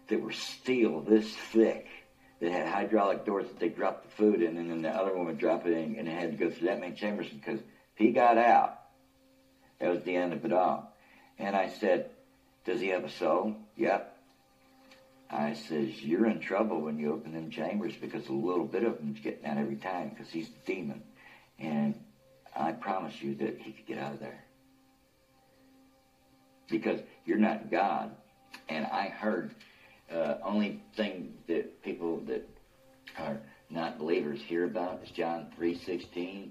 that 0.07 0.21
were 0.21 0.31
steel 0.31 1.01
this 1.01 1.35
thick 1.35 1.87
that 2.41 2.53
had 2.53 2.67
hydraulic 2.67 3.25
doors 3.25 3.47
that 3.47 3.59
they 3.59 3.69
dropped 3.69 4.05
the 4.05 4.17
food 4.17 4.43
in, 4.43 4.57
and 4.57 4.71
then 4.71 4.83
the 4.83 4.91
other 4.91 5.15
one 5.15 5.27
would 5.27 5.39
drop 5.39 5.67
it 5.67 5.73
in, 5.73 5.97
and 5.97 6.09
it 6.09 6.19
had 6.19 6.33
to 6.33 6.37
go 6.37 6.51
through 6.51 6.69
that 6.69 6.81
many 6.81 6.95
chambers 6.95 7.29
because 7.29 7.61
he 7.95 8.11
got 8.11 8.39
out, 8.39 8.79
that 9.79 9.91
was 9.91 10.03
the 10.03 10.17
end 10.17 10.33
of 10.33 10.45
it 10.45 10.53
all. 10.53 10.95
And 11.39 11.57
I 11.57 11.69
said, 11.69 12.11
Does 12.65 12.81
he 12.81 12.89
have 12.89 13.05
a 13.05 13.11
soul? 13.11 13.57
Yep. 13.77 14.11
I 15.31 15.55
says, 15.55 16.03
You're 16.03 16.27
in 16.27 16.41
trouble 16.41 16.81
when 16.81 16.99
you 16.99 17.13
open 17.13 17.33
them 17.33 17.51
chambers 17.51 17.95
because 18.01 18.27
a 18.29 18.33
little 18.33 18.65
bit 18.65 18.85
of 18.85 18.99
them's 18.99 19.21
getting 19.21 19.45
out 19.47 19.59
every 19.59 19.77
time 19.77 20.11
because 20.11 20.31
he's 20.31 20.49
a 20.49 20.67
demon. 20.67 21.03
And 21.59 21.99
I 22.57 22.73
promise 22.73 23.21
you 23.21 23.35
that 23.37 23.59
he 23.61 23.73
could 23.73 23.87
get 23.87 23.99
out 23.99 24.13
of 24.13 24.21
there. 24.21 24.45
Because 26.69 27.01
you're 27.25 27.39
not 27.39 27.71
God. 27.71 28.13
And 28.69 28.87
I 28.87 29.09
heard 29.09 29.55
uh, 30.13 30.35
only 30.45 30.83
thing 30.97 31.35
that 31.47 31.83
people 31.83 32.21
that 32.27 32.49
are 33.19 33.41
not 33.71 33.99
believers 33.99 34.41
hear 34.41 34.65
about 34.65 35.03
is 35.03 35.11
John 35.11 35.53
3.16 35.59 36.51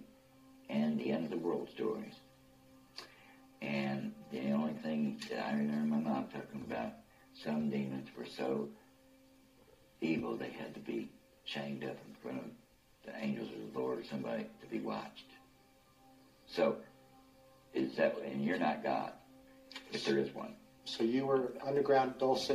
and 0.69 0.99
the 0.99 1.11
end 1.11 1.25
of 1.25 1.31
the 1.31 1.37
world 1.37 1.69
stories. 1.73 2.13
And 3.61 4.13
the 4.31 4.51
only 4.51 4.73
thing 4.73 5.21
that 5.29 5.45
I 5.45 5.53
remember 5.53 5.95
my 5.95 6.09
mom 6.09 6.25
talking 6.25 6.65
about, 6.67 6.93
some 7.33 7.69
demons 7.69 8.09
were 8.17 8.25
so 8.25 8.69
evil 10.01 10.35
they 10.35 10.49
had 10.49 10.73
to 10.73 10.79
be 10.79 11.09
chained 11.45 11.83
up 11.83 11.97
in 12.07 12.15
front 12.21 12.39
of 12.39 12.45
the 13.05 13.17
angels 13.17 13.49
of 13.49 13.73
the 13.73 13.79
Lord 13.79 13.99
or 13.99 14.03
somebody 14.03 14.45
to 14.61 14.67
be 14.67 14.79
watched. 14.79 15.25
So, 16.45 16.75
is 17.73 17.95
that, 17.95 18.17
and 18.25 18.43
you're 18.43 18.59
not 18.59 18.83
God, 18.83 19.13
if 19.91 20.05
there 20.05 20.17
is 20.17 20.33
one. 20.33 20.55
So 20.85 21.03
you 21.03 21.25
were 21.25 21.53
underground 21.65 22.15
Dulce. 22.19 22.51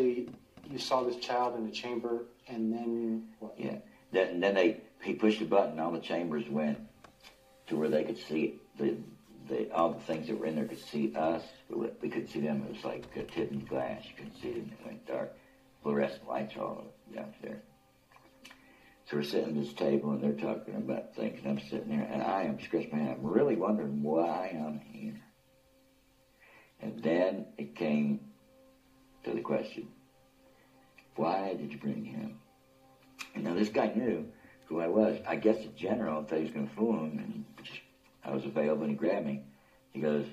You 0.70 0.78
saw 0.78 1.02
this 1.02 1.16
child 1.16 1.56
in 1.56 1.64
the 1.64 1.72
chamber, 1.72 2.26
and 2.46 2.72
then 2.72 3.28
what? 3.38 3.54
Yeah. 3.58 3.78
Then, 4.12 4.40
then 4.40 4.54
they 4.54 4.80
he 5.02 5.14
pushed 5.14 5.40
a 5.40 5.44
button, 5.44 5.72
and 5.72 5.80
all 5.80 5.92
the 5.92 6.00
chambers 6.00 6.48
went 6.48 6.78
to 7.68 7.76
where 7.76 7.88
they 7.88 8.04
could 8.04 8.18
see 8.18 8.60
the, 8.78 8.96
the 9.48 9.70
all 9.72 9.92
the 9.92 10.00
things 10.00 10.26
that 10.26 10.38
were 10.38 10.46
in 10.46 10.56
there 10.56 10.64
could 10.64 10.84
see 10.84 11.14
us. 11.14 11.42
We, 11.70 12.08
couldn't 12.08 12.28
see 12.28 12.40
them. 12.40 12.64
It 12.68 12.76
was 12.76 12.84
like 12.84 13.04
a 13.16 13.22
tinted 13.22 13.68
glass. 13.68 14.02
You 14.04 14.14
couldn't 14.16 14.40
see 14.40 14.52
them. 14.52 14.72
It 14.80 14.86
went 14.86 15.06
dark. 15.06 15.36
Fluorescent 15.82 16.28
lights 16.28 16.54
all 16.58 16.84
down 17.14 17.32
there. 17.42 17.62
So 19.06 19.16
we're 19.16 19.22
sitting 19.22 19.56
at 19.56 19.62
this 19.64 19.72
table 19.72 20.10
and 20.10 20.22
they're 20.22 20.32
talking 20.32 20.74
about 20.74 21.14
things, 21.14 21.40
and 21.42 21.58
I'm 21.58 21.68
sitting 21.68 21.88
there 21.88 22.06
and 22.12 22.22
I 22.22 22.42
am 22.42 22.60
scratching 22.60 22.90
my 22.92 23.04
head. 23.04 23.16
I'm 23.18 23.26
really 23.26 23.56
wondering 23.56 24.02
why 24.02 24.48
I'm 24.54 24.80
here. 24.80 25.20
And 26.80 27.02
then 27.02 27.46
it 27.56 27.74
came 27.74 28.20
to 29.24 29.32
the 29.32 29.40
question: 29.40 29.88
Why 31.18 31.54
did 31.54 31.72
you 31.72 31.78
bring 31.78 32.04
him? 32.04 32.38
And 33.34 33.42
now 33.42 33.54
this 33.54 33.70
guy 33.70 33.92
knew 33.92 34.26
who 34.66 34.80
I 34.80 34.86
was. 34.86 35.18
I 35.26 35.34
guess 35.34 35.56
the 35.56 35.72
general 35.76 36.22
thought 36.22 36.38
he 36.38 36.44
was 36.44 36.52
going 36.52 36.68
to 36.68 36.74
fool 36.76 36.92
him, 36.92 37.18
and 37.18 37.44
I 38.24 38.32
was 38.32 38.44
available, 38.44 38.82
and 38.82 38.92
he 38.92 38.96
grabbed 38.96 39.26
me. 39.26 39.42
He 39.90 40.00
goes, 40.00 40.26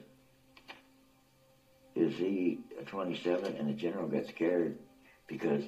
"Is 1.96 2.16
he 2.16 2.60
a 2.80 2.84
27?" 2.84 3.56
And 3.56 3.68
the 3.68 3.74
general 3.74 4.08
got 4.08 4.28
scared 4.28 4.78
because 5.26 5.64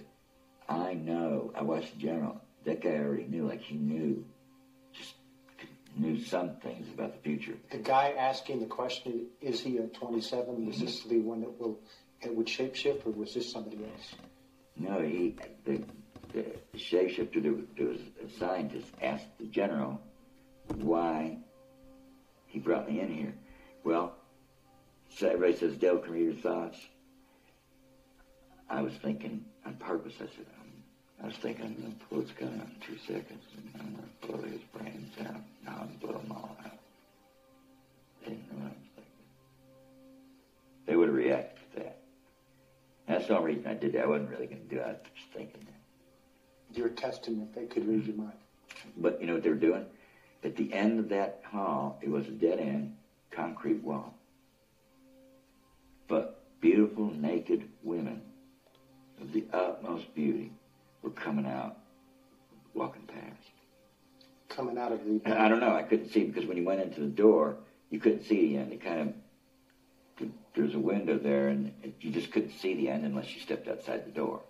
I 0.70 0.94
know. 0.94 1.52
I 1.56 1.64
watched 1.64 1.96
the 1.96 2.00
general. 2.00 2.40
That 2.66 2.84
guy 2.84 2.98
already 2.98 3.26
knew, 3.26 3.48
like 3.48 3.62
he 3.62 3.76
knew, 3.76 4.24
just 4.94 5.16
knew 5.96 6.22
some 6.22 6.58
things 6.58 6.94
about 6.94 7.14
the 7.14 7.20
future. 7.28 7.58
The 7.72 7.80
guy 7.80 8.12
asking 8.12 8.60
the 8.60 8.68
question, 8.68 9.26
is 9.42 9.62
he 9.62 9.78
a 9.78 9.88
27? 9.88 10.68
Was 10.68 10.80
this 10.80 11.02
the 11.06 11.22
one 11.22 11.42
that 11.42 11.60
will 11.60 11.80
it 12.22 12.36
would 12.36 12.46
shapeshift, 12.46 13.08
or 13.08 13.10
was 13.10 13.34
this 13.34 13.52
somebody 13.52 13.78
else? 13.78 14.14
No, 14.80 15.02
he 15.02 15.36
the, 15.66 15.84
the 16.34 16.46
shapeshifter, 16.76 17.42
there 17.76 17.88
was 17.88 18.00
a 18.24 18.30
scientist 18.38 18.88
asked 19.02 19.28
the 19.40 19.46
general 19.46 20.02
why 20.76 21.38
he 22.46 22.60
brought 22.60 22.90
me 22.90 23.00
in 23.00 23.10
here. 23.10 23.34
Well, 23.84 24.14
so 25.10 25.28
everybody 25.28 25.58
says, 25.58 25.76
Dale, 25.78 25.98
can 25.98 26.14
read 26.14 26.26
your 26.26 26.34
thoughts. 26.34 26.78
I 28.70 28.82
was 28.82 28.94
thinking 29.02 29.46
on 29.66 29.76
purpose. 29.76 30.14
I 30.18 30.26
said, 30.26 30.46
um, 30.60 31.24
I 31.24 31.26
was 31.28 31.36
thinking 31.38 31.66
I'm 31.66 31.76
going 31.76 31.96
to 31.96 32.06
blow 32.06 32.22
this 32.22 32.32
gun 32.32 32.62
out 32.62 32.68
in 32.68 32.80
two 32.86 32.98
seconds, 33.00 33.44
and 33.56 33.72
I'm 33.80 33.96
going 33.96 34.10
to 34.22 34.28
blow 34.28 34.42
his 34.52 34.62
brains 34.74 35.14
out. 35.28 35.42
Now 35.66 35.80
I'm 35.82 35.98
blow 36.00 36.20
them 36.20 36.32
all 36.32 36.56
out. 36.66 36.78
They 38.24 38.32
didn't 38.32 38.52
know 38.52 38.58
what 38.58 38.66
I 38.66 38.76
was 38.76 38.88
thinking. 38.96 39.14
They 40.86 40.96
would 40.96 41.30
that. 41.30 41.57
That's 43.28 43.36
the 43.36 43.42
only 43.42 43.56
reason 43.56 43.70
I 43.70 43.74
did 43.74 43.92
that. 43.92 44.04
I 44.04 44.08
wasn't 44.08 44.30
really 44.30 44.46
going 44.46 44.62
to 44.62 44.74
do 44.74 44.80
it. 44.80 44.86
I 44.86 44.92
was 44.92 44.98
just 45.14 45.34
thinking 45.34 45.66
that. 45.66 46.78
You 46.78 46.84
were 46.84 46.90
testing 46.90 47.42
if 47.42 47.54
they 47.54 47.66
could 47.66 47.86
read 47.86 48.08
your 48.08 48.16
mind. 48.16 48.38
But 48.96 49.20
you 49.20 49.28
know 49.28 49.34
what 49.34 49.44
they 49.44 49.50
were 49.50 49.56
doing? 49.56 49.86
At 50.46 50.56
the 50.56 50.72
end 50.72 50.98
of 50.98 51.10
that 51.10 51.42
hall, 51.44 52.00
it 52.02 52.10
was 52.10 52.26
a 52.30 52.32
dead 52.32 52.60
end, 52.60 52.96
concrete 53.32 53.84
wall. 53.84 54.18
But 56.08 56.42
beautiful, 56.62 57.12
naked 57.12 57.68
women 57.84 58.22
of 59.20 59.34
the 59.34 59.44
utmost 59.52 60.16
beauty 60.16 60.54
were 61.02 61.10
coming 61.10 61.48
out, 61.48 61.80
walking 62.74 63.08
past. 63.08 63.52
Coming 64.48 64.78
out 64.78 64.94
of 64.94 65.04
the. 65.04 65.20
And 65.26 65.34
I 65.34 65.50
don't 65.50 65.60
know. 65.60 65.76
I 65.76 65.84
couldn't 65.84 66.12
see 66.12 66.24
because 66.24 66.46
when 66.46 66.56
you 66.56 66.64
went 66.64 66.80
into 66.80 67.02
the 67.02 67.08
door, 67.08 67.58
you 67.90 68.00
couldn't 68.00 68.24
see 68.24 68.54
the 68.54 68.58
end. 68.58 68.72
It 68.72 68.82
kind 68.82 69.02
of 69.02 69.14
there's 70.56 70.76
a 70.76 70.80
window 70.80 71.18
there, 71.18 71.50
and 71.50 71.74
it, 71.84 71.96
you 72.02 72.12
just 72.12 72.32
couldn't 72.32 72.58
see 72.60 72.76
the 72.76 72.90
end 72.90 73.06
unless 73.06 73.34
you 73.34 73.42
stepped 73.42 73.68
outside 73.68 74.06
the 74.06 74.12
door. 74.12 74.42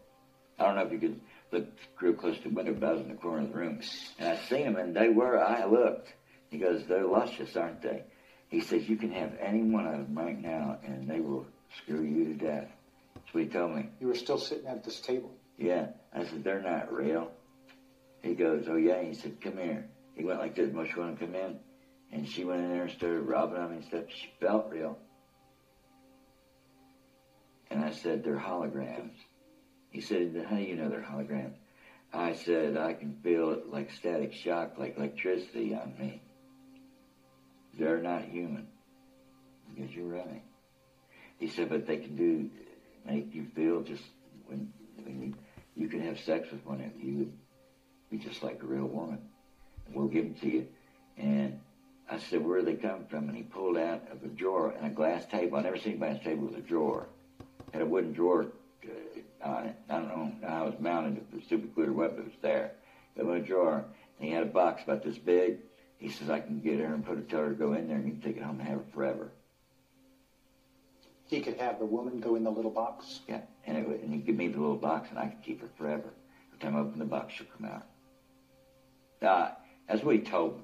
I 0.60 0.65
don't 0.65 0.76
know 0.76 0.84
if 0.84 0.91
you 0.91 0.99
could 0.99 1.22
look 1.52 1.68
real 2.02 2.14
close 2.14 2.38
to 2.38 2.49
the 2.49 2.56
window, 2.56 2.73
but 2.73 2.89
I 2.89 2.91
was 2.94 3.02
in 3.02 3.10
the 3.10 3.15
corner 3.15 3.44
of 3.44 3.52
the 3.52 3.57
room, 3.57 3.81
and 4.19 4.30
I 4.30 4.38
seen 4.48 4.65
them, 4.65 4.76
and 4.77 4.95
they 4.95 5.10
were. 5.10 5.39
I 5.39 5.65
looked. 5.65 6.14
He 6.49 6.57
goes, 6.57 6.84
"They're 6.88 7.06
luscious, 7.06 7.56
aren't 7.56 7.81
they?" 7.81 8.03
He 8.49 8.61
says, 8.61 8.88
"You 8.88 8.95
can 8.98 9.11
have 9.11 9.38
any 9.39 9.64
one 9.64 9.85
of 9.85 9.94
them 9.94 10.18
right 10.18 10.39
now, 10.39 10.80
and 10.84 11.10
they 11.10 11.19
will 11.19 11.45
screw 11.81 12.03
you 12.03 12.26
to 12.26 12.34
death." 12.34 12.69
That's 13.27 13.34
what 13.34 13.44
he 13.44 13.49
told 13.49 13.76
me. 13.76 13.89
You 13.99 14.07
were 14.07 14.15
still 14.15 14.38
sitting 14.38 14.68
at 14.68 14.85
this 14.85 15.02
table. 15.02 15.35
Yeah. 15.57 15.88
I 16.14 16.23
said, 16.23 16.44
they're 16.44 16.61
not 16.61 16.94
real. 16.94 17.31
He 18.22 18.35
goes, 18.35 18.65
oh 18.69 18.77
yeah. 18.77 19.03
He 19.03 19.14
said, 19.15 19.41
come 19.41 19.57
here. 19.57 19.89
He 20.15 20.23
went 20.23 20.39
like 20.39 20.56
this, 20.56 20.73
Most 20.73 20.95
you 20.95 21.02
want 21.02 21.19
to 21.19 21.26
come 21.26 21.35
in? 21.35 21.60
And 22.11 22.27
she 22.27 22.45
went 22.45 22.61
in 22.61 22.69
there 22.69 22.84
and 22.84 22.91
started 22.91 23.22
robbing 23.22 23.69
me 23.69 23.76
and 23.77 23.85
stuff. 23.85 24.03
She 24.10 24.31
felt 24.39 24.72
real. 24.72 24.98
And 27.69 27.84
I 27.84 27.91
said, 27.91 28.23
they're 28.23 28.35
holograms. 28.38 29.14
He 29.89 30.02
said, 30.02 30.45
how 30.49 30.56
do 30.56 30.61
you 30.61 30.76
know 30.76 30.89
they're 30.89 31.02
holograms? 31.02 31.56
I 32.14 32.34
said, 32.34 32.77
I 32.77 32.94
can 32.94 33.18
feel 33.23 33.52
it 33.52 33.69
like 33.69 33.91
static 33.91 34.34
shock, 34.34 34.77
like 34.77 34.98
electricity 34.98 35.76
on 35.76 35.94
me. 35.99 36.22
They're 37.77 38.02
not 38.02 38.23
human. 38.23 38.68
Because 39.73 39.94
you're 39.94 40.07
right. 40.07 40.44
He 41.38 41.48
said, 41.48 41.69
but 41.69 41.85
they 41.85 41.98
can 41.98 42.15
do, 42.15 42.49
make 43.06 43.34
you 43.34 43.45
feel 43.56 43.81
just 43.81 44.03
when, 44.48 44.72
when 45.03 45.22
you, 45.22 45.34
you 45.76 45.89
can 45.89 46.02
have 46.02 46.19
sex 46.19 46.49
with 46.52 46.65
one 46.65 46.81
of 46.81 47.03
you, 47.03 47.18
would 47.18 47.31
be 48.10 48.18
just 48.18 48.41
like 48.41 48.61
a 48.64 48.65
real 48.65 48.88
woman. 48.88 49.19
We'll 49.94 50.07
give 50.07 50.23
them 50.23 50.35
to 50.35 50.49
you. 50.49 50.68
And 51.18 51.60
I 52.10 52.19
said, 52.19 52.45
where 52.45 52.60
do 52.60 52.65
they 52.65 52.76
come 52.76 53.06
from? 53.10 53.27
And 53.27 53.38
he 53.38 53.44
pulled 53.44 53.77
out 53.77 54.03
of 54.11 54.23
a 54.23 54.27
drawer 54.27 54.72
and 54.72 54.88
a 54.88 54.89
glass 54.89 55.26
table. 55.26 55.57
I 55.57 55.61
never 55.61 55.77
seen 55.77 55.94
anybody's 55.94 56.23
table 56.23 56.48
with 56.48 56.57
a 56.57 56.61
drawer. 56.61 57.07
Had 57.73 57.81
a 57.81 57.85
wooden 57.85 58.14
drawer 58.14 58.48
on 59.44 59.65
it. 59.65 59.76
I 59.89 59.94
don't 59.94 60.07
know 60.07 60.48
how 60.48 60.68
it 60.68 60.72
was 60.72 60.80
mounted, 60.80 61.18
if 61.18 61.23
it 61.34 61.35
was 61.35 61.44
super 61.49 61.89
or 61.89 61.94
what, 61.94 62.15
but 62.15 62.22
it 62.22 62.26
was 62.26 62.41
there. 62.41 62.72
But 63.15 63.26
with 63.26 63.44
a 63.44 63.45
drawer. 63.45 63.85
And 64.19 64.27
he 64.27 64.34
had 64.34 64.44
a 64.44 64.48
box 64.48 64.84
about 64.84 65.03
this 65.03 65.18
big. 65.18 65.57
He 65.99 66.10
says, 66.10 66.30
I 66.30 66.39
can 66.39 66.60
get 66.60 66.80
her 66.80 66.94
and 66.94 67.06
put 67.06 67.18
a 67.18 67.22
tell 67.22 67.41
her 67.41 67.49
to 67.49 67.56
go 67.56 67.73
in 67.73 67.88
there 67.88 67.98
and 67.98 68.06
you 68.06 68.14
can 68.14 68.22
take 68.22 68.38
it 68.38 68.44
home 68.44 68.60
and 68.60 68.68
have 68.68 68.80
it 68.80 68.85
forever. 68.94 69.31
He 71.26 71.41
could 71.41 71.57
have 71.57 71.80
the 71.80 71.85
woman 71.85 72.19
go 72.19 72.35
in 72.35 72.44
the 72.44 72.52
little 72.52 72.72
box. 72.72 73.19
Yeah, 73.27 73.41
and, 73.65 73.77
it 73.77 73.88
would, 73.88 73.99
and 73.99 74.14
he'd 74.14 74.26
give 74.26 74.35
me 74.35 74.48
the 74.48 74.60
little 74.60 74.77
box, 74.77 75.10
and 75.10 75.19
I 75.19 75.27
could 75.27 75.44
keep 75.44 75.61
her 75.61 75.69
forever. 75.77 76.14
Every 76.48 76.60
time 76.60 76.76
I 76.76 76.80
opened 76.80 77.02
the 77.02 77.06
box, 77.06 77.34
she'll 77.34 77.48
come 77.48 77.68
out. 77.68 77.85
Uh, 79.22 79.52
that's 79.89 80.03
what 80.03 80.15
he 80.15 80.22
told 80.22 80.57
me. 80.60 80.64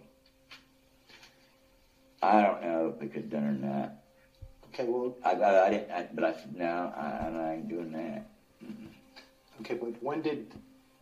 I 2.21 2.41
don't 2.41 2.61
know 2.61 2.93
if 2.95 3.03
it 3.03 3.11
could 3.11 3.23
have 3.23 3.31
done 3.31 3.43
or 3.43 3.51
not. 3.51 4.02
Okay, 4.73 4.85
well, 4.85 5.13
I, 5.23 5.33
I, 5.33 5.67
I 5.67 5.69
didn't, 5.69 5.91
I, 5.91 6.07
but 6.11 6.23
I 6.23 6.31
said 6.33 6.55
no, 6.55 6.91
I, 6.95 7.29
I 7.29 7.53
ain't 7.53 7.69
doing 7.69 7.91
that. 7.91 8.25
Mm-mm. 8.65 8.87
Okay, 9.59 9.75
but 9.75 10.01
when 10.01 10.23
did 10.23 10.51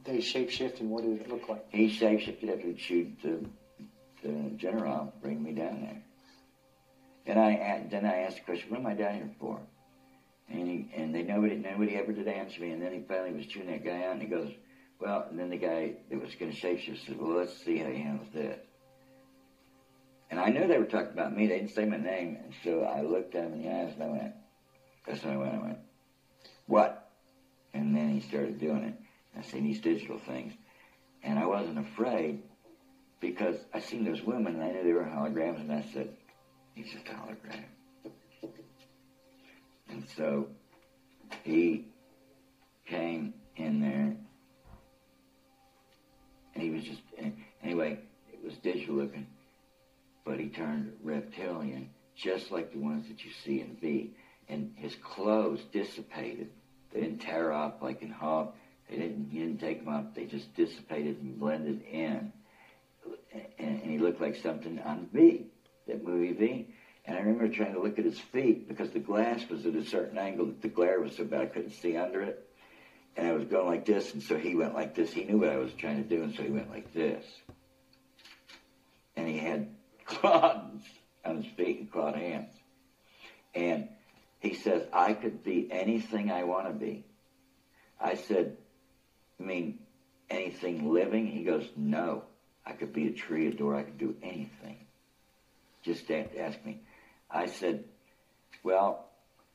they 0.03 0.17
shapeshift, 0.17 0.81
and 0.81 0.89
what 0.89 1.03
did 1.03 1.21
it 1.21 1.29
look 1.29 1.47
like? 1.47 1.63
He 1.69 1.87
shapeshifted 1.87 2.51
after 2.51 2.67
he'd 2.67 2.79
shoot 2.81 3.07
the, 3.23 3.39
the 4.23 4.51
general, 4.57 5.13
bring 5.21 5.41
me 5.41 5.53
down 5.53 5.81
there. 5.81 6.01
Then 7.25 7.37
I 7.37 7.81
then 7.89 8.05
I 8.05 8.23
asked 8.23 8.37
the 8.37 8.41
question, 8.41 8.71
"What 8.71 8.79
am 8.79 8.87
I 8.87 8.93
down 8.93 9.15
here 9.15 9.29
for?" 9.39 9.61
And 10.49 10.67
he 10.67 10.85
and 10.93 11.15
they 11.15 11.21
nobody 11.21 11.55
nobody 11.55 11.95
ever 11.95 12.11
did 12.11 12.27
answer 12.27 12.59
me. 12.61 12.71
And 12.71 12.81
then 12.81 12.91
he 12.91 12.99
finally 13.07 13.31
was 13.31 13.45
chewing 13.45 13.67
that 13.67 13.85
guy 13.85 14.03
out, 14.03 14.13
and 14.13 14.21
he 14.21 14.27
goes, 14.27 14.49
"Well." 14.99 15.27
And 15.29 15.39
then 15.39 15.49
the 15.49 15.57
guy 15.57 15.93
that 16.09 16.19
was 16.19 16.35
going 16.35 16.51
to 16.51 16.57
shapeshift 16.57 17.05
said, 17.05 17.17
"Well, 17.17 17.37
let's 17.37 17.53
see 17.63 17.77
how 17.77 17.89
he 17.89 17.99
handles 17.99 18.27
this." 18.33 18.59
And 20.31 20.39
I 20.39 20.49
knew 20.49 20.65
they 20.65 20.79
were 20.79 20.85
talking 20.85 21.11
about 21.11 21.35
me. 21.35 21.45
They 21.45 21.59
didn't 21.59 21.75
say 21.75 21.85
my 21.85 21.97
name, 21.97 22.39
and 22.43 22.53
so 22.63 22.81
I 22.83 23.01
looked 23.01 23.35
at 23.35 23.43
him 23.43 23.53
in 23.53 23.61
the 23.61 23.69
eyes 23.69 23.93
and 23.93 24.03
I 24.03 24.07
went, 24.07 24.33
"That's 25.05 25.23
when 25.23 25.33
I 25.33 25.37
went." 25.37 25.53
I 25.53 25.57
went, 25.59 25.79
"What?" 26.65 27.11
And 27.73 27.95
then 27.95 28.09
he 28.09 28.21
started 28.21 28.59
doing 28.59 28.83
it. 28.83 28.95
I 29.37 29.41
seen 29.43 29.65
these 29.65 29.81
digital 29.81 30.17
things, 30.17 30.53
and 31.21 31.37
I 31.37 31.45
wasn't 31.45 31.79
afraid 31.79 32.41
because 33.19 33.57
I 33.73 33.79
seen 33.79 34.03
those 34.03 34.23
women 34.23 34.55
and 34.55 34.63
I 34.63 34.71
knew 34.71 34.83
they 34.83 34.93
were 34.93 35.03
holograms, 35.03 35.59
and 35.59 35.71
I 35.71 35.85
said, 35.93 36.09
He's 36.73 36.91
just 36.91 37.07
a 37.07 37.11
hologram. 37.11 37.65
And 39.89 40.07
so 40.15 40.47
he 41.43 41.85
came 42.85 43.33
in 43.57 43.81
there, 43.81 44.15
and 46.53 46.63
he 46.63 46.69
was 46.69 46.83
just, 46.83 47.01
anyway, 47.61 47.99
it 48.31 48.43
was 48.43 48.55
digital 48.57 48.95
looking, 48.95 49.27
but 50.25 50.39
he 50.39 50.49
turned 50.49 50.93
reptilian, 51.03 51.89
just 52.15 52.51
like 52.51 52.71
the 52.71 52.79
ones 52.79 53.07
that 53.07 53.23
you 53.23 53.31
see 53.43 53.61
in 53.61 53.77
V. 53.81 54.15
And 54.49 54.73
his 54.75 54.95
clothes 54.95 55.61
dissipated. 55.71 56.49
They 56.93 57.01
didn't 57.01 57.19
tear 57.19 57.51
up 57.53 57.81
like 57.81 58.01
in 58.01 58.11
Hulk. 58.11 58.55
They 58.89 58.97
didn't, 58.97 59.31
you 59.31 59.45
didn't 59.45 59.61
take 59.61 59.85
them 59.85 59.93
off. 59.93 60.13
They 60.13 60.25
just 60.25 60.53
dissipated 60.55 61.21
and 61.21 61.39
blended 61.39 61.81
in. 61.83 62.33
And, 63.33 63.81
and 63.81 63.91
he 63.91 63.97
looked 63.97 64.19
like 64.19 64.35
something 64.35 64.79
on 64.79 65.07
V 65.13 65.45
that 65.87 66.03
movie 66.03 66.33
V. 66.33 66.67
And 67.05 67.17
I 67.17 67.21
remember 67.21 67.47
trying 67.47 67.73
to 67.73 67.81
look 67.81 67.97
at 67.97 68.05
his 68.05 68.19
feet 68.19 68.67
because 68.67 68.91
the 68.91 68.99
glass 68.99 69.47
was 69.49 69.65
at 69.65 69.75
a 69.75 69.85
certain 69.85 70.17
angle 70.17 70.45
that 70.47 70.61
the 70.61 70.67
glare 70.67 70.99
was 70.99 71.15
so 71.15 71.23
bad 71.23 71.41
I 71.41 71.45
couldn't 71.47 71.71
see 71.71 71.97
under 71.97 72.21
it. 72.21 72.47
And 73.17 73.27
I 73.27 73.33
was 73.33 73.43
going 73.45 73.67
like 73.67 73.85
this, 73.85 74.13
and 74.13 74.23
so 74.23 74.37
he 74.37 74.55
went 74.55 74.73
like 74.73 74.95
this. 74.95 75.11
He 75.11 75.25
knew 75.25 75.39
what 75.39 75.49
I 75.49 75.57
was 75.57 75.73
trying 75.73 76.01
to 76.01 76.07
do, 76.07 76.23
and 76.23 76.33
so 76.33 76.43
he 76.43 76.49
went 76.49 76.69
like 76.69 76.93
this. 76.93 77.25
And 79.17 79.27
he 79.27 79.37
had 79.37 79.69
on 80.23 80.81
his 81.23 81.45
feet 81.53 81.79
and 81.79 81.91
clawed 81.91 82.15
hands. 82.15 82.53
And 83.53 83.89
he 84.39 84.53
says, 84.53 84.83
I 84.93 85.13
could 85.13 85.43
be 85.43 85.67
anything 85.71 86.31
I 86.31 86.43
want 86.43 86.67
to 86.67 86.73
be. 86.73 87.05
I 87.99 88.15
said, 88.15 88.57
I 89.39 89.43
mean, 89.43 89.79
anything 90.29 90.91
living? 90.91 91.27
He 91.27 91.43
goes, 91.43 91.67
no. 91.75 92.23
I 92.65 92.73
could 92.73 92.93
be 92.93 93.07
a 93.07 93.13
tree, 93.13 93.47
a 93.47 93.51
door, 93.51 93.75
I 93.75 93.83
could 93.83 93.97
do 93.97 94.15
anything 94.21 94.85
just 95.83 96.09
ask 96.11 96.63
me. 96.65 96.79
I 97.29 97.47
said, 97.47 97.85
well, 98.63 99.09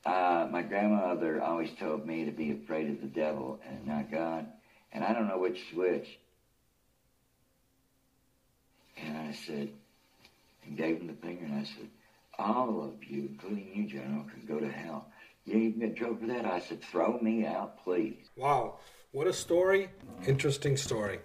uh, 0.04 0.48
my 0.50 0.62
grandmother 0.62 1.42
always 1.42 1.70
told 1.78 2.06
me 2.06 2.24
to 2.24 2.32
be 2.32 2.52
afraid 2.52 2.90
of 2.90 3.00
the 3.00 3.06
devil 3.06 3.60
and 3.68 3.86
not 3.86 4.10
God, 4.10 4.46
and 4.92 5.04
I 5.04 5.12
don't 5.12 5.28
know 5.28 5.38
which 5.38 5.60
is 5.60 5.76
which. 5.76 6.18
And 8.96 9.16
I 9.16 9.32
said, 9.32 9.70
and 10.66 10.76
gave 10.76 10.98
him 11.00 11.06
the 11.06 11.14
finger, 11.14 11.44
and 11.44 11.54
I 11.54 11.64
said, 11.64 11.88
all 12.38 12.84
of 12.84 13.02
you, 13.04 13.28
including 13.30 13.70
you, 13.74 13.86
General, 13.86 14.24
can 14.24 14.44
go 14.46 14.60
to 14.60 14.70
hell. 14.70 15.08
You 15.44 15.56
even 15.58 15.80
get 15.80 15.96
trouble 15.96 16.16
for 16.16 16.26
that? 16.26 16.44
I 16.44 16.60
said, 16.60 16.82
throw 16.82 17.18
me 17.18 17.46
out, 17.46 17.82
please. 17.82 18.28
Wow, 18.36 18.78
what 19.12 19.26
a 19.26 19.32
story! 19.32 19.88
Interesting 20.26 20.76
story. 20.76 21.20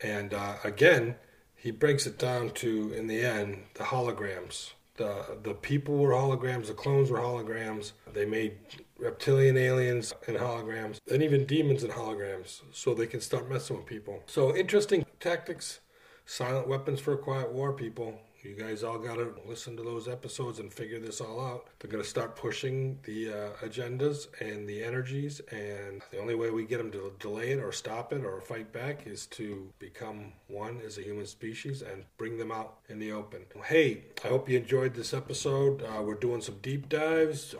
And 0.00 0.34
uh, 0.34 0.56
again, 0.62 1.16
he 1.56 1.70
breaks 1.70 2.06
it 2.06 2.18
down 2.18 2.50
to 2.50 2.92
in 2.92 3.06
the 3.06 3.20
end 3.20 3.62
the 3.74 3.84
holograms 3.84 4.72
the 4.96 5.38
the 5.42 5.54
people 5.54 5.96
were 5.96 6.10
holograms 6.10 6.66
the 6.66 6.74
clones 6.74 7.10
were 7.10 7.18
holograms 7.18 7.92
they 8.12 8.24
made 8.24 8.58
reptilian 8.98 9.56
aliens 9.56 10.12
in 10.28 10.34
holograms 10.34 11.00
and 11.10 11.22
even 11.22 11.46
demons 11.46 11.82
in 11.82 11.90
holograms 11.90 12.60
so 12.70 12.94
they 12.94 13.06
can 13.06 13.20
start 13.20 13.50
messing 13.50 13.76
with 13.76 13.86
people 13.86 14.22
so 14.26 14.54
interesting 14.54 15.04
tactics 15.18 15.80
Silent 16.26 16.68
Weapons 16.68 17.00
for 17.00 17.12
a 17.12 17.18
Quiet 17.18 17.52
War, 17.52 17.72
people. 17.72 18.18
You 18.44 18.54
guys 18.54 18.84
all 18.84 18.98
got 18.98 19.14
to 19.14 19.32
listen 19.46 19.74
to 19.78 19.82
those 19.82 20.06
episodes 20.06 20.58
and 20.58 20.70
figure 20.70 21.00
this 21.00 21.22
all 21.22 21.40
out. 21.40 21.68
They're 21.78 21.90
going 21.90 22.04
to 22.04 22.08
start 22.08 22.36
pushing 22.36 22.98
the 23.04 23.30
uh, 23.30 23.66
agendas 23.66 24.26
and 24.38 24.68
the 24.68 24.84
energies, 24.84 25.40
and 25.50 26.02
the 26.10 26.18
only 26.18 26.34
way 26.34 26.50
we 26.50 26.66
get 26.66 26.76
them 26.76 26.92
to 26.92 27.14
delay 27.18 27.52
it 27.52 27.58
or 27.58 27.72
stop 27.72 28.12
it 28.12 28.22
or 28.22 28.42
fight 28.42 28.70
back 28.70 29.06
is 29.06 29.24
to 29.28 29.72
become 29.78 30.34
one 30.48 30.82
as 30.84 30.98
a 30.98 31.02
human 31.02 31.24
species 31.24 31.80
and 31.80 32.04
bring 32.18 32.36
them 32.36 32.52
out 32.52 32.80
in 32.90 32.98
the 32.98 33.12
open. 33.12 33.46
Hey, 33.64 34.02
I 34.22 34.28
hope 34.28 34.46
you 34.50 34.58
enjoyed 34.58 34.92
this 34.92 35.14
episode. 35.14 35.82
Uh, 35.82 36.02
we're 36.02 36.14
doing 36.14 36.42
some 36.42 36.58
deep 36.60 36.90
dives, 36.90 37.54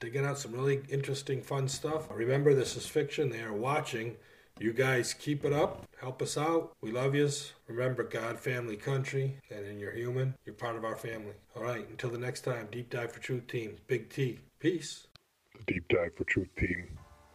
digging 0.00 0.26
out 0.26 0.38
some 0.38 0.52
really 0.52 0.82
interesting, 0.90 1.40
fun 1.40 1.66
stuff. 1.66 2.08
Remember, 2.10 2.52
this 2.52 2.76
is 2.76 2.84
fiction. 2.84 3.30
They 3.30 3.40
are 3.40 3.54
watching. 3.54 4.16
You 4.58 4.72
guys 4.72 5.12
keep 5.12 5.44
it 5.44 5.52
up. 5.52 5.86
Help 6.00 6.22
us 6.22 6.38
out. 6.38 6.72
We 6.80 6.90
love 6.90 7.14
yous. 7.14 7.52
Remember 7.68 8.02
God, 8.02 8.38
family, 8.38 8.76
country, 8.76 9.36
and 9.50 9.66
in 9.66 9.78
you're 9.78 9.92
human, 9.92 10.34
you're 10.46 10.54
part 10.54 10.76
of 10.76 10.84
our 10.84 10.96
family. 10.96 11.34
All 11.54 11.62
right, 11.62 11.86
until 11.90 12.08
the 12.08 12.16
next 12.16 12.40
time, 12.40 12.68
Deep 12.72 12.88
Dive 12.88 13.12
for 13.12 13.20
Truth 13.20 13.48
team, 13.48 13.76
Big 13.86 14.08
T. 14.08 14.38
Peace. 14.58 15.08
The 15.58 15.74
Deep 15.74 15.86
Dive 15.88 16.12
for 16.16 16.24
Truth 16.24 16.48
team 16.56 16.88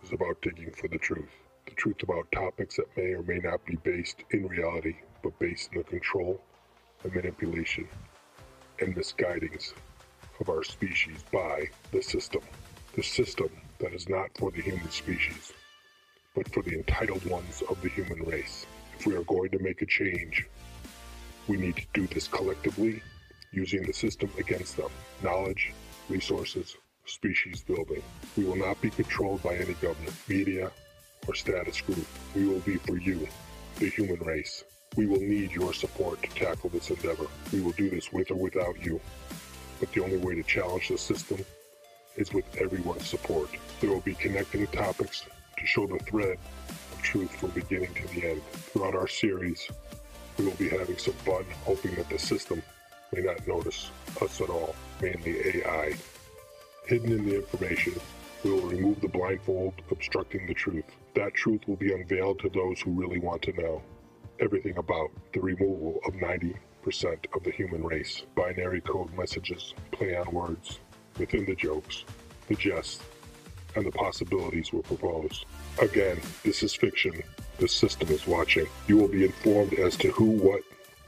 is 0.03 0.11
about 0.11 0.41
digging 0.41 0.71
for 0.71 0.87
the 0.87 0.97
truth. 0.97 1.29
The 1.67 1.75
truth 1.75 2.01
about 2.01 2.31
topics 2.31 2.77
that 2.77 2.87
may 2.97 3.13
or 3.13 3.21
may 3.21 3.37
not 3.37 3.63
be 3.67 3.75
based 3.75 4.23
in 4.31 4.47
reality, 4.47 4.95
but 5.21 5.37
based 5.37 5.69
in 5.73 5.77
the 5.77 5.83
control 5.83 6.41
and 7.03 7.13
manipulation 7.13 7.87
and 8.79 8.95
misguidings 8.95 9.75
of 10.39 10.49
our 10.49 10.63
species 10.63 11.23
by 11.31 11.69
the 11.91 12.01
system. 12.01 12.41
The 12.95 13.03
system 13.03 13.49
that 13.77 13.93
is 13.93 14.09
not 14.09 14.31
for 14.39 14.49
the 14.49 14.63
human 14.63 14.89
species 14.89 15.53
but 16.35 16.51
for 16.53 16.63
the 16.63 16.73
entitled 16.73 17.25
ones 17.25 17.61
of 17.69 17.81
the 17.81 17.89
human 17.89 18.23
race. 18.23 18.65
If 18.97 19.05
we 19.05 19.15
are 19.15 19.23
going 19.23 19.49
to 19.51 19.59
make 19.59 19.81
a 19.81 19.85
change, 19.85 20.47
we 21.47 21.57
need 21.57 21.75
to 21.77 21.85
do 21.93 22.07
this 22.07 22.27
collectively, 22.27 23.01
using 23.51 23.83
the 23.83 23.93
system 23.93 24.29
against 24.37 24.77
them. 24.77 24.89
Knowledge, 25.23 25.73
resources, 26.09 26.77
species 27.05 27.61
building. 27.61 28.03
We 28.37 28.45
will 28.45 28.55
not 28.55 28.79
be 28.81 28.89
controlled 28.89 29.43
by 29.43 29.55
any 29.55 29.73
government, 29.73 30.15
media, 30.27 30.71
or 31.27 31.35
status 31.35 31.81
group. 31.81 32.05
We 32.35 32.47
will 32.47 32.59
be 32.59 32.77
for 32.77 32.97
you, 32.97 33.27
the 33.77 33.89
human 33.89 34.19
race. 34.19 34.63
We 34.95 35.07
will 35.07 35.19
need 35.19 35.51
your 35.51 35.73
support 35.73 36.21
to 36.23 36.29
tackle 36.29 36.69
this 36.69 36.89
endeavor. 36.89 37.27
We 37.51 37.61
will 37.61 37.71
do 37.71 37.89
this 37.89 38.11
with 38.11 38.31
or 38.31 38.35
without 38.35 38.83
you. 38.83 38.99
But 39.79 39.91
the 39.93 40.03
only 40.03 40.17
way 40.17 40.35
to 40.35 40.43
challenge 40.43 40.89
the 40.89 40.97
system 40.97 41.43
is 42.15 42.33
with 42.33 42.45
everyone's 42.57 43.07
support. 43.07 43.49
There 43.79 43.89
will 43.89 44.01
be 44.01 44.15
connecting 44.15 44.67
topics 44.67 45.25
to 45.61 45.67
show 45.67 45.85
the 45.85 45.99
thread 45.99 46.37
of 46.67 47.01
truth 47.01 47.31
from 47.35 47.51
beginning 47.51 47.93
to 47.93 48.07
the 48.07 48.31
end. 48.31 48.41
Throughout 48.51 48.95
our 48.95 49.07
series, 49.07 49.69
we 50.37 50.45
will 50.45 50.55
be 50.55 50.69
having 50.69 50.97
some 50.97 51.13
fun, 51.13 51.45
hoping 51.63 51.95
that 51.95 52.09
the 52.09 52.17
system 52.17 52.61
may 53.13 53.21
not 53.21 53.47
notice 53.47 53.91
us 54.21 54.41
at 54.41 54.49
all, 54.49 54.75
mainly 55.01 55.61
AI. 55.61 55.93
Hidden 56.87 57.11
in 57.11 57.25
the 57.29 57.35
information, 57.35 57.93
we 58.43 58.51
will 58.51 58.67
remove 58.67 59.01
the 59.01 59.07
blindfold 59.07 59.73
obstructing 59.91 60.47
the 60.47 60.53
truth. 60.53 60.85
That 61.13 61.35
truth 61.35 61.61
will 61.67 61.75
be 61.75 61.93
unveiled 61.93 62.39
to 62.39 62.49
those 62.49 62.81
who 62.81 62.91
really 62.91 63.19
want 63.19 63.43
to 63.43 63.53
know 63.53 63.83
everything 64.39 64.77
about 64.77 65.11
the 65.33 65.41
removal 65.41 65.99
of 66.07 66.13
90% 66.15 66.55
of 67.35 67.43
the 67.43 67.51
human 67.51 67.83
race. 67.83 68.23
Binary 68.35 68.81
code 68.81 69.13
messages, 69.15 69.75
play 69.91 70.15
on 70.15 70.33
words, 70.33 70.79
within 71.19 71.45
the 71.45 71.53
jokes, 71.53 72.03
the 72.47 72.55
jests, 72.55 73.03
and 73.75 73.85
the 73.85 73.91
possibilities 73.91 74.73
were 74.73 74.81
proposed. 74.81 75.45
Again, 75.81 76.19
this 76.43 76.63
is 76.63 76.73
fiction. 76.73 77.23
The 77.57 77.67
system 77.67 78.09
is 78.09 78.27
watching. 78.27 78.67
You 78.87 78.97
will 78.97 79.07
be 79.07 79.25
informed 79.25 79.73
as 79.73 79.95
to 79.97 80.11
who, 80.11 80.25
what, 80.25 80.61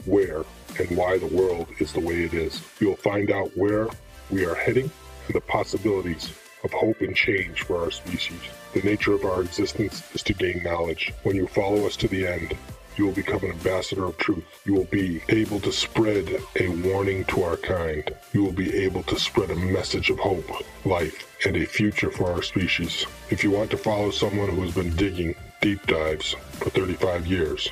where, 0.05 0.43
and 0.79 0.97
why 0.97 1.17
the 1.17 1.27
world 1.27 1.67
is 1.79 1.93
the 1.93 1.99
way 1.99 2.23
it 2.23 2.33
is. 2.33 2.61
You 2.79 2.89
will 2.89 2.95
find 2.95 3.31
out 3.31 3.55
where 3.57 3.87
we 4.29 4.45
are 4.45 4.55
heading 4.55 4.91
and 5.27 5.35
the 5.35 5.41
possibilities 5.41 6.31
of 6.63 6.71
hope 6.71 7.01
and 7.01 7.15
change 7.15 7.63
for 7.63 7.81
our 7.81 7.91
species. 7.91 8.39
The 8.73 8.81
nature 8.81 9.13
of 9.13 9.25
our 9.25 9.41
existence 9.41 10.03
is 10.13 10.23
to 10.23 10.33
gain 10.33 10.63
knowledge. 10.63 11.13
When 11.23 11.35
you 11.35 11.47
follow 11.47 11.85
us 11.85 11.95
to 11.97 12.07
the 12.07 12.25
end, 12.25 12.57
you 12.95 13.05
will 13.05 13.13
become 13.13 13.43
an 13.43 13.51
ambassador 13.51 14.05
of 14.05 14.17
truth. 14.17 14.43
You 14.65 14.73
will 14.73 14.85
be 14.85 15.21
able 15.29 15.59
to 15.61 15.71
spread 15.71 16.41
a 16.59 16.67
warning 16.67 17.25
to 17.25 17.43
our 17.43 17.57
kind. 17.57 18.13
You 18.33 18.43
will 18.43 18.51
be 18.51 18.73
able 18.75 19.03
to 19.03 19.19
spread 19.19 19.49
a 19.49 19.55
message 19.55 20.09
of 20.09 20.19
hope, 20.19 20.49
life, 20.85 21.27
and 21.45 21.57
a 21.57 21.65
future 21.65 22.11
for 22.11 22.31
our 22.31 22.41
species. 22.41 23.05
If 23.29 23.43
you 23.43 23.51
want 23.51 23.71
to 23.71 23.77
follow 23.77 24.11
someone 24.11 24.49
who 24.49 24.61
has 24.61 24.73
been 24.73 24.95
digging 24.95 25.35
deep 25.61 25.85
dives 25.87 26.35
for 26.53 26.69
35 26.69 27.25
years 27.25 27.69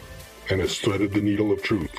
and 0.49 0.60
has 0.61 0.80
threaded 0.80 1.14
the 1.14 1.22
needle 1.22 1.52
of 1.52 1.61
truth 1.61 1.91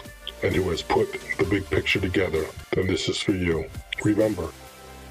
and 0.43 0.55
who 0.55 0.69
has 0.70 0.82
put 0.82 1.12
the 1.39 1.44
big 1.44 1.69
picture 1.70 2.01
together, 2.01 2.44
then 2.73 2.86
this 2.86 3.09
is 3.09 3.19
for 3.19 3.32
you. 3.32 3.65
Remember, 4.05 4.49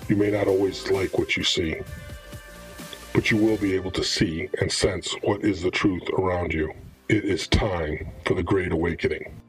you 0.10 0.16
may 0.16 0.32
not 0.32 0.48
always 0.48 0.90
like 0.92 1.18
what 1.18 1.38
you 1.38 1.44
see, 1.44 1.76
but 3.14 3.32
you 3.32 3.38
will 3.38 3.58
be 3.58 3.76
able 3.76 3.92
to 3.92 4.04
see 4.04 4.50
and 4.60 4.72
sense 4.72 5.14
what 5.22 5.44
is 5.44 5.62
the 5.62 5.72
truth 5.72 6.04
around 6.18 6.54
you. 6.54 6.74
It 7.12 7.26
is 7.26 7.46
time 7.46 8.08
for 8.24 8.36
the 8.36 8.42
Great 8.42 8.72
Awakening. 8.72 9.41